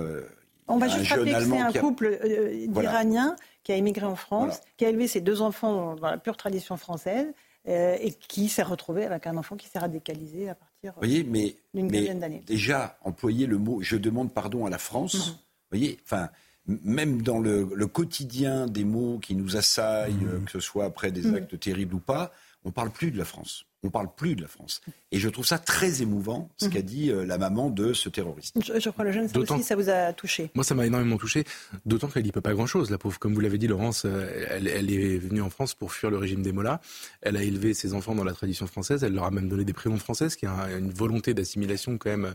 On 0.70 0.78
va 0.78 0.88
juste 0.89 1.07
rappeler 1.11 1.32
que 1.32 1.39
c'est 1.43 1.59
un 1.59 1.72
qui 1.72 1.78
a- 1.78 1.82
couple 1.82 2.20
euh, 2.24 2.65
Voilà. 2.70 2.89
d'Iraniens 2.89 3.36
qui 3.63 3.72
a 3.72 3.76
émigré 3.76 4.05
en 4.05 4.15
France, 4.18 4.47
Voilà. 4.47 4.61
qui 4.78 4.86
a 4.86 4.89
élevé 4.89 5.07
ses 5.07 5.22
deux 5.22 5.41
enfants 5.41 5.95
dans 5.95 6.07
la 6.09 6.18
pure 6.18 6.36
tradition 6.36 6.76
française 6.78 7.28
et 7.65 8.13
qui 8.28 8.47
s'est 8.47 8.63
retrouvé 8.63 9.03
avec 9.05 9.28
un 9.28 9.36
enfant 9.38 9.57
qui 9.57 9.68
s'est 9.68 9.80
radicalisé 9.80 10.49
à 10.49 10.55
partir 10.55 10.66
Vous 10.84 10.91
voyez, 10.97 11.23
mais, 11.23 11.55
d'une 11.73 11.89
mais 11.91 12.13
d'années. 12.15 12.43
déjà, 12.45 12.97
employer 13.03 13.45
le 13.45 13.57
mot 13.57 13.82
je 13.82 13.95
demande 13.97 14.34
pardon 14.34 14.65
à 14.65 14.69
la 14.69 14.78
France, 14.78 15.13
Mhm. 15.15 15.34
vous 15.34 15.78
voyez, 15.78 15.99
enfin, 16.03 16.30
même 16.67 17.21
dans 17.21 17.39
le, 17.39 17.69
le 17.75 17.88
quotidien 17.88 18.67
des 18.67 18.84
mots 18.84 19.19
qui 19.19 19.36
nous 19.36 19.57
assaillent, 19.57 20.23
euh, 20.25 20.39
que 20.45 20.51
ce 20.51 20.59
soit 20.59 20.86
après 20.86 21.11
des 21.11 21.23
Mhm. 21.23 21.36
actes 21.36 21.59
terribles 21.59 21.95
ou 21.95 21.99
pas, 21.99 22.32
on 22.63 22.71
parle 22.71 22.91
plus 22.91 23.11
de 23.11 23.17
la 23.17 23.25
France. 23.25 23.65
On 23.84 23.89
parle 23.91 24.07
plus 24.15 24.36
de 24.36 24.41
la 24.41 24.47
France. 24.47 24.82
Et 25.11 25.19
je 25.19 25.30
trouve 25.30 25.45
ça 25.45 25.59
très 25.59 26.01
émouvant, 26.01 26.49
ce 26.57 26.65
Mhm. 26.65 26.71
qu'a 26.71 26.82
dit 26.82 27.11
euh, 27.11 27.25
la 27.25 27.38
maman 27.38 27.69
de 27.69 27.93
ce 27.93 28.09
terroriste. 28.09 28.55
Je, 28.59 28.80
je 28.80 28.89
crois 28.89 29.05
le 29.05 29.11
jeune, 29.11 29.28
ça 29.30 29.38
aussi, 29.39 29.63
ça 29.63 29.75
vous 29.75 29.89
a 29.89 30.11
touché. 30.13 30.49
Moi, 30.55 30.63
ça 30.63 30.73
m'a 30.73 30.86
énormément 30.86 31.17
touché, 31.17 31.43
d'autant 31.86 32.07
qu'elle 32.07 32.23
n'y 32.23 32.32
peut 32.32 32.41
pas 32.41 32.53
grand-chose, 32.53 32.89
la 32.89 32.97
pauvre. 32.97 33.19
Comme 33.19 33.34
vous 33.36 33.39
l'avez 33.39 33.59
dit, 33.59 33.67
Laurence, 33.67 34.03
euh, 34.05 34.45
elle, 34.49 34.67
elle 34.67 34.91
est 34.91 35.17
venue 35.19 35.41
en 35.41 35.49
France 35.51 35.75
pour 35.75 35.93
fuir 35.93 36.09
le 36.09 36.17
régime 36.17 36.41
des 36.41 36.51
Mollahs. 36.51 36.80
Elle 37.21 37.38
a 37.38 37.43
élevé 37.43 37.73
ses 37.75 37.93
enfants 37.93 38.15
dans 38.15 38.23
la 38.23 38.34
tradition 38.34 38.65
française. 38.65 39.03
Elle 39.03 39.13
leur 39.13 39.25
a 39.25 39.32
même 39.32 39.47
donné 39.47 39.63
des 39.63 39.73
prénoms 39.73 39.97
français, 39.99 40.30
ce 40.30 40.38
qui 40.38 40.45
est 40.45 40.49
un- 40.49 40.78
une 40.80 40.91
volonté 40.91 41.34
d'assimilation 41.36 41.97
quand 41.99 42.09
même. 42.09 42.34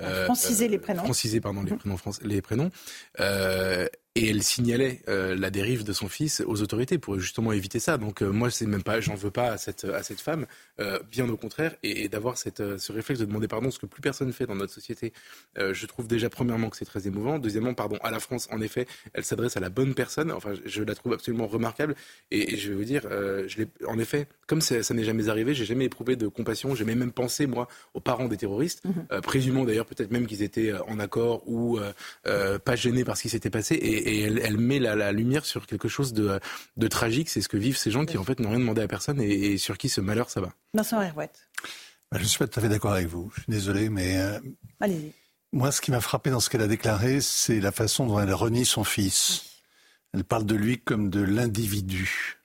euh, 0.00 0.24
Franciser 0.26 0.68
les 0.68 0.78
prénoms. 0.78 1.02
Franciser, 1.02 1.40
pardon, 1.40 1.62
les 1.64 1.74
prénoms. 1.76 1.96
français- 1.96 2.22
les 2.24 2.40
prénoms. 2.40 2.70
Euh, 3.20 3.86
et 4.16 4.30
elle 4.30 4.44
signalait 4.44 5.02
euh, 5.08 5.34
la 5.34 5.50
dérive 5.50 5.82
de 5.82 5.92
son 5.92 6.06
fils 6.08 6.40
aux 6.46 6.62
autorités 6.62 6.98
pour 6.98 7.18
justement 7.18 7.50
éviter 7.52 7.80
ça. 7.80 7.98
Donc 7.98 8.22
euh, 8.22 8.30
moi, 8.30 8.48
c'est 8.48 8.64
même 8.66 8.84
pas, 8.84 9.00
j'en 9.00 9.16
veux 9.16 9.32
pas 9.32 9.50
à 9.52 9.58
cette 9.58 9.84
à 9.84 10.04
cette 10.04 10.20
femme, 10.20 10.46
euh, 10.84 10.98
bien 11.10 11.28
au 11.28 11.36
contraire, 11.36 11.74
et, 11.82 12.04
et 12.04 12.08
d'avoir 12.08 12.36
euh, 12.60 12.78
ce 12.78 12.92
réflexe 12.92 13.20
de 13.20 13.24
demander 13.24 13.48
pardon, 13.48 13.70
ce 13.70 13.78
que 13.78 13.86
plus 13.86 14.02
personne 14.02 14.32
fait 14.32 14.46
dans 14.46 14.54
notre 14.54 14.72
société. 14.72 15.12
Euh, 15.58 15.74
je 15.74 15.86
trouve 15.86 16.06
déjà 16.06 16.28
premièrement 16.30 16.70
que 16.70 16.76
c'est 16.76 16.84
très 16.84 17.06
émouvant. 17.06 17.38
Deuxièmement, 17.38 17.74
pardon, 17.74 17.96
à 18.02 18.10
la 18.10 18.20
France, 18.20 18.48
en 18.52 18.60
effet, 18.60 18.86
elle 19.14 19.24
s'adresse 19.24 19.56
à 19.56 19.60
la 19.60 19.70
bonne 19.70 19.94
personne. 19.94 20.30
Enfin, 20.30 20.52
je, 20.54 20.68
je 20.68 20.82
la 20.82 20.94
trouve 20.94 21.14
absolument 21.14 21.46
remarquable. 21.46 21.94
Et, 22.30 22.54
et 22.54 22.56
je 22.56 22.68
vais 22.68 22.74
vous 22.76 22.84
dire, 22.84 23.02
je 23.10 23.58
l'ai, 23.58 23.66
en 23.86 23.98
effet, 23.98 24.28
comme 24.46 24.60
ça, 24.60 24.82
ça 24.82 24.94
n'est 24.94 25.04
jamais 25.04 25.28
arrivé, 25.28 25.54
j'ai 25.54 25.64
jamais 25.64 25.86
éprouvé 25.86 26.16
de 26.16 26.28
compassion. 26.28 26.74
J'ai 26.74 26.84
même 26.84 27.12
pensé 27.12 27.46
moi 27.46 27.68
aux 27.94 28.00
parents 28.00 28.28
des 28.28 28.36
terroristes, 28.36 28.82
euh, 29.10 29.20
présumant 29.20 29.64
d'ailleurs 29.64 29.86
peut-être 29.86 30.10
même 30.10 30.26
qu'ils 30.26 30.42
étaient 30.42 30.72
en 30.86 30.98
accord 30.98 31.42
ou 31.48 31.78
pas 32.24 32.76
gênés 32.76 33.04
par 33.04 33.16
ce 33.16 33.22
qui 33.22 33.28
s'était 33.28 33.50
passé. 33.50 33.74
Et, 33.74 34.16
et 34.16 34.20
elle, 34.22 34.38
elle 34.42 34.58
met 34.58 34.78
la, 34.78 34.94
la 34.94 35.12
lumière 35.12 35.44
sur 35.44 35.66
quelque 35.66 35.88
chose 35.88 36.12
de, 36.12 36.38
de 36.76 36.88
tragique. 36.88 37.28
C'est 37.28 37.40
ce 37.40 37.48
que 37.48 37.56
vivent 37.56 37.76
ces 37.76 37.90
gens 37.90 38.04
qui 38.04 38.18
en 38.18 38.24
fait 38.24 38.40
n'ont 38.40 38.50
rien 38.50 38.58
demandé 38.58 38.82
à 38.82 38.88
personne 38.88 39.20
et, 39.20 39.52
et 39.52 39.58
sur 39.58 39.78
qui 39.78 39.88
ce 39.88 40.00
malheur 40.00 40.30
ça 40.30 40.40
va. 40.40 40.52
Vincent 40.74 41.00
Herouette, 41.00 41.48
Ben, 42.10 42.18
Je 42.18 42.24
ne 42.24 42.28
suis 42.28 42.38
pas 42.38 42.46
tout 42.48 42.58
à 42.58 42.62
fait 42.62 42.68
d'accord 42.68 42.92
avec 42.92 43.06
vous. 43.08 43.30
Je 43.36 43.42
suis 43.42 43.52
désolé, 43.52 43.88
mais 43.88 44.18
euh, 44.18 44.40
allez-y. 44.80 45.12
moi, 45.52 45.70
ce 45.72 45.80
qui 45.80 45.90
m'a 45.90 46.00
frappé 46.00 46.30
dans 46.30 46.40
ce 46.40 46.50
qu'elle 46.50 46.62
a 46.62 46.66
déclaré, 46.66 47.20
c'est 47.20 47.60
la 47.60 47.72
façon 47.72 48.06
dont 48.06 48.18
elle 48.20 48.32
renie 48.34 48.66
son 48.66 48.84
fils. 48.84 49.44
Elle 50.12 50.24
parle 50.24 50.44
de 50.46 50.54
lui 50.54 50.78
comme 50.80 51.10
de 51.10 51.20
l'individu. 51.22 52.38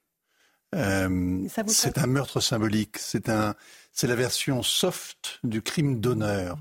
Euh, 0.75 1.47
c'est 1.67 1.97
un 1.97 2.07
meurtre 2.07 2.39
symbolique. 2.39 2.97
C'est 2.99 3.29
un, 3.29 3.55
c'est 3.91 4.07
la 4.07 4.15
version 4.15 4.61
soft 4.63 5.39
du 5.43 5.61
crime 5.61 5.99
d'honneur. 5.99 6.57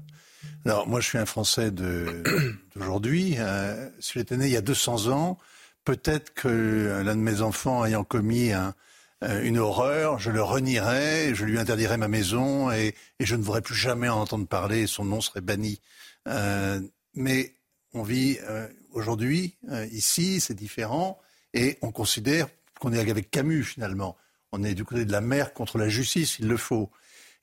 Alors, 0.64 0.87
moi, 0.87 1.01
je 1.01 1.09
suis 1.09 1.19
un 1.19 1.27
Français 1.27 1.71
d'aujourd'hui. 2.75 3.35
Euh, 3.39 3.91
si 4.01 4.14
j'étais 4.14 4.37
né 4.37 4.47
il 4.47 4.53
y 4.53 4.57
a 4.57 4.62
200 4.62 5.09
ans, 5.09 5.39
peut-être 5.85 6.33
que 6.35 7.03
l'un 7.05 7.16
de 7.16 7.21
mes 7.21 7.41
enfants 7.43 7.85
ayant 7.85 8.05
commis 8.05 8.53
un- 8.53 8.75
une 9.23 9.59
horreur, 9.59 10.19
je 10.19 10.31
le 10.31 10.43
renierais, 10.43 11.35
je 11.35 11.45
lui 11.45 11.59
interdirais 11.59 11.97
ma 11.97 12.09
maison 12.09 12.71
et, 12.71 12.95
et 13.19 13.27
je 13.27 13.35
ne 13.35 13.43
voudrais 13.43 13.62
plus 13.62 13.75
jamais 13.75 14.09
en 14.09 14.21
entendre 14.21 14.47
parler 14.47 14.87
son 14.87 15.05
nom 15.05 15.21
serait 15.21 15.41
banni. 15.41 15.81
Euh, 16.29 16.81
mais 17.14 17.55
on 17.95 18.03
vit 18.03 18.39
euh, 18.49 18.69
aujourd'hui, 18.93 19.57
euh, 19.71 19.87
ici, 19.87 20.41
c'est 20.41 20.55
différent 20.55 21.19
et 21.53 21.79
on 21.83 21.91
considère 21.91 22.47
qu'on 22.79 22.93
est 22.93 23.01
avec 23.01 23.31
Camus 23.31 23.64
finalement. 23.64 24.16
On 24.53 24.62
est 24.62 24.75
du 24.75 24.85
côté 24.85 25.05
de 25.05 25.12
la 25.12 25.21
mer 25.21 25.53
contre 25.53 25.79
la 25.79 25.89
justice, 25.89 26.39
il 26.39 26.47
le 26.47 26.57
faut. 26.57 26.91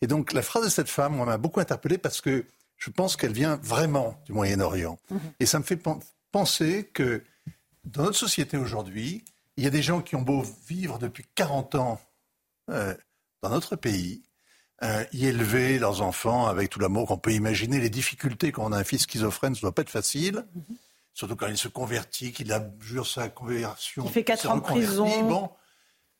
Et 0.01 0.07
donc 0.07 0.33
la 0.33 0.41
phrase 0.41 0.63
de 0.65 0.69
cette 0.69 0.89
femme, 0.89 1.15
moi, 1.15 1.25
m'a 1.25 1.37
beaucoup 1.37 1.59
interpellé 1.59 1.97
parce 1.97 2.21
que 2.21 2.45
je 2.77 2.89
pense 2.89 3.15
qu'elle 3.17 3.33
vient 3.33 3.59
vraiment 3.63 4.17
du 4.25 4.33
Moyen-Orient. 4.33 4.97
Et 5.39 5.45
ça 5.45 5.59
me 5.59 5.63
fait 5.63 5.77
pen- 5.77 5.99
penser 6.31 6.89
que 6.93 7.23
dans 7.83 8.03
notre 8.03 8.17
société 8.17 8.55
aujourd'hui, 8.57 9.23
il 9.57 9.63
y 9.63 9.67
a 9.67 9.69
des 9.69 9.81
gens 9.81 10.01
qui 10.01 10.15
ont 10.15 10.21
beau 10.21 10.43
vivre 10.67 10.99
depuis 10.99 11.25
40 11.35 11.75
ans 11.75 12.01
euh, 12.69 12.95
dans 13.41 13.49
notre 13.49 13.75
pays, 13.75 14.23
euh, 14.83 15.05
y 15.13 15.27
élever 15.27 15.79
leurs 15.79 16.01
enfants 16.01 16.47
avec 16.47 16.69
tout 16.69 16.79
l'amour 16.79 17.07
qu'on 17.07 17.17
peut 17.17 17.33
imaginer, 17.33 17.79
les 17.79 17.89
difficultés 17.89 18.51
quand 18.51 18.65
on 18.65 18.71
a 18.71 18.77
un 18.77 18.83
fils 18.83 19.03
schizophrène, 19.03 19.55
ça 19.55 19.61
doit 19.61 19.73
pas 19.73 19.83
être 19.83 19.89
facile. 19.89 20.45
Surtout 21.13 21.37
quand 21.37 21.47
il 21.47 21.57
se 21.57 21.69
convertit, 21.69 22.33
qu'il 22.33 22.51
abjure 22.51 23.07
sa 23.07 23.29
conversion. 23.29 24.03
Il 24.05 24.11
fait 24.11 24.25
quatre 24.25 24.41
se 24.41 24.47
ans 24.49 24.57
de 24.57 24.61
prison. 24.61 25.27
Bon, 25.27 25.49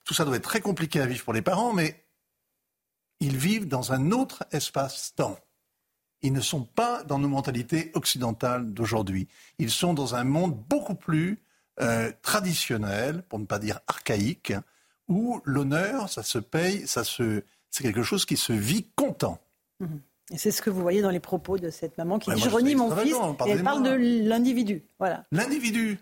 tout 0.05 0.13
ça 0.13 0.23
doit 0.23 0.37
être 0.37 0.43
très 0.43 0.61
compliqué 0.61 1.01
à 1.01 1.05
vivre 1.05 1.23
pour 1.23 1.33
les 1.33 1.41
parents, 1.41 1.73
mais 1.73 2.05
ils 3.19 3.35
vivent 3.35 3.67
dans 3.67 3.91
un 3.91 4.11
autre 4.11 4.45
espace-temps. 4.51 5.37
Ils 6.21 6.31
ne 6.31 6.41
sont 6.41 6.63
pas 6.63 7.03
dans 7.03 7.19
nos 7.19 7.27
mentalités 7.27 7.91
occidentales 7.93 8.73
d'aujourd'hui. 8.73 9.27
Ils 9.59 9.69
sont 9.69 9.93
dans 9.93 10.15
un 10.15 10.23
monde 10.23 10.55
beaucoup 10.69 10.95
plus 10.95 11.44
euh, 11.81 12.11
traditionnel, 12.21 13.23
pour 13.29 13.39
ne 13.39 13.45
pas 13.45 13.59
dire 13.59 13.79
archaïque, 13.87 14.53
où 15.07 15.41
l'honneur, 15.45 16.09
ça 16.09 16.23
se 16.23 16.39
paye, 16.39 16.87
ça 16.87 17.03
se, 17.03 17.43
c'est 17.69 17.83
quelque 17.83 18.03
chose 18.03 18.25
qui 18.25 18.37
se 18.37 18.53
vit 18.53 18.87
content. 18.95 19.39
Mhm. 19.79 19.99
Et 20.31 20.37
c'est 20.39 20.49
ce 20.51 20.61
que 20.63 20.71
vous 20.71 20.81
voyez 20.81 21.01
dans 21.03 21.11
les 21.11 21.19
propos 21.19 21.59
de 21.59 21.69
cette 21.69 21.97
maman 21.99 22.17
qui 22.17 22.29
Ouais, 22.31 22.35
dit 22.35 22.41
Je 22.41 22.49
renie 22.49 22.73
mon 22.75 22.95
fils. 22.95 23.13
Et 23.45 23.49
elle 23.51 23.63
parle 23.63 23.83
de 23.83 23.91
l'individu. 24.27 24.81
Voilà. 24.97 25.23
L'individu. 25.31 25.99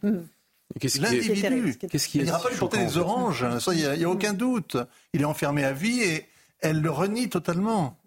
Qu'est-ce 0.79 0.97
qui 0.99 1.05
est- 1.05 1.41
L'individu. 1.49 1.77
Qu'est-ce 1.77 2.07
qui 2.07 2.19
Il 2.19 2.23
n'ira 2.23 2.39
pas 2.39 2.49
lui 2.49 2.57
porter 2.57 2.77
des 2.77 2.97
oranges, 2.97 3.43
hein, 3.43 3.59
ça, 3.59 3.73
il 3.73 3.79
n'y 3.79 4.03
a, 4.03 4.07
a 4.07 4.09
aucun 4.09 4.33
doute. 4.33 4.77
Il 5.13 5.21
est 5.21 5.25
enfermé 5.25 5.65
à 5.65 5.73
vie 5.73 6.01
et 6.01 6.25
elle 6.61 6.79
le 6.81 6.89
renie 6.89 7.27
totalement. 7.29 7.97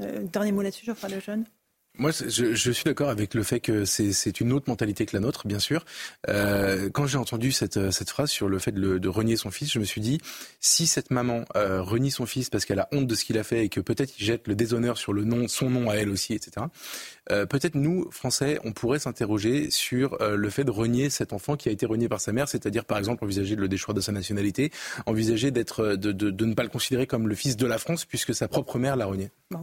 Euh, 0.00 0.22
dernier 0.24 0.52
mot 0.52 0.60
là-dessus, 0.60 0.84
Geoffroy 0.84 1.08
Lejeune? 1.08 1.46
Moi, 1.98 2.10
je, 2.10 2.70
suis 2.72 2.84
d'accord 2.84 3.08
avec 3.08 3.34
le 3.34 3.42
fait 3.42 3.60
que 3.60 3.84
c'est 3.84 4.40
une 4.40 4.52
autre 4.52 4.68
mentalité 4.68 5.06
que 5.06 5.16
la 5.16 5.20
nôtre, 5.20 5.46
bien 5.46 5.58
sûr. 5.58 5.84
Euh, 6.28 6.90
quand 6.90 7.06
j'ai 7.06 7.18
entendu 7.18 7.52
cette, 7.52 7.90
cette 7.90 8.10
phrase 8.10 8.30
sur 8.30 8.48
le 8.48 8.58
fait 8.58 8.72
de, 8.72 9.08
renier 9.08 9.36
son 9.36 9.50
fils, 9.50 9.72
je 9.72 9.78
me 9.78 9.84
suis 9.84 10.00
dit, 10.00 10.20
si 10.60 10.86
cette 10.86 11.10
maman 11.10 11.44
euh, 11.56 11.82
renie 11.82 12.10
son 12.10 12.26
fils 12.26 12.50
parce 12.50 12.64
qu'elle 12.64 12.80
a 12.80 12.88
honte 12.92 13.06
de 13.06 13.14
ce 13.14 13.24
qu'il 13.24 13.38
a 13.38 13.44
fait 13.44 13.64
et 13.64 13.68
que 13.68 13.80
peut-être 13.80 14.18
il 14.18 14.24
jette 14.24 14.46
le 14.46 14.54
déshonneur 14.54 14.98
sur 14.98 15.12
le 15.12 15.24
nom, 15.24 15.48
son 15.48 15.70
nom 15.70 15.88
à 15.88 15.94
elle 15.94 16.10
aussi, 16.10 16.34
etc. 16.34 16.66
euh, 17.30 17.46
peut-être 17.46 17.74
nous, 17.74 18.10
Français, 18.10 18.58
on 18.64 18.72
pourrait 18.72 18.98
s'interroger 18.98 19.70
sur 19.70 20.20
euh, 20.20 20.36
le 20.36 20.50
fait 20.50 20.64
de 20.64 20.70
renier 20.70 21.10
cet 21.10 21.32
enfant 21.32 21.56
qui 21.56 21.68
a 21.68 21.72
été 21.72 21.86
renié 21.86 22.08
par 22.08 22.20
sa 22.20 22.32
mère, 22.32 22.48
c'est-à-dire 22.48 22.84
par 22.84 22.98
exemple 22.98 23.24
envisager 23.24 23.56
de 23.56 23.60
le 23.60 23.68
déchoir 23.68 23.94
de 23.94 24.00
sa 24.00 24.12
nationalité, 24.12 24.70
envisager 25.06 25.50
d'être, 25.50 25.80
euh, 25.80 25.96
de, 25.96 26.44
ne 26.44 26.54
pas 26.54 26.62
le 26.62 26.68
considérer 26.68 27.06
comme 27.06 27.28
le 27.28 27.34
fils 27.34 27.56
de 27.56 27.66
la 27.66 27.78
France 27.78 28.04
puisque 28.04 28.34
sa 28.34 28.48
propre 28.48 28.78
mère 28.78 28.96
l'a 28.96 29.06
renié. 29.06 29.30
Euh, 29.54 29.56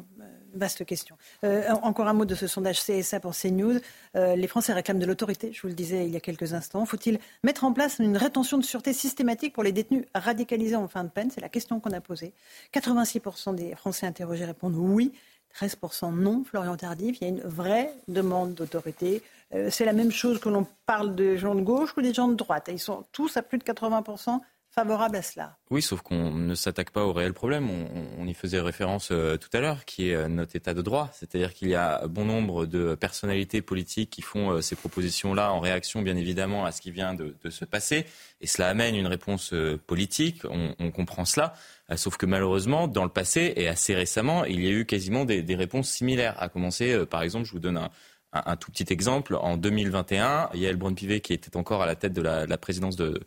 vaste 0.53 0.85
question. 0.85 1.15
Euh, 1.43 1.69
en- 1.69 1.87
encore 1.87 2.07
un 2.07 2.13
mot 2.13 2.25
de 2.25 2.35
ce 2.35 2.47
sondage 2.47 2.81
CSA 2.81 3.19
pour 3.19 3.33
CNews. 3.33 3.79
Euh, 4.15 4.35
les 4.35 4.47
Français 4.47 4.73
réclament 4.73 4.99
de 4.99 5.05
l'autorité, 5.05 5.51
je 5.53 5.61
vous 5.61 5.67
le 5.67 5.73
disais 5.73 6.05
il 6.05 6.11
y 6.11 6.17
a 6.17 6.19
quelques 6.19 6.53
instants. 6.53 6.85
Faut-il 6.85 7.19
mettre 7.43 7.63
en 7.63 7.73
place 7.73 7.99
une 7.99 8.17
rétention 8.17 8.57
de 8.57 8.63
sûreté 8.63 8.93
systématique 8.93 9.53
pour 9.53 9.63
les 9.63 9.71
détenus 9.71 10.05
radicalisés 10.15 10.75
en 10.75 10.87
fin 10.87 11.03
de 11.03 11.09
peine? 11.09 11.29
C'est 11.31 11.41
la 11.41 11.49
question 11.49 11.79
qu'on 11.79 11.91
a 11.91 12.01
posée. 12.01 12.33
86% 12.73 13.53
des 13.55 13.75
Français 13.75 14.05
interrogés 14.07 14.45
répondent 14.45 14.75
oui. 14.75 15.11
13% 15.59 16.11
non, 16.15 16.43
Florian 16.43 16.75
Tardif. 16.75 17.17
Il 17.21 17.23
y 17.23 17.27
a 17.27 17.29
une 17.29 17.41
vraie 17.41 17.93
demande 18.07 18.55
d'autorité. 18.55 19.21
Euh, 19.53 19.69
c'est 19.69 19.85
la 19.85 19.93
même 19.93 20.11
chose 20.11 20.39
que 20.39 20.49
l'on 20.49 20.65
parle 20.87 21.13
des 21.15 21.37
gens 21.37 21.53
de 21.53 21.61
gauche 21.61 21.93
ou 21.95 22.01
des 22.01 22.11
gens 22.13 22.27
de 22.27 22.33
droite. 22.33 22.69
Ils 22.71 22.79
sont 22.79 23.03
tous 23.11 23.37
à 23.37 23.43
plus 23.43 23.59
de 23.59 23.63
80% 23.63 24.39
favorables 24.74 25.17
à 25.17 25.21
cela. 25.21 25.57
Oui, 25.69 25.82
sauf 25.82 26.01
qu'on 26.01 26.32
ne 26.32 26.55
s'attaque 26.55 26.89
pas 26.89 27.03
au 27.03 27.13
réel 27.13 27.34
problème. 27.34 27.69
On, 28.17 28.26
y 28.26 28.34
faisait 28.34 28.59
référence 28.59 29.09
euh, 29.11 29.38
tout 29.38 29.49
à 29.53 29.59
l'heure, 29.59 29.86
qui 29.86 30.09
est 30.09 30.15
euh, 30.15 30.28
notre 30.28 30.55
état 30.55 30.74
de 30.74 30.82
droit. 30.82 31.09
C'est-à-dire 31.13 31.53
qu'il 31.53 31.69
y 31.69 31.76
a 31.76 32.07
bon 32.07 32.26
nombre 32.26 32.65
de 32.65 32.95
personnalités 32.95 33.61
politiques 33.61 34.09
qui 34.09 34.21
font 34.21 34.51
euh, 34.51 34.61
ces 34.61 34.76
propositions-là 34.76 35.53
en 35.53 35.59
réaction, 35.59 36.01
bien 36.01 36.15
évidemment, 36.15 36.65
à 36.65 36.71
ce 36.71 36.82
qui 36.82 36.89
vient 36.89 37.13
de, 37.13 37.36
se 37.49 37.65
passer. 37.65 38.05
Et 38.41 38.47
cela 38.47 38.69
amène 38.69 38.95
une 38.95 39.07
réponse 39.07 39.53
politique. 39.86 40.41
On, 40.49 40.91
comprend 40.91 41.26
cela. 41.26 41.53
Sauf 41.95 42.17
que 42.17 42.26
malheureusement, 42.26 42.88
dans 42.88 43.03
le 43.03 43.09
passé 43.09 43.53
et 43.55 43.67
assez 43.67 43.93
récemment, 43.93 44.45
il 44.45 44.63
y 44.63 44.67
a 44.67 44.71
eu 44.71 44.86
quasiment 44.86 45.26
des, 45.26 45.55
réponses 45.55 45.89
similaires. 45.89 46.41
À 46.41 46.49
commencer, 46.49 47.05
par 47.05 47.21
exemple, 47.21 47.45
je 47.45 47.51
vous 47.51 47.59
donne 47.59 47.89
un, 48.32 48.55
tout 48.55 48.71
petit 48.71 48.91
exemple. 48.91 49.36
En 49.36 49.57
2021, 49.57 50.49
Yael 50.53 50.78
Braun-Pivet, 50.78 51.21
qui 51.21 51.34
était 51.34 51.55
encore 51.57 51.82
à 51.82 51.86
la 51.86 51.95
tête 51.95 52.13
de 52.13 52.21
la, 52.21 52.45
de 52.45 52.49
la 52.49 52.57
présidence 52.57 52.95
de, 52.95 53.21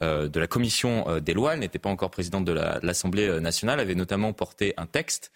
de 0.00 0.40
la 0.40 0.46
commission 0.46 1.08
euh, 1.08 1.20
des 1.20 1.32
lois, 1.34 1.54
elle 1.54 1.60
n'était 1.60 1.78
pas 1.78 1.88
encore 1.90 2.10
présidente 2.10 2.44
de 2.44 2.52
la- 2.52 2.78
de 2.80 2.86
l'Assemblée 2.86 3.26
euh, 3.28 3.40
nationale, 3.40 3.80
avait 3.80 3.94
notamment 3.94 4.32
porté 4.32 4.74
un 4.76 4.86
texte 4.86 5.32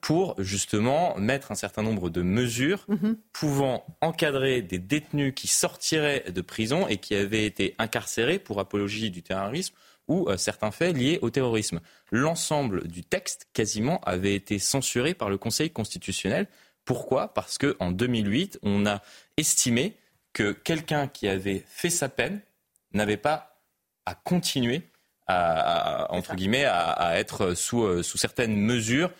pour 0.00 0.34
justement 0.38 1.14
mettre 1.18 1.52
un 1.52 1.54
certain 1.54 1.82
nombre 1.82 2.08
de 2.08 2.22
mesures 2.22 2.86
Mhm. 2.88 3.18
pouvant 3.34 3.84
encadrer 4.00 4.62
des 4.62 4.78
détenus 4.78 5.34
qui 5.36 5.48
sortiraient 5.48 6.24
de 6.30 6.40
prison 6.40 6.88
et 6.88 6.96
qui 6.96 7.14
avaient 7.14 7.44
été 7.44 7.74
incarcérés 7.78 8.38
pour 8.38 8.58
apologie 8.58 9.10
du 9.10 9.22
terrorisme 9.22 9.74
ou 10.08 10.30
euh, 10.30 10.38
certains 10.38 10.70
faits 10.70 10.96
liés 10.96 11.18
au 11.20 11.28
terrorisme. 11.28 11.80
L'ensemble 12.10 12.88
du 12.88 13.04
texte, 13.04 13.48
quasiment, 13.52 14.00
avait 14.04 14.34
été 14.34 14.58
censuré 14.58 15.12
par 15.12 15.28
le 15.28 15.36
Conseil 15.36 15.68
constitutionnel. 15.68 16.46
Pourquoi? 16.86 17.34
Parce 17.34 17.58
qu'en 17.58 17.90
2008, 17.90 18.58
on 18.62 18.86
a 18.86 19.02
estimé 19.36 19.94
que 20.32 20.52
quelqu'un 20.52 21.06
qui 21.06 21.28
avait 21.28 21.64
fait 21.68 21.90
sa 21.90 22.08
peine 22.08 22.40
n'avait 22.94 23.16
pas 23.18 23.55
à 24.06 24.14
continuer 24.14 24.82
à, 25.26 26.04
à- 26.04 26.12
entre 26.12 26.34
guillemets, 26.36 26.64
à, 26.64 26.90
à 26.90 27.16
être 27.16 27.54
sous, 27.54 27.82
euh, 27.82 28.02
sous 28.02 28.16
certaines 28.18 28.56
mesures 28.56 29.10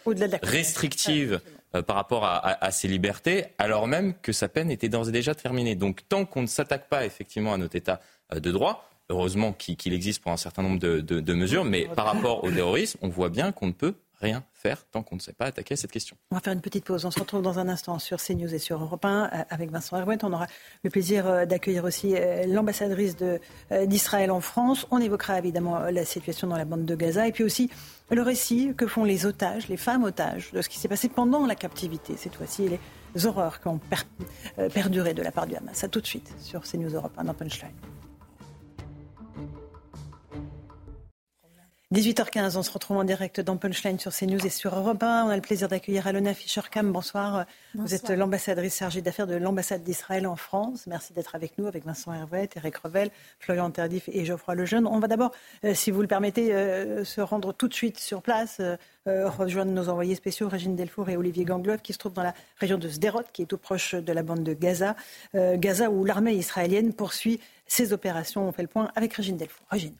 restrictives 0.42 1.40
euh, 1.74 1.82
par 1.82 1.96
rapport 1.96 2.24
à, 2.24 2.64
à- 2.64 2.70
ses 2.70 2.86
libertés, 2.88 3.46
alors 3.58 3.86
même 3.88 4.14
que 4.22 4.32
sa 4.32 4.48
peine 4.48 4.70
était 4.70 4.88
d'ores 4.88 5.08
et 5.08 5.12
déjà 5.12 5.34
terminée. 5.34 5.74
Donc 5.74 6.02
tant 6.08 6.24
qu'on 6.24 6.42
ne 6.42 6.46
s'attaque 6.46 6.88
pas 6.88 7.04
effectivement 7.04 7.52
à 7.52 7.56
notre 7.58 7.74
état 7.76 8.00
euh, 8.32 8.38
de 8.40 8.50
droit, 8.52 8.88
heureusement 9.10 9.52
qu'il 9.52 9.76
qu'il 9.76 9.92
existe 9.92 10.22
pour 10.22 10.30
un 10.32 10.36
certain 10.36 10.62
nombre 10.62 10.78
de, 10.78 11.00
de- 11.00 11.20
de 11.20 11.34
mesures, 11.34 11.64
mais 11.64 11.86
par 11.94 12.06
rapport 12.06 12.44
au 12.44 12.50
terrorisme, 12.52 12.98
on 13.02 13.08
voit 13.08 13.28
bien 13.28 13.50
qu'on 13.52 13.66
ne 13.68 13.72
peut 13.72 13.94
rien 14.20 14.44
faire 14.54 14.84
tant 14.86 15.02
qu'on 15.02 15.16
ne 15.16 15.20
sait 15.20 15.32
pas 15.32 15.46
attaquer 15.46 15.76
cette 15.76 15.92
question. 15.92 16.16
On 16.30 16.36
va 16.36 16.40
faire 16.40 16.52
une 16.52 16.60
petite 16.60 16.84
pause. 16.84 17.04
On 17.04 17.10
se 17.10 17.20
retrouve 17.20 17.42
dans 17.42 17.58
un 17.58 17.68
instant 17.68 17.98
sur 17.98 18.18
CNews 18.18 18.54
et 18.54 18.58
sur 18.58 18.82
Europe 18.82 19.04
1 19.04 19.24
euh, 19.24 19.44
avec 19.50 19.70
Vincent 19.70 19.98
Herouet. 19.98 20.18
On 20.24 20.32
aura 20.32 20.46
le 20.82 20.90
plaisir 20.90 21.26
euh, 21.26 21.44
d'accueillir 21.44 21.84
aussi 21.84 22.14
euh, 22.16 22.46
l'ambassadrice 22.46 23.16
d'Israël 23.84 24.30
en 24.30 24.40
France. 24.40 24.86
On 24.90 24.98
évoquera 24.98 25.38
évidemment 25.38 25.78
la 25.90 26.04
situation 26.04 26.48
dans 26.48 26.56
la 26.56 26.64
bande 26.64 26.84
de 26.84 26.94
Gaza 26.94 27.28
et 27.28 27.32
puis 27.32 27.44
aussi 27.44 27.70
le 28.10 28.22
récit 28.22 28.72
que 28.76 28.86
font 28.86 29.04
les 29.04 29.26
otages, 29.26 29.68
les 29.68 29.76
femmes 29.76 30.04
otages, 30.04 30.52
de 30.52 30.62
ce 30.62 30.68
qui 30.68 30.78
s'est 30.78 30.88
passé 30.88 31.08
pendant 31.08 31.46
la 31.46 31.54
captivité 31.54 32.16
cette 32.16 32.36
fois-ci 32.36 32.64
et 32.64 32.80
les 33.14 33.26
horreurs 33.26 33.60
qui 33.60 33.68
ont 33.68 33.78
per- 33.78 34.68
perduré 34.70 35.12
de 35.14 35.22
la 35.22 35.32
part 35.32 35.46
du 35.46 35.56
Hamas. 35.56 35.84
Tout 35.90 36.00
de 36.00 36.06
suite 36.06 36.32
sur 36.40 36.62
CNews 36.62 36.94
Europe 36.94 37.12
1 37.18 37.24
dans 37.24 37.34
Punchline. 37.34 37.70
18h15, 41.94 42.56
on 42.56 42.64
se 42.64 42.72
retrouve 42.72 42.96
en 42.96 43.04
direct 43.04 43.40
dans 43.40 43.56
Punchline 43.56 44.00
sur 44.00 44.12
CNews 44.12 44.44
et 44.44 44.50
sur 44.50 44.76
Europe 44.76 45.00
1. 45.00 45.26
On 45.26 45.28
a 45.28 45.36
le 45.36 45.40
plaisir 45.40 45.68
d'accueillir 45.68 46.08
Alona 46.08 46.34
Fischer-Kam. 46.34 46.90
Bonsoir. 46.90 47.46
Vous 47.76 47.82
Bonsoir. 47.82 48.10
êtes 48.10 48.18
l'ambassadrice 48.18 48.78
chargée 48.78 49.02
d'affaires 49.02 49.28
de 49.28 49.36
l'ambassade 49.36 49.84
d'Israël 49.84 50.26
en 50.26 50.34
France. 50.34 50.88
Merci 50.88 51.12
d'être 51.12 51.36
avec 51.36 51.56
nous, 51.58 51.68
avec 51.68 51.84
Vincent 51.86 52.12
Hervouet, 52.12 52.48
Eric 52.56 52.78
Revel, 52.78 53.12
Florian 53.38 53.70
Tardif 53.70 54.08
et 54.08 54.24
Geoffroy 54.24 54.56
Lejeune. 54.56 54.88
On 54.88 54.98
va 54.98 55.06
d'abord, 55.06 55.30
euh, 55.64 55.74
si 55.74 55.92
vous 55.92 56.02
le 56.02 56.08
permettez, 56.08 56.52
euh, 56.52 57.04
se 57.04 57.20
rendre 57.20 57.52
tout 57.52 57.68
de 57.68 57.74
suite 57.74 58.00
sur 58.00 58.20
place, 58.20 58.60
euh, 58.60 59.28
rejoindre 59.30 59.70
nos 59.70 59.88
envoyés 59.88 60.16
spéciaux, 60.16 60.48
Régine 60.48 60.74
Delfour 60.74 61.08
et 61.08 61.16
Olivier 61.16 61.44
Gangloff, 61.44 61.82
qui 61.82 61.92
se 61.92 61.98
trouvent 61.98 62.14
dans 62.14 62.24
la 62.24 62.34
région 62.56 62.78
de 62.78 62.88
Sderot, 62.88 63.22
qui 63.32 63.42
est 63.42 63.46
tout 63.46 63.58
proche 63.58 63.94
de 63.94 64.12
la 64.12 64.24
bande 64.24 64.42
de 64.42 64.54
Gaza. 64.54 64.96
Gaza, 65.34 65.88
où 65.88 66.04
l'armée 66.04 66.34
israélienne 66.34 66.92
poursuit 66.92 67.38
ses 67.68 67.92
opérations. 67.92 68.48
On 68.48 68.50
fait 68.50 68.62
le 68.62 68.68
point 68.68 68.90
avec 68.96 69.14
Régine 69.14 69.36
Delfour. 69.36 69.64
Régine. 69.70 69.94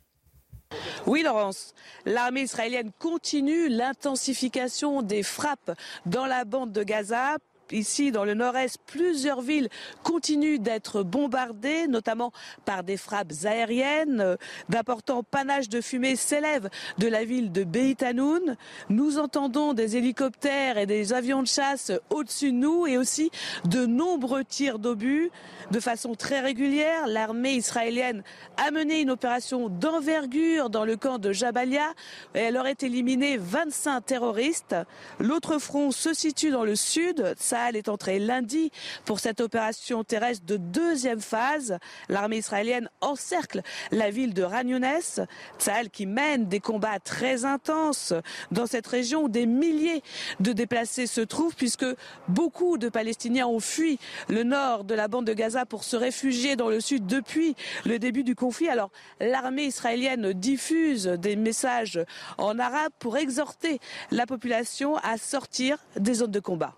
Oui, 1.07 1.23
Laurence. 1.23 1.75
L'armée 2.05 2.43
israélienne 2.43 2.91
continue 2.99 3.69
l'intensification 3.69 5.03
des 5.03 5.23
frappes 5.23 5.73
dans 6.05 6.27
la 6.27 6.45
bande 6.45 6.73
de 6.73 6.83
Gaza. 6.83 7.37
Ici, 7.73 8.13
dans 8.13 8.25
le 8.25 8.35
nord-est, 8.35 8.79
plusieurs 8.87 9.41
villes 9.41 9.69
continuent 10.05 10.61
d'être 10.61 11.03
bombardées, 11.03 11.89
notamment 11.89 12.33
par 12.65 12.85
des 12.85 12.97
frappes 12.97 13.33
aériennes. 13.45 14.37
D'importants 14.69 15.25
panaches 15.25 15.69
de 15.69 15.81
fumée 15.81 16.15
s'élèvent 16.15 16.71
de 16.99 17.09
la 17.09 17.25
ville 17.25 17.51
de 17.51 17.65
Beit 17.65 18.05
Hanoun. 18.05 18.57
Nous 18.89 19.19
entendons 19.19 19.73
des 19.73 19.97
hélicoptères 19.97 20.79
et 20.79 20.87
des 20.87 21.13
avions 21.13 21.43
de 21.43 21.49
chasse 21.49 21.91
au-dessus 22.11 22.53
de 22.53 22.57
nous 22.57 22.87
et 22.87 22.99
aussi 22.99 23.31
de 23.65 23.85
nombreux 23.85 24.45
tirs 24.45 24.79
d'obus. 24.79 25.31
De 25.73 25.81
façon 25.81 26.15
très 26.15 26.39
régulière, 26.39 27.09
l'armée 27.09 27.55
israélienne 27.55 28.23
a 28.65 28.71
mené 28.71 29.01
une 29.01 29.11
opération 29.11 29.69
d'envergure 29.69 30.71
dans 30.71 30.85
le 30.85 30.97
camp 30.97 31.19
de 31.19 31.33
Jabalia 31.33 31.93
et 32.37 32.39
elle 32.39 32.57
aurait 32.57 32.77
éliminé 32.81 33.37
25 33.37 34.07
terroristes. 34.07 34.77
L'autre 35.19 35.59
front 35.59 35.91
se 35.91 36.15
situe 36.15 36.51
dans 36.51 36.65
le 36.65 36.77
sud. 36.77 37.35
Tsahal 37.57 37.77
est 37.77 37.89
entré 37.89 38.19
lundi 38.19 38.71
pour 39.07 39.19
cette 39.19 39.41
opération 39.41 40.05
terrestre 40.05 40.45
de 40.45 40.59
deuxième 40.59 41.23
phase. 41.23 41.79
L'armée 42.11 42.37
israélienne 42.37 42.91
encercle 43.01 43.63
la 43.93 44.11
ville 44.11 44.35
de 44.35 44.43
Ran 44.43 44.67
Younes. 44.67 45.27
Tsahal 45.59 45.89
qui 45.89 46.05
mène 46.05 46.49
des 46.49 46.61
combats 46.61 46.99
très 46.99 47.47
intenses 47.47 48.13
dans 48.51 48.67
cette 48.67 48.87
région 48.87 49.25
où 49.25 49.29
des 49.31 49.47
milliers 49.47 50.03
de 50.41 50.53
déplacés 50.53 51.07
se 51.07 51.23
trouvent 51.23 51.55
puisque 51.55 51.87
beaucoup 52.29 52.77
de 52.77 52.91
Palestiniens 52.91 53.47
ont 53.47 53.61
fui 53.61 53.99
le 54.29 54.43
nord 54.43 54.85
de 54.85 54.95
la 54.95 55.09
bande 55.09 55.25
de 55.25 55.33
Gaza 55.33 55.65
pour 55.65 55.83
se 55.83 55.97
réfugier 55.97 56.57
dans 56.57 56.69
le 56.69 56.81
sud 56.81 57.07
depuis 57.07 57.57
le 57.87 57.99
début 57.99 58.23
du 58.23 58.35
conflit. 58.35 58.69
Alors 58.69 58.91
l'armée 59.19 59.65
israélienne 59.65 60.35
diffuse 60.35 61.07
des 61.07 61.37
messages 61.37 62.01
en 62.37 62.59
arabe 62.59 62.93
pour 62.99 63.17
exhorter 63.17 63.81
la 64.11 64.27
population 64.27 64.97
à 64.99 65.17
sortir 65.17 65.79
des 65.97 66.15
zones 66.15 66.31
de 66.31 66.41
combat. 66.41 66.75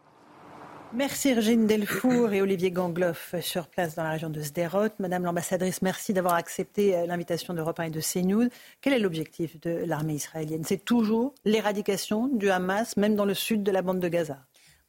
Merci 0.94 1.34
Régine 1.34 1.66
Delfour 1.66 2.32
et 2.32 2.40
Olivier 2.40 2.70
Gangloff 2.70 3.34
sur 3.42 3.68
place 3.68 3.94
dans 3.94 4.04
la 4.04 4.10
région 4.12 4.30
de 4.30 4.40
Sderot. 4.40 4.88
Madame 4.98 5.22
l'ambassadrice, 5.22 5.82
merci 5.82 6.14
d'avoir 6.14 6.34
accepté 6.34 6.96
euh, 6.96 7.06
l'invitation 7.06 7.52
d'Europe 7.52 7.78
1 7.78 7.84
et 7.84 7.90
de 7.90 8.00
CNews. 8.00 8.48
Quel 8.80 8.94
est 8.94 8.98
l'objectif 8.98 9.60
de 9.60 9.70
l'armée 9.84 10.14
israélienne? 10.14 10.64
C'est 10.64 10.82
toujours 10.82 11.34
l'éradication 11.44 12.28
du 12.28 12.48
Hamas, 12.48 12.96
même 12.96 13.16
dans 13.16 13.26
le 13.26 13.34
sud 13.34 13.62
de 13.62 13.70
la 13.70 13.82
bande 13.82 14.00
de 14.00 14.08
Gaza? 14.08 14.38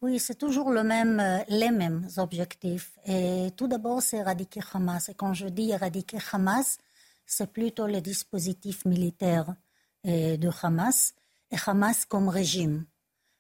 Oui, 0.02 0.20
c'est 0.20 0.38
toujours 0.38 0.72
le 0.72 0.84
même, 0.84 1.20
euh, 1.20 1.40
les 1.50 1.72
mêmes 1.72 2.08
objectifs. 2.16 2.98
Et 3.06 3.50
tout 3.58 3.68
d'abord, 3.68 4.02
c'est 4.02 4.18
éradiquer 4.18 4.62
Hamas. 4.74 5.10
Et 5.10 5.14
quand 5.14 5.34
je 5.34 5.48
dis 5.48 5.72
éradiquer 5.72 6.20
Hamas, 6.32 6.78
c'est 7.26 7.52
plutôt 7.52 7.88
les 7.88 8.02
dispositifs 8.02 8.86
militaires 8.86 9.54
euh, 10.08 10.38
de 10.38 10.50
Hamas 10.64 11.14
et 11.52 11.58
Hamas 11.68 12.06
comme 12.06 12.30
régime 12.30 12.86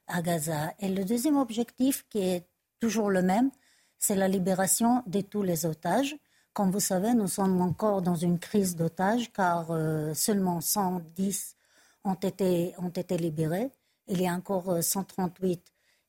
à 0.09 0.21
Gaza. 0.21 0.73
Et 0.79 0.89
le 0.89 1.05
deuxième 1.05 1.37
objectif, 1.37 2.05
qui 2.09 2.19
est 2.19 2.48
toujours 2.79 3.09
le 3.09 3.21
même, 3.21 3.51
c'est 3.97 4.15
la 4.15 4.27
libération 4.27 5.03
de 5.07 5.21
tous 5.21 5.43
les 5.43 5.65
otages. 5.65 6.15
Comme 6.53 6.71
vous 6.71 6.79
savez, 6.79 7.13
nous 7.13 7.27
sommes 7.27 7.61
encore 7.61 8.01
dans 8.01 8.15
une 8.15 8.39
crise 8.39 8.75
d'otages 8.75 9.31
car 9.31 9.67
euh, 9.69 10.13
seulement 10.13 10.61
110 10.61 11.55
ont 12.03 12.13
été, 12.15 12.73
ont 12.77 12.89
été 12.89 13.17
libérés. 13.17 13.69
Il 14.07 14.21
y 14.21 14.27
a 14.27 14.33
encore 14.33 14.69
euh, 14.69 14.81
138 14.81 15.61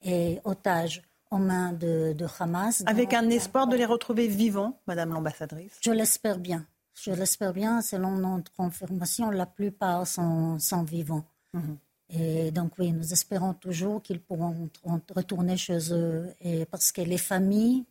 et 0.02 0.40
otages 0.44 1.02
aux 1.30 1.38
mains 1.38 1.72
de, 1.72 2.12
de 2.12 2.26
Hamas. 2.38 2.82
Avec 2.86 3.14
un 3.14 3.28
espoir 3.30 3.66
de 3.66 3.76
les 3.76 3.84
retrouver 3.84 4.26
vivants, 4.26 4.80
Madame 4.86 5.12
l'ambassadrice. 5.12 5.78
Je 5.80 5.90
l'espère 5.90 6.38
bien. 6.38 6.66
Je 6.94 7.12
l'espère 7.12 7.52
bien. 7.52 7.82
Selon 7.82 8.12
notre 8.12 8.52
confirmation, 8.52 9.30
la 9.30 9.46
plupart 9.46 10.06
sont, 10.06 10.58
sont 10.58 10.82
vivants. 10.82 11.24
Mhm. 11.52 11.78
Et 12.12 12.50
donc 12.50 12.72
oui, 12.78 12.92
nous 12.92 13.12
espérons 13.12 13.54
toujours 13.54 14.02
qu'ils 14.02 14.20
pourront 14.20 14.68
retourner 15.14 15.56
chez 15.56 15.92
eux. 15.92 16.34
Et 16.40 16.64
parce 16.66 16.92
que 16.92 17.02
les 17.02 17.18
familles 17.18 17.84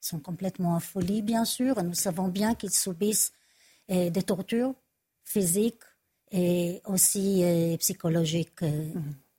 sont 0.00 0.18
complètement 0.18 0.74
en 0.74 0.80
folie, 0.80 1.22
bien 1.22 1.44
sûr. 1.44 1.82
Nous 1.82 1.94
savons 1.94 2.28
bien 2.28 2.54
qu'ils 2.54 2.74
subissent 2.74 3.32
eh, 3.88 4.10
des 4.10 4.22
tortures 4.22 4.74
physiques 5.24 5.82
et 6.30 6.82
aussi 6.84 7.42
eh, 7.42 7.76
psychologiques. 7.78 8.62
eh. 8.62 8.92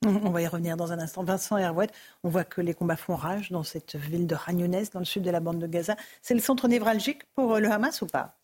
On 0.05 0.29
va 0.29 0.41
y 0.41 0.47
revenir 0.47 0.77
dans 0.77 0.91
un 0.91 0.99
instant. 0.99 1.23
Vincent 1.23 1.57
Herouet, 1.57 1.89
on 2.23 2.29
voit 2.29 2.43
que 2.43 2.61
les 2.61 2.73
combats 2.75 2.95
font 2.95 3.15
rage 3.15 3.49
dans 3.51 3.63
cette 3.63 3.95
ville 3.95 4.27
de 4.27 4.35
Younes, 4.49 4.85
dans 4.93 4.99
le 4.99 5.05
sud 5.05 5.23
de 5.23 5.31
la 5.31 5.39
bande 5.39 5.59
de 5.59 5.67
Gaza. 5.67 5.95
C'est 6.21 6.35
le 6.35 6.41
centre 6.41 6.67
névralgique 6.67 7.23
pour 7.33 7.55
euh, 7.55 7.59
le 7.59 7.71
Hamas 7.71 8.01
ou 8.01 8.05
pas? 8.05 8.37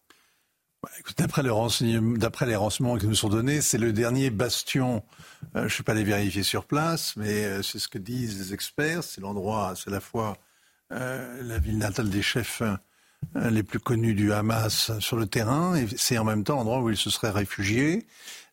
Renseignement- 1.50 2.18
d'après 2.18 2.46
les 2.48 2.56
renseignements 2.56 2.98
qui 2.98 3.08
nous 3.08 3.16
sont 3.16 3.30
donnés, 3.30 3.62
c'est 3.62 3.78
le 3.78 3.94
dernier 3.94 4.30
bastion. 4.32 5.04
euh, 5.56 5.60
je 5.62 5.64
ne 5.66 5.70
suis 5.70 5.84
pas 5.84 5.92
allé 5.92 6.04
vérifier 6.04 6.44
sur 6.44 6.66
place, 6.66 7.14
mais 7.18 7.46
euh, 7.46 7.62
c'est 7.62 7.80
ce 7.80 7.88
que 7.88 7.98
disent 7.98 8.38
les 8.40 8.54
experts. 8.54 9.04
C'est 9.04 9.22
l'endroit, 9.22 9.74
c'est 9.76 9.90
à 9.90 9.94
la 9.94 10.00
fois 10.00 10.38
euh, 10.92 11.42
la 11.44 11.60
ville 11.60 11.78
natale 11.78 12.10
des 12.10 12.22
chefs 12.22 12.62
les 13.36 13.62
plus 13.62 13.80
connus 13.80 14.16
du 14.16 14.34
Hamas 14.34 14.98
sur 15.00 15.16
le 15.16 15.28
terrain, 15.28 15.76
et 15.76 15.88
c'est 15.96 16.18
en 16.18 16.24
même 16.24 16.44
temps 16.44 16.56
l'endroit 16.56 16.80
où 16.82 16.90
ils 16.90 16.98
se 16.98 17.12
seraient 17.12 17.30
réfugiés. 17.30 18.08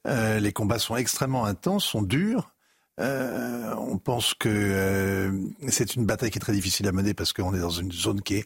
Les 0.04 0.52
combats 0.52 0.78
sont 0.78 0.94
extrêmement 0.96 1.46
intenses, 1.46 1.86
sont 1.86 2.02
durs. 2.02 2.50
On 2.98 3.98
pense 3.98 4.34
que 4.34 5.32
c'est 5.68 5.96
une 5.96 6.04
bataille 6.04 6.30
qui 6.30 6.36
est 6.36 6.40
très 6.40 6.52
difficile 6.52 6.86
à 6.86 6.92
mener 6.92 7.14
parce 7.14 7.32
qu'on 7.32 7.54
est 7.54 7.60
dans 7.60 7.70
une 7.70 7.90
zone 7.92 8.20
qui 8.20 8.34
est 8.36 8.44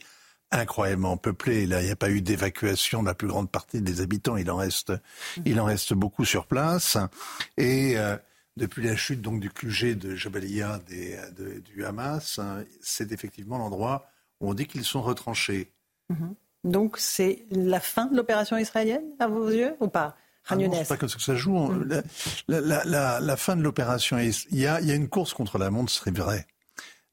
incroyablement 0.53 1.17
peuplée. 1.17 1.67
Là, 1.67 1.81
il 1.81 1.87
n'y 1.87 1.91
a 1.91 1.97
pas 1.97 2.11
eu 2.11 2.21
d'évacuation 2.21 3.03
de 3.03 3.09
la 3.09 3.15
plus 3.15 3.29
grande 3.29 3.51
partie 3.51 3.81
des 3.81 4.01
habitants. 4.01 4.37
Il 4.37 4.51
en 4.51 4.57
reste, 4.57 4.93
il 5.45 5.61
en 5.61 5.65
reste 5.65 5.95
beaucoup 5.95 6.25
sur 6.25 6.47
place. 6.47 6.97
Et 7.57 7.97
euh, 7.97 8.17
depuis 8.57 8.85
la 8.85 8.97
chute 8.97 9.23
donc 9.23 9.41
du 9.41 9.51
QG 9.51 9.99
de 9.99 10.15
Jabalia 10.15 10.81
des, 10.89 11.19
de- 11.37 11.61
du 11.61 11.85
Hamas, 11.85 12.39
hein, 12.39 12.65
c'est 12.81 13.13
effectivement 13.13 13.59
l'endroit 13.59 14.07
où 14.41 14.51
on 14.51 14.55
dit 14.55 14.67
qu'ils 14.67 14.85
sont 14.85 15.03
retranchés. 15.03 15.73
Donc 16.65 16.99
c'est 16.99 17.45
la 17.51 17.81
fin 17.81 18.07
de 18.07 18.17
l'opération 18.17 18.57
israélienne, 18.59 19.05
à 19.19 19.27
vos 19.27 19.49
yeux, 19.49 19.75
ou 19.81 19.89
pas? 19.89 20.17
Ah 20.49 20.57
c'est 20.59 20.89
pas 20.89 20.97
comme 20.97 21.09
ça 21.09 21.17
que 21.17 21.23
ça 21.23 21.37
joue. 21.37 21.57
Mm. 21.57 22.03
La, 22.49 23.37
fin 23.37 23.57
de 23.57 23.63
l'opération, 23.63 24.19
il 24.19 24.59
y 24.59 24.67
a, 24.67 24.81
une 24.81 25.09
course 25.09 25.35
contre 25.35 25.57
la 25.59 25.71
montre, 25.71 25.93
c'est 25.93 26.17
vrai. 26.17 26.47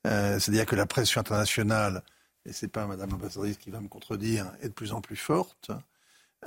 Euh, 0.07 0.39
c'est-à-dire 0.39 0.65
que 0.65 0.75
la 0.75 0.85
pression 0.85 1.21
internationale, 1.21 2.03
et 2.45 2.53
c'est 2.53 2.67
pas 2.67 2.87
Madame 2.87 3.11
l'ambassadrice 3.11 3.57
qui 3.57 3.69
va 3.69 3.81
me 3.81 3.87
contredire, 3.87 4.51
est 4.61 4.69
de 4.69 4.73
plus 4.73 4.93
en 4.93 5.01
plus 5.01 5.15
forte. 5.15 5.71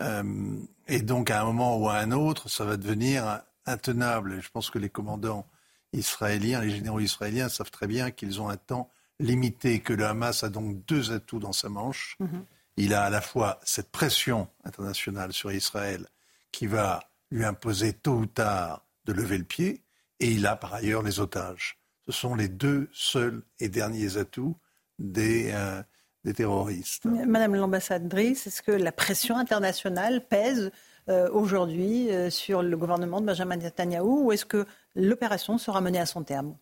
Euh, 0.01 0.57
et 0.89 1.03
donc, 1.03 1.31
à 1.31 1.41
un 1.41 1.45
moment 1.45 1.79
ou 1.79 1.89
à 1.89 1.97
un 1.97 2.13
autre, 2.13 2.49
ça 2.49 2.65
va 2.65 2.77
devenir 2.77 3.43
intenable. 3.67 4.35
Et 4.35 4.41
je 4.41 4.51
pense 4.51 4.71
que 4.71 4.79
les 4.79 4.89
commandants 4.89 5.47
israéliens, 5.93 6.61
les 6.61 6.71
généraux 6.71 7.01
israéliens 7.01 7.49
savent 7.49 7.71
très 7.71 7.87
bien 7.87 8.11
qu'ils 8.11 8.41
ont 8.41 8.49
un 8.49 8.57
temps 8.57 8.91
limité, 9.19 9.81
que 9.81 9.93
le 9.93 10.07
Hamas 10.07 10.43
a 10.43 10.49
donc 10.49 10.85
deux 10.87 11.13
atouts 11.13 11.39
dans 11.39 11.53
sa 11.53 11.69
manche. 11.69 12.17
Mhm. 12.21 12.45
Il 12.77 12.95
a 12.95 13.05
à 13.05 13.11
la 13.11 13.21
fois 13.21 13.61
cette 13.65 13.91
pression 13.91 14.49
internationale 14.65 15.33
sur 15.33 15.53
Israël 15.53 16.07
qui 16.53 16.67
va 16.67 17.01
lui 17.31 17.45
imposer 17.45 17.93
tôt 17.93 18.15
ou 18.15 18.27
tard 18.27 18.85
de 19.05 19.13
lever 19.13 19.39
le 19.39 19.45
pied, 19.45 19.83
et 20.21 20.31
il 20.31 20.47
a 20.47 20.57
par 20.57 20.75
ailleurs 20.75 21.03
les 21.03 21.21
otages. 21.21 21.79
Ce 22.07 22.13
sont 22.13 22.35
les 22.35 22.49
deux 22.49 22.89
seuls 22.93 23.43
et 23.59 23.69
derniers 23.69 24.17
atouts 24.17 24.57
des, 25.03 25.51
euh, 25.53 25.83
des 26.25 26.33
terroristes. 26.33 27.05
Madame 27.05 27.57
l'ambassadrice, 27.57 28.47
est-ce 28.47 28.63
que 28.63 28.73
la 28.73 28.93
pression 28.93 29.37
internationale 29.37 30.27
pèse 30.27 30.71
euh, 31.09 31.29
aujourd'hui 31.31 32.11
euh, 32.11 32.31
sur 32.31 32.63
le 32.63 32.77
gouvernement 32.77 33.21
de 33.21 33.27
Benjamin 33.27 33.57
Netanyahu 33.57 34.25
ou 34.25 34.33
est-ce 34.33 34.47
que 34.47 34.65
l'opération 34.95 35.59
sera 35.59 35.81
menée 35.81 35.99
à 35.99 36.07
son 36.07 36.23
terme? 36.23 36.57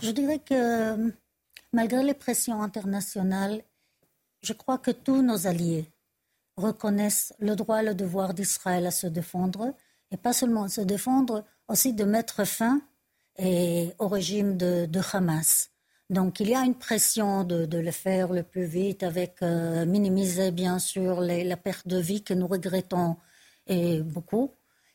Je 0.00 0.10
dirais 0.10 0.40
que 0.40 1.12
malgré 1.72 2.02
les 2.02 2.14
pressions 2.14 2.62
internationales, 2.62 3.62
je 4.42 4.52
crois 4.52 4.78
que 4.78 4.90
tous 4.90 5.22
nos 5.22 5.46
alliés 5.46 5.90
reconnaissent 6.56 7.32
le 7.38 7.56
droit 7.56 7.82
et 7.82 7.86
le 7.86 7.94
devoir 7.94 8.34
d'Israël 8.34 8.86
à 8.86 8.90
se 8.90 9.06
défendre, 9.06 9.74
et 10.10 10.16
pas 10.16 10.32
seulement 10.32 10.68
se 10.68 10.80
défendre, 10.80 11.44
aussi 11.68 11.92
de 11.92 12.04
mettre 12.04 12.44
fin 12.44 12.80
au 13.38 14.08
régime 14.08 14.56
de, 14.56 14.88
Hamas. 15.12 15.70
Donc 16.08 16.38
il 16.40 16.50
y 16.50 16.54
a 16.54 16.60
une 16.60 16.76
pression 16.76 17.42
de, 17.44 17.66
le 17.76 17.90
faire 17.90 18.32
le 18.32 18.42
plus 18.42 18.64
vite, 18.64 19.02
avec 19.02 19.42
euh, 19.42 19.84
minimiser 19.86 20.52
bien 20.52 20.78
sûr 20.78 21.20
la 21.20 21.56
perte 21.56 21.88
de 21.88 21.98
vie 21.98 22.22
que 22.22 22.34
nous 22.34 22.46
regrettons 22.46 23.16
et 23.66 24.00
beaucoup. 24.02 24.52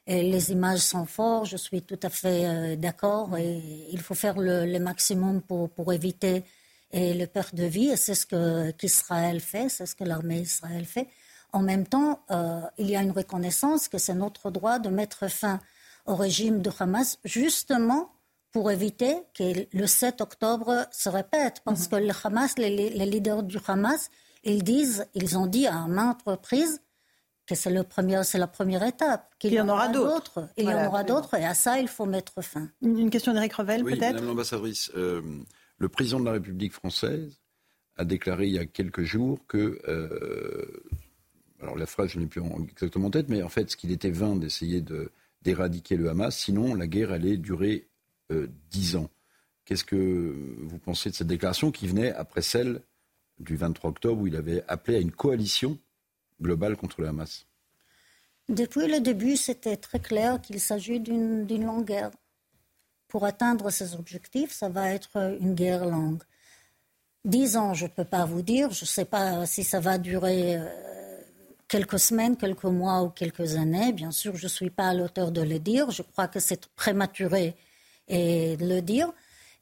Les 0.07 0.51
images 0.51 0.79
sont 0.79 1.05
fortes, 1.05 1.47
je 1.47 1.57
suis 1.57 1.83
tout 1.83 1.99
à 2.03 2.09
fait 2.09 2.45
euh, 2.45 2.75
d'accord. 2.75 3.37
Et 3.37 3.61
il 3.91 3.99
faut 4.01 4.15
faire 4.15 4.37
le, 4.39 4.79
maximum 4.79 5.41
pour, 5.41 5.69
pour 5.69 5.93
éviter 5.93 6.43
et 6.91 7.13
le 7.13 7.27
perte 7.27 7.55
de 7.55 7.65
vie. 7.65 7.89
Et 7.89 7.97
c'est 7.97 8.15
ce 8.15 8.25
que, 8.25 8.71
qu'Israël 8.71 9.39
fait, 9.39 9.69
c'est 9.69 9.85
ce 9.85 9.95
que 9.95 10.03
l'armée 10.03 10.39
Israël 10.39 10.85
fait. 10.85 11.07
En 11.53 11.61
même 11.61 11.85
temps, 11.85 12.21
euh, 12.31 12.61
il 12.77 12.89
y 12.89 12.95
a 12.95 13.01
une 13.01 13.11
reconnaissance 13.11 13.87
que 13.87 13.97
c'est 13.97 14.13
notre 14.13 14.51
droit 14.51 14.79
de 14.79 14.89
mettre 14.89 15.29
fin 15.29 15.59
au 16.05 16.15
régime 16.15 16.61
de 16.61 16.71
Hamas, 16.79 17.19
justement 17.23 18.11
pour 18.51 18.71
éviter 18.71 19.15
que 19.33 19.65
le 19.71 19.87
7 19.87 20.21
octobre 20.21 20.85
se 20.91 21.09
répète. 21.09 21.61
Parce 21.63 21.85
mhm. 21.85 21.89
que 21.89 21.95
le 22.07 22.13
Hamas, 22.23 22.57
les, 22.57 22.89
les, 22.89 23.05
leaders 23.05 23.43
du 23.43 23.57
Hamas, 23.65 24.09
ils 24.43 24.63
disent, 24.63 25.05
ils 25.13 25.37
ont 25.37 25.47
dit 25.47 25.67
à 25.67 25.87
maintes 25.87 26.21
reprises 26.25 26.81
que 27.47 27.55
c'est 27.55 27.71
le 27.71 27.83
premier, 27.83 28.23
c'est 28.23 28.37
la 28.37 28.47
première 28.47 28.83
étape. 28.83 29.33
Qu'il 29.39 29.53
y, 29.53 29.59
en 29.59 29.67
aura 29.67 29.87
d'autres. 29.87 30.47
Il 30.57 30.65
y 30.65 30.73
en 30.73 30.87
aura 30.87 31.03
d'autres, 31.03 31.35
et 31.35 31.45
à 31.45 31.53
ça, 31.53 31.79
il 31.79 31.87
faut 31.87 32.05
mettre 32.05 32.41
fin. 32.41 32.69
Une 32.81 33.09
question 33.09 33.33
d'Éric 33.33 33.53
Revel, 33.53 33.83
peut-être? 33.83 34.13
Madame 34.13 34.27
l'ambassadrice, 34.27 34.91
euh, 34.95 35.21
le 35.77 35.89
président 35.89 36.19
de 36.19 36.25
la 36.25 36.33
République 36.33 36.73
française 36.73 37.39
a 37.97 38.05
déclaré 38.05 38.47
il 38.47 38.53
y 38.53 38.59
a 38.59 38.65
quelques 38.65 39.03
jours 39.03 39.39
que, 39.47 39.79
euh, 39.87 40.83
alors 41.61 41.75
la 41.75 41.85
phrase 41.85 42.09
je 42.11 42.19
n'ai 42.19 42.27
plus 42.27 42.41
exactement 42.69 43.07
en 43.07 43.11
tête, 43.11 43.27
mais 43.27 43.43
en 43.43 43.49
fait, 43.49 43.69
ce 43.69 43.77
qu'il 43.77 43.91
était 43.91 44.11
vain 44.11 44.35
d'essayer 44.35 44.81
de, 44.81 45.11
d'éradiquer 45.41 45.97
le 45.97 46.09
Hamas, 46.09 46.35
sinon 46.35 46.73
la 46.75 46.87
guerre 46.87 47.11
allait 47.11 47.37
durer 47.37 47.89
dix 48.69 48.95
ans. 48.95 49.09
Qu'est-ce 49.65 49.83
que 49.83 50.35
vous 50.63 50.79
pensez 50.79 51.09
de 51.09 51.15
cette 51.15 51.27
déclaration 51.27 51.71
qui 51.71 51.87
venait 51.87 52.11
après 52.11 52.41
celle 52.41 52.81
du 53.39 53.55
23 53.55 53.91
octobre 53.91 54.21
où 54.21 54.27
il 54.27 54.35
avait 54.35 54.63
appelé 54.67 54.97
à 54.97 54.99
une 54.99 55.11
coalition 55.11 55.77
globale 56.41 56.75
contre 56.75 57.01
le 57.01 57.07
Hamas? 57.07 57.45
Depuis 58.49 58.87
le 58.87 58.99
début, 58.99 59.37
c'était 59.37 59.77
très 59.77 59.99
clair 59.99 60.41
qu'il 60.41 60.59
s'agit 60.59 60.99
d'une 60.99 61.65
longue 61.65 61.85
guerre. 61.85 62.11
Pour 63.07 63.25
atteindre 63.25 63.69
ces 63.69 63.93
objectifs, 63.95 64.51
ça 64.51 64.69
va 64.69 64.89
être 64.89 65.37
une 65.39 65.53
guerre 65.53 65.85
longue. 65.85 66.23
Dix 67.23 67.55
ans, 67.55 67.73
je 67.73 67.85
ne 67.85 67.89
peux 67.89 68.05
pas 68.05 68.25
vous 68.25 68.41
dire. 68.41 68.71
Je 68.71 68.83
ne 68.83 68.87
sais 68.87 69.05
pas 69.05 69.45
si 69.45 69.63
ça 69.63 69.79
va 69.79 69.97
durer 69.97 70.55
euh, 70.55 71.21
quelques 71.67 71.99
semaines, 71.99 72.35
quelques 72.35 72.63
mois 72.65 73.03
ou 73.03 73.09
quelques 73.09 73.55
années. 73.55 73.93
Bien 73.93 74.11
sûr, 74.11 74.35
je 74.35 74.45
ne 74.45 74.49
suis 74.49 74.69
pas 74.69 74.89
à 74.89 74.93
l'auteur 74.93 75.31
de 75.31 75.41
le 75.41 75.59
dire. 75.59 75.91
Je 75.91 76.01
crois 76.01 76.27
que 76.27 76.39
c'est 76.39 76.65
prématuré 76.67 77.55
et 78.11 78.57
de 78.57 78.67
le 78.67 78.81
dire. 78.81 79.11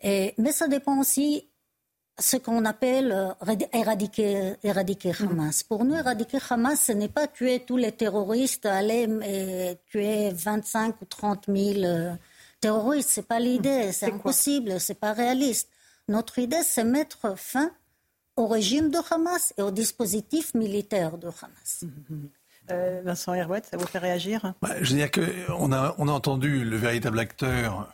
Et, 0.02 0.34
mais 0.38 0.52
ça 0.52 0.68
dépend 0.68 1.00
aussi 1.00 1.50
ce 2.18 2.38
qu'on 2.38 2.66
appelle 2.66 3.12
euh, 3.12 3.56
éradiquer, 3.72 4.56
éradiquer 4.64 5.12
mm. 5.12 5.28
Hamas. 5.30 5.64
Pour 5.64 5.86
nous, 5.86 5.96
éradiquer 5.96 6.40
Hamas, 6.50 6.82
ce 6.82 6.92
n'est 6.92 7.08
pas 7.10 7.28
tuer 7.28 7.62
tous 7.66 7.78
les 7.78 7.92
terroristes, 7.92 8.66
aller 8.66 9.08
et 9.26 9.78
tuer 9.86 10.32
25 10.32 11.02
ou 11.02 11.06
30 11.06 11.46
000 11.48 11.84
euh, 11.86 12.14
terroristes. 12.60 13.10
C'est 13.10 13.28
pas 13.28 13.40
l'idée, 13.40 13.88
mm. 13.88 13.92
c'est 13.94 14.12
impossible, 14.12 14.80
c'est 14.80 15.00
pas 15.00 15.14
réaliste. 15.14 15.70
Notre 16.08 16.40
idée, 16.40 16.64
c'est 16.64 16.84
mettre 16.84 17.38
fin 17.38 17.72
au 18.36 18.48
régime 18.48 18.90
de 18.90 19.00
Hamas 19.12 19.54
et 19.58 19.62
au 19.62 19.72
dispositif 19.72 20.54
militaire 20.54 21.18
de 21.18 21.28
Hamas. 21.28 21.84
Mm-hmm. 21.84 22.30
Euh, 22.72 23.02
Vincent 23.04 23.34
Herouet, 23.34 23.62
ça 23.70 23.78
vous 23.78 23.88
fait 23.88 24.00
réagir? 24.00 24.54
Je 24.82 24.94
veux 24.94 24.98
dire 24.98 25.10
qu'on 25.12 25.72
a, 25.72 25.96
on 25.98 26.08
a 26.08 26.12
entendu 26.12 26.64
le 26.64 26.78
véritable 26.78 27.20
acteur 27.20 27.92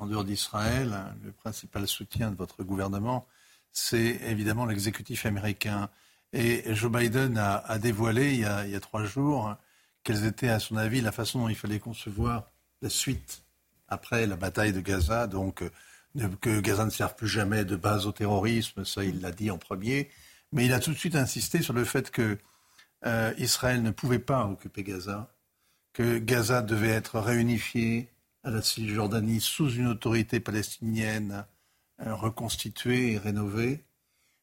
en 0.00 0.06
dehors 0.06 0.24
d'Israël, 0.24 0.96
le 1.22 1.30
principal 1.30 1.86
soutien 1.86 2.30
de 2.30 2.36
votre 2.36 2.64
gouvernement, 2.64 3.26
c'est 3.70 4.18
évidemment 4.26 4.64
l'exécutif 4.64 5.26
américain. 5.26 5.90
Et 6.32 6.74
Joe 6.74 6.90
Biden 6.90 7.36
a, 7.36 7.78
dévoilé 7.78 8.32
il 8.32 8.40
y 8.40 8.44
a, 8.46 8.80
trois 8.80 9.04
jours 9.04 9.54
quelles 10.02 10.24
étaient, 10.24 10.48
à 10.48 10.58
son 10.58 10.78
avis, 10.78 11.02
la 11.02 11.12
façon 11.12 11.40
dont 11.40 11.48
il 11.50 11.54
fallait 11.54 11.78
concevoir 11.78 12.50
la 12.80 12.88
suite 12.88 13.42
après 13.88 14.26
la 14.26 14.36
bataille 14.36 14.72
de 14.72 14.80
Gaza. 14.80 15.26
Donc, 15.26 15.62
euh, 15.62 16.28
que 16.40 16.60
Gaza 16.60 16.86
ne 16.86 16.90
serve 16.90 17.14
plus 17.14 17.28
jamais 17.28 17.66
de 17.66 17.76
base 17.76 18.06
au 18.06 18.12
terrorisme, 18.12 18.86
ça 18.86 19.04
il 19.04 19.20
l'a 19.20 19.32
dit 19.32 19.50
en 19.50 19.58
premier. 19.58 20.10
Mais 20.52 20.64
il 20.64 20.72
a 20.72 20.80
tout 20.80 20.92
de 20.92 20.96
suite 20.98 21.14
insisté 21.14 21.60
sur 21.60 21.74
le 21.74 21.84
fait 21.84 22.10
que 22.10 22.38
euh, 23.04 23.34
Israël 23.36 23.82
ne 23.82 23.90
pouvait 23.90 24.18
pas 24.18 24.46
occuper 24.46 24.82
Gaza, 24.82 25.30
que 25.92 26.16
Gaza 26.16 26.62
devait 26.62 26.88
être 26.88 27.20
réunifié, 27.20 28.08
à 28.42 28.50
la 28.50 28.62
Cisjordanie 28.62 29.40
sous 29.40 29.70
une 29.70 29.86
autorité 29.86 30.40
palestinienne 30.40 31.44
euh, 32.00 32.14
reconstituée 32.14 33.12
et 33.12 33.18
rénovée. 33.18 33.84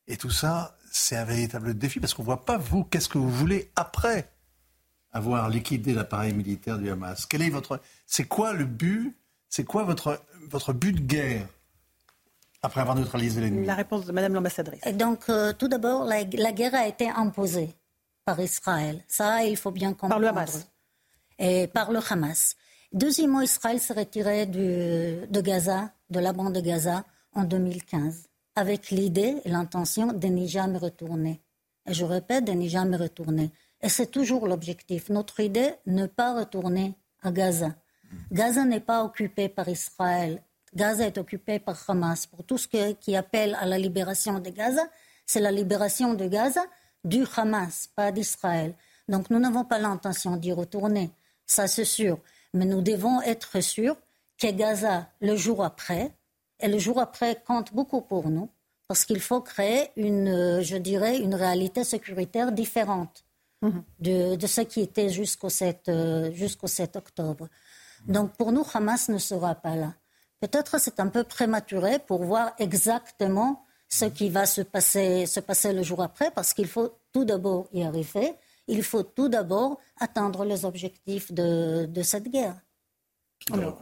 Et 0.08 0.18
tout 0.18 0.30
ça, 0.30 0.78
c'est 0.92 1.18
un 1.18 1.26
véritable 1.26 1.78
défi 1.78 2.00
parce 2.00 2.14
qu'on 2.14 2.22
ne 2.22 2.28
voit 2.28 2.46
pas, 2.46 2.58
vous, 2.58 2.84
qu'est-ce 2.84 3.10
que 3.10 3.18
vous 3.18 3.32
voulez 3.32 3.72
après 3.76 4.32
avoir 5.12 5.50
liquidé 5.50 5.94
l'appareil 5.94 6.34
militaire 6.34 6.78
du 6.78 6.90
Hamas. 6.90 7.26
Quel 7.26 7.42
est 7.42 7.50
votre, 7.50 7.82
c'est 8.06 8.26
quoi 8.26 8.54
le 8.54 8.66
but 8.66 9.18
C'est 9.50 9.64
quoi 9.64 9.84
votre, 9.84 10.22
votre 10.50 10.74
but 10.74 10.94
de 10.94 11.02
guerre 11.02 11.48
après 12.62 12.82
avoir 12.82 12.96
neutralisé 12.96 13.42
l'ennemi? 13.42 13.66
La 13.66 13.76
réponse 13.76 14.06
de 14.06 14.12
Madame 14.12 14.34
l'ambassadrice. 14.34 14.84
Donc, 14.94 15.30
euh, 15.30 15.54
tout 15.54 15.68
d'abord, 15.68 16.06
la, 16.06 16.24
la, 16.24 16.52
guerre 16.52 16.76
a 16.76 16.88
été 16.88 17.10
imposée 17.10 17.70
par 18.26 18.40
Israël. 18.40 19.04
Ça, 19.08 19.44
il 19.44 19.58
faut 19.58 19.72
bien 19.72 19.94
comprendre. 19.94 20.14
Par 20.14 20.20
le 20.20 20.28
Hamas. 20.28 20.68
Et 21.40 21.68
par 21.68 21.92
le 21.92 22.00
Hamas. 22.10 22.56
Deuxièmement, 22.94 23.42
Israël 23.42 23.80
s'est 23.80 23.94
retiré 23.94 24.46
de 24.46 25.42
Gaza, 25.42 25.92
de 26.10 26.20
la 26.20 26.34
bande 26.34 26.54
de 26.54 26.62
Gaza, 26.62 27.04
en 27.34 27.44
2015, 27.44 28.30
avec 28.56 28.90
l'idée 28.90 29.36
et 29.46 29.50
l'intention 29.50 30.08
de 30.08 30.28
n'y 30.28 30.48
jamais 30.48 30.78
retourner. 30.78 31.42
Et 31.86 31.94
je 31.94 32.06
répète, 32.06 32.46
de 32.46 32.52
n'y 32.54 32.70
jamais 32.70 32.98
retourner. 32.98 33.52
Et 33.82 33.90
c'est 33.90 34.08
toujours 34.08 34.48
l'objectif. 34.48 35.10
Notre 35.10 35.40
idée, 35.40 35.76
ne 35.86 36.08
pas 36.08 36.34
retourner 36.34 36.96
à 37.22 37.32
Gaza. 37.32 37.76
Gaza 38.32 38.66
n'est 38.66 38.80
pas 38.80 39.04
occupé 39.04 39.50
par 39.50 39.68
Israël. 39.70 40.42
Gaza 40.74 41.06
est 41.06 41.18
occupé 41.18 41.60
par 41.60 41.78
Hamas. 41.88 42.26
Pour 42.26 42.44
tout 42.44 42.58
ce 42.58 42.68
qui 42.94 43.16
appelle 43.16 43.56
à 43.60 43.66
la 43.66 43.78
libération 43.78 44.40
de 44.40 44.50
Gaza, 44.50 44.88
c'est 45.26 45.40
la 45.40 45.52
libération 45.52 46.14
de 46.14 46.28
Gaza 46.28 46.66
du 47.04 47.24
Hamas, 47.36 47.88
pas 47.96 48.12
d'Israël. 48.12 48.74
Donc 49.08 49.30
nous 49.30 49.40
n'avons 49.40 49.64
pas 49.64 49.78
l'intention 49.78 50.38
d'y 50.38 50.52
retourner. 50.54 51.12
Ça, 51.46 51.68
c'est 51.68 51.86
sûr. 51.86 52.20
Mais 52.54 52.66
nous 52.66 52.82
devons 52.82 53.22
être 53.22 53.62
sûrs 53.62 53.98
que 54.38 54.52
Gaza, 54.52 55.10
le 55.22 55.36
jour 55.36 55.64
après, 55.64 56.12
et 56.60 56.68
le 56.68 56.80
jour 56.80 57.00
après 57.00 57.42
compte 57.46 57.74
beaucoup 57.74 58.02
pour 58.02 58.30
nous, 58.30 58.50
parce 58.88 59.06
qu'il 59.06 59.20
faut 59.20 59.42
créer 59.42 59.90
une, 59.96 60.62
je 60.62 60.78
dirais, 60.78 61.18
une 61.18 61.36
réalité 61.36 61.84
sécuritaire 61.84 62.52
différente 62.52 63.26
mhm. 63.62 63.84
de, 64.00 64.48
ce 64.48 64.62
qui 64.62 64.82
était 64.82 65.10
jusqu'au 65.10 65.50
7, 65.50 65.90
euh, 65.90 66.32
jusqu'au 66.32 66.68
7 66.68 66.96
octobre. 66.96 67.48
Donc 68.08 68.34
pour 68.34 68.52
nous, 68.52 68.66
Hamas 68.74 69.10
ne 69.10 69.18
sera 69.18 69.56
pas 69.56 69.76
là. 69.76 69.94
Peut-être 70.40 70.80
c'est 70.80 71.00
un 71.00 71.08
peu 71.08 71.24
prématuré 71.24 72.00
pour 72.00 72.24
voir 72.24 72.54
exactement 72.60 73.66
ce 73.90 74.06
qui 74.06 74.30
va 74.30 74.46
se 74.46 74.62
passer, 74.62 75.26
se 75.26 75.40
passer 75.40 75.74
le 75.74 75.84
jour 75.84 76.02
après, 76.02 76.32
parce 76.32 76.54
qu'il 76.54 76.68
faut 76.68 76.98
tout 77.12 77.26
d'abord 77.26 77.68
y 77.74 77.84
arriver. 77.84 78.36
Il 78.68 78.84
faut 78.84 79.04
tout 79.04 79.30
d'abord 79.30 79.80
atteindre 80.00 80.44
les 80.46 80.66
objectifs 80.66 81.32
de, 81.32 82.02
cette 82.04 82.30
guerre. 82.30 82.56
Alors, 83.52 83.82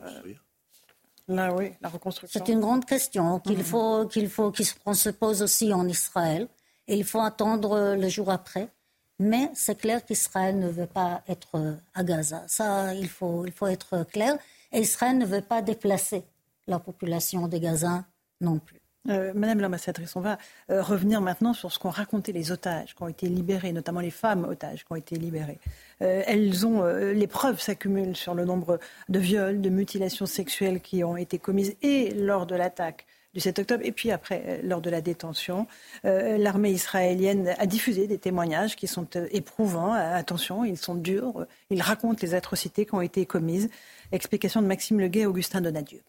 là, 1.27 1.53
oui, 1.53 1.71
la 1.81 1.89
reconstruction. 1.89 2.39
C'est 2.45 2.51
une 2.51 2.59
grande 2.59 2.85
question 2.85 3.39
qu'il 3.39 3.63
faut 3.63 4.05
qu'il 4.05 4.29
faut 4.29 4.53
qu'on 4.83 4.93
se 4.93 5.09
pose 5.09 5.41
aussi 5.41 5.73
en 5.73 5.87
Israël. 5.87 6.47
Et 6.87 6.97
il 6.97 7.03
faut 7.03 7.21
attendre 7.21 7.95
le 7.95 8.09
jour 8.09 8.29
après. 8.29 8.69
Mais 9.17 9.49
c'est 9.55 9.75
clair 9.75 10.05
qu'Israël 10.05 10.59
ne 10.59 10.69
veut 10.69 10.87
pas 10.87 11.23
être 11.27 11.77
à 11.93 12.03
Gaza. 12.03 12.43
Ça, 12.47 12.93
il 12.93 13.07
faut, 13.07 13.45
il 13.45 13.51
faut 13.53 13.67
être 13.67 14.03
clair. 14.03 14.37
Et 14.71 14.81
Israël 14.81 15.17
ne 15.17 15.25
veut 15.25 15.41
pas 15.41 15.61
déplacer 15.61 16.25
la 16.67 16.79
population 16.79 17.47
de 17.47 17.57
Gaza 17.57 18.03
non 18.41 18.59
plus. 18.59 18.84
Euh, 19.09 19.33
Madame 19.35 19.59
l'ambassadrice, 19.59 20.15
on 20.15 20.21
va 20.21 20.37
euh, 20.71 20.81
revenir 20.81 21.21
maintenant 21.21 21.53
sur 21.53 21.71
ce 21.71 21.79
qu'ont 21.79 21.89
raconté 21.89 22.31
les 22.31 22.51
otages 22.51 22.95
qui 22.95 23.03
ont 23.03 23.07
été 23.07 23.27
libérés, 23.27 23.71
notamment 23.71 23.99
les 23.99 24.11
femmes 24.11 24.45
otages 24.45 24.83
qui 24.83 24.91
ont 24.91 24.95
été 24.95 25.15
libérées. 25.15 25.59
Euh, 26.01 26.23
elles 26.25 26.65
ont, 26.65 26.83
les 26.83 27.27
preuves 27.27 27.59
s'accumulent 27.59 28.15
sur 28.15 28.33
le 28.33 28.45
nombre 28.45 28.79
de 29.09 29.19
viols, 29.19 29.61
de 29.61 29.69
mutilations 29.69 30.25
sexuelles 30.25 30.81
qui 30.81 31.03
ont 31.03 31.17
été 31.17 31.37
commises 31.37 31.75
et 31.81 32.11
lors 32.11 32.45
de 32.45 32.55
l'attaque 32.55 33.05
du 33.33 33.41
7 33.41 33.59
octobre 33.59 33.83
et 33.85 33.91
puis 33.91 34.11
après, 34.11 34.61
lors 34.63 34.79
de 34.79 34.89
la 34.89 35.01
détention. 35.01 35.67
L'armée 36.03 36.71
israélienne 36.71 37.53
a 37.57 37.65
diffusé 37.65 38.07
des 38.07 38.17
témoignages 38.17 38.77
qui 38.77 38.87
sont 38.87 39.07
éprouvants. 39.31 39.91
Attention, 39.91 40.63
ils 40.63 40.77
sont 40.77 40.95
durs. 40.95 41.45
Ils 41.69 41.81
racontent 41.81 42.19
les 42.21 42.33
atrocités 42.33 42.85
qui 42.85 42.95
ont 42.95 43.01
été 43.01 43.25
commises. 43.25 43.69
Explication 44.13 44.61
de 44.61 44.67
Maxime 44.67 45.01
Leguet 45.01 45.21
et 45.21 45.25
Augustin 45.25 45.59
Donadieu. 45.59 46.01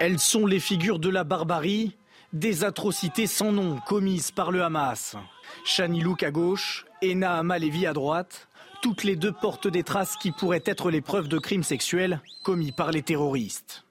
Elles 0.00 0.20
sont 0.20 0.46
les 0.46 0.60
figures 0.60 1.00
de 1.00 1.08
la 1.08 1.24
barbarie, 1.24 1.96
des 2.32 2.62
atrocités 2.62 3.26
sans 3.26 3.50
nom 3.50 3.80
commises 3.84 4.30
par 4.30 4.52
le 4.52 4.62
Hamas. 4.62 5.16
Shani 5.64 6.02
Louk 6.02 6.22
à 6.22 6.30
gauche 6.30 6.86
et 7.02 7.16
Nahama 7.16 7.56
à 7.56 7.92
droite, 7.92 8.48
toutes 8.80 9.02
les 9.02 9.16
deux 9.16 9.32
portent 9.32 9.66
des 9.66 9.82
traces 9.82 10.16
qui 10.16 10.30
pourraient 10.30 10.62
être 10.64 10.92
les 10.92 11.00
preuves 11.00 11.26
de 11.26 11.38
crimes 11.38 11.64
sexuels 11.64 12.20
commis 12.44 12.70
par 12.70 12.92
les 12.92 13.02
terroristes. 13.02 13.84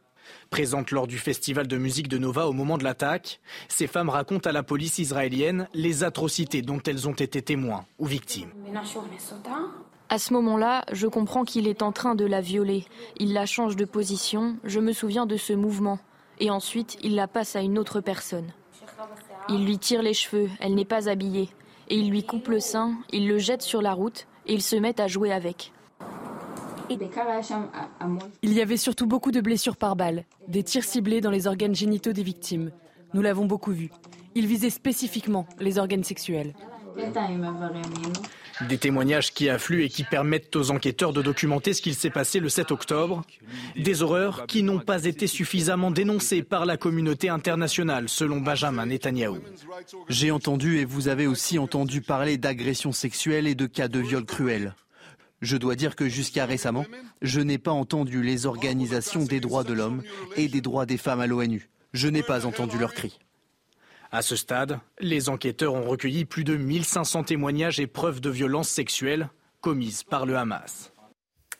Présentes 0.50 0.92
lors 0.92 1.08
du 1.08 1.18
festival 1.18 1.68
de 1.68 1.78
musique 1.78 2.08
de 2.08 2.18
Nova 2.18 2.48
au 2.48 2.54
moment 2.54 2.78
de 2.78 2.86
l'attaque, 2.86 3.42
ces 3.68 3.88
femmes 3.88 4.10
racontent 4.10 4.50
à 4.50 4.54
la 4.54 4.64
police 4.64 5.00
israélienne 5.00 5.68
les 5.74 6.06
atrocités 6.06 6.62
dont 6.62 6.82
elles 6.84 7.10
ont 7.10 7.14
été 7.14 7.42
témoins 7.42 7.86
ou 8.00 8.06
victimes. 8.06 8.52
À 10.10 10.20
ce 10.20 10.34
moment-là, 10.34 10.86
je 10.94 11.08
comprends 11.08 11.44
qu'il 11.44 11.68
est 11.68 11.82
en 11.82 11.92
train 11.92 12.16
de 12.16 12.26
la 12.26 12.40
violer. 12.40 12.86
Il 13.18 13.34
la 13.34 13.46
change 13.46 13.76
de 13.76 13.84
position, 13.84 14.56
je 14.64 14.80
me 14.80 14.94
souviens 14.94 15.26
de 15.26 15.36
ce 15.36 15.52
mouvement. 15.52 16.00
Et 16.40 16.50
ensuite, 16.50 16.98
il 17.04 17.16
la 17.16 17.28
passe 17.28 17.56
à 17.56 17.62
une 17.62 17.78
autre 17.78 18.00
personne. 18.00 18.54
Il 19.50 19.66
lui 19.66 19.78
tire 19.78 20.02
les 20.02 20.14
cheveux, 20.14 20.50
elle 20.60 20.76
n'est 20.76 20.86
pas 20.86 21.10
habillée. 21.10 21.50
Et 21.90 21.98
il 21.98 22.10
lui 22.10 22.24
coupe 22.24 22.48
le 22.48 22.60
sein, 22.60 22.96
il 23.12 23.28
le 23.28 23.38
jette 23.38 23.62
sur 23.62 23.82
la 23.82 23.94
route 23.94 24.28
et 24.46 24.54
ils 24.54 24.62
se 24.62 24.76
mettent 24.76 25.00
à 25.00 25.08
jouer 25.08 25.32
avec. 25.32 25.74
Il 28.42 28.54
y 28.54 28.62
avait 28.62 28.78
surtout 28.78 29.08
beaucoup 29.08 29.32
de 29.32 29.42
blessures 29.42 29.76
par 29.76 29.98
balle, 29.98 30.24
des 30.48 30.64
tirs 30.64 30.86
ciblés 30.86 31.20
dans 31.20 31.32
les 31.32 31.48
organes 31.48 31.76
génitaux 31.76 32.14
des 32.14 32.24
victimes. 32.24 32.72
Nous 33.14 33.22
l'avons 33.22 33.46
beaucoup 33.46 33.72
vu. 33.72 33.90
Il 34.36 34.48
visait 34.48 34.70
spécifiquement 34.70 35.46
les 35.60 35.80
organes 35.80 36.04
sexuels. 36.04 36.54
Des 38.62 38.78
témoignages 38.78 39.34
qui 39.34 39.50
affluent 39.50 39.84
et 39.84 39.90
qui 39.90 40.04
permettent 40.04 40.56
aux 40.56 40.72
enquêteurs 40.72 41.14
de 41.14 41.22
documenter 41.22 41.74
ce 41.74 41.82
qu'il 41.82 41.94
s'est 41.94 42.10
passé 42.10 42.40
le 42.40 42.50
7 42.50 42.72
octobre. 42.72 43.24
Des 43.76 44.02
horreurs 44.02 44.48
qui 44.48 44.64
n'ont 44.64 44.80
pas 44.80 45.06
été 45.06 45.28
suffisamment 45.28 45.92
dénoncées 45.92 46.42
par 46.42 46.66
la 46.66 46.78
communauté 46.78 47.30
internationale, 47.30 48.10
selon 48.10 48.42
Benjamin 48.42 48.88
Netanyahou. 48.88 49.40
J'ai 50.10 50.32
entendu 50.32 50.80
et 50.80 50.86
vous 50.86 51.08
avez 51.08 51.28
aussi 51.28 51.60
entendu 51.60 52.02
parler 52.02 52.38
d'agressions 52.38 52.92
sexuelles 52.92 53.48
et 53.48 53.56
de 53.56 53.68
cas 53.68 53.88
de 53.88 54.00
viols 54.00 54.26
cruels. 54.26 54.74
Je 55.42 55.56
dois 55.56 55.76
dire 55.76 55.96
que 55.96 56.10
jusqu'à 56.10 56.46
récemment, 56.46 56.86
je 57.22 57.42
n'ai 57.42 57.60
pas 57.60 57.72
entendu 57.72 58.24
les 58.24 58.48
organisations 58.48 59.24
des 59.24 59.40
droits 59.40 59.64
de 59.64 59.74
l'homme 59.74 60.02
et 60.36 60.48
des 60.48 60.62
droits 60.62 60.88
des 60.88 60.98
femmes 60.98 61.22
à 61.22 61.28
l'ONU. 61.28 61.70
Je 61.94 62.08
n'ai 62.08 62.24
pas 62.24 62.46
entendu 62.46 62.80
leurs 62.80 62.94
cris. 62.94 63.20
À 64.18 64.24
ce 64.24 64.36
stade, 64.36 64.80
les 65.00 65.30
enquêteurs 65.30 65.76
ont 65.76 65.88
recueilli 65.88 66.26
plus 66.26 66.44
de 66.44 66.58
1500 66.58 67.26
témoignages 67.26 67.80
et 67.80 67.86
preuves 67.86 68.20
de 68.20 68.32
violences 68.32 68.68
sexuelles 68.68 69.30
commises 69.62 70.02
par 70.02 70.26
le 70.26 70.36
Hamas. 70.36 70.92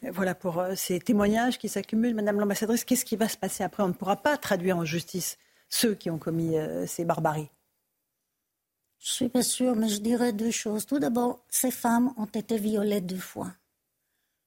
Voilà 0.02 0.34
pour 0.34 0.58
euh, 0.58 0.74
ces 0.76 1.00
témoignages 1.00 1.60
qui 1.60 1.70
s'accumulent. 1.70 2.16
Madame 2.16 2.40
l'ambassadrice, 2.40 2.84
qu'est-ce 2.84 3.06
qui 3.06 3.16
va 3.16 3.30
se 3.30 3.38
passer 3.38 3.64
après? 3.64 3.84
On 3.84 3.90
ne 3.90 3.94
pourra 3.94 4.16
pas 4.16 4.38
traduire 4.38 4.76
en 4.76 4.86
justice 4.86 5.38
ceux 5.70 5.94
qui 5.94 6.10
ont 6.10 6.18
commis 6.18 6.58
euh, 6.58 6.88
ces 6.88 7.06
barbaries. 7.06 7.52
Je 8.98 9.12
suis 9.12 9.30
pas 9.30 9.44
sûre, 9.44 9.76
mais 9.76 9.90
je 9.90 10.00
dirais 10.00 10.34
deux 10.34 10.50
choses. 10.50 10.88
Tout 10.88 10.98
d'abord, 10.98 11.46
ces 11.50 11.70
femmes 11.70 12.12
ont 12.18 12.26
été 12.26 12.58
violées 12.58 13.02
deux 13.02 13.18
fois. 13.18 13.54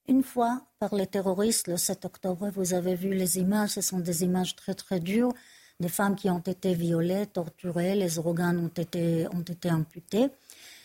Une 0.08 0.24
fois 0.24 0.66
par 0.80 0.96
les 0.96 1.06
terroristes 1.06 1.68
le 1.68 1.76
7 1.76 2.06
octobre, 2.06 2.50
vous 2.56 2.74
avez 2.74 2.96
vu 2.96 3.14
les 3.14 3.38
images, 3.38 3.70
ce 3.70 3.82
sont 3.82 4.00
des 4.00 4.24
images 4.24 4.56
très 4.56 4.74
très 4.74 4.98
dures 4.98 5.32
des 5.80 5.88
femmes 5.88 6.14
qui 6.14 6.30
ont 6.30 6.40
été 6.40 6.74
violées, 6.74 7.26
torturées, 7.26 7.94
les 7.94 8.18
organes 8.18 8.58
ont 8.58 8.82
été, 8.82 9.26
ont 9.28 9.40
été 9.40 9.70
amputés. 9.70 10.28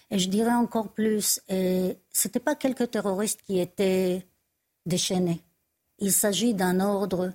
Et 0.09 0.19
je 0.19 0.29
dirais 0.29 0.53
encore 0.53 0.89
plus, 0.89 1.41
ce 1.49 1.93
n'était 2.25 2.39
pas 2.39 2.55
quelques 2.55 2.89
terroristes 2.91 3.41
qui 3.45 3.59
étaient 3.59 4.25
déchaînés. 4.85 5.41
Il 5.99 6.11
s'agit 6.11 6.53
d'un 6.53 6.79
ordre 6.79 7.33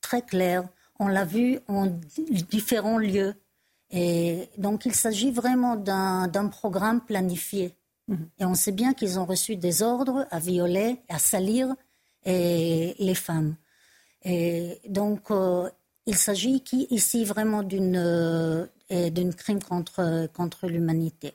très 0.00 0.22
clair. 0.22 0.68
On 1.00 1.08
l'a 1.08 1.24
vu 1.24 1.58
en 1.66 1.86
différents 2.50 2.98
lieux. 2.98 3.34
Et 3.90 4.48
donc, 4.58 4.86
il 4.86 4.94
s'agit 4.94 5.30
vraiment 5.30 5.76
d'un 5.76 6.48
programme 6.48 7.00
planifié. 7.00 7.74
Mm-hmm. 8.08 8.28
Et 8.38 8.44
on 8.44 8.54
sait 8.54 8.72
bien 8.72 8.92
qu'ils 8.94 9.18
ont 9.18 9.24
reçu 9.24 9.56
des 9.56 9.82
ordres 9.82 10.26
à 10.30 10.38
violer, 10.38 11.00
à 11.08 11.18
salir 11.18 11.74
et 12.24 12.94
les 12.98 13.14
femmes. 13.14 13.56
Et 14.24 14.80
donc, 14.88 15.30
euh, 15.30 15.68
il 16.06 16.16
s'agit 16.16 16.62
ici 16.90 17.24
vraiment 17.24 17.62
d'une 17.62 17.96
euh, 17.96 18.66
crime 19.36 19.62
contre, 19.62 20.66
l'humanité. 20.66 21.34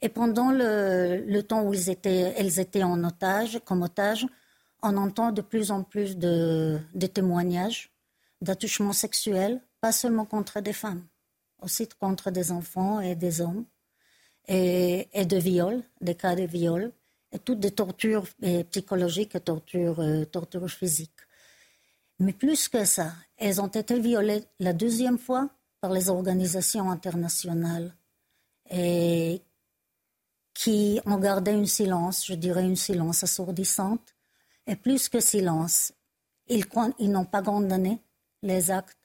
Et 0.00 0.08
pendant 0.08 0.50
le, 0.50 1.40
temps 1.42 1.64
où 1.64 1.74
ils 1.74 1.90
étaient, 1.90 2.34
elles 2.36 2.60
étaient 2.60 2.82
en 2.82 3.02
otage, 3.04 3.60
comme 3.64 3.82
otages, 3.82 4.26
on 4.82 4.96
entend 4.96 5.30
de 5.32 5.42
plus 5.42 5.70
en 5.70 5.82
plus 5.84 6.16
de, 6.16 6.80
témoignages 7.12 7.90
d'attouchements 8.40 8.92
sexuels, 8.92 9.60
pas 9.80 9.92
seulement 9.92 10.24
contre 10.24 10.60
des 10.60 10.72
femmes, 10.72 11.04
aussi 11.60 11.88
contre 11.88 12.30
des 12.30 12.50
enfants 12.50 13.00
et 13.00 13.14
des 13.14 13.40
hommes, 13.40 13.64
et, 14.48 15.06
de 15.14 15.36
viols, 15.36 15.82
des 16.00 16.16
cas 16.16 16.34
de 16.34 16.42
viols, 16.42 16.92
et 17.30 17.38
toutes 17.38 17.60
des 17.60 17.70
tortures 17.70 18.26
psychologiques 18.70 19.36
et 19.36 19.40
tortures, 19.40 20.00
euh, 20.00 20.24
tortures 20.24 20.68
physiques. 20.68 21.10
Mais 22.22 22.32
plus 22.32 22.68
que 22.68 22.84
ça, 22.84 23.12
elles 23.36 23.60
ont 23.60 23.66
été 23.66 23.98
violées 23.98 24.44
la 24.60 24.72
deuxième 24.72 25.18
fois 25.18 25.50
par 25.80 25.90
les 25.90 26.08
organisations 26.08 26.88
internationales 26.88 27.96
qui 30.54 31.00
ont 31.04 31.18
gardé 31.18 31.50
un 31.50 31.66
silence, 31.66 32.24
je 32.24 32.34
dirais 32.34 32.62
un 32.62 32.76
silence 32.76 33.24
assourdissante. 33.24 34.14
Et 34.68 34.76
plus 34.76 35.08
que 35.08 35.18
silence, 35.18 35.92
ils, 36.46 36.64
n'ont 37.00 37.24
pas 37.24 37.42
condamné 37.42 38.00
les 38.42 38.70
actes, 38.70 38.96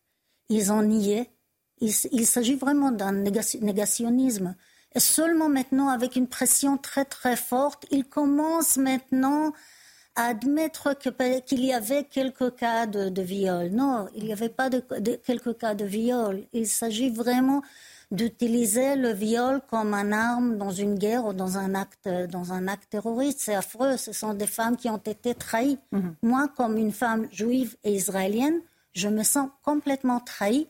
ils 0.50 0.72
ont 0.72 0.84
nié. 0.84 1.32
Il 1.82 1.92
s'agit 2.28 2.56
vraiment 2.56 2.92
d'un 2.92 3.14
négationnisme. 3.14 4.56
Et 4.94 5.00
seulement 5.00 5.50
maintenant, 5.50 5.90
avec 5.90 6.16
une 6.16 6.28
pression 6.28 6.78
très 6.78 7.06
très 7.06 7.36
forte, 7.36 7.88
ils 7.90 8.06
commencent 8.06 8.78
maintenant 8.78 9.54
admettre 10.18 10.98
qu'il 10.98 11.64
y 11.64 11.72
avait 11.72 12.04
quelques 12.04 12.56
cas 12.56 12.88
de, 12.88 13.22
viol. 13.22 13.70
Non, 13.70 14.10
il 14.16 14.26
n'y 14.26 14.34
avait 14.34 14.50
pas 14.50 14.70
de, 14.70 14.82
quelques 15.24 15.58
cas 15.58 15.76
de 15.76 15.86
viol. 15.86 16.44
Il 16.54 16.68
s'agit 16.68 17.10
vraiment 17.10 17.62
d'utiliser 18.10 18.96
le 18.96 19.12
viol 19.12 19.62
comme 19.70 19.94
une 19.94 20.14
arme 20.14 20.58
dans 20.58 20.72
une 20.72 20.96
guerre 20.96 21.26
ou 21.26 21.34
dans 21.34 21.58
un 21.58 21.76
acte, 21.76 22.10
dans 22.30 22.52
un 22.52 22.68
acte 22.68 22.90
terroriste. 22.90 23.42
C'est 23.42 23.56
affreux. 23.56 23.96
Ce 23.98 24.12
sont 24.12 24.34
des 24.34 24.48
femmes 24.48 24.76
qui 24.76 24.90
ont 24.90 24.98
été 24.98 25.36
trahies. 25.36 25.78
Mhm. 25.92 26.16
Moi, 26.24 26.48
comme 26.58 26.78
une 26.78 26.92
femme 26.92 27.28
juive 27.32 27.78
et 27.84 27.94
israélienne, 27.94 28.60
je 28.94 29.10
me 29.10 29.24
sens 29.24 29.50
complètement 29.64 30.20
trahie 30.20 30.68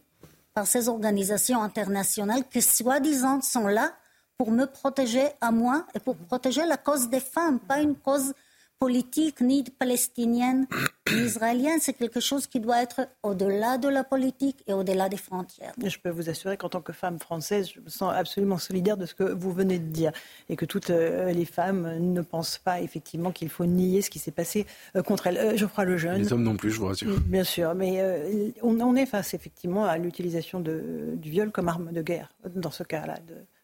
par 0.53 0.67
ces 0.67 0.89
organisations 0.89 1.63
internationales 1.63 2.43
qui, 2.51 2.61
soi-disant, 2.61 3.41
sont 3.41 3.67
là 3.67 3.93
pour 4.37 4.51
me 4.51 4.65
protéger 4.65 5.25
à 5.39 5.51
moi 5.51 5.85
et 5.95 5.99
pour 5.99 6.17
protéger 6.17 6.65
la 6.65 6.77
cause 6.77 7.09
des 7.09 7.21
femmes, 7.21 7.59
pas 7.59 7.79
une 7.79 7.95
cause 7.95 8.33
politique 8.79 9.41
ni 9.41 9.63
palestinienne 9.63 10.67
ni 11.11 11.21
israélienne. 11.21 11.79
C'est 11.81 11.93
quelque 11.93 12.19
chose 12.19 12.47
qui 12.47 12.59
doit 12.59 12.81
être 12.81 13.07
au-delà 13.23 13.77
de 13.77 13.87
la 13.87 14.03
politique 14.03 14.63
et 14.67 14.73
au-delà 14.73 15.09
des 15.09 15.17
frontières. 15.17 15.73
Je 15.83 15.97
peux 15.97 16.09
vous 16.09 16.29
assurer 16.29 16.57
qu'en 16.57 16.69
tant 16.69 16.81
que 16.81 16.93
femme 16.93 17.19
française, 17.19 17.69
je 17.73 17.79
me 17.79 17.89
sens 17.89 18.13
absolument 18.13 18.57
solidaire 18.57 18.97
de 18.97 19.05
ce 19.05 19.15
que 19.15 19.23
vous 19.23 19.51
venez 19.51 19.79
de 19.79 19.89
dire 19.89 20.11
et 20.49 20.55
que 20.55 20.65
toutes 20.65 20.89
euh, 20.89 21.31
les 21.31 21.45
femmes 21.45 21.97
ne 21.99 22.21
pensent 22.21 22.59
pas 22.59 22.81
effectivement 22.81 23.31
qu'il 23.31 23.49
faut 23.49 23.65
nier 23.65 24.01
ce 24.01 24.09
qui 24.09 24.19
s'est 24.19 24.31
passé 24.31 24.65
euh, 24.95 25.01
contre 25.01 25.27
elles. 25.27 25.37
Euh, 25.37 25.57
Geoffroy 25.57 25.85
Lejeune. 25.85 26.21
Les 26.21 26.33
hommes 26.33 26.43
non 26.43 26.55
plus, 26.55 26.71
je 26.71 26.79
vous 26.79 26.87
rassure. 26.87 27.19
Bien 27.21 27.43
sûr, 27.43 27.73
mais 27.73 28.53
on, 28.61 28.95
est 28.95 29.05
face 29.05 29.33
effectivement 29.33 29.85
à 29.85 29.97
l'utilisation 29.97 30.59
du 30.59 31.29
viol 31.29 31.51
comme 31.51 31.67
arme 31.67 31.91
de 31.91 32.01
guerre 32.01 32.31
dans 32.55 32.71
ce 32.71 32.83
cas-là 32.83 33.17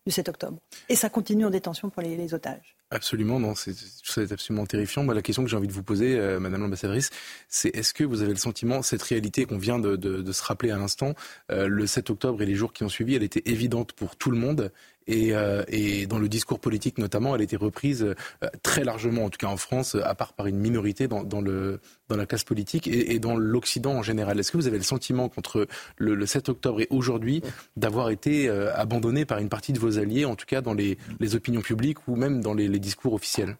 du 0.06 0.11
7 0.11 0.30
octobre. 0.30 0.57
Et 0.90 0.95
ça 0.95 1.10
continue 1.10 1.45
en 1.45 1.49
détention 1.49 1.90
pour 1.90 2.02
les 2.02 2.34
otages. 2.34 2.76
Absolument, 2.94 3.40
non, 3.40 3.56
c'est, 3.56 4.32
absolument 4.32 4.68
terrifiant. 4.68 5.03
Moi, 5.03 5.15
la 5.15 5.24
question 5.24 5.44
que 5.44 5.49
j'ai 5.49 5.57
envie 5.57 5.68
de 5.68 5.74
vous 5.74 5.82
poser, 5.82 6.15
euh, 6.15 6.40
Madame 6.40 6.61
l'ambassadrice, 6.61 7.10
c'est 7.49 7.76
est-ce 7.76 7.91
que 7.91 8.03
vous 8.03 8.22
avez 8.22 8.34
le 8.34 8.38
sentiment, 8.38 8.84
cette 8.84 9.02
réalité 9.02 9.45
qu'on 9.45 9.57
vient 9.57 9.80
de, 9.80 10.32
se 10.32 10.44
rappeler 10.44 10.70
à 10.70 10.78
l'instant, 10.78 11.15
euh, 11.52 11.68
le 11.68 11.88
7 11.88 12.11
octobre 12.11 12.40
et 12.44 12.45
les 12.45 12.53
jours 12.53 12.72
qui 12.72 12.84
ont 12.84 12.90
suivi, 12.90 13.15
elle 13.15 13.24
était 13.24 13.41
évidente 13.45 13.94
pour 13.94 14.15
tout 14.15 14.30
le 14.30 14.38
monde 14.38 14.72
et, 15.08 15.34
euh, 15.34 15.64
et, 15.68 16.08
dans 16.08 16.20
le 16.20 16.30
discours 16.30 16.60
politique 16.60 16.98
notamment, 16.98 17.36
elle 17.36 17.42
a 17.42 17.44
été 17.44 17.56
reprise 17.56 18.04
euh, 18.04 18.16
très 18.62 18.84
largement, 18.84 19.26
en 19.26 19.30
tout 19.30 19.38
cas 19.38 19.48
en 19.48 19.58
France, 19.58 19.96
à 19.96 20.16
part 20.16 20.34
par 20.34 20.48
une 20.48 20.58
minorité 20.58 21.08
dans, 21.08 21.24
la 22.10 22.26
classe 22.26 22.44
politique 22.44 22.88
et, 22.88 23.20
dans 23.20 23.36
l'Occident 23.36 23.94
en 23.94 24.04
général. 24.04 24.40
Est-ce 24.40 24.52
que 24.52 24.58
vous 24.58 24.68
avez 24.68 24.78
le 24.78 24.84
sentiment 24.84 25.30
qu'entre 25.30 25.68
le, 25.98 26.16
le, 26.16 26.26
7 26.26 26.50
octobre 26.50 26.82
et 26.82 26.88
aujourd'hui, 26.90 27.42
d'avoir 27.76 28.10
été 28.10 28.48
euh, 28.48 28.74
abandonné 28.76 29.26
par 29.26 29.40
une 29.40 29.50
partie 29.50 29.74
de 29.74 29.80
vos 29.80 29.98
alliés, 29.98 30.26
en 30.26 30.36
tout 30.36 30.46
cas 30.46 30.62
dans 30.62 30.74
les, 30.74 30.98
les 31.20 31.36
opinions 31.36 31.62
publiques 31.62 32.08
ou 32.08 32.16
même 32.16 32.42
dans 32.42 32.54
les, 32.54 32.68
les 32.68 32.80
discours 32.80 33.14
officiels? 33.14 33.58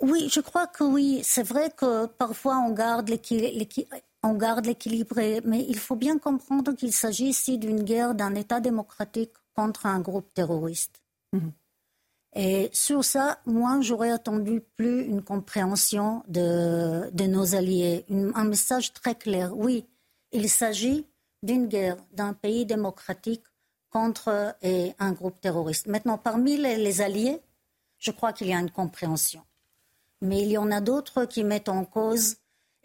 Oui, 0.00 0.28
je 0.30 0.40
crois 0.40 0.66
que 0.66 0.84
oui. 0.84 1.20
C'est 1.22 1.42
vrai 1.42 1.70
que 1.74 2.06
parfois 2.06 2.58
on 2.58 2.72
garde 2.72 3.08
l'équilibre 3.08 3.96
on 4.22 4.34
garde 4.34 4.66
l'équilibre, 4.66 5.16
mais 5.44 5.64
il 5.68 5.78
faut 5.78 5.96
bien 5.96 6.18
comprendre 6.18 6.72
qu'il 6.72 6.92
s'agit 6.92 7.28
ici 7.28 7.58
d'une 7.58 7.82
guerre 7.82 8.14
d'un 8.14 8.34
État 8.34 8.60
démocratique 8.60 9.32
contre 9.54 9.86
un 9.86 10.00
groupe 10.00 10.32
terroriste. 10.34 11.00
Mmh. 11.32 11.48
Et 12.34 12.68
sur 12.72 13.02
ça, 13.02 13.38
moi, 13.46 13.78
j'aurais 13.80 14.10
attendu 14.10 14.60
plus 14.76 15.04
une 15.04 15.22
compréhension 15.22 16.22
de, 16.28 17.10
de 17.12 17.24
nos 17.24 17.54
alliés, 17.54 18.04
un 18.10 18.44
message 18.44 18.92
très 18.92 19.14
clair. 19.14 19.56
Oui, 19.56 19.86
il 20.32 20.50
s'agit 20.50 21.06
d'une 21.42 21.66
guerre 21.66 21.96
d'un 22.12 22.34
pays 22.34 22.66
démocratique 22.66 23.44
contre 23.88 24.54
et 24.60 24.92
un 24.98 25.12
groupe 25.12 25.40
terroriste. 25.40 25.86
Maintenant, 25.86 26.18
parmi 26.18 26.58
les, 26.58 26.76
les 26.76 27.00
alliés, 27.00 27.40
je 27.98 28.10
crois 28.10 28.34
qu'il 28.34 28.48
y 28.48 28.52
a 28.52 28.60
une 28.60 28.70
compréhension. 28.70 29.42
Mais 30.20 30.42
il 30.42 30.50
y 30.50 30.58
en 30.58 30.70
a 30.70 30.82
d'autres 30.82 31.24
qui 31.24 31.42
mettent 31.42 31.70
en 31.70 31.86
cause 31.86 32.36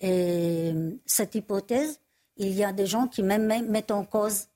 et 0.02 0.74
cette 1.06 1.36
hypothèse, 1.36 2.00
il 2.38 2.54
y 2.54 2.64
a 2.64 2.74
des 2.74 2.88
gens 2.88 3.08
qui 3.08 3.22
même 3.22 3.46
mettent 3.70 3.92
en 3.92 4.04
cause 4.04 4.48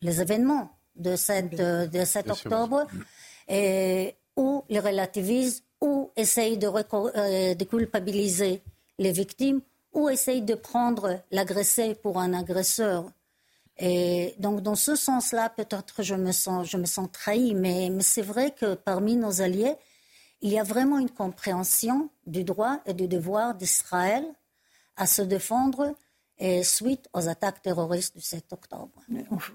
les 0.00 0.20
événements 0.20 0.70
de, 0.94 1.16
cette, 1.16 1.54
de 1.54 2.04
7 2.04 2.30
octobre, 2.30 2.86
et, 3.48 4.14
ou 4.36 4.62
les 4.68 4.78
relativisent, 4.78 5.64
ou 5.80 6.10
essayent 6.16 6.58
de, 6.58 6.68
euh, 6.68 7.54
de, 7.54 7.64
culpabiliser 7.64 8.62
les 8.98 9.10
victimes, 9.10 9.60
ou 9.92 10.08
essayent 10.08 10.42
de 10.42 10.54
prendre 10.54 11.20
l'agressé 11.32 11.96
pour 11.96 12.18
un 12.18 12.32
agresseur. 12.32 13.10
Et 13.78 14.34
donc, 14.38 14.60
dans 14.60 14.76
ce 14.76 14.94
sens-là, 14.94 15.48
peut-être 15.50 16.02
je 16.02 16.14
me 16.14 16.30
sens, 16.30 16.68
je 16.68 16.76
me 16.76 16.86
sens 16.86 17.08
trahi, 17.10 17.54
mais, 17.54 17.90
mais 17.90 18.02
c'est 18.02 18.22
vrai 18.22 18.52
que 18.52 18.74
parmi 18.74 19.16
nos 19.16 19.42
alliés, 19.42 19.74
il 20.42 20.50
y 20.50 20.58
a 20.58 20.62
vraiment 20.62 20.98
une 20.98 21.10
compréhension 21.10 22.08
du 22.26 22.44
droit 22.44 22.80
et 22.86 22.94
du 22.94 23.08
devoir 23.08 23.54
d'Israël 23.54 24.24
à 24.96 25.06
se 25.06 25.22
défendre 25.22 25.94
et 26.38 26.64
suite 26.64 27.08
aux 27.12 27.28
attaques 27.28 27.62
terroristes 27.62 28.16
du 28.16 28.22
7 28.22 28.52
octobre. 28.52 28.90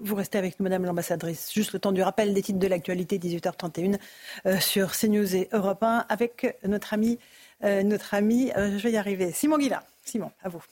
Vous 0.00 0.14
restez 0.14 0.38
avec 0.38 0.58
nous, 0.58 0.64
Madame 0.64 0.84
l'ambassadrice. 0.84 1.52
Juste 1.52 1.72
le 1.72 1.78
temps 1.78 1.92
du 1.92 2.02
rappel 2.02 2.32
des 2.32 2.42
titres 2.42 2.58
de 2.58 2.66
l'actualité, 2.66 3.18
18h31, 3.18 3.98
euh, 4.46 4.58
sur 4.58 4.92
CNews 4.92 5.36
et 5.36 5.48
Europe 5.52 5.82
1, 5.82 6.06
avec 6.08 6.58
notre 6.64 6.94
ami, 6.94 7.18
euh, 7.64 7.82
notre 7.82 8.14
ami 8.14 8.52
euh, 8.56 8.78
je 8.78 8.82
vais 8.82 8.92
y 8.92 8.96
arriver, 8.96 9.32
Simon 9.32 9.58
Guilla. 9.58 9.82
Simon, 10.04 10.30
à 10.42 10.48
vous. 10.48 10.62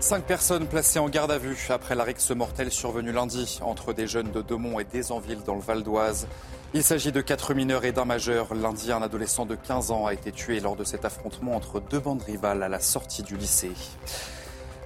Cinq 0.00 0.24
personnes 0.24 0.66
placées 0.66 0.98
en 0.98 1.08
garde 1.08 1.30
à 1.30 1.38
vue 1.38 1.56
après 1.68 1.94
la 1.94 2.02
rixe 2.02 2.32
mortelle 2.32 2.72
survenue 2.72 3.12
lundi 3.12 3.60
entre 3.62 3.92
des 3.92 4.08
jeunes 4.08 4.32
de 4.32 4.42
Demont 4.42 4.80
et 4.80 4.84
Desanville 4.84 5.44
dans 5.46 5.54
le 5.54 5.60
Val 5.60 5.84
d'Oise. 5.84 6.26
Il 6.74 6.82
s'agit 6.82 7.12
de 7.12 7.20
quatre 7.20 7.52
mineurs 7.52 7.84
et 7.84 7.92
d'un 7.92 8.06
majeur. 8.06 8.54
Lundi, 8.54 8.92
un 8.92 9.02
adolescent 9.02 9.44
de 9.44 9.56
15 9.56 9.90
ans 9.90 10.06
a 10.06 10.14
été 10.14 10.32
tué 10.32 10.58
lors 10.58 10.74
de 10.74 10.84
cet 10.84 11.04
affrontement 11.04 11.54
entre 11.54 11.80
deux 11.80 11.98
bandes 11.98 12.22
rivales 12.22 12.62
à 12.62 12.68
la 12.70 12.80
sortie 12.80 13.22
du 13.22 13.36
lycée. 13.36 13.72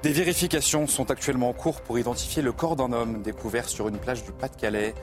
Des 0.03 0.11
vérifications 0.11 0.89
sont 0.89 1.13
actuellement 1.13 1.51
en 1.51 1.53
cours 1.53 1.83
pour 1.83 1.97
identifier 1.97 2.43
le 2.43 2.51
corps 2.51 2.75
d'un 2.75 2.93
homme 2.93 3.23
découvert 3.23 3.69
sur 3.69 3.87
une 3.87 3.99
plage 3.99 4.25
du 4.25 4.33
Pas-de-Calais. 4.33 4.95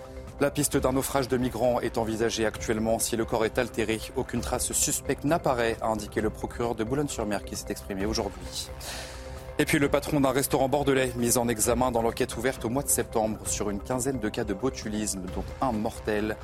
La 0.42 0.52
piste 0.52 0.76
d'un 0.76 0.92
naufrage 0.92 1.30
de 1.30 1.38
migrants 1.38 1.80
est 1.80 1.98
envisagée 1.98 2.46
actuellement. 2.46 3.00
Si 3.00 3.16
le 3.16 3.24
corps 3.24 3.46
est 3.46 3.58
altéré, 3.58 4.02
aucune 4.18 4.42
trace 4.42 4.74
suspecte 4.74 5.24
n'apparaît, 5.24 5.78
a 5.82 5.88
indiqué 5.88 6.20
le 6.20 6.32
procureur 6.32 6.76
de 6.76 6.84
Boulogne-sur-Mer 6.84 7.46
qui 7.46 7.56
s'est 7.56 7.70
exprimé 7.70 8.06
aujourd'hui. 8.06 8.70
Et 9.58 9.64
puis 9.64 9.80
le 9.80 9.88
patron 9.88 10.20
d'un 10.20 10.32
restaurant 10.32 10.68
bordelais 10.68 11.14
mis 11.16 11.38
en 11.38 11.48
examen 11.48 11.92
dans 11.92 12.02
l'enquête 12.02 12.36
ouverte 12.36 12.66
au 12.66 12.70
mois 12.70 12.84
de 12.84 12.90
septembre 12.90 13.38
sur 13.46 13.70
une 13.70 13.80
quinzaine 13.80 14.20
de 14.20 14.28
cas 14.28 14.44
de 14.44 14.54
botulisme, 14.54 15.22
dont 15.34 15.46
un 15.62 15.72
mortel. 15.72 16.36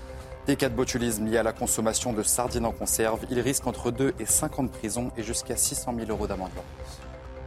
Des 0.49 0.55
cas 0.55 0.67
de 0.67 0.73
botulisme 0.73 1.27
liés 1.27 1.37
à 1.37 1.43
la 1.43 1.53
consommation 1.53 2.11
de 2.11 2.23
sardines 2.23 2.65
en 2.65 2.71
conserve, 2.71 3.23
il 3.29 3.39
risque 3.39 3.67
entre 3.67 3.91
2 3.91 4.15
et 4.19 4.25
5 4.25 4.57
ans 4.57 4.63
de 4.63 4.69
prison 4.69 5.11
et 5.15 5.21
jusqu'à 5.21 5.55
600 5.55 5.93
000 5.95 6.09
euros 6.09 6.25
d'amende. 6.25 6.49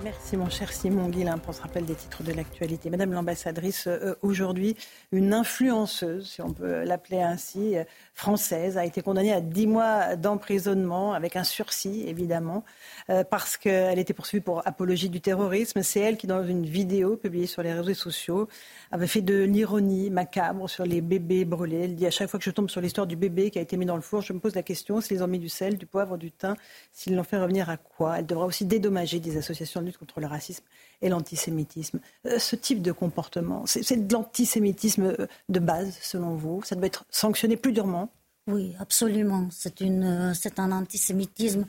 Merci 0.04 0.36
mon 0.36 0.48
cher 0.48 0.72
Simon 0.72 1.08
Guillain 1.08 1.38
pour 1.38 1.52
ce 1.52 1.62
rappel 1.62 1.84
des 1.84 1.96
titres 1.96 2.22
de 2.22 2.32
l'actualité. 2.32 2.90
Madame 2.90 3.12
l'ambassadrice, 3.12 3.88
euh, 3.88 4.14
aujourd'hui, 4.22 4.76
une 5.12 5.34
influenceuse, 5.34 6.30
si 6.30 6.42
on 6.42 6.52
peut 6.52 6.84
l'appeler 6.84 7.20
ainsi, 7.20 7.74
française, 8.14 8.78
a 8.78 8.84
été 8.84 9.02
condamnée 9.02 9.32
à 9.32 9.40
10 9.40 9.66
mois 9.66 10.16
d'emprisonnement 10.16 11.12
avec 11.12 11.36
un 11.36 11.44
sursis, 11.44 12.04
évidemment, 12.06 12.64
euh, 13.10 13.24
parce 13.24 13.56
qu'elle 13.56 13.98
était 13.98 14.14
poursuivie 14.14 14.42
pour 14.42 14.66
apologie 14.66 15.08
du 15.08 15.20
terrorisme. 15.20 15.82
C'est 15.82 16.00
elle 16.00 16.16
qui, 16.16 16.26
dans 16.26 16.44
une 16.44 16.64
vidéo 16.64 17.16
publiée 17.16 17.46
sur 17.46 17.62
les 17.62 17.72
réseaux 17.72 17.94
sociaux, 17.94 18.48
avait 18.90 19.06
fait 19.06 19.20
de 19.20 19.42
l'ironie 19.42 20.10
macabre 20.10 20.68
sur 20.68 20.84
les 20.84 21.00
bébés 21.00 21.44
brûlés. 21.44 21.84
Elle 21.84 21.94
dit 21.94 22.06
à 22.06 22.10
chaque 22.10 22.30
fois 22.30 22.38
que 22.38 22.44
je 22.44 22.50
tombe 22.50 22.70
sur 22.70 22.80
l'histoire 22.80 23.06
du 23.06 23.16
bébé 23.16 23.50
qui 23.50 23.58
a 23.58 23.62
été 23.62 23.76
mis 23.76 23.86
dans 23.86 23.96
le 23.96 24.02
four, 24.02 24.22
je 24.22 24.32
me 24.32 24.38
pose 24.38 24.54
la 24.54 24.62
question 24.62 25.00
s'ils 25.00 25.22
ont 25.22 25.28
mis 25.28 25.38
du 25.38 25.48
sel, 25.48 25.76
du 25.76 25.86
poivre, 25.86 26.16
du 26.16 26.30
thym, 26.30 26.54
s'ils 26.92 27.14
l'ont 27.14 27.24
fait 27.24 27.38
revenir 27.38 27.68
à 27.70 27.76
quoi? 27.76 28.18
Elle 28.18 28.26
devra 28.26 28.46
aussi 28.46 28.64
dédommager 28.64 29.20
des 29.20 29.36
associations 29.36 29.80
de 29.80 29.86
lutte 29.86 29.98
contre 29.98 30.20
le 30.20 30.26
racisme 30.26 30.64
et 31.02 31.08
l'antisémitisme. 31.08 32.00
Euh, 32.26 32.38
ce 32.38 32.56
type 32.56 32.80
de 32.80 32.92
comportement, 32.92 33.64
c'est 33.66 34.06
de 34.06 34.12
l'antisémitisme 34.12 35.14
euh, 35.18 35.26
de 35.48 35.58
base, 35.58 35.98
selon 36.00 36.34
vous 36.36 36.62
Ça 36.62 36.76
doit 36.76 36.86
être 36.86 37.04
sanctionné 37.10 37.56
plus 37.56 37.72
durement 37.72 38.10
Oui, 38.46 38.74
absolument. 38.78 39.48
C'est 39.50 40.58
un 40.58 40.72
antisémitisme. 40.72 41.66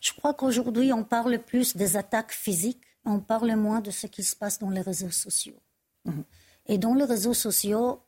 Je 0.00 0.12
crois 0.12 0.34
qu'aujourd'hui, 0.34 0.92
on 0.92 1.04
parle 1.04 1.38
plus 1.38 1.76
des 1.76 1.96
attaques 1.96 2.32
physiques, 2.32 2.82
on 3.04 3.20
parle 3.20 3.54
moins 3.54 3.80
de 3.80 3.90
ce 3.90 4.06
qui 4.06 4.24
se 4.24 4.36
passe 4.36 4.58
dans 4.58 4.70
les 4.70 4.80
réseaux 4.80 5.10
sociaux. 5.10 5.60
Mmh. 6.04 6.20
Et 6.66 6.78
dans 6.78 6.94
les 6.94 7.04
réseaux 7.04 7.34
sociaux, 7.34 8.00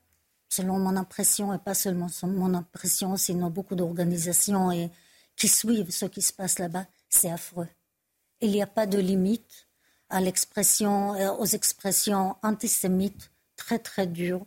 selon 0.49 0.79
mon 0.79 0.97
impression, 0.97 1.53
et 1.55 1.59
pas 1.59 1.75
seulement 1.75 2.09
mon 2.25 2.55
impression, 2.55 3.17
sinon 3.17 3.51
beaucoup 3.51 3.75
d'organisations 3.75 4.71
et, 4.71 4.91
qui 5.37 5.49
suivent 5.49 5.91
ce 5.91 6.07
qui 6.07 6.23
se 6.23 6.33
passe 6.33 6.59
là-bas, 6.59 6.87
c'est 7.09 7.31
affreux. 7.31 7.69
Il 8.41 8.51
n'y 8.51 8.63
a 8.63 8.67
pas 8.67 8.87
de 8.87 8.99
limite 8.99 9.64
à 10.15 10.21
l'expression, 10.21 11.15
euh, 11.15 11.33
aux 11.33 11.45
expressions 11.45 12.37
antisémites 12.45 13.33
très 13.57 13.81
très 13.81 14.07
dures, 14.07 14.47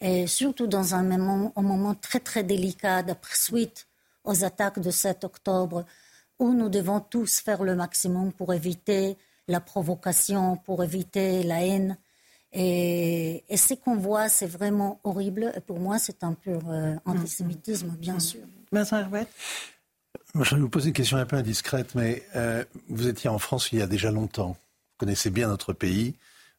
et 0.00 0.26
surtout 0.26 0.66
dans 0.66 0.96
un 0.96 1.04
moment, 1.04 1.52
un 1.54 1.62
moment 1.62 1.94
très 1.94 2.18
très 2.18 2.42
délicat 2.42 3.04
d'après 3.04 3.36
suite 3.36 3.86
aux 4.24 4.44
attaques 4.44 4.80
de 4.80 4.90
7 4.90 5.22
octobre, 5.22 5.84
où 6.40 6.52
nous 6.52 6.68
devons 6.68 6.98
tous 6.98 7.38
faire 7.38 7.62
le 7.62 7.76
maximum 7.76 8.32
pour 8.32 8.52
éviter 8.52 9.16
la 9.46 9.60
provocation, 9.60 10.56
pour 10.56 10.82
éviter 10.82 11.44
la 11.44 11.64
haine. 11.64 11.96
Et, 12.52 13.44
ce 13.54 13.74
qu'on 13.74 13.96
voit, 13.96 14.28
c'est 14.28 14.46
vraiment 14.46 15.00
horrible. 15.04 15.52
Et 15.56 15.60
pour 15.60 15.78
moi, 15.78 16.00
c'est 16.00 16.24
un 16.24 16.34
pur 16.34 16.60
euh, 16.68 16.96
antisémitisme, 17.04 17.90
bien 17.98 18.18
sûr. 18.18 18.40
Vincent 18.72 18.98
Herouet 18.98 19.28
Je 20.34 20.54
vais 20.56 20.60
vous 20.60 20.68
poser 20.68 20.88
une 20.88 20.94
question 20.94 21.18
un 21.18 21.26
peu 21.26 21.36
indiscrète, 21.36 21.94
mais 21.94 22.24
euh, 22.34 22.64
vous 22.88 23.06
étiez 23.06 23.30
en 23.30 23.38
France 23.38 23.70
il 23.70 23.78
y 23.78 23.82
a 23.82 23.86
déjà 23.86 24.10
longtemps. 24.10 24.56
Vous 24.94 25.06
connaissez 25.06 25.30
bien 25.30 25.48
notre 25.48 25.72
pays. 25.72 26.14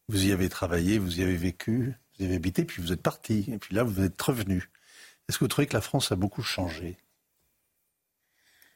Vous 0.08 0.26
y 0.26 0.30
avez 0.32 0.50
travaillé, 0.50 0.98
vous 0.98 1.20
y 1.20 1.22
avez 1.22 1.36
vécu, 1.36 1.94
vous 2.14 2.24
y 2.24 2.26
avez 2.26 2.36
habité, 2.36 2.66
puis 2.66 2.82
vous 2.82 2.92
êtes 2.92 3.00
parti. 3.00 3.46
Et 3.50 3.56
puis 3.56 3.74
là, 3.74 3.82
vous 3.82 4.02
êtes 4.02 4.20
revenu. 4.20 4.70
Est-ce 5.26 5.38
que 5.38 5.44
vous 5.44 5.48
trouvez 5.48 5.66
que 5.66 5.72
la 5.72 5.80
France 5.80 6.12
a 6.12 6.16
beaucoup 6.16 6.42
changé? 6.42 6.98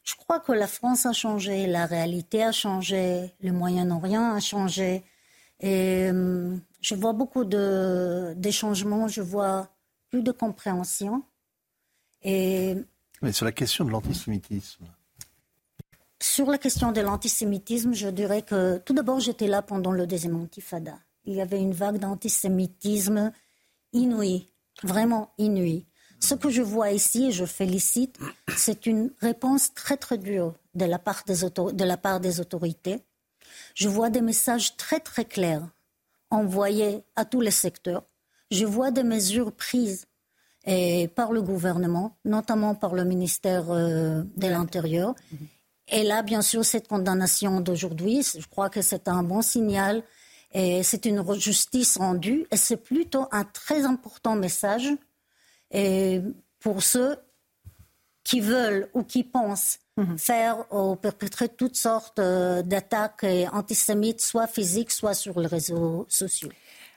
Je 0.03 0.15
crois 0.15 0.41
que 0.41 0.53
la 0.53 0.67
France 0.67 1.05
a 1.05 1.13
changé, 1.13 1.67
la 1.67 1.85
réalité 1.85 2.43
a 2.43 2.53
changé, 2.53 3.35
le 3.43 3.53
Moyen-Orient 3.53 4.35
a 4.35 4.41
changé. 4.41 5.05
Et 5.61 6.09
hum, 6.09 6.59
je 6.81 6.95
vois 6.95 7.13
beaucoup 7.13 7.45
de, 7.45 8.35
changements, 8.51 9.09
je 9.09 9.21
vois 9.21 9.69
plus 10.09 10.23
de 10.23 10.33
compréhension. 10.33 11.23
Et 12.23 12.77
Mais 13.21 13.33
sur 13.33 13.45
la 13.45 13.53
question 13.53 13.85
de 13.85 13.91
l'antisémitisme 13.91 14.87
Sur 16.23 16.51
la 16.51 16.59
question 16.59 16.93
de 16.93 17.01
l'antisémitisme, 17.01 17.95
je 17.95 18.09
dirais 18.09 18.43
que 18.43 18.77
tout 18.79 18.93
d'abord, 18.93 19.21
j'étais 19.21 19.47
là 19.47 19.63
pendant 19.63 19.91
le 19.91 20.07
deuxième 20.07 20.37
antifada. 20.37 20.99
Il 21.25 21.35
y 21.35 21.41
avait 21.41 21.61
une 21.61 21.73
vague 21.73 21.99
d'antisémitisme 21.99 23.33
inouïe, 23.95 24.47
vraiment 24.83 25.31
inouïe. 25.39 25.87
Ce 26.21 26.35
que 26.35 26.51
je 26.51 26.61
vois 26.61 26.91
ici, 26.91 27.29
et 27.29 27.33
je 27.33 27.47
félicite, 27.47 28.19
c'est 28.55 28.85
une 28.85 29.11
réponse 29.21 29.73
très 29.73 29.97
très 29.97 30.19
dure 30.19 30.55
de 30.75 30.85
la 30.85 30.99
part 30.99 31.25
des, 31.25 32.41
autorités. 32.41 33.01
Je 33.75 33.89
vois 33.89 34.11
des 34.11 34.21
messages 34.21 34.77
très 34.77 35.01
très 35.01 35.25
clairs 35.25 35.67
envoyés 36.29 37.03
à 37.17 37.25
tous 37.25 37.41
les 37.41 37.51
secteurs. 37.51 38.05
Je 38.51 38.67
vois 38.67 38.91
des 38.91 39.05
mesures 39.05 39.53
prises 39.53 40.07
et 40.67 41.09
par 41.09 41.33
le 41.33 41.41
gouvernement, 41.41 42.19
notamment 42.27 42.75
par 42.75 42.95
le 42.95 43.05
ministère 43.05 43.71
euh, 43.71 44.23
de 44.37 44.47
l'Intérieur. 44.47 45.15
Et 45.91 46.05
là, 46.05 46.23
bien 46.23 46.43
sûr, 46.43 46.65
cette 46.65 46.89
condamnation 46.89 47.61
d'aujourd'hui, 47.61 48.23
je 48.23 48.47
crois 48.47 48.71
que 48.71 48.81
c'est 48.81 49.09
un 49.09 49.23
bon 49.23 49.43
signal 49.43 50.03
et 50.53 50.83
c'est 50.83 51.05
une 51.05 51.23
justice 51.35 51.97
rendue 51.97 52.47
et 52.51 52.57
c'est 52.57 52.77
plutôt 52.77 53.27
un 53.33 53.45
très 53.45 53.85
important 53.85 54.37
message 54.37 54.89
et 55.71 56.21
pour 56.61 56.83
ceux 56.83 57.17
qui 58.25 58.41
veulent 58.41 58.89
ou 58.95 59.03
qui 59.03 59.25
pensent 59.25 59.79
mhm. 59.97 60.19
faire 60.19 60.73
ou 60.73 60.95
perpétrer 60.97 61.49
toutes 61.49 61.77
sortes 61.77 62.19
euh, 62.19 62.63
d'attaques 62.63 63.27
antisémites, 63.53 64.21
soit 64.21 64.47
physiques, 64.47 64.91
soit 64.91 65.15
sur 65.15 65.41
les 65.41 65.47
réseaux 65.47 66.07
sociaux. 66.09 66.51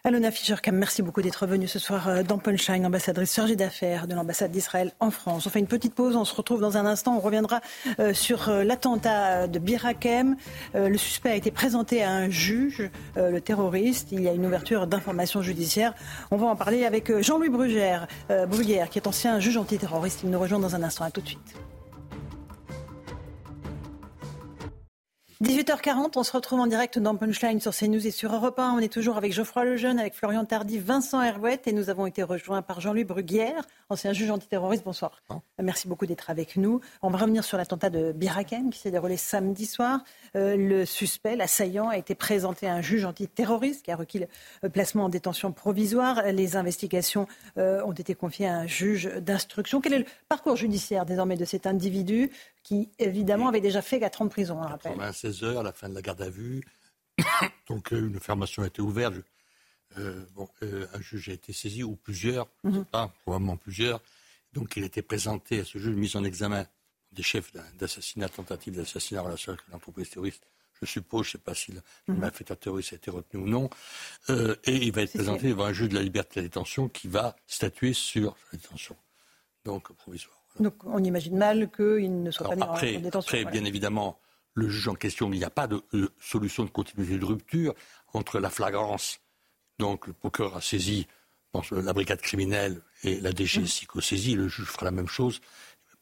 Alona 0.06 0.32
Fischer-Kam, 0.32 0.76
merci 0.76 1.02
beaucoup 1.02 1.22
d'être 1.22 1.48
venue 1.48 1.70
ce 1.70 1.80
soir 1.80 2.10
euh, 2.10 2.24
dans 2.24 2.38
Punchline, 2.38 2.86
ambassadrice 2.86 3.34
chargée 3.34 3.56
d'affaires 3.56 4.06
de 4.06 4.14
l'ambassade 4.14 4.52
d'Israël 4.52 4.92
en 5.00 5.12
France. 5.12 5.48
On 5.48 5.50
fait 5.50 5.62
une 5.62 5.68
petite 5.68 5.96
pause, 5.96 6.18
on 6.18 6.26
se 6.26 6.36
retrouve 6.36 6.60
dans 6.60 6.76
un 6.76 6.86
instant. 6.86 7.16
On 7.16 7.22
reviendra 7.22 7.62
euh, 8.02 8.14
sur 8.14 8.50
euh, 8.50 8.66
l'attentat 8.66 9.48
de 9.48 9.60
Birakem. 9.60 10.36
Le 10.74 10.98
suspect 10.98 11.30
a 11.30 11.36
été 11.38 11.52
présenté 11.52 12.04
à 12.04 12.12
un 12.12 12.30
juge, 12.30 12.90
le 13.16 13.40
terroriste. 13.40 14.12
Il 14.12 14.22
y 14.22 14.28
a 14.28 14.34
une 14.34 14.46
ouverture 14.46 14.88
d'informations 14.88 15.42
judiciaires. 15.42 15.94
On 16.32 16.36
va 16.36 16.48
en 16.48 16.58
parler 16.58 16.84
avec 16.84 17.22
Jean-Louis 17.22 17.50
Brugère, 17.50 18.08
Brugère, 18.48 18.90
qui 18.90 19.00
est 19.00 19.08
ancien 19.08 19.40
juge 19.40 19.56
antiterroriste. 19.56 20.22
Il 20.24 20.32
nous 20.32 20.40
rejoint 20.40 20.60
dans 20.60 20.76
un 20.76 20.84
instant. 20.84 21.06
À 21.06 21.12
tout 21.12 21.22
de 21.22 21.28
suite. 21.28 21.56
18h40, 25.44 26.14
on 26.16 26.24
se 26.24 26.32
retrouve 26.32 26.62
en 26.62 26.68
direct 26.68 27.00
dans 27.00 27.18
Punchline 27.18 27.60
sur 27.60 27.76
CNews 27.76 28.08
et 28.08 28.12
sur 28.12 28.34
Europe 28.34 28.60
1. 28.60 28.76
On 28.76 28.80
est 28.80 28.92
toujours 28.92 29.18
avec 29.18 29.34
Geoffroy 29.34 29.66
Lejeune, 29.66 30.00
avec 30.00 30.14
Florian 30.14 30.46
Tardy, 30.46 30.80
Vincent 30.80 31.22
Herouette 31.22 31.68
et 31.68 31.74
nous 31.74 31.90
avons 31.90 32.06
été 32.06 32.24
rejoints 32.24 32.62
par 32.62 32.80
Jean-Louis 32.80 33.04
Bruguière, 33.04 33.66
ancien 33.90 34.14
juge 34.14 34.32
antiterroriste. 34.32 34.86
Bonsoir. 34.86 35.22
Merci 35.62 35.90
beaucoup 35.90 36.06
d'être 36.06 36.30
avec 36.30 36.56
nous. 36.56 36.80
On 37.02 37.10
va 37.10 37.18
revenir 37.18 37.44
sur 37.44 37.58
l'attentat 37.58 37.90
de 37.90 38.14
Birakem 38.14 38.70
qui 38.70 38.80
s'est 38.80 38.90
déroulé 38.90 39.18
samedi 39.18 39.66
soir. 39.66 40.06
Euh, 40.38 40.56
le 40.56 40.86
suspect, 40.86 41.36
l'assaillant, 41.36 41.90
a 41.90 41.98
été 41.98 42.16
présenté 42.16 42.68
à 42.68 42.76
un 42.76 42.82
juge 42.82 43.04
antiterroriste 43.04 43.84
qui 43.84 43.92
a 43.92 43.98
requis 43.98 44.26
le 44.62 44.70
placement 44.70 45.04
en 45.04 45.10
détention 45.10 45.52
provisoire. 45.52 46.24
Les 46.32 46.56
investigations 46.56 47.28
euh, 47.58 47.84
ont 47.84 47.92
été 47.92 48.16
confiées 48.16 48.48
à 48.48 48.56
un 48.56 48.68
juge 48.68 49.12
d'instruction. 49.20 49.82
Quel 49.82 49.94
est 49.94 50.00
le 50.00 50.06
parcours 50.30 50.56
judiciaire 50.56 51.06
désormais 51.06 51.36
de 51.36 51.44
cet 51.44 51.68
individu? 51.68 52.32
Qui, 52.64 52.92
évidemment, 52.98 53.50
avait 53.50 53.62
déjà 53.62 53.82
fait 53.82 54.00
4 54.00 54.22
ans 54.22 54.26
de 54.26 54.30
prison, 54.30 54.58
on 54.58 54.68
rappelle 54.68 54.94
96 54.94 55.44
heures, 55.44 55.60
à 55.60 55.64
la 55.64 55.74
fin 55.74 55.90
de 55.90 55.96
la 55.96 56.02
garde 56.02 56.22
à 56.22 56.30
vue. 56.30 56.64
Donc, 57.68 57.94
euh, 57.94 58.08
une 58.08 58.20
formation 58.20 58.64
a 58.64 58.68
été 58.68 58.82
ouverte. 58.82 59.16
bon, 60.34 60.48
un 60.62 61.02
juge 61.02 61.30
a 61.30 61.34
été 61.34 61.54
saisi, 61.54 61.84
ou 61.84 61.96
plusieurs, 61.96 62.48
mhm. 62.64 62.86
pas, 62.86 63.14
probablement 63.24 63.58
plusieurs. 63.58 64.02
Donc, 64.54 64.76
il 64.78 64.84
était 64.84 65.02
présenté 65.02 65.60
à 65.60 65.66
ce 65.66 65.78
juge, 65.78 65.96
mis 65.96 66.16
en 66.16 66.24
examen 66.24 66.66
des 67.12 67.24
chefs 67.24 67.52
d'assassinat, 67.78 68.30
tentative 68.30 68.76
d'assassinat 68.76 69.22
en 69.22 69.26
relation 69.26 69.54
avec 69.54 69.68
l'entreprise 69.72 70.10
terroriste. 70.10 70.48
Je 70.82 70.86
suppose, 70.86 71.26
je 71.26 71.30
ne 71.30 71.32
sais 71.34 71.38
pas 71.38 71.56
si 71.56 71.72
le 71.72 71.82
mhm. 72.08 72.20
malfaiteur 72.20 72.58
terroriste 72.58 72.94
a 72.94 72.96
été 72.98 73.10
retenu 73.10 73.44
ou 73.44 73.48
non. 73.48 73.70
Euh, 74.30 74.56
et 74.66 74.76
il 74.76 74.92
va 74.92 75.04
être 75.04 75.14
présenté 75.14 75.50
devant 75.50 75.66
un 75.66 75.74
juge 75.74 75.90
de 75.90 75.96
la 75.96 76.02
liberté 76.02 76.36
de 76.36 76.42
la 76.42 76.48
détention 76.50 76.90
qui 76.90 77.08
va 77.08 77.36
statuer 77.48 77.94
sur 77.94 78.36
la 78.52 78.60
détention. 78.60 78.98
Donc, 79.64 79.94
provisoire. 79.94 80.43
Donc, 80.60 80.76
on 80.86 81.04
imagine 81.04 81.38
mal 81.38 81.70
qu'il 81.72 82.22
ne 82.24 82.32
soit 82.32 82.50
pas 82.50 82.56
mis 82.56 82.64
après, 82.64 82.98
en 82.98 83.00
détention. 83.00 83.38
Après, 83.38 83.52
bien 83.52 83.66
évidemment, 83.66 84.20
le 84.54 84.70
juge 84.70 84.88
en 84.88 84.96
question, 84.96 85.32
il 85.34 85.40
n'y 85.40 85.46
a 85.46 85.50
pas 85.50 85.68
de 85.68 85.82
solution 86.20 86.64
de 86.64 86.70
continuité 86.70 87.18
de 87.18 87.26
rupture 87.26 87.74
entre 88.14 88.40
la 88.40 88.50
flagrance. 88.50 89.20
Donc, 89.80 90.08
le 90.08 90.14
procureur 90.14 90.58
a 90.58 90.62
saisi 90.62 91.08
la 91.72 91.94
brigade 91.94 92.22
criminelle 92.22 92.82
et 93.04 93.20
la 93.20 93.32
DGSI 93.32 93.88
mhm. 93.94 94.02
saisit. 94.02 94.36
Le 94.36 94.48
juge 94.48 94.68
fera 94.68 94.86
la 94.86 94.92
même 94.92 95.08
chose 95.08 95.42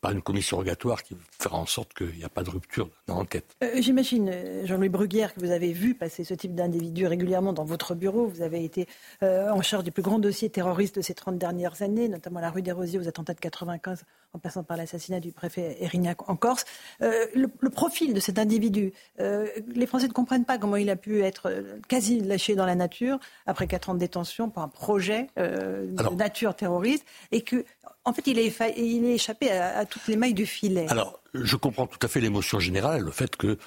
pas 0.02 0.12
une 0.12 0.22
commission 0.22 0.58
rogatoire 0.58 1.04
qui 1.04 1.16
fera 1.40 1.58
en 1.58 1.68
sorte 1.68 1.94
qu'il 1.94 2.18
n'y 2.18 2.24
a 2.24 2.30
pas 2.30 2.42
de 2.42 2.50
rupture 2.50 2.90
dans 3.06 3.16
l'enquête. 3.16 3.56
Euh, 3.64 3.70
j'imagine, 3.76 4.30
euh, 4.34 4.66
Jean-Louis 4.66 4.90
Bruguière, 4.90 5.34
que 5.36 5.40
vous 5.40 5.52
avez 5.52 5.72
vu 5.72 5.94
passer 5.94 6.24
ce 6.24 6.34
type 6.34 6.56
d'individu 6.56 7.06
régulièrement 7.06 7.54
dans 7.54 7.66
votre 7.66 7.94
bureau. 7.94 8.26
Vous 8.26 8.42
avez 8.42 8.66
été 8.66 8.88
euh, 9.22 9.52
en 9.52 9.62
charge 9.62 9.84
du 9.84 9.92
plus 9.92 10.02
grand 10.02 10.18
dossier 10.18 10.50
terroriste 10.50 10.96
de 10.96 11.02
ces 11.02 11.14
30 11.14 11.38
dernières 11.38 11.84
années, 11.84 12.10
notamment 12.10 12.40
la 12.40 12.50
rue 12.50 12.64
des 12.64 12.72
Rosiers 12.72 12.98
aux 12.98 13.08
attentats 13.08 13.36
de 13.36 13.40
95, 13.40 14.04
en 14.34 14.40
passant 14.40 14.64
par 14.64 14.76
l'assassinat 14.76 15.20
du 15.20 15.32
préfet 15.32 15.78
Erignac 15.82 16.28
en 16.28 16.36
Corse. 16.36 16.66
Le, 17.00 17.48
le, 17.60 17.70
profil 17.70 18.14
de 18.14 18.20
cet 18.20 18.40
individu, 18.40 18.94
les 19.20 19.86
Français 19.86 20.08
ne 20.08 20.14
comprennent 20.14 20.46
pas 20.46 20.58
comment 20.58 20.78
il 20.78 20.90
a 20.90 20.96
pu 20.96 21.22
être 21.22 21.54
quasi 21.90 22.22
lâché 22.22 22.56
dans 22.56 22.66
la 22.66 22.76
nature 22.76 23.20
après 23.46 23.68
4 23.68 23.90
ans 23.90 23.94
de 23.94 24.00
détention 24.00 24.50
pour 24.50 24.64
un 24.64 24.70
projet 24.70 25.28
de 25.36 26.16
nature 26.16 26.56
terroriste 26.56 27.06
et 27.34 27.42
que 27.42 27.66
en 28.04 28.14
fait, 28.14 28.26
il 28.26 28.40
est, 28.40 28.78
il 28.78 29.06
est 29.06 29.14
échappé 29.14 29.52
à, 29.52 29.86
toutes 29.92 30.08
les 30.08 30.16
mailles 30.16 30.34
du 30.34 30.48
filet. 30.48 30.88
Alors, 30.90 31.20
je 31.36 31.56
comprends 31.56 31.86
tout 31.86 32.00
à 32.02 32.08
fait 32.08 32.22
l'émotion 32.22 32.60
générale, 32.60 33.02
le 33.02 33.12
fait 33.12 33.36
que 33.36 33.58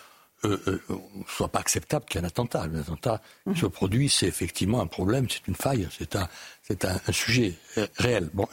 euh, 0.45 0.59
euh, 0.67 0.81
soit 1.29 1.49
pas 1.49 1.61
acceptable 1.61 2.05
qu'il 2.07 2.21
y 2.21 2.23
ait 2.23 2.27
un 2.27 2.29
attentat. 2.29 2.63
Un 2.63 2.81
attentat 2.81 3.23
mhm. 3.47 3.57
se 3.57 3.67
produit, 3.67 4.09
c'est 4.09 4.27
effectivement 4.27 4.81
un 4.81 4.87
problème, 4.87 5.27
c'est 5.31 5.47
une 5.47 5.55
faille, 5.55 5.89
c'est 5.97 6.17
un, 6.17 6.29
c'est 6.63 6.85
un, 6.85 6.99
sujet 7.13 7.55
réel. 7.97 8.31
Bon, 8.35 8.49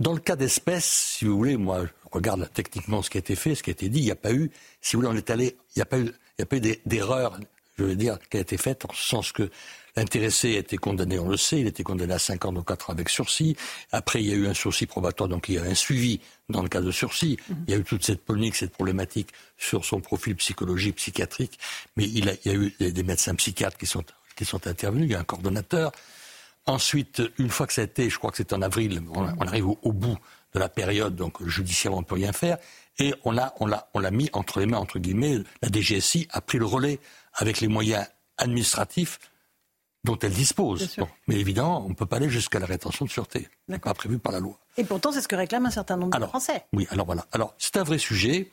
dans 0.00 0.12
le 0.12 0.20
cas 0.20 0.36
d'espèce, 0.36 0.84
si 0.84 1.24
vous 1.24 1.36
voulez, 1.36 1.56
moi, 1.56 1.84
je 1.84 1.90
regarde 2.10 2.48
techniquement 2.52 3.02
ce 3.02 3.10
qui 3.10 3.18
a 3.18 3.20
été 3.20 3.36
fait, 3.36 3.54
ce 3.54 3.62
qui 3.62 3.70
a 3.70 3.72
été 3.72 3.88
dit. 3.88 4.00
Il 4.00 4.04
n'y 4.04 4.10
a 4.10 4.16
pas 4.16 4.32
eu, 4.32 4.50
si 4.80 4.96
vous 4.96 5.02
voulez, 5.02 5.12
on 5.12 5.16
est 5.16 5.30
allé, 5.30 5.56
il 5.74 5.78
n'y 5.78 5.82
a 5.82 5.86
pas 5.86 5.98
eu, 5.98 6.10
a 6.40 6.46
pas 6.46 6.56
eu 6.56 6.78
d'erreur, 6.84 7.38
je 7.76 7.84
veux 7.84 7.96
dire, 7.96 8.18
qui 8.30 8.36
a 8.36 8.40
été 8.40 8.56
faite, 8.56 8.84
en 8.84 8.92
ce 8.92 9.04
sens 9.04 9.32
que 9.32 9.50
L'intéressé 9.96 10.56
a 10.56 10.58
été 10.58 10.76
condamné, 10.76 11.20
on 11.20 11.28
le 11.28 11.36
sait, 11.36 11.60
il 11.60 11.66
a 11.66 11.68
été 11.68 11.84
condamné 11.84 12.14
à 12.14 12.18
5 12.18 12.46
ans, 12.46 12.52
donc 12.52 12.66
4 12.66 12.90
ans 12.90 12.92
avec 12.94 13.08
sursis. 13.08 13.56
Après, 13.92 14.20
il 14.20 14.28
y 14.28 14.32
a 14.32 14.34
eu 14.34 14.48
un 14.48 14.54
sursis 14.54 14.86
probatoire, 14.86 15.28
donc 15.28 15.48
il 15.48 15.54
y 15.54 15.58
a 15.58 15.64
eu 15.64 15.68
un 15.68 15.74
suivi 15.74 16.20
dans 16.48 16.62
le 16.62 16.68
cas 16.68 16.80
de 16.80 16.90
sursis. 16.90 17.38
Mhm. 17.48 17.64
Il 17.68 17.70
y 17.70 17.76
a 17.76 17.78
eu 17.78 17.84
toute 17.84 18.04
cette 18.04 18.24
polémique, 18.24 18.56
cette 18.56 18.72
problématique 18.72 19.28
sur 19.56 19.84
son 19.84 20.00
profil 20.00 20.34
psychologique, 20.34 20.96
psychiatrique. 20.96 21.60
Mais 21.96 22.06
il, 22.06 22.24
y 22.44 22.48
a 22.48 22.54
eu 22.54 22.74
des 22.80 23.02
médecins 23.04 23.36
psychiatres 23.36 23.78
qui 23.78 23.86
sont, 23.86 24.02
qui 24.34 24.44
sont 24.44 24.66
intervenus, 24.66 25.06
il 25.06 25.12
y 25.12 25.14
a 25.14 25.20
un 25.20 25.24
coordonnateur. 25.24 25.92
Ensuite, 26.66 27.22
une 27.38 27.50
fois 27.50 27.68
que 27.68 27.72
ça 27.72 27.82
a 27.82 27.84
été, 27.84 28.10
je 28.10 28.18
crois 28.18 28.32
que 28.32 28.38
c'est 28.38 28.52
en 28.52 28.62
avril, 28.62 29.00
on, 29.14 29.46
arrive 29.46 29.68
au, 29.68 29.92
bout 29.92 30.16
de 30.54 30.58
la 30.58 30.68
période, 30.68 31.14
donc 31.14 31.46
judiciairement 31.46 31.98
on 31.98 32.00
ne 32.00 32.06
peut 32.06 32.14
rien 32.16 32.32
faire. 32.32 32.58
Et 32.98 33.14
on 33.24 33.30
l'a, 33.30 33.54
on 33.60 33.66
l'a, 33.66 33.88
on 33.94 34.00
l'a 34.00 34.10
mis 34.10 34.30
entre 34.32 34.58
les 34.60 34.66
mains, 34.66 34.78
entre 34.78 34.98
guillemets, 34.98 35.38
la 35.62 35.68
DGSI 35.68 36.26
a 36.30 36.40
pris 36.40 36.58
le 36.58 36.64
relais 36.64 37.00
avec 37.34 37.60
les 37.60 37.68
moyens 37.68 38.06
administratifs 38.38 39.18
dont 40.04 40.18
elle 40.18 40.32
dispose. 40.32 40.96
mais 41.26 41.36
évidemment, 41.36 41.84
on 41.84 41.88
ne 41.88 41.94
peut 41.94 42.06
pas 42.06 42.16
aller 42.16 42.28
jusqu'à 42.28 42.58
la 42.58 42.66
rétention 42.66 43.06
de 43.06 43.10
sûreté. 43.10 43.48
Pas 43.82 43.94
prévu 43.94 44.18
par 44.18 44.32
la 44.32 44.40
loi. 44.40 44.58
Et 44.76 44.84
pourtant, 44.84 45.12
c'est 45.12 45.22
ce 45.22 45.28
que 45.28 45.36
réclament 45.36 45.66
un 45.66 45.70
certain 45.70 45.96
nombre 45.96 46.18
de 46.18 46.26
Français. 46.26 46.66
Oui, 46.72 46.86
alors 46.90 47.06
voilà. 47.06 47.26
Alors, 47.32 47.54
c'est 47.58 47.76
un 47.76 47.84
vrai 47.84 47.98
sujet. 47.98 48.50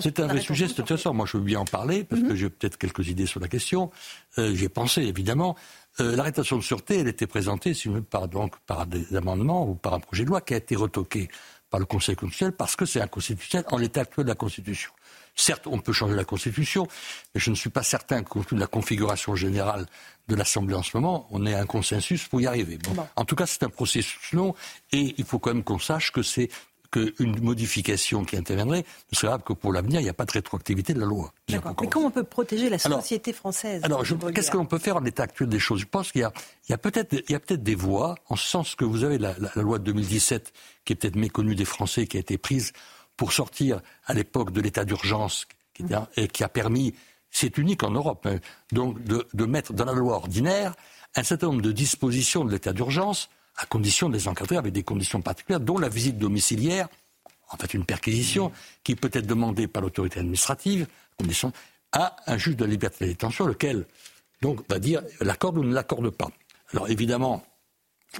C'est 0.00 0.20
un 0.20 0.26
vrai 0.26 0.40
sujet, 0.40 0.68
c'est 0.68 0.82
toute 0.82 1.06
Moi, 1.06 1.26
je 1.26 1.36
veux 1.36 1.42
bien 1.42 1.60
en 1.60 1.64
parler, 1.64 2.04
parce 2.04 2.22
que 2.22 2.28
mhm. 2.28 2.36
j'ai 2.36 2.48
peut-être 2.48 2.78
quelques 2.78 3.08
idées 3.08 3.26
sur 3.26 3.40
la 3.40 3.48
question. 3.48 3.90
Euh, 4.38 4.54
J'ai 4.54 4.68
pensé, 4.68 5.02
évidemment. 5.02 5.56
Euh, 6.00 6.14
la 6.14 6.22
rétention 6.22 6.56
de 6.56 6.62
sûreté, 6.62 7.00
elle 7.00 7.08
était 7.08 7.26
présentée, 7.26 7.74
si 7.74 7.88
par, 7.88 8.28
donc, 8.28 8.56
par 8.66 8.86
des 8.86 9.16
amendements 9.16 9.68
ou 9.68 9.74
par 9.74 9.94
un 9.94 10.00
projet 10.00 10.24
de 10.24 10.28
loi 10.28 10.40
qui 10.40 10.54
a 10.54 10.58
été 10.58 10.76
retoqué 10.76 11.28
par 11.70 11.80
le 11.80 11.86
Conseil 11.86 12.14
constitutionnel 12.14 12.54
parce 12.54 12.76
que 12.76 12.86
c'est 12.86 13.00
inconstitutionnel 13.00 13.66
en 13.70 13.78
l'état 13.78 14.02
actuel 14.02 14.24
de 14.24 14.30
la 14.30 14.34
Constitution. 14.34 14.92
Certes, 15.36 15.66
on 15.66 15.78
peut 15.78 15.92
changer 15.92 16.14
la 16.14 16.24
Constitution, 16.24 16.88
mais 17.34 17.40
je 17.40 17.50
ne 17.50 17.54
suis 17.54 17.68
pas 17.68 17.82
certain 17.82 18.22
que, 18.22 18.30
compte 18.30 18.48
tenu 18.48 18.58
de 18.58 18.64
la 18.64 18.66
configuration 18.66 19.36
générale 19.36 19.86
de 20.28 20.34
l'Assemblée 20.34 20.74
en 20.74 20.82
ce 20.82 20.96
moment, 20.96 21.28
on 21.30 21.44
ait 21.44 21.54
un 21.54 21.66
consensus 21.66 22.26
pour 22.26 22.40
y 22.40 22.46
arriver. 22.46 22.78
En 23.16 23.24
tout 23.26 23.36
cas, 23.36 23.46
c'est 23.46 23.62
un 23.62 23.68
processus 23.68 24.32
long 24.32 24.54
et 24.92 25.14
il 25.18 25.24
faut 25.24 25.38
quand 25.38 25.52
même 25.52 25.62
qu'on 25.62 25.78
sache 25.78 26.10
que 26.10 26.22
c'est 26.22 26.48
qu'une 26.90 27.40
modification 27.40 28.24
qui 28.24 28.36
interviendrait 28.36 28.84
ne 29.12 29.16
serait 29.16 29.36
que 29.44 29.52
pour 29.52 29.72
l'avenir, 29.72 30.00
il 30.00 30.04
n'y 30.04 30.08
a 30.08 30.14
pas 30.14 30.24
de 30.24 30.32
rétroactivité 30.32 30.94
de 30.94 31.00
la 31.00 31.06
loi. 31.06 31.32
Mais 31.50 31.58
comment 31.90 32.06
on 32.06 32.10
peut 32.10 32.24
protéger 32.24 32.70
la 32.70 32.78
société 32.78 33.34
française 33.34 33.82
Alors, 33.84 34.04
qu'est-ce 34.34 34.50
que 34.50 34.56
l'on 34.56 34.64
peut 34.64 34.78
faire 34.78 34.96
en 34.96 35.00
l'état 35.00 35.24
actuel 35.24 35.48
des 35.48 35.58
choses? 35.58 35.80
Je 35.80 35.86
pense 35.86 36.12
qu'il 36.12 36.22
y 36.68 36.72
a, 36.72 36.78
peut-être 36.78 37.10
peut 37.46 37.56
des 37.58 37.74
voies, 37.74 38.14
en 38.28 38.36
ce 38.36 38.46
sens 38.46 38.74
que 38.74 38.84
vous 38.84 39.04
avez 39.04 39.18
la, 39.18 39.34
la 39.38 39.62
loi 39.62 39.78
de 39.78 39.84
2017, 39.84 40.52
qui 40.84 40.92
est 40.94 40.96
peut-être 40.96 41.16
méconnue 41.16 41.54
des 41.54 41.64
Français, 41.64 42.06
qui 42.06 42.16
a 42.16 42.20
été 42.20 42.38
prise 42.38 42.72
pour 43.16 43.32
sortir 43.32 43.80
à 44.06 44.14
l'époque 44.14 44.52
de 44.52 44.60
l'état 44.60 44.84
d'urgence 44.84 45.46
et 46.16 46.28
qui 46.28 46.44
a 46.44 46.48
permis, 46.48 46.94
c'est 47.30 47.58
unique 47.58 47.82
en 47.82 47.90
Europe, 47.90 48.26
hein, 48.26 48.38
donc 48.72 49.02
de, 49.02 49.44
mettre 49.44 49.72
dans 49.72 49.84
la 49.84 49.92
loi 49.92 50.16
ordinaire 50.16 50.74
un 51.14 51.22
certain 51.22 51.48
nombre 51.48 51.62
de 51.62 51.72
dispositions 51.72 52.44
de 52.44 52.50
l'état 52.50 52.72
d'urgence 52.72 53.28
à 53.56 53.66
condition 53.66 54.08
de 54.08 54.14
les 54.14 54.28
encadrer 54.28 54.56
avec 54.56 54.72
des 54.72 54.82
conditions 54.82 55.22
particulières, 55.22 55.60
dont 55.60 55.78
la 55.78 55.88
visite 55.88 56.18
domiciliaire, 56.18 56.88
en 57.48 57.56
fait 57.56 57.72
une 57.74 57.84
perquisition, 57.84 58.52
qui 58.84 58.96
peut 58.96 59.10
être 59.12 59.26
demandée 59.26 59.66
par 59.66 59.82
l'autorité 59.82 60.20
administrative, 60.20 60.86
condition, 61.18 61.52
à 61.92 62.16
un 62.26 62.36
juge 62.36 62.56
de 62.56 62.64
liberté 62.66 63.06
de 63.06 63.10
détention, 63.10 63.46
lequel 63.46 63.86
donc 64.42 64.60
va 64.68 64.78
dire 64.78 65.02
l'accorde 65.20 65.56
ou 65.56 65.64
ne 65.64 65.72
l'accorde 65.72 66.10
pas. 66.10 66.28
Alors 66.72 66.90
évidemment, 66.90 67.44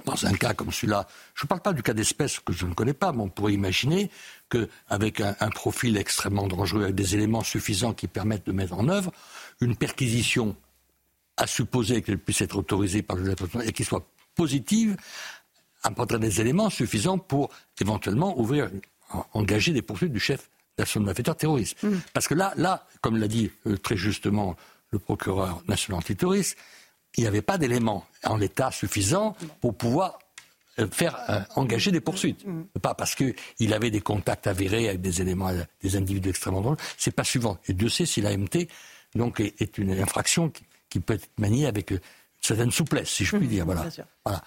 dans 0.05 0.25
un 0.25 0.33
cas 0.33 0.53
comme 0.53 0.71
celui-là, 0.71 1.07
je 1.33 1.45
ne 1.45 1.47
parle 1.47 1.61
pas 1.61 1.73
du 1.73 1.81
cas 1.81 1.93
d'espèce 1.93 2.39
que 2.39 2.53
je 2.53 2.65
ne 2.65 2.73
connais 2.73 2.93
pas, 2.93 3.11
mais 3.11 3.21
on 3.23 3.29
pourrait 3.29 3.53
imaginer 3.53 4.11
qu'avec 4.49 5.21
un, 5.21 5.35
un 5.39 5.49
profil 5.49 5.97
extrêmement 5.97 6.47
dangereux, 6.47 6.83
avec 6.83 6.95
des 6.95 7.15
éléments 7.15 7.43
suffisants 7.43 7.93
qui 7.93 8.07
permettent 8.07 8.45
de 8.45 8.51
mettre 8.51 8.73
en 8.73 8.87
œuvre, 8.89 9.11
une 9.61 9.75
perquisition 9.75 10.55
à 11.37 11.47
supposer 11.47 12.01
qu'elle 12.01 12.17
puisse 12.17 12.41
être 12.41 12.57
autorisée 12.57 13.01
par 13.01 13.15
le 13.15 13.25
juge 13.25 13.35
et 13.63 13.71
qui 13.71 13.83
soit 13.83 14.05
positive, 14.35 14.97
apporterait 15.83 16.19
des 16.19 16.41
éléments 16.41 16.69
suffisants 16.69 17.17
pour 17.17 17.49
éventuellement 17.79 18.39
ouvrir, 18.39 18.69
engager 19.33 19.71
des 19.71 19.81
poursuites 19.81 20.11
du 20.11 20.19
chef 20.19 20.49
d'action 20.77 20.99
de 20.99 21.05
malfaiteur 21.05 21.35
terroriste. 21.35 21.81
Mmh. 21.83 21.89
Parce 22.13 22.27
que 22.27 22.33
là, 22.33 22.53
là, 22.55 22.85
comme 23.01 23.17
l'a 23.17 23.27
dit 23.27 23.51
euh, 23.65 23.77
très 23.77 23.97
justement 23.97 24.55
le 24.91 24.99
procureur 24.99 25.61
national 25.67 25.99
antiterroriste, 25.99 26.57
il 27.15 27.21
n'y 27.21 27.27
avait 27.27 27.41
pas 27.41 27.57
d'éléments 27.57 28.05
en 28.23 28.37
l'état 28.37 28.71
suffisant 28.71 29.35
pour 29.61 29.75
pouvoir 29.75 30.19
euh, 30.79 30.87
faire 30.91 31.17
euh, 31.29 31.39
engager 31.55 31.91
des 31.91 32.01
poursuites. 32.01 32.45
Mmh. 32.45 32.63
Pas 32.81 32.93
parce 32.93 33.15
qu'il 33.15 33.73
avait 33.73 33.91
des 33.91 34.01
contacts 34.01 34.47
avérés 34.47 34.89
avec 34.89 35.01
des 35.01 35.21
éléments, 35.21 35.51
des 35.81 35.95
individus 35.95 36.29
extrêmement 36.29 36.61
dangereux. 36.61 36.77
C'est 36.97 37.15
pas 37.15 37.23
suivant. 37.23 37.57
Et 37.67 37.73
Dieu 37.73 37.89
sait 37.89 38.05
si 38.05 38.21
l'AMT 38.21 38.67
donc 39.15 39.39
est, 39.39 39.77
une 39.77 39.91
infraction 39.99 40.51
qui, 40.89 40.99
peut 40.99 41.13
être 41.13 41.29
maniée 41.37 41.65
avec 41.65 41.91
une 41.91 41.99
certaine 42.41 42.71
souplesse, 42.71 43.09
si 43.09 43.25
je 43.25 43.37
puis 43.37 43.47
mmh. 43.47 43.49
dire. 43.49 43.65
Voilà. 43.65 43.85
voilà. 44.25 44.41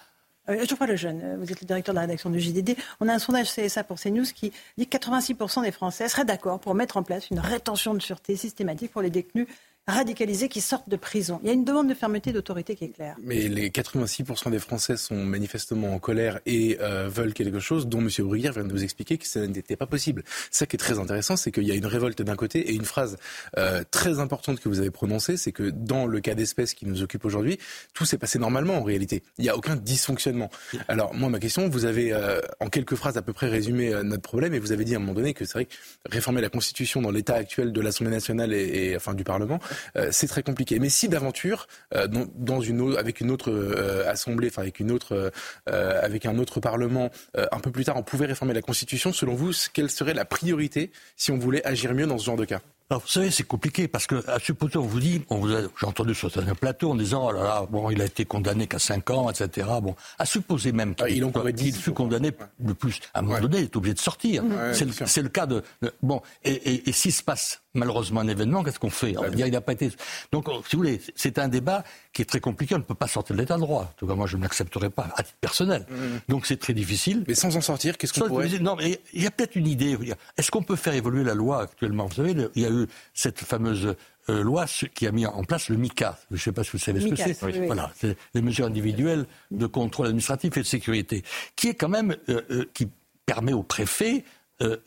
Euh, 0.49 0.65
Geoffroy 0.65 0.87
Lejeune, 0.87 1.21
euh, 1.23 1.37
vous 1.37 1.51
êtes 1.51 1.61
le 1.61 1.67
directeur 1.67 1.93
de 1.93 1.97
la 1.97 2.01
rédaction 2.01 2.29
du 2.29 2.39
JDD. 2.39 2.75
On 2.99 3.07
a 3.07 3.13
un 3.13 3.19
sondage 3.19 3.53
CSA 3.53 3.83
pour 3.83 3.99
CNews 3.99 4.25
qui 4.33 4.51
dit 4.77 4.87
que 4.87 4.97
86% 4.97 5.63
des 5.63 5.71
Français 5.71 6.07
seraient 6.07 6.25
d'accord 6.25 6.59
pour 6.59 6.73
mettre 6.73 6.97
en 6.97 7.03
place 7.03 7.29
une 7.29 7.39
rétention 7.39 7.93
de 7.93 7.99
sûreté 7.99 8.35
systématique 8.35 8.91
pour 8.91 9.01
les 9.01 9.09
détenus 9.09 9.47
radicalisés 9.87 10.47
qui 10.47 10.61
sortent 10.61 10.89
de 10.89 10.95
prison. 10.95 11.39
Il 11.43 11.47
y 11.47 11.49
a 11.49 11.53
une 11.53 11.65
demande 11.65 11.89
de 11.89 11.93
fermeté 11.93 12.31
d'autorité 12.31 12.75
qui 12.75 12.85
est 12.85 12.89
claire. 12.89 13.15
Mais 13.23 13.47
les 13.47 13.69
86% 13.69 14.51
des 14.51 14.59
Français 14.59 14.95
sont 14.95 15.15
manifestement 15.15 15.93
en 15.93 15.99
colère 15.99 16.39
et 16.45 16.77
euh, 16.81 17.09
veulent 17.09 17.33
quelque 17.33 17.59
chose 17.59 17.87
dont 17.87 17.99
M. 17.99 18.09
Bruguière 18.19 18.53
vient 18.53 18.63
de 18.63 18.71
vous 18.71 18.83
expliquer 18.83 19.17
que 19.17 19.25
ça 19.25 19.45
n'était 19.47 19.75
pas 19.75 19.87
possible. 19.87 20.23
Ça 20.51 20.67
qui 20.67 20.75
est 20.75 20.79
très 20.79 20.99
intéressant, 20.99 21.35
c'est 21.35 21.51
qu'il 21.51 21.63
y 21.63 21.71
a 21.71 21.75
une 21.75 21.85
révolte 21.87 22.21
d'un 22.21 22.35
côté 22.35 22.59
et 22.69 22.73
une 22.73 22.85
phrase 22.85 23.17
euh, 23.57 23.83
très 23.89 24.19
importante 24.19 24.59
que 24.59 24.69
vous 24.69 24.79
avez 24.79 24.91
prononcée, 24.91 25.35
c'est 25.35 25.51
que 25.51 25.71
dans 25.71 26.05
le 26.05 26.19
cas 26.19 26.35
d'espèce 26.35 26.75
qui 26.75 26.85
nous 26.85 27.01
occupe 27.01 27.25
aujourd'hui, 27.25 27.57
tout 27.93 28.05
s'est 28.05 28.19
passé 28.19 28.37
normalement 28.37 28.75
en 28.75 28.83
réalité. 28.83 29.23
Il 29.39 29.43
n'y 29.43 29.49
a 29.49 29.57
aucun 29.57 29.75
dysfonctionnement. 29.75 30.51
Alors 30.87 31.13
moi, 31.15 31.29
ma 31.29 31.39
question, 31.39 31.69
vous 31.69 31.85
avez 31.85 32.13
euh, 32.13 32.39
en 32.59 32.69
quelques 32.69 32.95
phrases 32.95 33.17
à 33.17 33.23
peu 33.23 33.33
près 33.33 33.49
résumé 33.49 33.91
notre 34.03 34.21
problème 34.21 34.53
et 34.53 34.59
vous 34.59 34.71
avez 34.71 34.85
dit 34.85 34.93
à 34.93 34.97
un 34.97 34.99
moment 34.99 35.13
donné 35.13 35.33
que 35.33 35.43
c'est 35.45 35.53
vrai 35.53 35.65
que 35.65 35.73
réformer 36.09 36.41
la 36.41 36.49
Constitution 36.49 37.01
dans 37.01 37.11
l'état 37.11 37.35
actuel 37.35 37.73
de 37.73 37.81
l'Assemblée 37.81 38.11
nationale 38.11 38.53
et 38.53 38.95
enfin 38.95 39.15
du 39.15 39.23
Parlement, 39.23 39.59
euh, 39.95 40.09
c'est 40.11 40.27
très 40.27 40.43
compliqué. 40.43 40.79
Mais 40.79 40.89
si 40.89 41.09
d'aventure, 41.09 41.67
euh, 41.95 42.07
dans, 42.07 42.61
une 42.61 42.95
avec 42.97 43.21
une 43.21 43.31
autre 43.31 43.51
euh, 43.51 44.09
assemblée, 44.09 44.49
enfin 44.49 44.63
autre, 44.91 45.31
avec 45.67 46.25
un 46.25 46.37
autre 46.37 46.59
parlement, 46.59 47.09
un 47.35 47.59
peu 47.59 47.71
plus 47.71 47.85
tard, 47.85 47.97
on 47.97 48.03
pouvait 48.03 48.25
réformer 48.25 48.53
la 48.53 48.61
Constitution, 48.61 49.13
selon 49.13 49.35
vous, 49.35 49.51
quelle 49.73 49.89
serait 49.89 50.13
la 50.13 50.25
priorité 50.25 50.91
si 51.15 51.31
on 51.31 51.37
voulait 51.37 51.65
agir 51.65 51.93
mieux 51.93 52.07
dans 52.07 52.17
ce 52.17 52.25
genre 52.25 52.37
de 52.37 52.45
cas? 52.45 52.61
Alors, 52.91 53.03
vous 53.03 53.07
savez, 53.07 53.31
c'est 53.31 53.43
compliqué 53.43 53.87
parce 53.87 54.05
que, 54.05 54.21
à 54.29 54.37
supposer, 54.37 54.77
on 54.77 54.81
vous 54.81 54.99
dit, 54.99 55.21
on 55.29 55.37
vous 55.37 55.47
j'ai 55.47 55.87
entendu 55.87 56.13
sur 56.13 56.29
un 56.37 56.55
plateau 56.55 56.91
en 56.91 56.95
disant, 56.95 57.29
oh 57.29 57.31
là 57.31 57.41
là, 57.41 57.67
bon, 57.69 57.89
il 57.89 58.01
a 58.01 58.05
été 58.05 58.25
condamné 58.25 58.67
qu'à 58.67 58.79
5 58.79 59.09
ans, 59.11 59.29
etc. 59.29 59.65
Bon, 59.81 59.95
à 60.19 60.25
supposer 60.25 60.73
même 60.73 60.93
qu'il 60.93 61.23
ah, 61.23 61.71
fut 61.71 61.93
condamné 61.93 62.33
de 62.59 62.73
plus, 62.73 62.99
à 63.13 63.19
un 63.19 63.21
moment 63.21 63.39
donné, 63.39 63.59
il 63.59 63.63
est 63.63 63.75
obligé 63.77 63.93
de 63.93 63.99
sortir. 63.99 64.43
c'est, 64.73 65.21
le, 65.21 65.29
cas 65.29 65.45
de, 65.45 65.63
bon, 66.03 66.21
et, 66.43 66.51
et, 66.51 66.89
et 66.89 66.91
s'il 66.91 67.13
se 67.13 67.23
passe 67.23 67.61
malheureusement 67.73 68.21
un 68.21 68.27
événement, 68.27 68.63
qu'est-ce 68.63 68.79
qu'on 68.79 68.89
fait? 68.89 69.15
Il 69.37 69.51
n'a 69.51 69.61
pas 69.61 69.73
été. 69.73 69.91
Donc, 70.31 70.47
si 70.67 70.75
vous 70.75 70.81
voulez, 70.81 71.01
c'est 71.15 71.39
un 71.39 71.47
débat 71.47 71.83
qui 72.13 72.21
est 72.21 72.25
très 72.25 72.39
compliqué. 72.39 72.75
On 72.75 72.79
ne 72.79 72.83
peut 72.83 72.95
pas 72.95 73.07
sortir 73.07 73.35
de 73.35 73.41
l'état 73.41 73.55
de 73.55 73.61
droit. 73.61 73.83
En 73.83 73.93
tout 73.97 74.07
cas, 74.07 74.13
moi, 74.13 74.27
je 74.27 74.37
ne 74.37 74.41
l'accepterai 74.41 74.89
pas 74.89 75.09
à 75.15 75.23
titre 75.23 75.37
personnel. 75.39 75.85
Mmh. 75.89 75.95
Donc, 76.29 76.45
c'est 76.45 76.57
très 76.57 76.73
difficile. 76.73 77.23
Mais 77.27 77.35
sans 77.35 77.55
en 77.55 77.61
sortir, 77.61 77.97
qu'est-ce 77.97 78.13
qu'on 78.13 78.27
pourrait 78.27 78.49
Non, 78.59 78.75
mais 78.75 78.99
il 79.13 79.23
y 79.23 79.27
a 79.27 79.31
peut-être 79.31 79.55
une 79.55 79.67
idée. 79.67 79.97
Est-ce 80.37 80.51
qu'on 80.51 80.63
peut 80.63 80.75
faire 80.75 80.93
évoluer 80.93 81.23
la 81.23 81.33
loi 81.33 81.61
actuellement? 81.61 82.07
Vous 82.07 82.15
savez, 82.15 82.35
il 82.55 82.61
y 82.61 82.65
a 82.65 82.69
eu 82.69 82.80
cette 83.13 83.39
fameuse 83.39 83.95
euh, 84.29 84.43
loi 84.43 84.65
qui 84.93 85.07
a 85.07 85.11
mis 85.11 85.25
en 85.25 85.43
place 85.43 85.69
le 85.69 85.77
MICA. 85.77 86.17
Je 86.29 86.35
ne 86.35 86.39
sais 86.39 86.51
pas 86.51 86.63
si 86.63 86.71
vous 86.71 86.77
savez 86.77 87.01
ce 87.01 87.07
que 87.07 87.15
c'est. 87.15 87.65
Voilà, 87.65 87.91
c'est 87.95 88.15
les 88.35 88.41
mesures 88.41 88.67
individuelles 88.67 89.25
de 89.49 89.65
contrôle 89.65 90.07
administratif 90.07 90.55
et 90.57 90.61
de 90.61 90.65
sécurité, 90.65 91.23
qui 91.55 91.69
est 91.69 91.73
quand 91.73 91.89
même 91.89 92.15
euh, 92.29 92.41
euh, 92.51 92.69
qui 92.73 92.87
permet 93.25 93.53
au 93.53 93.63
préfet 93.63 94.23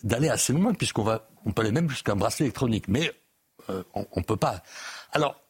d'aller 0.05 0.29
assez 0.29 0.53
loin, 0.53 0.73
puisqu'on 0.73 1.03
va, 1.03 1.29
on 1.45 1.51
peut 1.51 1.63
aller 1.63 1.73
même 1.73 1.91
jusqu'à 1.91 2.13
un 2.13 2.17
bracelet 2.17 2.47
électronique, 2.47 2.87
mais 2.87 3.11
on 3.69 4.07
ne 4.15 4.23
peut 4.23 4.37
pas. 4.37 4.63
Alors, 5.11 5.43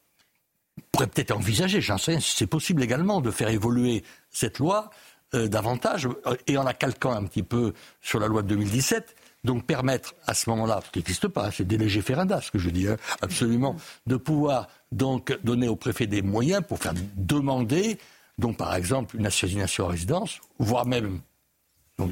on 0.79 0.81
pourrait 0.91 1.05
peut-être 1.05 1.29
envisager, 1.29 1.79
j'en 1.79 1.99
sais 1.99 2.17
c'est 2.19 2.47
possible 2.47 2.81
également, 2.81 3.21
de 3.21 3.29
faire 3.29 3.49
évoluer 3.49 4.03
cette 4.31 4.57
loi 4.57 4.89
davantage, 5.31 6.09
et 6.47 6.57
en 6.57 6.63
la 6.63 6.73
calquant 6.73 7.11
un 7.11 7.23
petit 7.25 7.43
peu 7.43 7.75
sur 8.01 8.19
la 8.19 8.25
loi 8.25 8.41
de 8.41 8.47
2017, 8.47 9.15
donc 9.45 9.65
permettre 9.65 10.15
à 10.27 10.33
ce 10.33 10.49
moment-là, 10.49 10.81
ce 10.85 10.91
qui 10.91 10.99
n'existe 10.99 11.27
pas, 11.27 11.51
c'est 11.51 11.65
des 11.65 11.77
légers 11.77 12.01
ferenda, 12.01 12.41
ce 12.41 12.51
que 12.51 12.59
je 12.59 12.69
dis, 12.69 12.87
hein, 12.87 12.97
absolument, 13.21 13.75
de 14.07 14.17
pouvoir 14.17 14.67
donc 14.91 15.37
donner 15.43 15.67
au 15.67 15.75
préfet 15.75 16.07
des 16.07 16.21
moyens 16.21 16.63
pour 16.67 16.79
faire 16.79 16.93
demander, 17.15 17.97
donc 18.37 18.57
par 18.57 18.75
exemple 18.75 19.15
une 19.15 19.25
assignation 19.25 19.85
à 19.85 19.91
résidence, 19.91 20.39
voire 20.59 20.85
même 20.85 21.21
donc, 21.97 22.11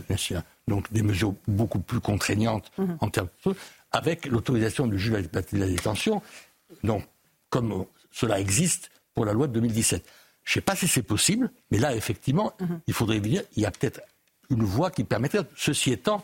donc 0.68 0.94
des 0.94 1.02
mesures 1.02 1.34
beaucoup 1.48 1.80
plus 1.80 2.00
contraignantes 2.00 2.72
mhm. 2.78 2.98
en 3.02 3.10
termes 3.10 3.28
de 3.46 3.56
avec 3.92 4.26
l'autorisation 4.26 4.88
du 4.88 4.98
juge 4.98 5.30
de 5.30 5.58
la 5.60 5.68
détention, 5.68 6.22
donc 6.84 7.04
comme 7.50 7.86
cela 8.12 8.40
existe 8.40 8.90
pour 9.14 9.26
la 9.26 9.34
loi 9.34 9.48
de 9.48 9.54
2017. 9.54 10.04
Je 10.44 10.50
ne 10.50 10.54
sais 10.54 10.62
pas 10.62 10.76
si 10.76 10.88
c'est 10.88 11.04
possible, 11.04 11.52
mais 11.70 11.78
là, 11.78 11.96
effectivement, 11.96 12.54
mhm. 12.60 12.80
il 12.88 12.94
faudrait 12.94 13.20
dire, 13.20 13.44
il 13.56 13.64
y 13.64 13.66
a 13.66 13.72
peut-être 13.72 14.02
une 14.50 14.64
voie 14.64 14.90
qui 14.92 15.04
permettrait, 15.04 15.44
ceci 15.56 15.92
étant, 15.92 16.24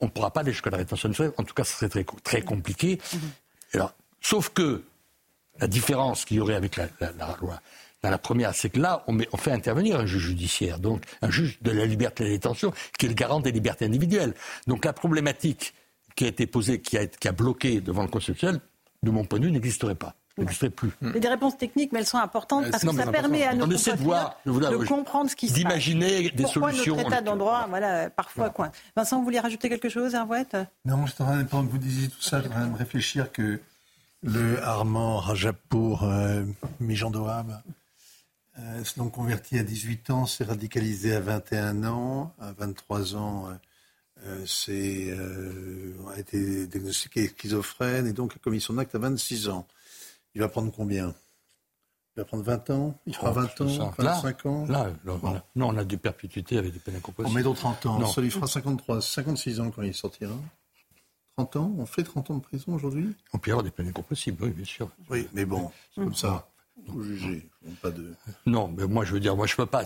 on 0.00 0.06
ne 0.06 0.10
pourra 0.10 0.30
pas 0.30 0.40
aller 0.40 0.52
jusqu'à 0.52 0.70
la 0.70 0.78
rétention 0.78 1.08
naturelle. 1.08 1.32
En 1.36 1.44
tout 1.44 1.54
cas, 1.54 1.64
ce 1.64 1.74
serait 1.74 1.88
très, 1.88 2.04
très 2.22 2.42
compliqué. 2.42 2.98
Mhm. 3.12 3.20
Alors, 3.74 3.94
sauf 4.20 4.50
que 4.50 4.84
la 5.60 5.66
différence 5.66 6.24
qu'il 6.24 6.36
y 6.36 6.40
aurait 6.40 6.54
avec 6.54 6.76
la, 6.76 6.88
loi 7.40 7.60
dans 8.02 8.10
la 8.10 8.18
première, 8.18 8.54
c'est 8.54 8.70
que 8.70 8.78
là, 8.78 9.04
on, 9.08 9.36
fait 9.36 9.50
intervenir 9.50 9.98
un 9.98 10.06
juge 10.06 10.22
judiciaire, 10.22 10.78
donc 10.78 11.02
un 11.20 11.30
juge 11.30 11.58
de 11.62 11.72
la 11.72 11.84
liberté 11.84 12.22
de 12.22 12.28
la 12.28 12.34
détention, 12.34 12.72
qui 12.96 13.06
est 13.06 13.08
le 13.08 13.14
garant 13.14 13.40
des 13.40 13.50
libertés 13.50 13.84
individuelles. 13.84 14.34
Donc 14.66 14.84
la 14.84 14.92
problématique 14.92 15.74
qui 16.14 16.24
a 16.24 16.28
été 16.28 16.46
posée, 16.46 16.80
qui 16.80 16.96
a, 16.96 17.06
qui 17.06 17.26
a 17.26 17.32
bloqué 17.32 17.80
devant 17.80 18.02
le 18.02 18.08
constitutionnel, 18.08 18.60
de 19.02 19.10
mon 19.10 19.24
point 19.24 19.38
de 19.38 19.46
vue, 19.46 19.52
n'existerait 19.52 19.94
pas 19.94 20.14
plus. 20.44 20.90
Mais 21.00 21.20
des 21.20 21.28
réponses 21.28 21.56
techniques, 21.56 21.92
mais 21.92 22.00
elles 22.00 22.06
sont 22.06 22.18
importantes 22.18 22.66
euh, 22.66 22.70
parce 22.70 22.84
que 22.84 22.94
ça 22.94 23.06
permet 23.06 23.44
à 23.44 23.54
nos 23.54 23.66
de, 23.66 23.74
de 23.74 24.86
comprendre 24.86 25.30
ce 25.30 25.36
qui 25.36 25.48
se 25.48 25.52
passe. 25.52 25.62
D'imaginer 25.62 26.30
des 26.30 26.42
Pourquoi 26.42 26.72
solutions. 26.72 26.96
notre 26.96 27.08
état 27.08 27.20
d'endroit, 27.20 27.66
voilà, 27.68 28.10
parfois 28.10 28.50
coin. 28.50 28.70
Vincent, 28.96 29.18
vous 29.18 29.24
vouliez 29.24 29.40
rajouter 29.40 29.68
quelque 29.68 29.88
chose, 29.88 30.14
Hervouette? 30.14 30.56
Non, 30.84 31.06
je 31.06 31.14
pendant 31.44 31.66
que 31.66 31.70
vous 31.70 31.78
disiez 31.78 32.08
tout 32.08 32.20
ça, 32.20 32.38
je 32.38 32.44
suis 32.44 32.52
en 32.52 32.54
train 32.54 32.66
de 32.66 32.76
réfléchir 32.76 33.32
que 33.32 33.60
le 34.22 34.62
Armand 34.62 35.18
Rajapour 35.18 36.02
euh, 36.02 36.42
euh, 36.82 37.24
se 38.84 38.98
donc 38.98 39.12
converti 39.12 39.58
à 39.58 39.62
18 39.62 40.10
ans, 40.10 40.26
s'est 40.26 40.42
radicalisé 40.42 41.14
à 41.14 41.20
21 41.20 41.84
ans, 41.84 42.34
à 42.40 42.50
23 42.52 43.14
ans. 43.14 43.48
Euh, 44.26 44.44
c'est, 44.46 45.16
a 46.12 46.18
été 46.18 46.66
diagnostiqué 46.66 47.28
schizophrène 47.28 48.08
et 48.08 48.12
donc 48.12 48.34
a 48.34 48.38
commis 48.40 48.60
son 48.60 48.78
acte 48.78 48.96
à 48.96 48.98
26 48.98 49.48
ans. 49.48 49.68
Il 50.38 50.42
va 50.42 50.48
prendre 50.48 50.70
combien? 50.70 51.16
Il 52.14 52.20
va 52.20 52.24
prendre 52.24 52.44
20 52.44 52.70
ans? 52.70 52.94
Il 53.06 53.14
fera 53.16 53.32
20 53.32 53.60
ans 53.60 53.92
25 53.98 54.46
ans? 54.46 54.66
Là, 54.68 54.92
non, 55.56 55.66
on 55.70 55.76
a 55.76 55.84
du 55.84 55.98
perpétuité 55.98 56.58
avec 56.58 56.72
des 56.72 56.78
peines 56.78 56.94
incompressibles. 56.94 57.32
On 57.32 57.36
met 57.36 57.42
d'autres 57.42 57.58
30 57.58 57.86
ans. 57.86 58.06
Ça 58.06 58.20
lui 58.20 58.30
fera 58.30 58.46
53, 58.46 59.00
56 59.00 59.58
ans 59.58 59.72
quand 59.72 59.82
il 59.82 59.92
sortira. 59.92 60.36
30 61.38 61.56
ans? 61.56 61.74
On 61.76 61.86
fait 61.86 62.04
30 62.04 62.30
ans 62.30 62.36
de 62.36 62.40
prison 62.40 62.72
aujourd'hui? 62.72 63.16
On 63.32 63.38
peut 63.38 63.48
y 63.48 63.52
avoir 63.52 63.64
des 63.64 63.72
peines 63.72 63.88
incompressibles, 63.88 64.44
oui, 64.44 64.50
bien 64.50 64.64
sûr. 64.64 64.88
Oui, 65.10 65.26
mais 65.32 65.44
bon, 65.44 65.72
c'est 65.92 66.02
comme 66.02 66.14
ça. 66.14 66.48
Faut 66.86 67.02
juger. 67.02 67.50
Pas 67.82 67.90
de... 67.90 68.14
Non, 68.46 68.68
mais 68.68 68.86
moi, 68.86 69.04
je 69.04 69.14
veux 69.14 69.20
dire, 69.20 69.34
moi, 69.34 69.48
je 69.48 69.56
peux 69.56 69.66
pas. 69.66 69.84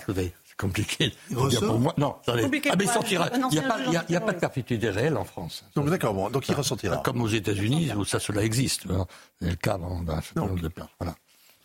C'est 0.52 0.60
compliqué. 0.60 1.14
Il 1.30 1.36
pour 1.36 1.78
moi. 1.78 1.94
Non, 1.96 2.16
attendez. 2.22 2.44
Ah, 2.70 2.76
mais 2.76 2.84
il 2.84 2.90
sortira. 2.90 3.30
Il 3.32 3.46
n'y 3.48 3.58
a, 3.58 3.62
pas, 3.62 3.76
a, 3.78 4.20
pas 4.20 4.32
de 4.32 4.38
perpétuité 4.38 4.90
réelle 4.90 5.16
en 5.16 5.24
France. 5.24 5.64
Donc, 5.74 5.88
d'accord, 5.88 6.12
bon, 6.12 6.28
donc 6.28 6.48
il 6.48 6.54
ressortira. 6.54 6.98
Comme 6.98 7.22
aux 7.22 7.28
États-Unis, 7.28 7.92
où 7.94 8.04
ça, 8.04 8.20
cela 8.20 8.42
existe. 8.42 8.86
Hein. 8.90 9.06
C'est 9.40 9.50
le 9.50 9.56
cas 9.56 9.78
dans, 9.78 10.02
un 10.06 10.20
certain 10.20 10.42
nombre 10.42 10.60
de 10.60 10.68
pays. 10.68 10.84
Voilà. 10.98 11.14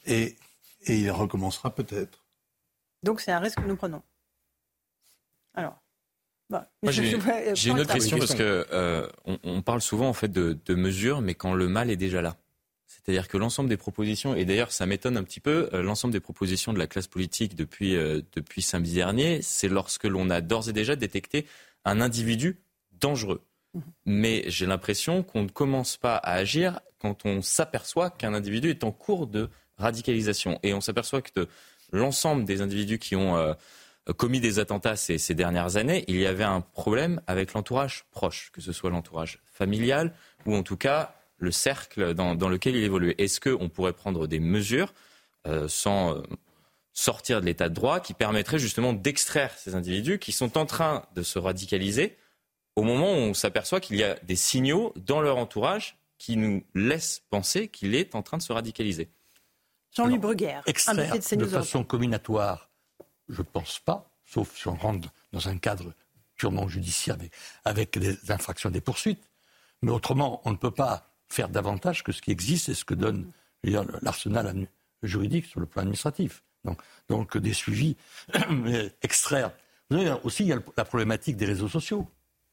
Et, 0.05 0.37
et 0.85 0.97
il 0.97 1.11
recommencera 1.11 1.69
peut-être. 1.75 2.23
Donc, 3.03 3.19
c'est 3.19 3.31
un 3.31 3.39
risque 3.39 3.59
que 3.59 3.67
nous 3.67 3.75
prenons. 3.75 4.01
Alors. 5.53 5.75
Bah, 6.49 6.69
j'ai 6.81 7.11
une 7.71 7.79
autre 7.81 7.93
question 7.93 8.17
parce 8.17 8.33
que 8.33 8.65
euh, 8.71 9.09
on, 9.25 9.37
on, 9.43 9.61
parle 9.61 9.81
souvent 9.81 10.07
en 10.07 10.13
fait 10.13 10.29
de, 10.29 10.57
de 10.65 10.75
mesures, 10.75 11.19
mais 11.19 11.35
quand 11.35 11.53
le 11.53 11.67
mal 11.67 11.89
est 11.89 11.97
déjà 11.97 12.21
là. 12.21 12.37
C'est-à-dire 12.87 13.27
que 13.27 13.37
l'ensemble 13.37 13.69
des 13.69 13.77
propositions, 13.77 14.33
et 14.33 14.45
d'ailleurs 14.45 14.71
ça 14.71 14.85
m'étonne 14.85 15.17
un 15.17 15.23
petit 15.23 15.41
peu, 15.41 15.69
euh, 15.73 15.81
l'ensemble 15.81 16.13
des 16.13 16.21
propositions 16.21 16.73
de 16.73 16.79
la 16.79 16.87
classe 16.87 17.07
politique 17.07 17.55
depuis, 17.55 17.95
euh, 17.95 18.21
depuis 18.33 18.61
samedi 18.61 18.93
dernier, 18.93 19.41
c'est 19.41 19.67
lorsque 19.67 20.05
l'on 20.05 20.29
a 20.29 20.39
d'ores 20.39 20.69
et 20.69 20.73
déjà 20.73 20.95
détecté 20.95 21.45
un 21.83 21.99
individu 21.99 22.61
dangereux. 22.93 23.41
Mmh. 23.73 23.79
Mais 24.05 24.43
j'ai 24.47 24.65
l'impression 24.65 25.21
qu'on 25.21 25.43
ne 25.43 25.49
commence 25.49 25.97
pas 25.97 26.15
à 26.15 26.33
agir 26.33 26.79
quand 26.99 27.25
on 27.25 27.41
s'aperçoit 27.41 28.09
qu'un 28.09 28.33
individu 28.33 28.69
est 28.69 28.83
en 28.83 28.91
cours 28.91 29.27
de 29.27 29.49
radicalisation. 29.77 30.59
Et 30.63 30.73
on 30.73 30.81
s'aperçoit 30.81 31.21
que 31.21 31.47
l'ensemble 31.91 32.45
des 32.45 32.61
individus 32.61 32.99
qui 32.99 33.15
ont 33.15 33.37
euh, 33.37 33.53
commis 34.15 34.39
des 34.39 34.59
attentats 34.59 34.95
ces, 34.95 35.17
ces, 35.17 35.35
dernières 35.35 35.75
années, 35.75 36.05
il 36.07 36.17
y 36.17 36.25
avait 36.25 36.43
un 36.43 36.61
problème 36.61 37.21
avec 37.27 37.53
l'entourage 37.53 38.05
proche, 38.11 38.49
que 38.53 38.61
ce 38.61 38.71
soit 38.71 38.89
l'entourage 38.89 39.39
familial 39.45 40.13
ou 40.45 40.55
en 40.55 40.63
tout 40.63 40.77
cas 40.77 41.16
le 41.37 41.51
cercle 41.51 42.13
dans, 42.13 42.49
lequel 42.49 42.75
il 42.75 42.83
évolue. 42.83 43.13
Est-ce 43.17 43.39
qu'on 43.39 43.69
pourrait 43.69 43.93
prendre 43.93 44.27
des 44.27 44.39
mesures 44.39 44.93
euh, 45.45 45.67
sans, 45.67 46.21
sortir 46.97 47.41
de 47.41 47.45
l'état 47.45 47.69
de 47.69 47.75
droit 47.75 47.99
qui 47.99 48.15
permettrait 48.15 48.57
justement 48.57 48.91
d'extraire 48.91 49.53
ces 49.55 49.75
individus 49.75 50.17
qui 50.17 50.31
sont 50.31 50.57
en 50.57 50.65
train 50.65 51.05
de 51.13 51.21
se 51.21 51.37
radicaliser 51.37 52.17
au 52.75 52.81
moment 52.81 53.11
où 53.13 53.17
on 53.17 53.33
s'aperçoit 53.35 53.79
qu'il 53.79 53.97
y 53.97 54.03
a 54.03 54.15
des 54.23 54.35
signaux 54.35 54.93
dans 54.95 55.21
leur 55.21 55.37
entourage 55.37 55.99
qui 56.17 56.37
nous 56.37 56.63
laissent 56.73 57.21
penser 57.29 57.67
qu'il 57.67 57.93
est 57.93 58.15
en 58.15 58.23
train 58.23 58.37
de 58.37 58.41
se 58.41 58.51
radicaliser? 58.51 59.09
Jean-Louis 59.95 60.17
Bruguère, 60.17 60.63
extraire 60.65 61.13
de, 61.13 61.35
de 61.35 61.45
façon 61.45 61.83
combinatoire, 61.83 62.71
je 63.29 63.41
ne 63.41 63.47
pense 63.47 63.77
pas, 63.77 64.09
sauf 64.25 64.57
si 64.57 64.67
on 64.67 64.75
rentre 64.75 65.07
dans 65.33 65.49
un 65.49 65.57
cadre 65.59 65.93
purement 66.35 66.67
judiciaire 66.67 67.15
avec, 67.15 67.31
avec 67.63 67.99
des 67.99 68.31
infractions 68.31 68.71
des 68.71 68.81
poursuites. 68.81 69.29
Mais 69.83 69.91
autrement, 69.91 70.41
on 70.45 70.51
ne 70.51 70.55
peut 70.55 70.71
pas 70.71 71.13
faire 71.29 71.49
davantage 71.49 72.03
que 72.03 72.11
ce 72.11 72.21
qui 72.21 72.31
existe 72.31 72.69
et 72.69 72.73
ce 72.73 72.85
que 72.85 72.93
donne 72.93 73.31
l'arsenal 73.63 74.67
juridique 75.03 75.45
sur 75.45 75.59
le 75.59 75.65
plan 75.65 75.81
administratif. 75.81 76.43
Donc, 76.63 76.81
donc 77.09 77.37
des 77.37 77.53
suivis, 77.53 77.95
extraire. 79.01 79.51
Vous 79.89 79.97
avez 79.97 80.11
aussi, 80.23 80.43
il 80.43 80.49
y 80.49 80.53
a 80.53 80.59
la 80.75 80.85
problématique 80.85 81.37
des 81.37 81.45
réseaux 81.45 81.69
sociaux. 81.69 82.07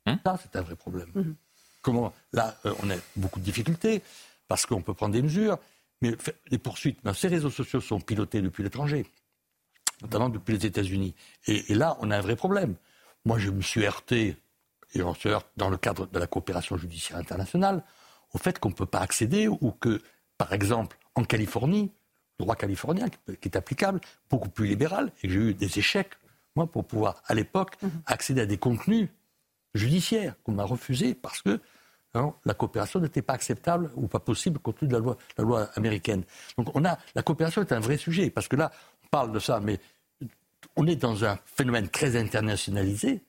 Hein 0.06 0.18
Ça, 0.24 0.38
c'est 0.40 0.56
un 0.56 0.62
vrai 0.62 0.76
problème. 0.76 1.08
Mhm. 1.14 1.34
Comment 1.82 2.14
Là, 2.32 2.56
euh, 2.64 2.74
on 2.82 2.90
a 2.90 2.94
beaucoup 3.16 3.40
de 3.40 3.44
difficultés 3.44 4.02
parce 4.48 4.66
qu'on 4.66 4.82
peut 4.82 4.94
prendre 4.94 5.14
des 5.14 5.22
mesures, 5.22 5.58
mais 6.00 6.16
les 6.50 6.58
poursuites, 6.58 6.98
ben, 7.02 7.14
ces 7.14 7.28
réseaux 7.28 7.50
sociaux 7.50 7.80
sont 7.80 8.00
pilotés 8.00 8.40
depuis 8.40 8.62
l'étranger, 8.62 9.06
notamment 10.02 10.28
depuis 10.28 10.56
les 10.56 10.66
États-Unis. 10.66 11.14
Et, 11.46 11.72
et, 11.72 11.74
là, 11.74 11.96
on 12.00 12.10
a 12.10 12.18
un 12.18 12.20
vrai 12.20 12.36
problème. 12.36 12.74
Moi, 13.24 13.38
je 13.38 13.50
me 13.50 13.62
suis 13.62 13.84
heurté, 13.84 14.36
et 14.94 15.02
on 15.02 15.14
se 15.14 15.28
heurte 15.28 15.48
dans 15.56 15.70
le 15.70 15.76
cadre 15.76 16.06
de 16.06 16.18
la 16.18 16.26
coopération 16.26 16.76
judiciaire 16.76 17.18
internationale, 17.18 17.82
au 18.34 18.38
fait 18.38 18.58
qu'on 18.58 18.68
ne 18.68 18.74
peut 18.74 18.86
pas 18.86 19.00
accéder 19.00 19.48
ou 19.48 19.70
que, 19.70 20.02
par 20.36 20.52
exemple, 20.52 20.98
en 21.14 21.24
Californie, 21.24 21.90
le 22.38 22.44
droit 22.44 22.56
californien 22.56 23.06
qui 23.40 23.48
est 23.48 23.56
applicable, 23.56 24.00
beaucoup 24.28 24.48
plus 24.48 24.66
libéral, 24.66 25.12
et 25.22 25.28
j'ai 25.28 25.38
eu 25.38 25.54
des 25.54 25.78
échecs, 25.78 26.10
moi, 26.56 26.66
pour 26.66 26.84
pouvoir, 26.84 27.22
à 27.26 27.34
l'époque, 27.34 27.76
mhm. 27.82 27.90
accéder 28.06 28.40
à 28.42 28.46
des 28.46 28.58
contenus 28.58 29.08
judiciaires 29.74 30.34
qu'on 30.42 30.52
m'a 30.52 30.64
refusés 30.64 31.14
parce 31.14 31.42
que 31.42 31.60
hein, 32.14 32.32
la 32.44 32.54
coopération 32.54 33.00
n'était 33.00 33.22
pas 33.22 33.32
acceptable 33.32 33.90
ou 33.96 34.06
pas 34.06 34.20
possible 34.20 34.58
compte 34.60 34.78
tenu 34.78 34.88
de 34.88 34.94
la 34.94 35.00
loi, 35.00 35.16
la 35.36 35.44
loi 35.44 35.70
américaine. 35.74 36.24
Donc 36.56 36.74
on 36.74 36.84
a, 36.84 36.98
la 37.14 37.22
coopération 37.22 37.62
est 37.62 37.72
un 37.72 37.80
vrai 37.80 37.96
sujet, 37.96 38.30
parce 38.30 38.48
que 38.48 38.56
là, 38.56 38.70
on 39.04 39.08
parle 39.08 39.32
de 39.32 39.38
ça, 39.38 39.60
mais 39.60 39.80
on 40.76 40.86
est 40.86 40.96
dans 40.96 41.24
un 41.24 41.38
phénomène 41.46 41.88
très 41.88 42.16
internationalisé 42.16 43.22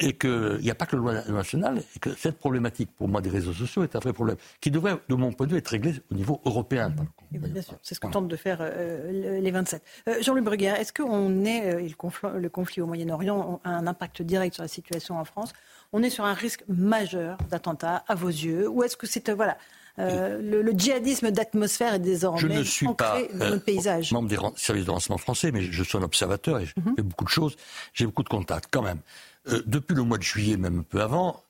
et 0.00 0.12
qu'il 0.12 0.58
n'y 0.60 0.70
a 0.70 0.74
pas 0.74 0.86
que 0.86 0.96
le 0.96 1.02
loi 1.02 1.14
nationale, 1.28 1.82
et 1.96 1.98
que 1.98 2.10
cette 2.14 2.38
problématique, 2.38 2.90
pour 2.96 3.08
moi, 3.08 3.20
des 3.20 3.30
réseaux 3.30 3.52
sociaux 3.52 3.82
est 3.82 3.96
un 3.96 3.98
vrai 3.98 4.12
problème, 4.12 4.36
qui 4.60 4.70
devrait, 4.70 4.96
de 5.08 5.14
mon 5.14 5.32
point 5.32 5.46
de 5.46 5.52
vue, 5.52 5.58
être 5.58 5.68
réglé 5.68 5.94
au 6.10 6.14
niveau 6.14 6.40
européen. 6.44 6.92
bien 7.32 7.62
sûr, 7.62 7.78
c'est 7.82 7.94
ce 7.94 8.00
que 8.00 8.06
tentent 8.06 8.28
de 8.28 8.36
faire 8.36 8.58
euh, 8.60 9.40
les 9.40 9.50
27. 9.50 9.82
Euh, 10.08 10.22
Jean-Luc 10.22 10.44
Bruguière, 10.44 10.76
est-ce 10.76 10.92
qu'on 10.92 11.44
est, 11.44 11.74
euh, 11.74 11.80
le, 11.80 11.94
conflit, 11.94 12.28
le, 12.36 12.48
conflit, 12.48 12.80
au 12.80 12.86
Moyen-Orient 12.86 13.60
a 13.64 13.70
un 13.70 13.86
impact 13.86 14.22
direct 14.22 14.54
sur 14.54 14.62
la 14.62 14.68
situation 14.68 15.18
en 15.18 15.24
France? 15.24 15.52
On 15.92 16.02
est 16.02 16.10
sur 16.10 16.24
un 16.24 16.34
risque 16.34 16.64
majeur 16.68 17.38
d'attentat, 17.50 18.04
à 18.06 18.14
vos 18.14 18.28
yeux 18.28 18.68
Ou 18.68 18.82
est-ce 18.84 18.96
que 18.96 19.06
c'est, 19.06 19.30
voilà, 19.30 19.56
le, 19.96 20.70
djihadisme 20.76 21.32
d'atmosphère 21.32 21.94
est 21.94 21.98
désormais 21.98 22.40
je 22.40 22.46
ne 22.46 22.62
suis 22.62 22.86
pas, 22.94 23.18
dans 23.34 23.50
notre 23.50 23.64
paysage? 23.64 24.12
membre 24.12 24.28
des 24.28 24.38
services 24.54 24.84
de 24.84 24.90
renseignement 24.90 25.18
français, 25.18 25.50
mais 25.50 25.62
je 25.62 25.82
suis 25.82 25.98
un 25.98 26.02
observateur 26.02 26.60
et 26.60 26.66
je 26.66 26.74
mhm. 26.76 26.94
fais 26.94 27.02
beaucoup 27.02 27.24
de 27.24 27.30
choses. 27.30 27.56
J'ai 27.94 28.06
beaucoup 28.06 28.22
de 28.22 28.28
contacts 28.28 28.68
quand 28.70 28.82
même. 28.82 29.00
Euh, 29.48 29.62
depuis 29.66 29.94
le 29.94 30.02
mois 30.02 30.18
de 30.18 30.22
juillet, 30.22 30.56
même 30.56 30.80
un 30.80 30.82
peu 30.82 31.00
avant, 31.02 31.42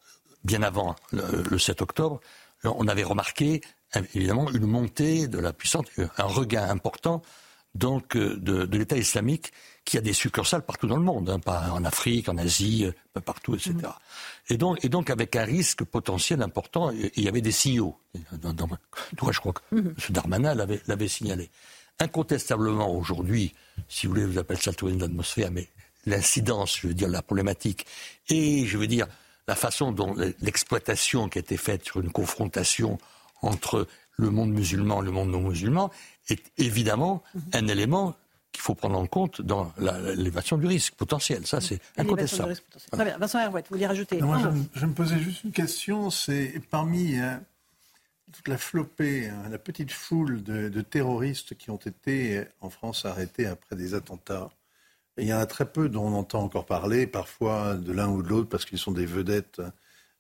bien 0.45 0.63
avant 0.63 0.97
le, 1.13 1.59
7 1.59 1.83
octobre, 1.83 2.21
on 2.65 2.87
avait 2.89 3.05
remarqué 3.05 3.61
évidemment 4.15 4.51
une 4.51 4.67
montée 4.67 5.29
de 5.29 5.39
la 5.39 5.53
puissance, 5.53 5.87
un 6.17 6.25
regain 6.25 6.69
important 6.69 7.23
donc 7.75 8.17
euh, 8.17 8.37
de, 8.37 8.77
l'État 8.77 8.97
islamique 8.97 9.53
qui 9.85 9.97
a 9.97 10.01
des 10.01 10.13
succursales 10.13 10.63
partout 10.63 10.87
dans 10.87 10.97
le 10.97 11.03
monde, 11.03 11.31
hein, 11.31 11.71
en 11.71 11.85
Afrique, 11.85 12.29
en 12.29 12.37
Asie, 12.37 12.85
euh, 12.85 13.21
partout, 13.21 13.55
etc. 13.55 13.75
Mmh. 13.75 14.53
Et, 14.53 14.57
donc, 14.57 14.85
et 14.85 14.89
donc 14.89 15.11
avec 15.11 15.37
un 15.37 15.45
risque 15.45 15.85
potentiel 15.85 16.43
important, 16.43 16.91
il 16.91 17.23
y 17.23 17.29
avait 17.29 17.41
des 17.41 17.53
signaux. 17.53 17.97
Dans, 18.33 18.55
je 19.31 19.41
crois 19.41 19.53
que 19.53 19.75
mmh. 19.75 19.79
M. 19.79 19.95
Darmanin 20.11 20.55
l'avait 20.55 21.09
signalé. 21.09 21.51
Incontestablement, 22.01 22.95
aujourd'hui, 22.95 23.55
si 23.89 24.07
vous 24.07 24.13
voulez, 24.13 24.27
vous 24.27 24.39
appelez 24.39 24.59
ça 24.59 24.71
le 24.81 24.93
d'atmosphère, 24.93 25.51
mais 25.51 25.69
l'incidence, 26.09 26.79
je 26.81 26.89
veux 26.89 26.95
dire, 26.95 27.09
la 27.09 27.23
problématique, 27.23 27.87
et 28.29 28.67
je 28.67 28.79
veux 28.79 28.87
dire, 28.87 29.07
la 29.47 29.55
façon 29.55 29.93
dont 29.93 30.15
l'exploitation 30.41 31.29
qui 31.29 31.39
a 31.39 31.41
été 31.41 31.57
faite 31.57 31.85
sur 31.85 32.01
une 32.01 32.11
confrontation 32.11 32.99
entre 33.41 33.87
le 34.17 34.31
monde 34.31 34.51
musulman 34.51 35.03
et 35.03 35.05
le 35.07 35.13
monde 35.13 35.31
non 35.31 35.41
musulman 35.41 35.91
est 36.29 36.53
évidemment 36.59 37.23
un 37.53 37.67
élément 37.69 38.15
qu'il 38.53 38.63
faut 38.63 38.75
prendre 38.75 38.99
en 38.99 39.07
compte 39.07 39.41
dans 39.41 39.73
l'élévation 39.79 40.59
du 40.59 40.67
risque 40.67 40.95
potentiel. 40.95 41.47
Ça, 41.47 41.61
c'est 41.61 41.81
incontestable. 41.97 42.57
Très 42.91 43.05
bien. 43.05 43.17
Vincent 43.19 43.41
Herouet, 43.41 43.63
vous 43.63 43.77
voulez 43.77 43.87
rajouter 43.87 44.21
moi, 44.21 44.53
je, 44.75 44.87
me 44.87 44.93
posais 44.93 45.19
juste 45.19 45.45
une 45.45 45.53
question. 45.53 46.11
C'est 46.11 46.61
parmi 46.71 47.17
hein, 47.17 47.43
toute 48.33 48.49
la 48.49 48.59
flopée, 48.59 49.29
hein, 49.29 49.49
la 49.51 49.59
petite 49.59 49.93
foule 49.93 50.43
de, 50.43 50.81
terroristes 50.81 51.57
qui 51.57 51.71
ont 51.71 51.77
été 51.77 52.45
en 52.61 52.71
France 52.71 53.05
arrêtés 53.05 53.47
après 53.47 53.77
des 53.77 53.95
attentats, 53.95 54.51
il 55.19 55.27
y 55.27 55.35
en 55.35 55.39
a 55.39 55.47
très 55.47 55.65
peu 55.65 55.89
dont 55.89 56.07
on 56.07 56.15
entend 56.15 56.43
encore 56.43 56.67
parler, 56.67 57.07
parfois 57.07 57.75
de 57.75 57.93
l'un 57.93 58.09
ou 58.09 58.23
de 58.23 58.29
l'autre, 58.29 58.49
parce 58.49 58.65
qu'ils 58.65 58.79
sont 58.79 58.93
des 58.93 59.07
vedettes 59.07 59.61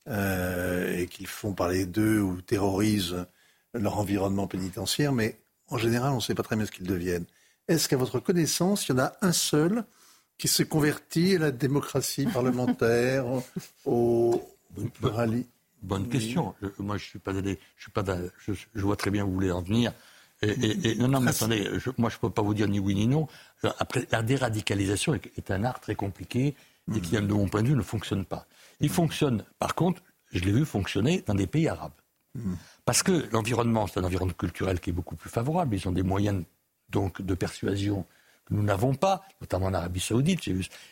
euh, 0.08 0.96
et 0.96 1.06
qu'ils 1.06 1.26
font 1.26 1.52
parler 1.52 1.86
d'eux 1.86 2.20
ou 2.20 2.40
terrorisent 2.40 3.26
leur 3.74 3.98
environnement 3.98 4.46
pénitentiaire, 4.46 5.12
mais 5.12 5.38
en 5.68 5.78
général, 5.78 6.12
on 6.12 6.16
ne 6.16 6.20
sait 6.20 6.34
pas 6.34 6.42
très 6.42 6.56
bien 6.56 6.66
ce 6.66 6.70
qu'ils 6.70 6.86
deviennent. 6.86 7.26
Est-ce 7.68 7.88
qu'à 7.88 7.96
votre 7.96 8.18
connaissance, 8.18 8.88
il 8.88 8.92
y 8.92 8.94
en 8.94 8.98
a 8.98 9.12
un 9.20 9.32
seul 9.32 9.84
qui 10.38 10.48
se 10.48 10.62
convertit 10.62 11.36
à 11.36 11.38
la 11.38 11.50
démocratie 11.50 12.26
parlementaire, 12.26 13.26
au 13.84 14.42
Bonne 15.82 16.08
question. 16.08 16.54
moi, 16.78 16.96
je 16.96 17.04
suis 17.04 17.18
pas 17.18 17.32
je 17.32 17.56
suis 17.78 17.92
pas, 17.92 18.04
je, 18.46 18.52
je, 18.52 18.80
vois 18.80 18.96
très 18.96 19.10
bien 19.10 19.24
où 19.24 19.28
vous 19.28 19.34
voulez 19.34 19.52
en 19.52 19.62
venir. 19.62 19.92
Et, 20.43 20.94
non, 20.97 21.09
non, 21.09 21.20
mais 21.20 21.31
attendez, 21.31 21.69
moi 21.98 22.10
je 22.10 22.16
ne 22.16 22.20
peux 22.20 22.31
pas 22.31 22.43
vous 22.43 22.55
dire 22.55 22.69
ni 22.69 22.78
oui 22.78 22.94
ni 22.94 23.06
non. 23.06 23.27
Après, 23.78 24.06
la 24.12 24.23
déradicalisation 24.23 25.15
est, 25.15 25.51
un 25.51 25.65
art 25.65 25.81
très 25.81 25.94
compliqué 25.94 26.55
et 26.94 27.01
qui, 27.01 27.16
de 27.16 27.32
mon 27.32 27.48
point 27.48 27.62
de 27.62 27.69
vue, 27.69 27.74
ne 27.74 27.82
fonctionne 27.82 28.24
pas. 28.24 28.47
Il 28.81 28.89
fonctionne, 28.89 29.44
par 29.59 29.74
contre, 29.74 30.02
je 30.32 30.40
l'ai 30.40 30.52
vu 30.52 30.65
fonctionner 30.65 31.24
dans 31.27 31.35
des 31.35 31.47
pays 31.47 31.69
arabes. 31.69 31.93
Parce 32.85 33.02
que 33.02 33.28
l'environnement, 33.32 33.86
c'est 33.86 33.98
un 33.98 34.05
environnement 34.05 34.35
culturel 34.35 34.78
qui 34.81 34.90
est 34.90 34.93
beaucoup 34.93 35.16
plus 35.16 35.31
favorable. 35.31 35.74
Ils 35.74 35.89
ont 35.89 35.93
des 35.93 36.05
moyens 36.05 36.44
donc 36.89 37.20
de 37.20 37.35
persuasion 37.35 38.06
nous 38.50 38.62
n'avons 38.62 38.94
pas, 38.94 39.22
notamment 39.40 39.66
en 39.66 39.74
Arabie 39.74 40.00
Saoudite. 40.00 40.48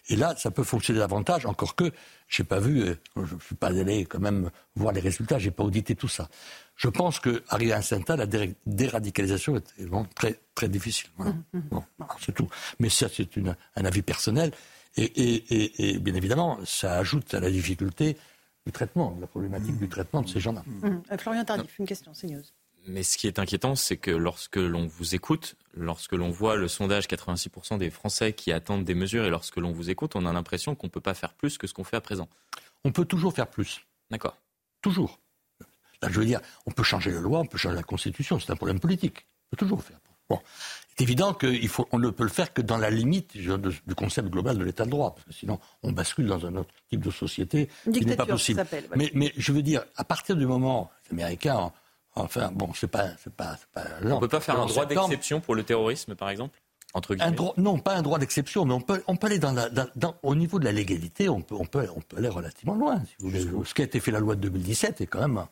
Et 0.08 0.16
là, 0.16 0.34
ça 0.36 0.50
peut 0.50 0.64
fonctionner 0.64 0.98
davantage, 0.98 1.46
encore 1.46 1.74
que 1.74 1.90
je 2.28 2.42
n'ai 2.42 2.46
pas 2.46 2.60
vu, 2.60 2.82
euh, 2.82 2.94
je 3.16 3.34
ne 3.34 3.40
suis 3.40 3.54
pas 3.54 3.68
allé 3.68 4.04
quand 4.04 4.18
même 4.18 4.50
voir 4.74 4.92
les 4.92 5.00
résultats, 5.00 5.38
je 5.38 5.46
n'ai 5.46 5.50
pas 5.50 5.64
audité 5.64 5.94
tout 5.94 6.08
ça. 6.08 6.28
Je 6.76 6.88
pense 6.88 7.20
qu'arriver 7.20 7.72
à 7.72 7.78
un 7.78 7.82
certain 7.82 8.16
la 8.16 8.26
déradicalisation 8.66 9.56
est 9.56 9.82
vraiment 9.82 10.06
très, 10.14 10.38
très 10.54 10.68
difficile. 10.68 11.08
Voilà. 11.16 11.32
Mmh, 11.52 11.58
mmh. 11.70 11.80
c'est 12.20 12.34
tout. 12.34 12.48
Mais 12.78 12.90
ça, 12.90 13.08
c'est 13.08 13.28
un 13.76 13.84
avis 13.84 14.02
personnel. 14.02 14.52
Et, 14.98 15.04
et, 15.04 15.94
et, 15.94 15.98
bien 15.98 16.14
évidemment, 16.14 16.58
ça 16.64 16.98
ajoute 16.98 17.34
à 17.34 17.40
la 17.40 17.50
difficulté 17.50 18.16
du 18.64 18.72
traitement, 18.72 19.16
la 19.20 19.26
problématique 19.26 19.78
du 19.78 19.88
traitement 19.88 20.22
de 20.22 20.28
ces 20.28 20.40
gens-là. 20.40 20.62
Mmh. 20.66 20.86
Euh, 21.12 21.18
Florian 21.18 21.44
Tardif, 21.44 21.78
une 21.78 21.86
question, 21.86 22.12
c'est 22.14 22.26
news. 22.26 22.42
Mais 22.86 23.02
ce 23.02 23.18
qui 23.18 23.26
est 23.26 23.38
inquiétant, 23.38 23.74
c'est 23.74 23.96
que 23.96 24.10
lorsque 24.10 24.56
l'on 24.56 24.86
vous 24.86 25.14
écoute, 25.14 25.56
lorsque 25.74 26.12
l'on 26.12 26.30
voit 26.30 26.56
le 26.56 26.68
sondage 26.68 27.06
86% 27.06 27.78
des 27.78 27.90
Français 27.90 28.32
qui 28.32 28.52
attendent 28.52 28.84
des 28.84 28.94
mesures 28.94 29.24
et 29.24 29.30
lorsque 29.30 29.56
l'on 29.56 29.72
vous 29.72 29.90
écoute, 29.90 30.14
on 30.14 30.24
a 30.24 30.32
l'impression 30.32 30.74
qu'on 30.74 30.86
ne 30.86 30.92
peut 30.92 31.00
pas 31.00 31.14
faire 31.14 31.34
plus 31.34 31.58
que 31.58 31.66
ce 31.66 31.74
qu'on 31.74 31.84
fait 31.84 31.96
à 31.96 32.00
présent. 32.00 32.28
On 32.84 32.92
peut 32.92 33.04
toujours 33.04 33.32
faire 33.32 33.48
plus. 33.48 33.84
D'accord. 34.10 34.36
Toujours. 34.82 35.18
Là, 36.02 36.08
je 36.10 36.20
veux 36.20 36.26
dire, 36.26 36.40
on 36.66 36.70
peut 36.70 36.82
changer 36.82 37.10
la 37.10 37.20
loi, 37.20 37.40
on 37.40 37.46
peut 37.46 37.58
changer 37.58 37.76
la 37.76 37.82
Constitution, 37.82 38.38
c'est 38.38 38.52
un 38.52 38.56
problème 38.56 38.78
politique. 38.78 39.26
On 39.46 39.50
peut 39.50 39.56
toujours 39.56 39.82
faire. 39.82 39.98
Bon. 40.28 40.40
C'est 40.96 41.02
évident 41.02 41.34
qu'on 41.34 41.98
ne 41.98 42.10
peut 42.10 42.22
le 42.22 42.30
faire 42.30 42.52
que 42.52 42.62
dans 42.62 42.78
la 42.78 42.90
limite 42.90 43.36
du 43.36 43.94
concept 43.94 44.28
global 44.28 44.56
de 44.56 44.64
l'état 44.64 44.84
de 44.84 44.90
droit, 44.90 45.14
parce 45.14 45.26
que 45.26 45.32
sinon 45.32 45.60
on 45.82 45.92
bascule 45.92 46.26
dans 46.26 46.46
un 46.46 46.56
autre 46.56 46.72
type 46.88 47.00
de 47.00 47.10
société 47.10 47.68
qui 47.92 48.04
n'est 48.06 48.16
pas 48.16 48.26
possible. 48.26 48.64
mais, 48.96 49.10
mais, 49.14 49.32
je 49.36 49.52
veux 49.52 49.62
dire, 49.62 49.84
à 49.96 50.04
partir 50.04 50.36
du 50.36 50.46
moment, 50.46 50.90
les 51.10 51.14
Américains 51.14 51.72
Enfin, 52.16 52.51
bon, 52.52 52.70
c'est 52.74 52.88
pas, 52.88 53.09
c'est 53.22 53.32
pas, 53.32 53.56
pas 53.72 53.84
On 54.02 54.16
ne 54.16 54.20
peut 54.20 54.28
pas 54.28 54.40
faire 54.40 54.59
un 54.59 54.66
droit 54.66 54.86
d'exception 54.86 55.40
pour 55.40 55.55
le 55.55 55.62
terrorisme, 55.62 56.14
par 56.14 56.30
exemple 56.30 56.59
entre 56.94 57.14
un 57.20 57.30
droit, 57.30 57.52
non, 57.59 57.78
pas 57.78 57.94
un 57.94 58.01
droit 58.01 58.18
d'exception, 58.18 58.64
mais 58.64 58.72
on 58.72 58.80
peut, 58.80 59.02
on 59.06 59.16
peut 59.16 59.26
aller 59.26 59.38
dans, 59.38 59.52
la, 59.52 59.68
dans, 59.68 60.14
au 60.22 60.34
niveau 60.34 60.59
de 60.59 60.64
la 60.64 60.72
légalité, 60.72 61.28
on 61.28 61.43
peut, 61.43 61.55
on 61.55 61.66
peut, 61.66 61.86
on 61.94 62.01
peut 62.01 62.16
aller 62.16 62.28
relativement 62.28 62.74
loin. 62.74 63.02
Si 63.06 63.14
vous 63.18 63.28
voulez. 63.28 63.66
Ce 63.66 63.74
qui 63.74 63.82
a 63.82 63.84
été 63.84 64.01
fait 64.01 64.10
la 64.10 64.20
loi 64.20 64.34
de 64.34 64.40
2017 64.40 65.02
est 65.02 65.06
quand 65.06 65.20
même 65.20 65.44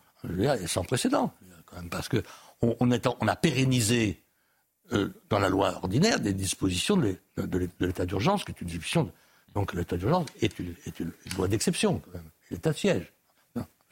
sans 0.66 0.84
précédent, 0.84 1.34
quand 1.66 1.76
même, 1.76 1.90
parce 1.90 2.08
que 2.08 2.22
on, 2.62 2.74
on, 2.80 2.90
est, 2.90 3.06
on 3.20 3.28
a 3.28 3.36
pérennisé 3.36 4.22
euh, 4.92 5.10
dans 5.28 5.38
la 5.38 5.50
loi 5.50 5.76
ordinaire 5.76 6.18
des 6.18 6.32
dispositions 6.32 6.96
de, 6.96 7.18
l'état 7.80 8.06
d'urgence, 8.06 8.44
qui 8.44 8.52
est 8.52 8.60
une 8.60 8.68
disposition. 8.68 9.12
Donc 9.54 9.74
l'état 9.74 9.98
d'urgence 9.98 10.26
est 10.40 10.58
une, 10.58 10.74
est 10.86 10.98
une, 10.98 11.12
loi 11.36 11.46
d'exception, 11.46 12.00
l'état 12.50 12.72
de 12.72 12.76
siège. 12.76 13.12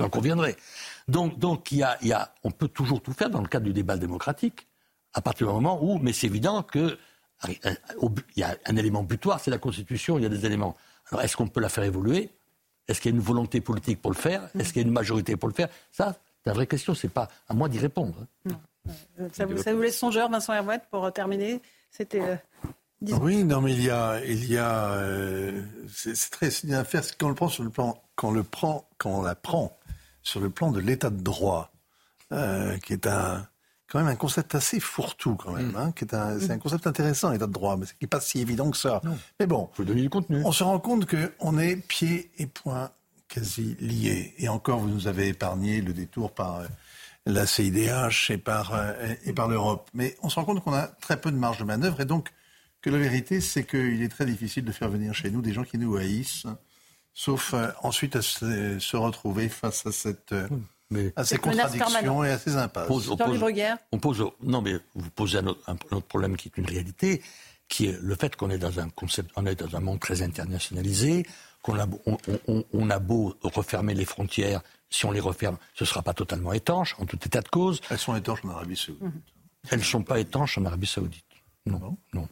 J'en 0.02 0.08
conviendrai. 0.08 0.56
Donc, 1.06 1.38
donc 1.38 1.70
il 1.70 1.78
y 1.78 1.82
a, 1.84 1.96
y 2.02 2.12
a, 2.12 2.34
on 2.42 2.50
peut 2.50 2.66
toujours 2.66 3.00
tout 3.00 3.12
faire 3.12 3.30
dans 3.30 3.40
le 3.40 3.46
cadre 3.46 3.66
du 3.66 3.72
débat 3.72 3.96
démocratique, 3.96 4.66
à 5.14 5.20
partir 5.20 5.46
du 5.46 5.52
moment 5.52 5.78
où, 5.80 5.98
mais 5.98 6.12
c'est 6.12 6.26
évident 6.26 6.64
que 6.64 6.98
il 7.48 7.58
y 8.36 8.42
a 8.42 8.56
un 8.66 8.76
élément 8.76 9.02
butoir, 9.04 9.38
c'est 9.40 9.50
la 9.50 9.58
Constitution, 9.58 10.18
il 10.18 10.22
y 10.22 10.26
a 10.26 10.28
des 10.28 10.44
éléments. 10.44 10.76
Alors 11.10 11.22
est-ce 11.22 11.36
qu'on 11.36 11.46
peut 11.46 11.60
la 11.60 11.68
faire 11.68 11.84
évoluer? 11.84 12.30
Est-ce 12.88 13.00
qu'il 13.00 13.12
y 13.12 13.14
a 13.14 13.16
une 13.16 13.22
volonté 13.22 13.60
politique 13.60 14.02
pour 14.02 14.10
le 14.10 14.16
faire? 14.16 14.48
Est-ce 14.58 14.72
qu'il 14.72 14.82
y 14.82 14.84
a 14.84 14.88
une 14.88 14.92
majorité 14.92 15.36
pour 15.36 15.48
le 15.48 15.54
faire? 15.54 15.68
Ça, 15.92 16.16
c'est 16.42 16.50
la 16.50 16.52
vraie 16.52 16.66
question, 16.66 16.94
c'est 16.94 17.08
pas 17.08 17.28
à 17.48 17.54
moi 17.54 17.68
d'y 17.68 17.78
répondre. 17.78 18.14
Non. 18.44 18.60
Ça, 19.32 19.46
vous, 19.46 19.56
ça 19.56 19.72
vous 19.72 19.82
laisse 19.82 19.98
songeur, 19.98 20.28
Vincent 20.28 20.52
Herouette, 20.52 20.82
pour 20.90 21.12
terminer? 21.12 21.60
C'était. 21.92 22.40
Oui, 23.20 23.44
non, 23.44 23.60
mais 23.60 23.72
il 23.72 23.82
y 23.82 23.90
a, 23.90 24.24
il 24.24 24.50
y 24.50 24.56
a, 24.56 24.90
euh, 24.92 25.62
c'est 25.92 26.30
très, 26.30 26.50
c'est 26.50 26.68
une 26.68 26.74
affaire 26.74 27.02
quand 27.18 27.26
on 27.26 27.28
le 27.30 27.34
prend 27.34 27.48
sur 27.48 27.64
le 27.64 27.70
plan, 27.70 28.00
quand 28.14 28.28
on 28.28 28.32
le 28.32 28.44
prend, 28.44 28.88
quand 28.98 29.10
on 29.10 29.22
la 29.22 29.34
prend 29.34 29.76
sur 30.22 30.40
le 30.40 30.50
plan 30.50 30.70
de 30.70 30.80
l'état 30.80 31.10
de 31.10 31.22
droit, 31.22 31.72
euh, 32.32 32.76
qui 32.78 32.92
est 32.92 33.06
un, 33.06 33.46
quand 33.88 33.98
même 33.98 34.08
un 34.08 34.16
concept 34.16 34.54
assez 34.54 34.80
fourre-tout 34.80 35.36
quand 35.36 35.52
même, 35.52 35.72
mm. 35.72 35.76
hein, 35.76 35.92
qui 35.92 36.04
est 36.04 36.14
un, 36.14 36.38
c'est 36.40 36.50
un 36.50 36.58
concept 36.58 36.86
intéressant 36.86 37.30
l'état 37.30 37.46
de 37.46 37.52
droit, 37.52 37.76
mais 37.76 37.86
qui 37.86 37.92
n'est 38.02 38.08
pas 38.08 38.20
si 38.20 38.40
évident 38.40 38.70
que 38.70 38.76
ça. 38.76 39.00
Mais 39.38 39.46
bon, 39.46 39.68
faut 39.72 39.84
donner 39.84 40.02
du 40.02 40.10
contenu. 40.10 40.42
On 40.44 40.52
se 40.52 40.64
rend 40.64 40.78
compte 40.78 41.06
qu'on 41.06 41.58
est 41.58 41.76
pieds 41.76 42.30
et 42.38 42.46
poings 42.46 42.90
quasi 43.28 43.76
liés. 43.80 44.34
Et 44.38 44.48
encore, 44.48 44.78
vous 44.78 44.88
nous 44.88 45.08
avez 45.08 45.28
épargné 45.28 45.80
le 45.80 45.92
détour 45.92 46.32
par 46.32 46.60
euh, 46.60 46.66
la 47.24 47.46
CIDH 47.46 48.30
et 48.30 48.38
par 48.38 48.74
et 49.24 49.32
par 49.32 49.48
l'Europe. 49.48 49.88
Mais 49.94 50.16
on 50.22 50.28
se 50.28 50.34
rend 50.36 50.44
compte 50.44 50.62
qu'on 50.62 50.74
a 50.74 50.88
très 50.88 51.20
peu 51.20 51.30
de 51.30 51.36
marge 51.36 51.58
de 51.58 51.64
manœuvre 51.64 52.00
et 52.00 52.04
donc 52.04 52.30
que 52.82 52.90
la 52.90 52.98
vérité, 52.98 53.40
c'est 53.40 53.64
qu'il 53.64 54.02
est 54.02 54.08
très 54.08 54.26
difficile 54.26 54.64
de 54.64 54.72
faire 54.72 54.88
venir 54.88 55.14
chez 55.14 55.30
nous 55.30 55.40
des 55.40 55.52
gens 55.52 55.62
qui 55.62 55.78
nous 55.78 55.96
haïssent, 55.96 56.46
sauf 57.14 57.54
euh, 57.54 57.70
ensuite 57.82 58.16
à 58.16 58.22
se, 58.22 58.96
retrouver 58.96 59.48
face 59.48 59.86
à 59.86 59.92
cette... 59.92 60.32
Euh, 60.32 60.48
à 61.16 61.24
ces 61.24 61.38
contradictions 61.38 62.22
et 62.22 62.30
à 62.30 62.38
ces 62.38 62.56
impasses. 62.56 62.84
On 62.84 62.92
pose, 62.92 63.10
on 63.92 63.98
pose, 63.98 64.30
non, 64.42 64.60
mais 64.60 64.74
vous 64.94 65.10
posez 65.10 65.38
un 65.38 65.46
autre, 65.46 66.00
problème 66.00 66.36
qui 66.36 66.48
est 66.48 66.58
une 66.58 66.66
réalité, 66.66 67.22
qui 67.68 67.86
est 67.86 67.98
le 67.98 68.14
fait 68.14 68.36
qu'on 68.36 68.50
est 68.50 68.58
dans 68.58 68.78
un 68.78 68.90
concept, 68.90 69.30
on 69.36 69.46
est 69.46 69.54
dans 69.54 69.74
un 69.74 69.80
monde 69.80 70.00
très 70.00 70.20
internationalisé, 70.20 71.24
qu'on 71.62 71.78
a, 71.80 71.86
on, 72.46 72.90
a 72.90 72.98
beau 72.98 73.34
refermer 73.42 73.94
les 73.94 74.04
frontières, 74.04 74.60
si 74.90 75.06
on 75.06 75.12
les 75.12 75.20
referme, 75.20 75.56
ce 75.72 75.84
ne 75.84 75.88
sera 75.88 76.02
pas 76.02 76.12
totalement 76.12 76.52
étanche, 76.52 76.94
en 76.98 77.06
tout 77.06 77.18
état 77.24 77.40
de 77.40 77.48
cause. 77.48 77.80
Elles 77.88 77.98
sont 77.98 78.14
étanches 78.14 78.44
en 78.44 78.50
Arabie 78.50 78.76
Saoudite. 78.76 79.02
Elles 79.70 79.78
ne 79.78 79.84
sont 79.84 80.02
pas 80.02 80.18
étanches 80.18 80.58
en 80.58 80.66
Arabie 80.66 80.86
Saoudite. 80.86 81.24
Non, 81.64 81.96
non 82.12 82.28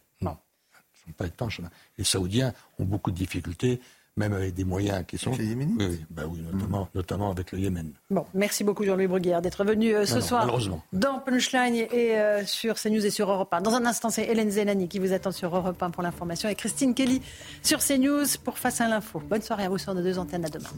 pas 1.12 1.26
étanches. 1.26 1.60
Les 1.98 2.04
Saoudiens 2.04 2.52
ont 2.78 2.84
beaucoup 2.84 3.10
de 3.10 3.16
difficultés, 3.16 3.80
même 4.16 4.32
avec 4.32 4.54
des 4.54 4.64
moyens 4.64 5.04
qui 5.06 5.18
sont. 5.18 5.32
Les 5.32 5.54
oui, 5.54 6.04
bah 6.10 6.22
oui 6.28 6.40
notamment, 6.52 6.88
notamment 6.94 7.30
avec 7.30 7.52
le 7.52 7.58
Yémen. 7.58 7.92
Bon, 8.10 8.26
merci 8.34 8.64
beaucoup 8.64 8.84
Jean-Louis 8.84 9.06
Bruguière 9.06 9.42
d'être 9.42 9.64
venu 9.64 9.94
euh, 9.94 10.06
ce 10.06 10.20
soir 10.20 10.46
dans 10.92 11.18
Punchline 11.20 11.74
et 11.74 12.18
euh, 12.18 12.44
sur 12.44 12.74
CNews 12.76 13.04
et 13.04 13.10
sur 13.10 13.30
Europe 13.30 13.52
1. 13.52 13.60
Dans 13.60 13.74
un 13.74 13.86
instant, 13.86 14.10
c'est 14.10 14.24
Hélène 14.24 14.50
Zelani 14.50 14.88
qui 14.88 14.98
vous 14.98 15.12
attend 15.12 15.32
sur 15.32 15.54
Europe 15.54 15.82
1 15.82 15.90
pour 15.90 16.02
l'information 16.02 16.48
et 16.48 16.54
Christine 16.54 16.94
Kelly 16.94 17.22
sur 17.62 17.78
CNews 17.80 18.26
pour 18.44 18.58
Face 18.58 18.80
à 18.80 18.88
l'info. 18.88 19.22
Bonne 19.28 19.42
soirée 19.42 19.64
à 19.64 19.68
vous 19.68 19.78
sur 19.78 19.94
nos 19.94 20.02
deux 20.02 20.18
antennes. 20.18 20.44
À 20.44 20.48
demain. 20.48 20.68